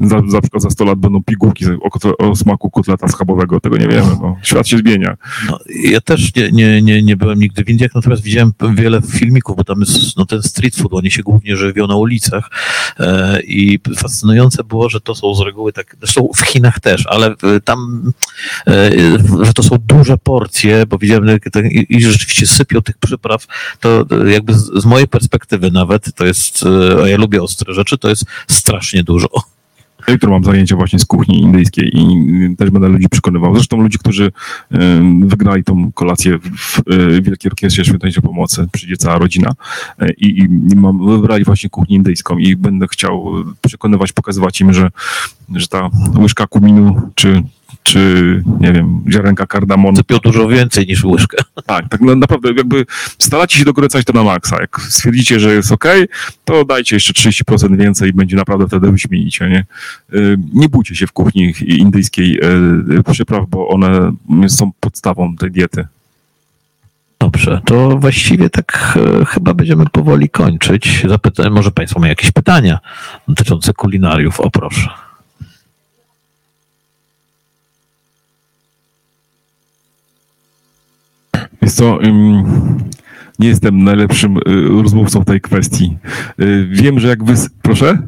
za, 0.01 0.23
za 0.29 0.41
przykład 0.41 0.63
za 0.63 0.71
100 0.71 0.85
lat 0.85 0.99
będą 0.99 1.23
pigułki 1.23 1.65
o, 1.67 2.17
o 2.19 2.37
smaku 2.37 2.71
kotleta 2.71 3.09
schabowego, 3.09 3.61
tego 3.61 3.77
nie 3.77 3.89
wiemy, 3.89 4.17
no. 4.23 4.37
świat 4.43 4.69
się 4.69 4.79
zmienia. 4.79 5.17
No, 5.49 5.59
ja 5.85 6.01
też 6.01 6.35
nie, 6.35 6.53
nie, 6.53 6.83
nie, 6.83 7.03
nie 7.03 7.17
byłem 7.17 7.39
nigdy 7.39 7.65
w 7.65 7.69
Indiach, 7.69 7.95
natomiast 7.95 8.23
widziałem 8.23 8.53
wiele 8.75 9.03
filmików, 9.03 9.57
bo 9.57 9.65
tam 9.65 9.81
jest 9.81 10.17
no, 10.17 10.27
ten 10.27 10.43
street 10.43 10.77
food, 10.77 10.95
oni 10.95 11.11
się 11.11 11.23
głównie 11.23 11.57
żywią 11.57 11.87
na 11.87 11.97
ulicach 11.97 12.51
e, 12.99 13.43
i 13.43 13.81
fascynujące 13.97 14.65
było, 14.65 14.89
że 14.89 15.01
to 15.01 15.15
są 15.15 15.35
z 15.35 15.41
reguły 15.41 15.73
tak, 15.73 15.97
zresztą 15.99 16.29
w 16.37 16.41
Chinach 16.41 16.81
też, 16.81 17.07
ale 17.07 17.27
e, 17.27 17.61
tam, 17.65 18.13
e, 18.67 18.91
że 19.43 19.53
to 19.53 19.63
są 19.63 19.74
duże 19.79 20.19
porcje, 20.19 20.87
bo 20.87 20.99
widziałem 20.99 21.39
i, 21.71 21.87
i 21.89 22.03
rzeczywiście 22.03 22.47
sypią 22.47 22.83
tych 22.83 22.99
przypraw, 22.99 23.47
to 23.81 24.07
e, 24.27 24.33
jakby 24.33 24.55
z, 24.55 24.71
z 24.83 24.85
mojej 24.85 25.09
perspektywy 25.09 25.71
nawet, 25.71 26.15
to 26.15 26.27
jest, 26.27 26.65
e, 26.67 27.03
a 27.03 27.09
ja 27.09 27.17
lubię 27.17 27.43
ostre 27.43 27.75
rzeczy, 27.75 27.99
to 27.99 28.09
jest 28.09 28.25
strasznie 28.49 29.03
dużo. 29.03 29.29
Jutro 30.09 30.31
mam 30.31 30.45
zajęcia 30.45 30.77
właśnie 30.77 30.99
z 30.99 31.05
kuchni 31.05 31.41
indyjskiej 31.41 31.91
i 31.95 32.07
też 32.57 32.71
będę 32.71 32.89
ludzi 32.89 33.09
przekonywał. 33.09 33.55
Zresztą 33.55 33.77
ludzi, 33.77 33.99
którzy 33.99 34.25
y, 34.25 34.31
wygrali 35.21 35.65
tą 35.65 35.93
kolację 35.93 36.39
w 36.39 36.83
Wielkiej 37.23 37.51
Orkiestrze 37.51 37.85
Świątecznej 37.85 38.23
Pomocy, 38.23 38.67
przyjdzie 38.73 38.97
cała 38.97 39.19
rodzina 39.19 39.53
i, 40.19 40.49
i 40.73 40.77
mam, 40.77 41.07
wybrali 41.07 41.45
właśnie 41.45 41.71
kuchnię 41.71 41.97
indyjską 41.97 42.39
i 42.39 42.57
będę 42.57 42.87
chciał 42.89 43.33
przekonywać, 43.63 44.13
pokazywać 44.13 44.61
im, 44.61 44.73
że, 44.73 44.91
że 45.55 45.69
ta 45.69 45.91
łyżka 46.19 46.47
kuminu 46.47 47.11
czy 47.15 47.43
czy, 47.85 48.43
nie 48.61 48.73
wiem, 48.73 49.01
ziarenka 49.13 49.47
kardamonu. 49.47 49.97
Sypią 49.97 50.19
dużo 50.19 50.49
więcej 50.49 50.87
niż 50.87 51.05
łyżkę. 51.05 51.37
Tak, 51.67 51.89
tak 51.89 52.01
na- 52.01 52.15
naprawdę 52.15 52.49
jakby 52.57 52.87
staracie 53.19 53.59
się 53.59 53.65
dokręcać 53.65 54.05
to 54.05 54.13
na 54.13 54.23
maksa. 54.23 54.61
Jak 54.61 54.81
stwierdzicie, 54.81 55.41
że 55.41 55.55
jest 55.55 55.73
ok, 55.73 55.85
to 56.45 56.65
dajcie 56.65 56.97
jeszcze 56.97 57.13
30% 57.13 57.77
więcej 57.77 58.11
i 58.11 58.13
będzie 58.13 58.37
naprawdę 58.37 58.67
wtedy 58.67 58.93
wyśmienicie, 58.93 59.49
nie? 59.49 59.65
Y, 60.21 60.39
Nie 60.55 60.69
bójcie 60.69 60.97
się 60.97 61.07
w 61.07 61.13
kuchni 61.13 61.55
indyjskiej 61.67 62.39
y, 62.99 63.13
przypraw, 63.13 63.45
bo 63.49 63.69
one 63.69 64.13
są 64.49 64.71
podstawą 64.81 65.37
tej 65.37 65.51
diety. 65.51 65.87
Dobrze, 67.21 67.61
to 67.65 67.99
właściwie 67.99 68.51
tak 68.51 68.99
e, 69.21 69.25
chyba 69.25 69.55
będziemy 69.55 69.85
powoli 69.93 70.29
kończyć. 70.29 71.03
Zapytałem, 71.09 71.53
może 71.53 71.71
Państwo 71.71 72.01
mają 72.01 72.09
jakieś 72.11 72.31
pytania 72.33 72.79
dotyczące 73.29 73.73
kulinariów? 73.73 74.41
O 74.41 74.51
proszę. 74.51 74.89
Jest 81.65 81.77
co, 81.77 82.05
ym, 82.05 82.45
nie 83.39 83.49
jestem 83.49 83.85
najlepszym 83.85 84.37
y, 84.37 84.43
rozmówcą 84.83 85.21
w 85.21 85.25
tej 85.25 85.41
kwestii. 85.41 85.97
Y, 86.41 86.69
wiem, 86.71 87.01
że 87.01 87.09
jak 87.09 87.25
wy... 87.25 87.35
Proszę? 87.63 87.99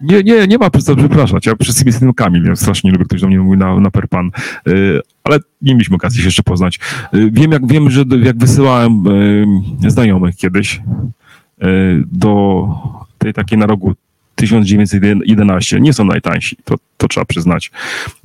Nie, 0.00 0.22
nie, 0.22 0.46
nie 0.46 0.58
ma 0.58 0.70
co 0.70 0.96
przepraszać. 0.96 1.46
Ja 1.46 1.56
przez 1.56 1.68
jestem 1.76 1.86
jestem 1.86 2.14
Kamil, 2.14 2.44
ja 2.44 2.56
strasznie 2.56 2.90
lubię, 2.90 3.04
ktoś 3.04 3.20
do 3.20 3.26
mnie 3.26 3.38
mówi 3.38 3.58
na, 3.58 3.80
na 3.80 3.90
perpan. 3.90 4.30
Y, 4.68 5.00
ale 5.24 5.38
nie 5.62 5.74
mieliśmy 5.74 5.96
okazji 5.96 6.20
się 6.20 6.26
jeszcze 6.26 6.42
poznać. 6.42 6.80
Wiem, 7.12 7.52
jak, 7.52 7.66
wiem, 7.66 7.90
że 7.90 8.04
jak 8.22 8.38
wysyłałem 8.38 9.04
znajomych 9.88 10.36
kiedyś 10.36 10.80
do 12.06 12.68
tej 13.18 13.32
takiej 13.32 13.58
na 13.58 13.66
rogu 13.66 13.94
1911, 14.34 15.80
nie 15.80 15.92
są 15.92 16.04
najtańsi, 16.04 16.56
to, 16.64 16.74
to 16.96 17.08
trzeba 17.08 17.24
przyznać. 17.24 17.70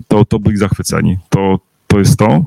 To, 0.07 0.25
to 0.25 0.39
byli 0.39 0.57
zachwyceni. 0.57 1.17
To, 1.29 1.59
to 1.87 1.99
jest 1.99 2.19
to. 2.19 2.43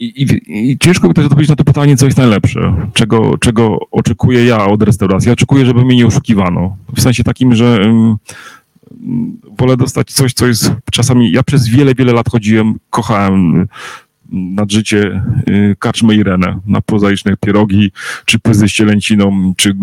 I, 0.00 0.26
i, 0.46 0.78
ciężko 0.78 1.08
mi 1.08 1.14
też 1.14 1.24
odpowiedzieć 1.24 1.50
na 1.50 1.56
to 1.56 1.64
pytanie, 1.64 1.96
co 1.96 2.04
jest 2.06 2.18
najlepsze, 2.18 2.74
czego, 2.94 3.38
czego 3.38 3.78
oczekuję 3.90 4.44
ja 4.44 4.64
od 4.66 4.82
restauracji. 4.82 5.30
Oczekuję, 5.30 5.66
żeby 5.66 5.84
mnie 5.84 5.96
nie 5.96 6.06
oszukiwano. 6.06 6.76
W 6.96 7.00
sensie 7.00 7.24
takim, 7.24 7.54
że 7.54 7.80
um, 7.80 8.16
wolę 9.58 9.76
dostać 9.76 10.12
coś, 10.12 10.32
co 10.32 10.46
jest 10.46 10.72
czasami. 10.92 11.32
Ja 11.32 11.42
przez 11.42 11.68
wiele, 11.68 11.94
wiele 11.94 12.12
lat 12.12 12.28
chodziłem, 12.28 12.74
kochałem 12.90 13.68
nad 14.32 14.72
życie 14.72 15.22
y, 15.48 15.76
karczmę 15.78 16.14
Irenę, 16.14 16.60
na 16.66 16.80
prozaiczne 16.80 17.36
pierogi, 17.36 17.92
czy 18.24 18.38
pyzy 18.38 18.68
z 18.68 18.72
cielęciną, 18.72 19.54
czy 19.56 19.74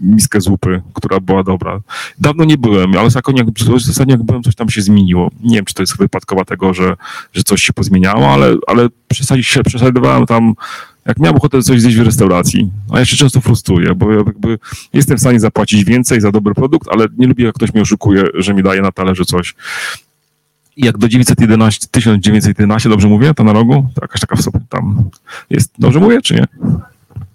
miskę 0.00 0.40
zupy, 0.40 0.82
która 0.94 1.20
była 1.20 1.42
dobra. 1.42 1.80
Dawno 2.18 2.44
nie 2.44 2.58
byłem, 2.58 2.92
ale 2.92 3.02
ostatnio 3.02 3.44
jak 4.06 4.22
byłem, 4.22 4.42
coś 4.42 4.54
tam 4.54 4.70
się 4.70 4.82
zmieniło. 4.82 5.30
Nie 5.42 5.56
wiem, 5.56 5.64
czy 5.64 5.74
to 5.74 5.82
jest 5.82 5.98
wypadkowa 5.98 6.44
tego, 6.44 6.74
że, 6.74 6.96
że 7.32 7.42
coś 7.42 7.62
się 7.62 7.72
pozmieniało, 7.72 8.32
ale, 8.32 8.56
ale 8.66 8.88
przesadzowałem 9.64 10.26
tam 10.26 10.54
jak 11.06 11.18
miałem 11.18 11.36
ochotę 11.36 11.62
coś 11.62 11.80
zjeść 11.80 11.96
w 11.96 12.02
restauracji, 12.02 12.70
a 12.92 12.98
ja 12.98 13.04
się 13.04 13.16
często 13.16 13.40
frustruję, 13.40 13.94
bo 13.94 14.12
ja 14.12 14.16
jakby 14.16 14.58
jestem 14.92 15.16
w 15.16 15.20
stanie 15.20 15.40
zapłacić 15.40 15.84
więcej 15.84 16.20
za 16.20 16.32
dobry 16.32 16.54
produkt, 16.54 16.88
ale 16.90 17.06
nie 17.18 17.26
lubię, 17.26 17.44
jak 17.44 17.54
ktoś 17.54 17.74
mnie 17.74 17.82
oszukuje, 17.82 18.24
że 18.34 18.54
mi 18.54 18.62
daje 18.62 18.82
na 18.82 18.92
talerzu 18.92 19.24
coś, 19.24 19.54
jak 20.76 20.98
do 20.98 21.08
911, 21.08 21.86
1911, 21.90 22.88
dobrze 22.88 23.08
mówię, 23.08 23.34
to 23.34 23.44
na 23.44 23.52
rogu? 23.52 23.86
To 23.94 24.02
jakaś 24.02 24.20
taka 24.20 24.36
w 24.36 24.42
sobie 24.42 24.60
tam 24.68 25.10
jest. 25.50 25.72
Dobrze 25.78 26.00
mówię, 26.00 26.22
czy 26.22 26.34
nie? 26.34 26.46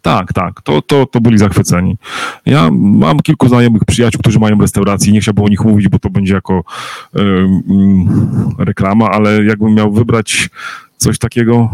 Tak, 0.01 0.33
tak, 0.33 0.61
to, 0.61 0.81
to, 0.81 1.05
to 1.05 1.21
byli 1.21 1.37
zachwyceni. 1.37 1.97
Ja 2.45 2.69
mam 2.71 3.19
kilku 3.19 3.47
znajomych 3.47 3.85
przyjaciół, 3.85 4.21
którzy 4.21 4.39
mają 4.39 4.59
restauracje, 4.61 5.13
nie 5.13 5.21
chciałbym 5.21 5.45
o 5.45 5.47
nich 5.47 5.63
mówić, 5.63 5.87
bo 5.87 5.99
to 5.99 6.09
będzie 6.09 6.33
jako 6.33 6.63
reklama, 8.57 9.11
ale 9.11 9.43
jakbym 9.43 9.73
miał 9.73 9.91
wybrać 9.91 10.49
coś 10.97 11.19
takiego, 11.19 11.69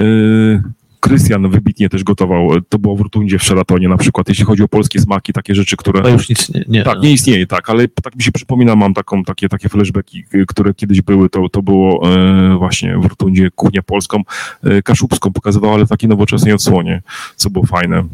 y, 0.00 0.62
Krystian 1.00 1.50
wybitnie 1.50 1.88
też 1.88 2.04
gotował. 2.04 2.48
To 2.68 2.78
było 2.78 2.96
w 2.96 3.00
Rotundzie 3.00 3.38
w 3.38 3.42
Sheratonie 3.42 3.88
na 3.88 3.96
przykład, 3.96 4.28
jeśli 4.28 4.44
chodzi 4.44 4.62
o 4.62 4.68
polskie 4.68 5.00
smaki, 5.00 5.32
takie 5.32 5.54
rzeczy, 5.54 5.76
które... 5.76 6.02
To 6.02 6.08
już 6.08 6.28
nic 6.28 6.48
nie... 6.54 6.64
nie. 6.68 6.82
Tak, 6.82 7.00
nie 7.02 7.12
istnieje, 7.12 7.46
tak, 7.46 7.70
ale 7.70 7.88
tak 7.88 8.16
mi 8.16 8.22
się 8.22 8.32
przypomina, 8.32 8.76
mam 8.76 8.94
taką, 8.94 9.24
takie, 9.24 9.48
takie 9.48 9.68
flashbacki, 9.68 10.24
które 10.48 10.74
kiedyś 10.74 11.02
były, 11.02 11.30
to, 11.30 11.48
to 11.48 11.62
było 11.62 12.14
e, 12.14 12.56
właśnie 12.56 12.98
w 12.98 13.06
Rotundzie 13.06 13.50
kuchnię 13.50 13.82
polską, 13.82 14.22
e, 14.64 14.82
kaszubską 14.82 15.32
pokazywała, 15.32 15.74
ale 15.74 15.86
w 15.86 15.88
takiej 15.88 16.08
nowoczesnej 16.08 16.52
odsłonie, 16.52 17.02
co 17.36 17.50
było 17.50 17.66
fajne. 17.66 18.04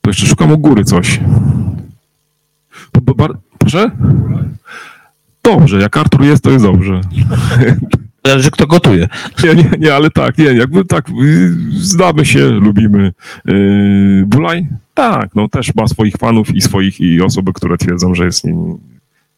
To 0.00 0.10
jeszcze 0.10 0.26
szukam 0.26 0.52
u 0.52 0.58
góry 0.58 0.84
coś. 0.84 1.20
Proszę? 3.58 3.90
Dobrze, 5.42 5.80
jak 5.80 5.96
Artur 5.96 6.24
jest, 6.24 6.44
to 6.44 6.50
jest 6.50 6.64
dobrze. 6.64 7.00
Zależy, 8.24 8.50
kto 8.50 8.66
gotuje. 8.66 9.08
Nie, 9.44 9.54
nie, 9.54 9.70
nie, 9.78 9.94
ale 9.94 10.10
tak, 10.10 10.38
nie, 10.38 10.44
jakby 10.44 10.84
tak, 10.84 11.08
y, 11.08 11.54
znamy 11.70 12.24
się, 12.24 12.46
lubimy. 12.46 13.12
Yy, 13.44 14.24
Bulaj? 14.26 14.66
Tak, 14.94 15.34
no 15.34 15.48
też 15.48 15.74
ma 15.74 15.86
swoich 15.86 16.14
fanów 16.16 16.54
i 16.54 16.60
swoich 16.60 17.00
i 17.00 17.22
osoby, 17.22 17.52
które 17.52 17.78
twierdzą, 17.78 18.14
że 18.14 18.24
jest 18.24 18.44
nim 18.44 18.78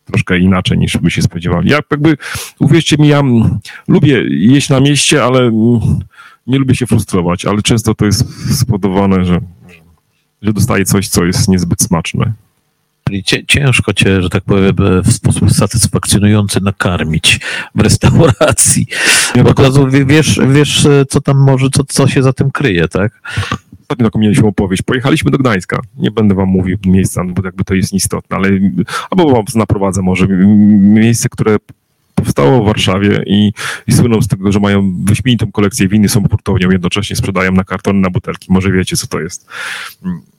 troszkę 0.04 0.38
inaczej 0.38 0.78
niż 0.78 0.96
by 0.96 1.10
się 1.10 1.22
spodziewali. 1.22 1.70
Ja 1.70 1.78
jakby, 1.90 2.16
uwierzcie 2.60 2.96
mi, 2.96 3.08
ja 3.08 3.22
lubię 3.88 4.24
jeść 4.28 4.68
na 4.68 4.80
mieście, 4.80 5.24
ale 5.24 5.50
nie 6.46 6.58
lubię 6.58 6.74
się 6.74 6.86
frustrować, 6.86 7.44
ale 7.44 7.62
często 7.62 7.94
to 7.94 8.04
jest 8.06 8.24
spowodowane, 8.60 9.24
że, 9.24 9.40
że 10.42 10.52
dostaję 10.52 10.84
coś, 10.84 11.08
co 11.08 11.24
jest 11.24 11.48
niezbyt 11.48 11.82
smaczne. 11.82 12.32
Czyli 13.08 13.24
ciężko 13.46 13.92
cię, 13.92 14.22
że 14.22 14.30
tak 14.30 14.44
powiem, 14.44 14.76
w 15.04 15.12
sposób 15.12 15.50
satysfakcjonujący 15.52 16.60
nakarmić 16.60 17.40
w 17.74 17.80
restauracji. 17.80 18.86
Bo 19.42 19.50
od 19.50 19.58
razu 19.58 19.88
wiesz, 20.06 20.40
wiesz, 20.48 20.86
co 21.08 21.20
tam 21.20 21.38
może, 21.38 21.70
co, 21.70 21.84
co 21.84 22.08
się 22.08 22.22
za 22.22 22.32
tym 22.32 22.50
kryje, 22.50 22.88
tak? 22.88 23.20
Ostatnio 23.82 24.04
taką 24.04 24.18
mieliśmy 24.18 24.48
opowieść. 24.48 24.82
Pojechaliśmy 24.82 25.30
do 25.30 25.38
Gdańska. 25.38 25.80
Nie 25.96 26.10
będę 26.10 26.34
wam 26.34 26.48
mówił 26.48 26.78
miejsca, 26.86 27.24
bo 27.24 27.42
jakby 27.44 27.64
to 27.64 27.74
jest 27.74 27.92
nieistotne, 27.92 28.36
ale 28.36 28.48
albo 29.10 29.30
wam 29.30 29.44
naprowadzę 29.54 30.02
może. 30.02 30.26
Miejsce, 30.78 31.28
które 31.28 31.56
powstało 32.14 32.62
w 32.62 32.66
Warszawie 32.66 33.22
i, 33.26 33.52
i 33.86 33.92
słyną 33.92 34.22
z 34.22 34.28
tego, 34.28 34.52
że 34.52 34.60
mają 34.60 34.94
wyśmienitą 35.04 35.52
kolekcję 35.52 35.88
winy, 35.88 36.08
są 36.08 36.28
hurtownią, 36.28 36.70
jednocześnie 36.70 37.16
sprzedają 37.16 37.52
na 37.52 37.64
kartony, 37.64 38.00
na 38.00 38.10
butelki. 38.10 38.52
Może 38.52 38.72
wiecie, 38.72 38.96
co 38.96 39.06
to 39.06 39.20
jest 39.20 39.48
a 40.02 40.33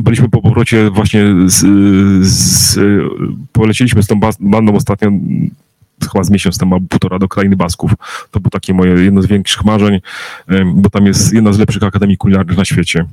byliśmy 0.00 0.28
po 0.28 0.42
powrocie 0.42 0.90
właśnie 0.90 1.24
z, 1.46 1.66
z, 2.26 2.78
poleciliśmy 3.52 4.02
z 4.02 4.06
tą 4.06 4.20
bandą 4.40 4.74
ostatnio 4.74 5.10
chyba 6.12 6.24
z 6.24 6.30
miesiąc 6.30 6.58
temu, 6.58 6.80
półtora 6.80 7.18
do 7.18 7.28
krainy 7.28 7.56
Basków. 7.56 7.92
To 8.30 8.40
było 8.40 8.50
takie 8.50 8.74
moje 8.74 9.04
jedno 9.04 9.22
z 9.22 9.26
większych 9.26 9.64
marzeń, 9.64 10.00
bo 10.74 10.90
tam 10.90 11.06
jest 11.06 11.32
jedna 11.32 11.52
z 11.52 11.58
lepszych 11.58 11.82
akademii 11.82 12.16
kulinarnych 12.16 12.56
na 12.56 12.64
świecie. 12.64 13.04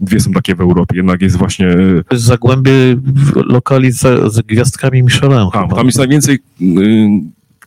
Dwie 0.00 0.20
są 0.20 0.32
takie 0.32 0.54
w 0.54 0.60
Europie, 0.60 0.96
jednak 0.96 1.22
jest 1.22 1.36
właśnie... 1.36 1.66
Jest 2.12 2.24
Zagłębie 2.24 2.72
lokali 3.34 3.92
z, 3.92 4.32
z 4.32 4.40
gwiazdkami 4.40 5.02
Michelin. 5.02 5.48
A, 5.52 5.68
tam 5.68 5.86
jest 5.86 5.98
najwięcej 5.98 6.38
y, 6.62 6.66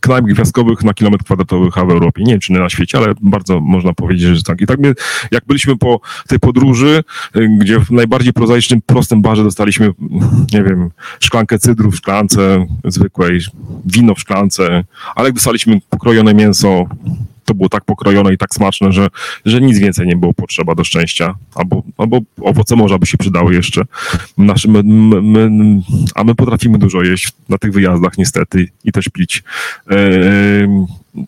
knajp 0.05 0.25
gwiazdkowych 0.25 0.83
na 0.83 0.93
kilometr 0.93 1.23
kwadratowy 1.23 1.71
w 1.71 1.77
Europie. 1.77 2.23
Nie 2.23 2.33
wiem, 2.33 2.39
czy 2.39 2.53
na 2.53 2.69
świecie, 2.69 2.97
ale 2.97 3.13
bardzo 3.21 3.59
można 3.59 3.93
powiedzieć, 3.93 4.37
że 4.37 4.43
tak. 4.43 4.61
I 4.61 4.65
tak 4.65 4.79
my, 4.79 4.93
jak 5.31 5.45
byliśmy 5.45 5.77
po 5.77 5.99
tej 6.27 6.39
podróży, 6.39 7.03
y, 7.35 7.49
gdzie 7.59 7.79
w 7.79 7.91
najbardziej 7.91 8.33
prozaicznym, 8.33 8.81
prostym 8.85 9.21
barze 9.21 9.43
dostaliśmy, 9.43 9.91
nie 10.53 10.63
wiem, 10.63 10.89
szklankę 11.19 11.59
cydru 11.59 11.91
w 11.91 11.95
szklance 11.95 12.65
zwykłej, 12.83 13.39
wino 13.85 14.15
w 14.15 14.19
szklance, 14.19 14.83
ale 15.15 15.27
jak 15.27 15.35
dostaliśmy 15.35 15.81
pokrojone 15.89 16.33
mięso, 16.33 16.85
to 17.45 17.53
było 17.53 17.69
tak 17.69 17.85
pokrojone 17.85 18.33
i 18.33 18.37
tak 18.37 18.55
smaczne, 18.55 18.91
że, 18.91 19.07
że 19.45 19.61
nic 19.61 19.77
więcej 19.77 20.07
nie 20.07 20.15
było 20.15 20.33
potrzeba 20.33 20.75
do 20.75 20.83
szczęścia. 20.83 21.35
Albo, 21.55 21.83
albo 21.97 22.19
owoce 22.41 22.75
morza 22.75 22.97
by 22.97 23.05
się 23.05 23.17
przydały 23.17 23.55
jeszcze. 23.55 23.81
Nasze, 24.37 24.67
my, 24.67 24.83
my, 25.21 25.81
a 26.15 26.23
my 26.23 26.35
potrafimy 26.35 26.77
dużo 26.77 27.03
jeść 27.03 27.31
na 27.49 27.57
tych 27.57 27.71
wyjazdach 27.71 28.17
niestety 28.17 28.67
i 28.83 28.91
też 28.91 29.09
pić. 29.09 29.43
E, 29.91 29.97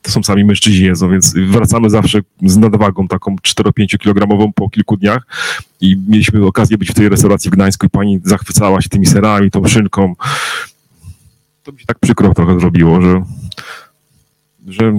to 0.02 0.12
są 0.12 0.24
sami 0.24 0.46
mężczyźni 0.46 0.86
jedzą, 0.86 1.10
więc 1.10 1.34
wracamy 1.34 1.90
zawsze 1.90 2.20
z 2.42 2.58
nadwagą 2.58 3.08
taką 3.08 3.36
4-5 3.36 3.98
kilogramową 3.98 4.54
po 4.54 4.70
kilku 4.70 4.98
dniach 4.98 5.28
i 5.82 5.98
mieliśmy 6.08 6.46
okazję 6.46 6.78
być 6.78 6.92
w 6.92 6.94
tej 6.94 7.10
restauracji 7.10 7.52
w 7.52 7.54
Gdańsku 7.54 7.86
i 7.86 7.90
pani 7.90 8.20
zachwycała 8.24 8.82
się 8.82 8.90
tymi 8.90 9.06
serami, 9.06 9.52
tą 9.52 9.68
szynką. 9.68 10.16
To 11.64 11.72
mi 11.72 11.80
się 11.80 11.86
tak 11.86 12.00
przykro 12.00 12.34
trochę 12.34 12.60
zrobiło, 12.60 13.02
że 13.02 13.24
że 14.68 14.94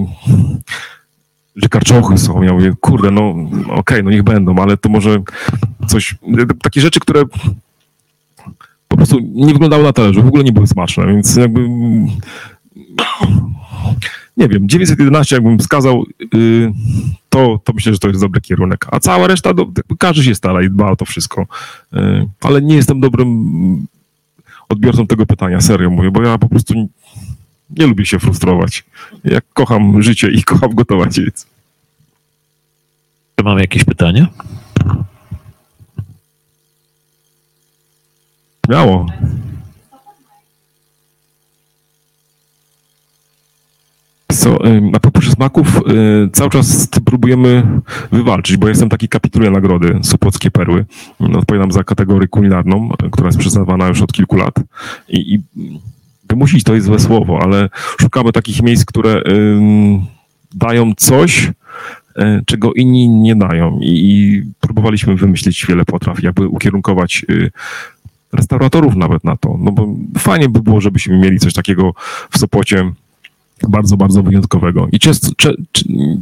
że 1.55 1.69
karczochy 1.69 2.17
są. 2.17 2.41
Ja 2.41 2.53
mówię, 2.53 2.73
kurde, 2.79 3.11
no 3.11 3.29
okej, 3.29 3.75
okay, 3.75 4.03
no 4.03 4.11
niech 4.11 4.23
będą, 4.23 4.55
ale 4.55 4.77
to 4.77 4.89
może 4.89 5.21
coś, 5.87 6.15
takie 6.61 6.81
rzeczy, 6.81 6.99
które 6.99 7.23
po 8.87 8.97
prostu 8.97 9.19
nie 9.19 9.53
wyglądały 9.53 9.83
na 9.83 9.93
talerzu, 9.93 10.23
w 10.23 10.27
ogóle 10.27 10.43
nie 10.43 10.51
były 10.51 10.67
smaczne, 10.67 11.07
więc 11.07 11.35
jakby 11.35 11.69
nie 14.37 14.47
wiem, 14.47 14.69
911 14.69 15.35
jakbym 15.35 15.59
wskazał, 15.59 16.05
yy, 16.33 16.73
to, 17.29 17.59
to 17.63 17.73
myślę, 17.73 17.93
że 17.93 17.99
to 17.99 18.07
jest 18.07 18.21
dobry 18.21 18.41
kierunek. 18.41 18.85
A 18.91 18.99
cała 18.99 19.27
reszta, 19.27 19.53
do, 19.53 19.67
każdy 19.99 20.23
się 20.23 20.35
stara 20.35 20.61
i 20.63 20.69
dba 20.69 20.91
o 20.91 20.95
to 20.95 21.05
wszystko. 21.05 21.45
Yy, 21.93 22.29
ale 22.41 22.61
nie 22.61 22.75
jestem 22.75 22.99
dobrym 22.99 23.87
odbiorcą 24.69 25.07
tego 25.07 25.25
pytania, 25.25 25.61
serio 25.61 25.89
mówię, 25.89 26.11
bo 26.11 26.21
ja 26.21 26.37
po 26.37 26.49
prostu 26.49 26.73
nie 27.69 27.87
lubię 27.87 28.05
się 28.05 28.19
frustrować. 28.19 28.83
Ja 29.23 29.39
kocham 29.53 30.01
życie 30.01 30.31
i 30.31 30.43
kocham 30.43 30.75
gotować. 30.75 31.19
Więc. 31.19 31.47
Czy 33.35 33.43
mam 33.43 33.59
jakieś 33.59 33.83
pytania? 33.83 34.27
Miało. 38.69 39.05
Co? 44.31 44.59
a 44.93 44.99
propos 44.99 45.25
smaków, 45.25 45.77
y, 45.77 46.29
cały 46.33 46.49
czas 46.49 46.87
próbujemy 47.05 47.63
wywalczyć, 48.11 48.57
bo 48.57 48.69
jestem 48.69 48.89
taki 48.89 49.09
kapituję 49.09 49.51
nagrody 49.51 49.99
Sopockie 50.03 50.51
Perły. 50.51 50.85
No, 51.19 51.39
Odpowiadam 51.39 51.71
za 51.71 51.83
kategorię 51.83 52.27
kulinarną, 52.27 52.89
która 53.11 53.27
jest 53.27 53.39
przyznawana 53.39 53.87
już 53.87 54.01
od 54.01 54.13
kilku 54.13 54.35
lat. 54.35 54.55
I, 55.09 55.33
i 55.33 55.39
wymusić 56.29 56.63
to 56.63 56.75
jest 56.75 56.87
złe 56.87 56.99
słowo, 56.99 57.39
ale 57.41 57.69
szukamy 58.01 58.31
takich 58.31 58.61
miejsc, 58.61 58.85
które 58.85 59.21
dają 60.53 60.93
coś, 60.97 61.51
y, 62.17 62.43
czego 62.45 62.73
inni 62.73 63.09
nie 63.09 63.35
dają. 63.35 63.79
I, 63.81 64.43
próbowaliśmy 64.59 65.15
wymyślić 65.15 65.65
wiele 65.65 65.85
potraw, 65.85 66.23
jakby 66.23 66.47
ukierunkować 66.47 67.25
y, 67.29 67.51
restauratorów 68.33 68.95
nawet 68.95 69.23
na 69.23 69.37
to. 69.37 69.57
No 69.59 69.71
bo 69.71 69.87
fajnie 70.17 70.49
by 70.49 70.59
było, 70.61 70.81
żebyśmy 70.81 71.17
mieli 71.17 71.39
coś 71.39 71.53
takiego 71.53 71.93
w 72.29 72.37
Sopocie 72.37 72.91
bardzo, 73.69 73.97
bardzo 73.97 74.23
wyjątkowego. 74.23 74.87
I 74.91 74.99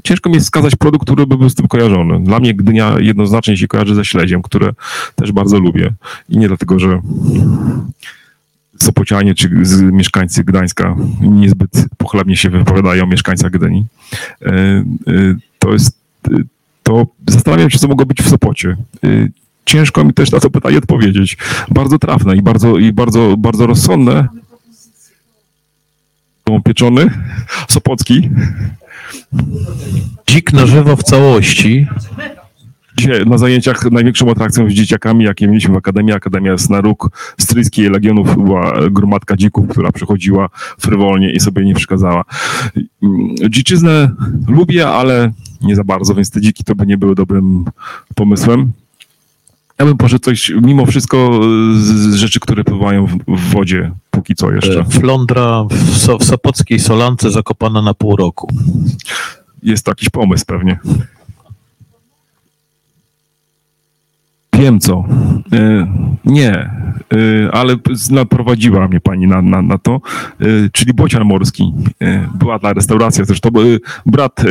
ciężko 0.04 0.30
mi 0.30 0.36
jest 0.36 0.46
wskazać 0.46 0.76
produkt, 0.76 1.06
który 1.06 1.28
by 1.28 1.38
był 1.38 1.50
z 1.50 1.56
tym 1.56 1.68
kojarzony. 1.68 2.20
Dla 2.24 2.40
mnie 2.40 2.54
Gdynia 2.54 2.96
jednoznacznie 3.00 3.58
się 3.58 3.68
kojarzy 3.68 3.96
ze 3.96 4.06
śledziem, 4.06 4.42
które 4.42 4.74
też 5.16 5.32
bardzo 5.32 5.60
lubię. 5.60 5.94
I 6.30 6.38
nie 6.38 6.48
dlatego, 6.48 6.80
że 6.80 7.02
Sopocianie 8.78 9.36
czy 9.36 9.50
mieszkańcy 9.92 10.44
Gdańska 10.44 10.96
niezbyt 11.22 11.72
pochlebnie 11.98 12.38
się 12.38 12.50
wypowiadają 12.50 13.04
o 13.04 13.08
mieszkańcach 13.08 13.52
Gdyni. 13.52 13.86
E, 14.42 14.52
e, 14.52 14.84
To 15.60 15.74
jest, 15.74 16.00
e, 16.28 16.38
to 16.84 17.08
zastanawiam 17.28 17.70
się, 17.70 17.80
co 17.80 17.88
mogło 17.88 18.06
być 18.06 18.22
w 18.22 18.30
Sopocie. 18.30 18.78
Ciężko 19.66 20.04
mi 20.04 20.14
też 20.14 20.32
na 20.32 20.40
to 20.40 20.50
pytanie 20.50 20.78
odpowiedzieć. 20.78 21.38
Bardzo 21.70 22.00
trafne 22.00 22.36
i 22.36 22.42
bardzo, 22.42 22.78
i 22.78 22.94
bardzo, 22.94 23.36
bardzo 23.38 23.68
rozsądne. 23.68 24.28
Pieczony, 26.66 27.10
sopocki. 27.70 28.30
Dzik 30.28 30.54
na 30.54 30.66
żywo 30.66 30.96
w 30.96 31.04
całości. 31.04 31.88
Dzisiaj 32.98 33.26
na 33.26 33.38
zajęciach 33.38 33.92
największą 33.92 34.32
atrakcją 34.32 34.70
z 34.70 34.74
dzieciakami, 34.74 35.26
jakie 35.26 35.48
mieliśmy 35.48 35.74
w 35.74 35.78
Akademii, 35.78 36.14
Akademia 36.14 36.56
róg 36.70 37.10
stryjskiej 37.40 37.90
Legionów, 37.90 38.36
była 38.36 38.74
gromadka 38.92 39.36
dzików, 39.36 39.68
która 39.70 39.92
przychodziła 39.92 40.50
frywolnie 40.80 41.32
i 41.32 41.40
sobie 41.40 41.66
nie 41.66 41.74
przeszkadzała. 41.74 42.24
Mm, 43.04 43.36
Dziczyznę 43.50 44.12
lubię, 44.48 44.88
ale 44.88 45.32
nie 45.62 45.76
za 45.76 45.84
bardzo, 45.84 46.16
więc 46.16 46.32
te 46.32 46.42
dziki 46.42 46.64
to 46.64 46.76
by 46.76 46.86
nie 46.86 46.98
były 46.98 47.16
dobrym 47.16 47.66
pomysłem. 48.16 48.72
Ja 49.80 49.86
bym 49.86 49.98
poszedł 49.98 50.24
coś, 50.24 50.52
mimo 50.62 50.86
wszystko, 50.86 51.40
z 51.80 52.16
rzeczy, 52.16 52.40
które 52.40 52.64
pływają 52.64 53.06
w, 53.06 53.18
w 53.28 53.54
wodzie, 53.54 53.92
póki 54.12 54.36
co 54.36 54.52
jeszcze. 54.52 54.80
E, 54.80 54.86
Flądra 54.86 55.64
w, 55.70 55.98
so, 55.98 56.18
w 56.18 56.24
Sopockiej 56.24 56.80
Solance 56.80 57.32
zakopana 57.32 57.82
na 57.82 57.94
pół 57.94 58.16
roku. 58.16 58.48
Jest 59.64 59.86
to 59.86 59.92
jakiś 59.92 60.10
pomysł 60.10 60.46
pewnie. 60.48 60.80
Wiem 64.58 64.80
co. 64.80 65.04
E, 65.54 65.88
nie, 66.26 66.52
e, 66.52 66.70
ale 67.52 67.76
naprowadziła 68.12 68.88
mnie 68.88 69.00
pani 69.00 69.28
na, 69.28 69.42
na, 69.42 69.62
na 69.62 69.78
to, 69.78 70.02
e, 70.42 70.46
czyli 70.72 70.94
bocian 70.94 71.24
morski. 71.26 71.74
Była 72.34 72.60
ta 72.60 72.74
restauracja, 72.74 73.26
zresztą 73.26 73.50
brat 74.06 74.42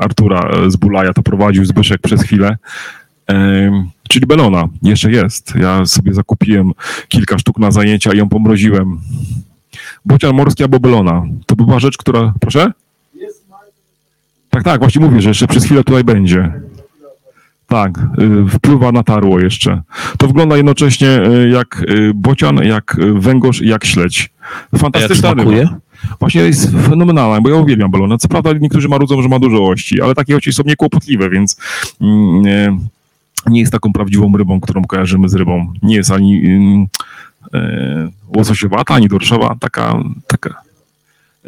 Artura 0.00 0.50
z 0.68 0.76
Bulaja 0.76 1.12
to 1.12 1.22
prowadził 1.22 1.64
Zbyszek 1.64 2.00
przez 2.00 2.22
chwilę. 2.22 2.56
Czyli 4.08 4.26
Belona, 4.26 4.68
jeszcze 4.82 5.10
jest. 5.10 5.54
Ja 5.56 5.86
sobie 5.86 6.14
zakupiłem 6.14 6.72
kilka 7.08 7.38
sztuk 7.38 7.58
na 7.58 7.70
zajęcia 7.70 8.12
i 8.12 8.18
ją 8.18 8.28
pomroziłem. 8.28 8.98
Bocian 10.04 10.34
morski 10.34 10.62
albo 10.62 10.80
Belona. 10.80 11.22
To 11.46 11.56
była 11.56 11.78
rzecz, 11.78 11.96
która... 11.96 12.34
Proszę? 12.40 12.72
Tak, 14.50 14.64
tak, 14.64 14.80
właśnie 14.80 15.06
mówię, 15.06 15.22
że 15.22 15.30
jeszcze 15.30 15.46
przez 15.46 15.64
chwilę 15.64 15.84
tutaj 15.84 16.04
będzie. 16.04 16.52
Tak, 17.66 17.98
y, 17.98 18.48
wpływa 18.48 18.92
na 18.92 19.02
tarło 19.02 19.40
jeszcze. 19.40 19.82
To 20.18 20.26
wygląda 20.26 20.56
jednocześnie 20.56 21.08
y, 21.08 21.48
jak 21.48 21.82
y, 21.90 22.12
bocian, 22.14 22.56
jak 22.56 22.96
węgorz 23.14 23.60
i 23.62 23.68
jak 23.68 23.84
śledź. 23.84 24.32
A 24.42 24.46
jak 24.72 24.80
Fantastyczna 24.80 25.34
ryba. 25.34 25.78
Właśnie 26.20 26.40
jest 26.40 26.72
fenomenalna, 26.88 27.40
bo 27.40 27.48
ja 27.48 27.56
uwielbiam 27.56 27.90
balonę. 27.90 28.18
Co 28.18 28.28
prawda 28.28 28.52
niektórzy 28.52 28.88
marudzą, 28.88 29.22
że 29.22 29.28
ma 29.28 29.38
dużo 29.38 29.66
ości, 29.66 30.02
ale 30.02 30.14
takie 30.14 30.36
ości 30.36 30.52
są 30.52 30.62
niekłopotliwe, 30.66 31.30
więc 31.30 31.56
mm, 32.00 32.42
nie, 33.46 33.60
jest 33.60 33.72
taką 33.72 33.92
prawdziwą 33.92 34.36
rybą, 34.36 34.60
którą 34.60 34.84
kojarzymy 34.84 35.28
z 35.28 35.34
rybą. 35.34 35.72
Nie 35.82 35.96
jest 35.96 36.10
ani 36.10 36.42
łososiowata, 38.36 38.94
ani 38.94 39.08
dorszowa, 39.08 39.56
taka, 39.60 39.98
taka 40.26 40.62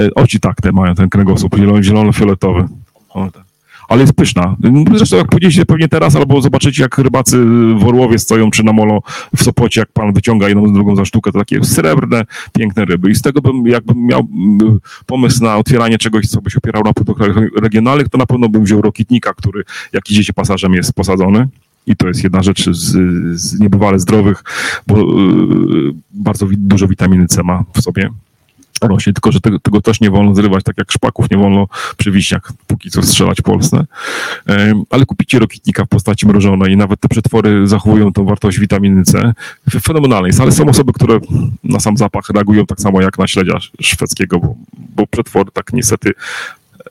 e, 0.00 0.14
oci 0.14 0.40
tak 0.40 0.56
te 0.56 0.72
mają, 0.72 0.94
ten 0.94 1.08
kręgosłup 1.08 1.56
zielon- 1.56 1.82
zielono-fioletowy. 1.82 2.68
O, 3.08 3.30
tak. 3.30 3.47
Ale 3.88 4.00
jest 4.00 4.12
pyszna. 4.12 4.56
Zresztą 4.96 5.16
jak 5.16 5.28
pójdziecie 5.28 5.66
pewnie 5.66 5.88
teraz, 5.88 6.16
albo 6.16 6.40
zobaczycie, 6.40 6.82
jak 6.82 6.98
rybacy 6.98 7.44
w 7.78 7.84
Orłowie 7.86 8.18
stoją 8.18 8.50
przy 8.50 8.62
namolo 8.62 9.02
w 9.36 9.42
Sopocie, 9.42 9.80
jak 9.80 9.92
pan 9.92 10.12
wyciąga 10.12 10.48
jedną 10.48 10.68
z 10.68 10.72
drugą 10.72 10.96
za 10.96 11.04
sztukę, 11.04 11.32
to 11.32 11.38
takie 11.38 11.64
srebrne, 11.64 12.24
piękne 12.52 12.84
ryby. 12.84 13.10
I 13.10 13.14
z 13.14 13.22
tego 13.22 13.40
bym, 13.40 13.66
jakbym 13.66 14.06
miał 14.06 14.28
pomysł 15.06 15.44
na 15.44 15.56
otwieranie 15.56 15.98
czegoś, 15.98 16.26
co 16.26 16.40
by 16.40 16.50
się 16.50 16.58
opierało 16.58 16.84
na 16.84 16.92
produktach 16.92 17.36
regionalnych, 17.62 18.08
to 18.08 18.18
na 18.18 18.26
pewno 18.26 18.48
bym 18.48 18.64
wziął 18.64 18.82
rokitnika, 18.82 19.34
który, 19.34 19.64
jak 19.92 20.10
idziecie 20.10 20.32
pasażem, 20.32 20.74
jest 20.74 20.92
posadzony. 20.92 21.48
I 21.86 21.96
to 21.96 22.08
jest 22.08 22.24
jedna 22.24 22.42
rzecz 22.42 22.70
z, 22.70 22.96
z 23.40 23.60
niebywale 23.60 23.98
zdrowych, 23.98 24.44
bo 24.86 24.96
yy, 24.98 25.94
bardzo 26.10 26.46
dużo 26.50 26.88
witaminy 26.88 27.26
C 27.26 27.42
ma 27.42 27.64
w 27.74 27.82
sobie 27.82 28.10
rośnie, 28.82 29.12
tylko 29.12 29.32
że 29.32 29.40
tego, 29.40 29.58
tego 29.58 29.80
też 29.80 30.00
nie 30.00 30.10
wolno 30.10 30.34
zrywać, 30.34 30.64
tak 30.64 30.78
jak 30.78 30.92
szpaków 30.92 31.30
nie 31.30 31.36
wolno 31.36 31.66
przy 31.96 32.10
wiśniach, 32.10 32.52
póki 32.66 32.90
co 32.90 33.02
strzelać 33.02 33.38
w 33.38 33.42
Polsce. 33.42 33.86
Ale 34.90 35.06
kupicie 35.06 35.38
rokitnika 35.38 35.84
w 35.84 35.88
postaci 35.88 36.26
mrożonej 36.26 36.72
i 36.72 36.76
nawet 36.76 37.00
te 37.00 37.08
przetwory 37.08 37.66
zachowują 37.68 38.12
tą 38.12 38.24
wartość 38.24 38.58
witaminy 38.58 39.04
C. 39.04 39.32
Fenomenalne 39.82 40.28
jest, 40.28 40.40
ale 40.40 40.52
są 40.52 40.68
osoby, 40.68 40.92
które 40.92 41.18
na 41.64 41.80
sam 41.80 41.96
zapach 41.96 42.28
reagują 42.34 42.66
tak 42.66 42.80
samo 42.80 43.00
jak 43.00 43.18
na 43.18 43.26
śledzia 43.26 43.58
szwedzkiego, 43.80 44.40
bo, 44.40 44.54
bo 44.96 45.06
przetwory 45.06 45.50
tak 45.52 45.72
niestety... 45.72 46.12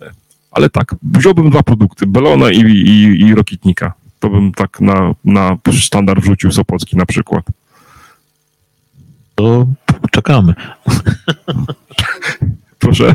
e, 0.01 0.11
Ale 0.51 0.69
tak, 0.69 0.95
wziąłbym 1.03 1.49
dwa 1.49 1.63
produkty, 1.63 2.07
belonę 2.07 2.53
i, 2.53 2.61
i, 2.61 3.21
i 3.21 3.35
rokitnika. 3.35 3.93
To 4.19 4.29
bym 4.29 4.51
tak 4.51 4.81
na, 4.81 5.13
na 5.25 5.57
sztandar 5.71 6.21
wrzucił 6.21 6.51
Sopocki 6.51 6.97
na 6.97 7.05
przykład. 7.05 7.45
To 9.38 9.68
czekamy. 10.11 10.53
Proszę. 12.80 13.14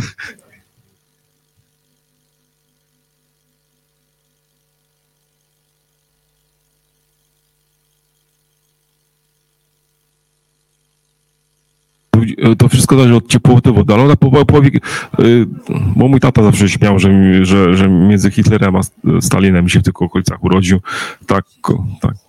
To 12.59 12.69
wszystko 12.69 12.97
zależy 12.97 13.17
od 13.17 13.29
ciepłoty 13.29 13.73
wody, 13.73 13.95
ale 13.95 14.03
ona 14.03 14.17
po, 14.17 14.45
po, 14.45 14.61
y, 14.63 15.47
bo 15.97 16.09
mój 16.09 16.21
tata 16.21 16.43
zawsze 16.43 16.69
śmiał, 16.69 16.99
że, 16.99 17.45
że, 17.45 17.77
że 17.77 17.89
między 17.89 18.31
Hitlerem 18.31 18.77
a 18.77 18.81
Stalinem 19.21 19.69
się 19.69 19.81
w 19.81 19.83
tych 19.83 20.03
okolicach 20.03 20.45
urodził. 20.45 20.81
Tak, 21.27 21.45
tak. 22.01 22.22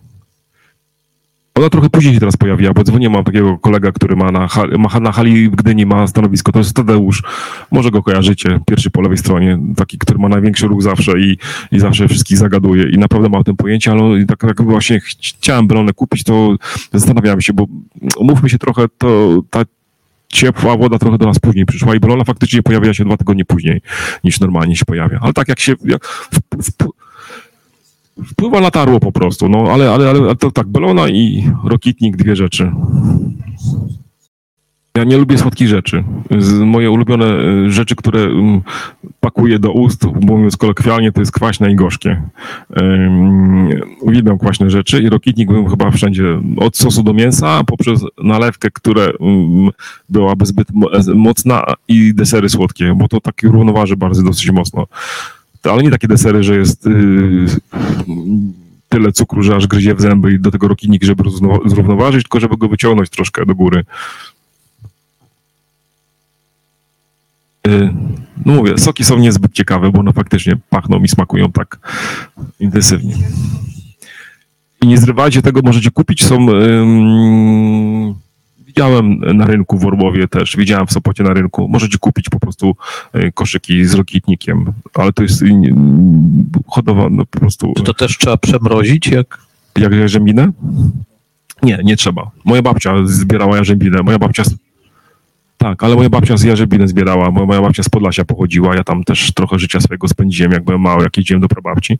Ona 1.56 1.70
trochę 1.70 1.90
później 1.90 2.14
się 2.14 2.20
teraz 2.20 2.38
pojawiła, 2.38 2.74
bo 2.74 2.84
dzwonię, 2.84 3.10
mam 3.10 3.24
takiego 3.24 3.58
kolega, 3.58 3.92
który 3.92 4.16
ma 4.16 4.32
na, 4.32 4.48
ma 4.78 5.00
na 5.00 5.12
hali 5.12 5.50
Gdyni 5.50 5.86
ma 5.86 6.08
stanowisko, 6.08 6.52
to 6.52 6.60
jest 6.60 6.76
Tadeusz, 6.76 7.24
może 7.72 7.92
go 7.92 8.04
kojarzycie, 8.04 8.60
pierwszy 8.68 8.92
po 8.92 9.02
lewej 9.02 9.18
stronie, 9.18 9.60
taki, 9.76 9.98
który 9.98 10.20
ma 10.20 10.30
największy 10.30 10.68
ruch 10.68 10.82
zawsze 10.82 11.20
i, 11.20 11.38
i 11.72 11.80
zawsze 11.80 12.08
wszystkich 12.08 12.38
zagaduje 12.38 12.90
i 12.90 12.98
naprawdę 12.98 13.30
ma 13.30 13.38
o 13.38 13.44
tym 13.44 13.56
pojęcie, 13.56 13.92
ale 13.92 14.26
tak, 14.26 14.40
tak 14.40 14.62
właśnie 14.62 15.00
ch- 15.00 15.18
chciałem 15.38 15.68
Belonę 15.68 15.94
kupić, 15.94 16.24
to 16.24 16.56
zastanawiałem 16.94 17.42
się, 17.42 17.54
bo 17.54 17.68
umówmy 18.18 18.50
się 18.50 18.58
trochę, 18.58 18.86
to 18.98 19.38
ta 19.50 19.64
ciepła 20.28 20.78
woda 20.78 21.00
trochę 21.00 21.18
do 21.18 21.26
nas 21.26 21.40
później 21.40 21.66
przyszła 21.66 21.96
i 21.96 22.00
Belona 22.00 22.24
faktycznie 22.24 22.64
pojawia 22.64 22.94
się 22.94 23.06
dwa 23.06 23.18
tygodnie 23.18 23.46
później 23.46 23.82
niż 24.24 24.40
normalnie 24.40 24.76
się 24.76 24.86
pojawia, 24.86 25.20
ale 25.22 25.34
tak 25.34 25.48
jak 25.48 25.60
się, 25.60 25.74
jak 25.86 26.06
w, 26.08 26.40
w, 26.64 26.72
Wpływa 28.26 28.62
na 28.62 28.72
tarło 28.72 29.00
po 29.00 29.12
prostu, 29.12 29.50
no 29.50 29.60
ale, 29.72 29.92
ale, 29.92 30.10
ale 30.10 30.36
to 30.36 30.52
tak, 30.52 30.68
belona 30.68 31.10
i 31.10 31.52
rokitnik, 31.64 32.18
dwie 32.18 32.36
rzeczy. 32.36 32.72
Ja 34.98 35.04
nie 35.04 35.18
lubię 35.18 35.38
słodkich 35.38 35.68
rzeczy. 35.68 36.04
Moje 36.66 36.92
ulubione 36.92 37.26
e, 37.26 37.70
rzeczy, 37.70 37.96
które 37.96 38.22
mm, 38.22 38.62
pakuję 39.20 39.60
do 39.60 39.72
ust, 39.72 40.04
mówiąc 40.22 40.58
kolokwialnie, 40.58 41.12
to 41.12 41.20
jest 41.20 41.32
kwaśne 41.32 41.72
i 41.72 41.76
gorzkie. 41.76 42.22
Uwielbiam 44.02 44.38
kwaśne 44.38 44.70
rzeczy 44.70 45.02
i 45.02 45.10
rokitnik 45.10 45.52
bym 45.52 45.70
chyba 45.70 45.92
wszędzie 45.92 46.24
od 46.58 46.78
sosu 46.78 47.04
do 47.04 47.14
mięsa, 47.14 47.64
poprzez 47.64 48.02
nalewkę, 48.24 48.70
która 48.74 49.04
um, 49.20 49.70
byłaby 50.10 50.46
zbyt 50.46 50.68
mo- 50.74 50.90
mocna 51.16 51.64
i 51.88 52.14
desery 52.14 52.50
słodkie, 52.50 52.96
bo 52.98 53.08
to 53.08 53.22
takie 53.22 53.48
równoważy 53.48 53.98
bardzo 53.98 54.24
dosyć 54.24 54.52
mocno. 54.52 54.88
Ale 55.72 55.84
nie 55.84 55.92
takie 55.92 56.08
desery, 56.08 56.44
że 56.44 56.56
jest 56.58 56.86
yy, 56.86 57.46
tyle 58.90 59.12
cukru, 59.12 59.44
że 59.44 59.56
aż 59.56 59.68
gryzie 59.68 59.96
w 59.96 60.02
zęby 60.02 60.34
i 60.34 60.40
do 60.40 60.52
tego 60.52 60.68
rokitnik, 60.68 61.04
żeby 61.04 61.24
zrównoważyć, 61.66 62.24
tylko 62.24 62.40
żeby 62.40 62.58
go 62.58 62.68
wyciągnąć 62.68 63.10
troszkę 63.10 63.46
do 63.46 63.56
góry. 63.56 63.84
Y, 67.68 67.94
No 68.46 68.54
mówię, 68.54 68.78
soki 68.78 69.04
są 69.04 69.18
niezbyt 69.18 69.54
ciekawe, 69.54 69.92
bo 69.92 70.00
one 70.00 70.14
faktycznie 70.14 70.58
pachną 70.70 71.00
i 71.00 71.08
smakują 71.08 71.52
tak 71.52 71.80
intensywnie. 72.60 73.16
I 74.82 74.88
nie 74.88 74.98
zrywajcie 74.98 75.42
tego, 75.42 75.62
możecie 75.64 75.92
kupić, 75.92 76.26
są... 76.26 76.50
ym, 76.50 78.16
widziałem 78.74 79.20
na 79.38 79.46
rynku 79.46 79.78
w 79.78 79.86
Orłowie 79.86 80.28
też, 80.28 80.58
widziałem 80.58 80.88
w 80.88 80.92
Sopocie 80.92 81.24
na 81.24 81.34
rynku, 81.34 81.68
możecie 81.68 81.98
kupić 81.98 82.30
po 82.30 82.40
prostu 82.40 82.76
y, 83.16 83.32
koszyki 83.34 83.86
z 83.86 83.94
rokitnikiem, 83.94 84.66
ale 84.94 85.14
to 85.14 85.24
jest 85.24 85.44
hodowane 86.68 87.26
po 87.26 87.40
prostu... 87.40 87.74
Czy 87.78 87.84
to 87.84 87.94
też 87.94 88.18
trzeba 88.18 88.38
przemrozić, 88.38 89.08
jak 89.08 89.40
Jak 89.78 89.94
jarzębinę? 89.94 90.52
Nie, 91.64 91.80
nie 91.84 91.98
trzeba. 91.98 92.32
Moja 92.46 92.62
babcia 92.62 92.94
zbierała 93.06 93.58
jarzębinę. 93.58 94.04
Moja 94.04 94.20
babcia. 94.20 94.44
Tak, 95.64 95.84
ale 95.84 95.96
moja 95.96 96.10
babcia 96.10 96.38
z 96.38 96.44
jarzębiny 96.44 96.88
zbierała, 96.88 97.32
moja 97.32 97.62
babcia 97.62 97.84
z 97.84 97.90
Podlasia 97.90 98.26
pochodziła. 98.26 98.76
Ja 98.76 98.84
tam 98.84 99.04
też 99.04 99.34
trochę 99.34 99.60
życia 99.60 99.80
swojego 99.80 100.08
spędziłem, 100.08 100.52
jak 100.52 100.64
byłem 100.64 100.82
mały, 100.82 101.04
jak 101.04 101.18
jeździłem 101.18 101.42
do 101.42 101.48
prababci. 101.48 102.00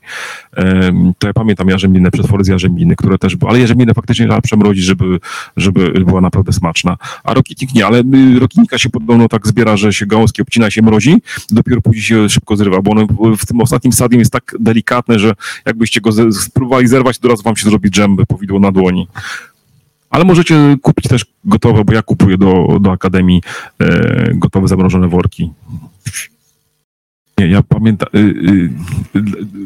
To 1.18 1.26
ja 1.26 1.32
pamiętam 1.32 1.68
jarzębinę, 1.68 2.10
przetwory 2.10 2.44
z 2.44 2.48
jarzębiny, 2.48 2.96
które 2.96 3.18
też. 3.18 3.36
Ale 3.48 3.60
jarzębinę 3.60 3.94
faktycznie 3.94 4.26
trzeba 4.26 4.40
przemrozić, 4.40 4.84
żeby, 4.84 5.20
żeby 5.56 5.90
była 5.90 6.20
naprawdę 6.20 6.52
smaczna. 6.52 6.96
A 7.24 7.34
rokitnik 7.34 7.74
nie, 7.74 7.86
ale 7.86 7.98
y, 8.00 8.38
rokitnika 8.38 8.78
się 8.78 8.90
podobno 8.90 9.28
tak 9.28 9.46
zbiera, 9.46 9.76
że 9.76 9.92
się 9.92 10.06
gałązki 10.06 10.42
obcina, 10.42 10.70
się 10.70 10.82
mrozi, 10.82 11.16
dopiero 11.50 11.80
później 11.80 12.02
się 12.02 12.28
szybko 12.28 12.56
zrywa, 12.56 12.82
bo 12.82 12.90
ono 12.90 13.06
w- 13.36 13.46
tym 13.46 13.60
ostatnim 13.60 13.92
stadium 13.92 14.18
jest 14.18 14.32
tak 14.32 14.54
delikatne, 14.60 15.18
że 15.18 15.32
jakbyście 15.66 16.00
go 16.00 16.32
spróbowali 16.32 16.86
zerwać, 16.86 17.18
to 17.18 17.28
raz 17.28 17.42
wam 17.42 17.56
się 17.56 17.64
zrobi 17.64 17.90
dżemby, 17.90 18.26
powidło 18.26 18.60
na 18.60 18.72
dłoni. 18.72 19.08
Ale 20.14 20.24
możecie 20.24 20.76
kupić 20.82 21.08
też 21.08 21.26
gotowe, 21.44 21.84
bo 21.84 21.92
ja 21.92 22.02
kupuję 22.02 22.38
do, 22.38 22.78
do 22.80 22.92
Akademii 22.92 23.42
e, 23.80 24.30
gotowe 24.34 24.68
zamrożone 24.68 25.08
worki. 25.08 25.50
Nie, 27.38 27.46
ja 27.46 27.62
pamiętam, 27.62 28.08
y, 28.14 28.18
y, 28.18 28.70
y, 29.18 29.22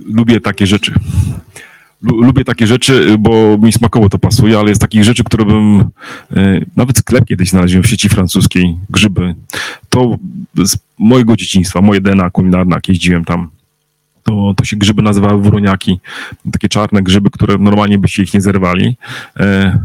lubię 0.07 0.41
takie 0.41 0.67
rzeczy. 0.67 0.95
Lu- 2.03 2.23
Lubię 2.23 2.45
takie 2.45 2.67
rzeczy, 2.67 3.17
bo 3.19 3.59
mi 3.63 3.73
smakowo 3.73 4.09
to 4.09 4.19
pasuje, 4.19 4.59
ale 4.59 4.69
jest 4.69 4.81
takich 4.81 5.05
rzeczy, 5.05 5.25
które 5.25 5.45
bym. 5.45 5.81
e, 6.37 6.61
Nawet 6.77 6.99
sklep 6.99 7.25
kiedyś 7.25 7.51
znalazłem 7.51 7.83
w 7.83 7.87
sieci 7.87 8.09
francuskiej, 8.09 8.77
grzyby. 8.91 9.35
To 9.89 10.17
z 10.65 10.77
mojego 10.99 11.37
dzieciństwa, 11.37 11.81
moje 11.81 12.01
DNA 12.01 12.31
kulinarne, 12.31 12.75
jak 12.75 12.89
jeździłem 12.89 13.25
tam. 13.25 13.49
To, 14.23 14.55
to 14.57 14.65
się 14.65 14.77
grzyby 14.77 15.03
nazywały 15.03 15.43
wuroniaki. 15.43 16.01
Takie 16.53 16.69
czarne 16.69 17.03
grzyby, 17.03 17.31
które 17.31 17.59
normalnie 17.59 17.99
byście 17.99 18.23
ich 18.23 18.35
nie 18.35 18.41
zerwali. 18.41 18.97
E, 19.41 19.79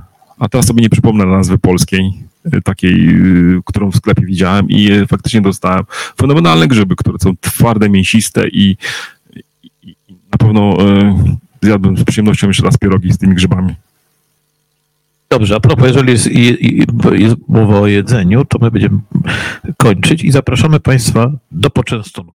a 0.43 0.49
teraz 0.49 0.65
sobie 0.65 0.81
nie 0.81 0.89
przypomnę 0.89 1.25
nazwy 1.25 1.57
polskiej, 1.57 2.13
e, 2.51 2.61
takiej, 2.61 3.09
y, 3.09 3.61
którą 3.65 3.91
w 3.91 3.95
sklepie 3.95 4.25
widziałem 4.25 4.69
i 4.69 4.91
e, 4.91 5.07
faktycznie 5.07 5.41
dostałem 5.41 5.83
fenomenalne 6.17 6.67
grzyby, 6.67 6.95
które 6.95 7.19
są 7.19 7.33
twarde, 7.41 7.89
mięsiste 7.89 8.47
i, 8.47 8.77
i, 9.83 9.95
i 10.07 10.15
na 10.31 10.37
pewno 10.37 10.77
e, 10.79 11.15
zjadłbym 11.61 11.97
z 11.97 12.03
przyjemnością 12.03 12.47
jeszcze 12.47 12.63
raz 12.63 12.77
pierogi 12.77 13.13
z 13.13 13.17
tymi 13.17 13.35
grzybami. 13.35 13.73
Dobrze, 15.29 15.55
a 15.55 15.59
propos, 15.59 15.87
jeżeli 15.87 16.11
jest, 16.11 16.29
jest 17.11 17.35
mowa 17.47 17.79
o 17.79 17.87
jedzeniu, 17.87 18.45
to 18.45 18.59
my 18.61 18.71
będziemy 18.71 18.99
kończyć 19.77 20.23
i 20.23 20.31
zapraszamy 20.31 20.79
Państwa 20.79 21.31
do 21.51 21.69
poczęstunku. 21.69 22.31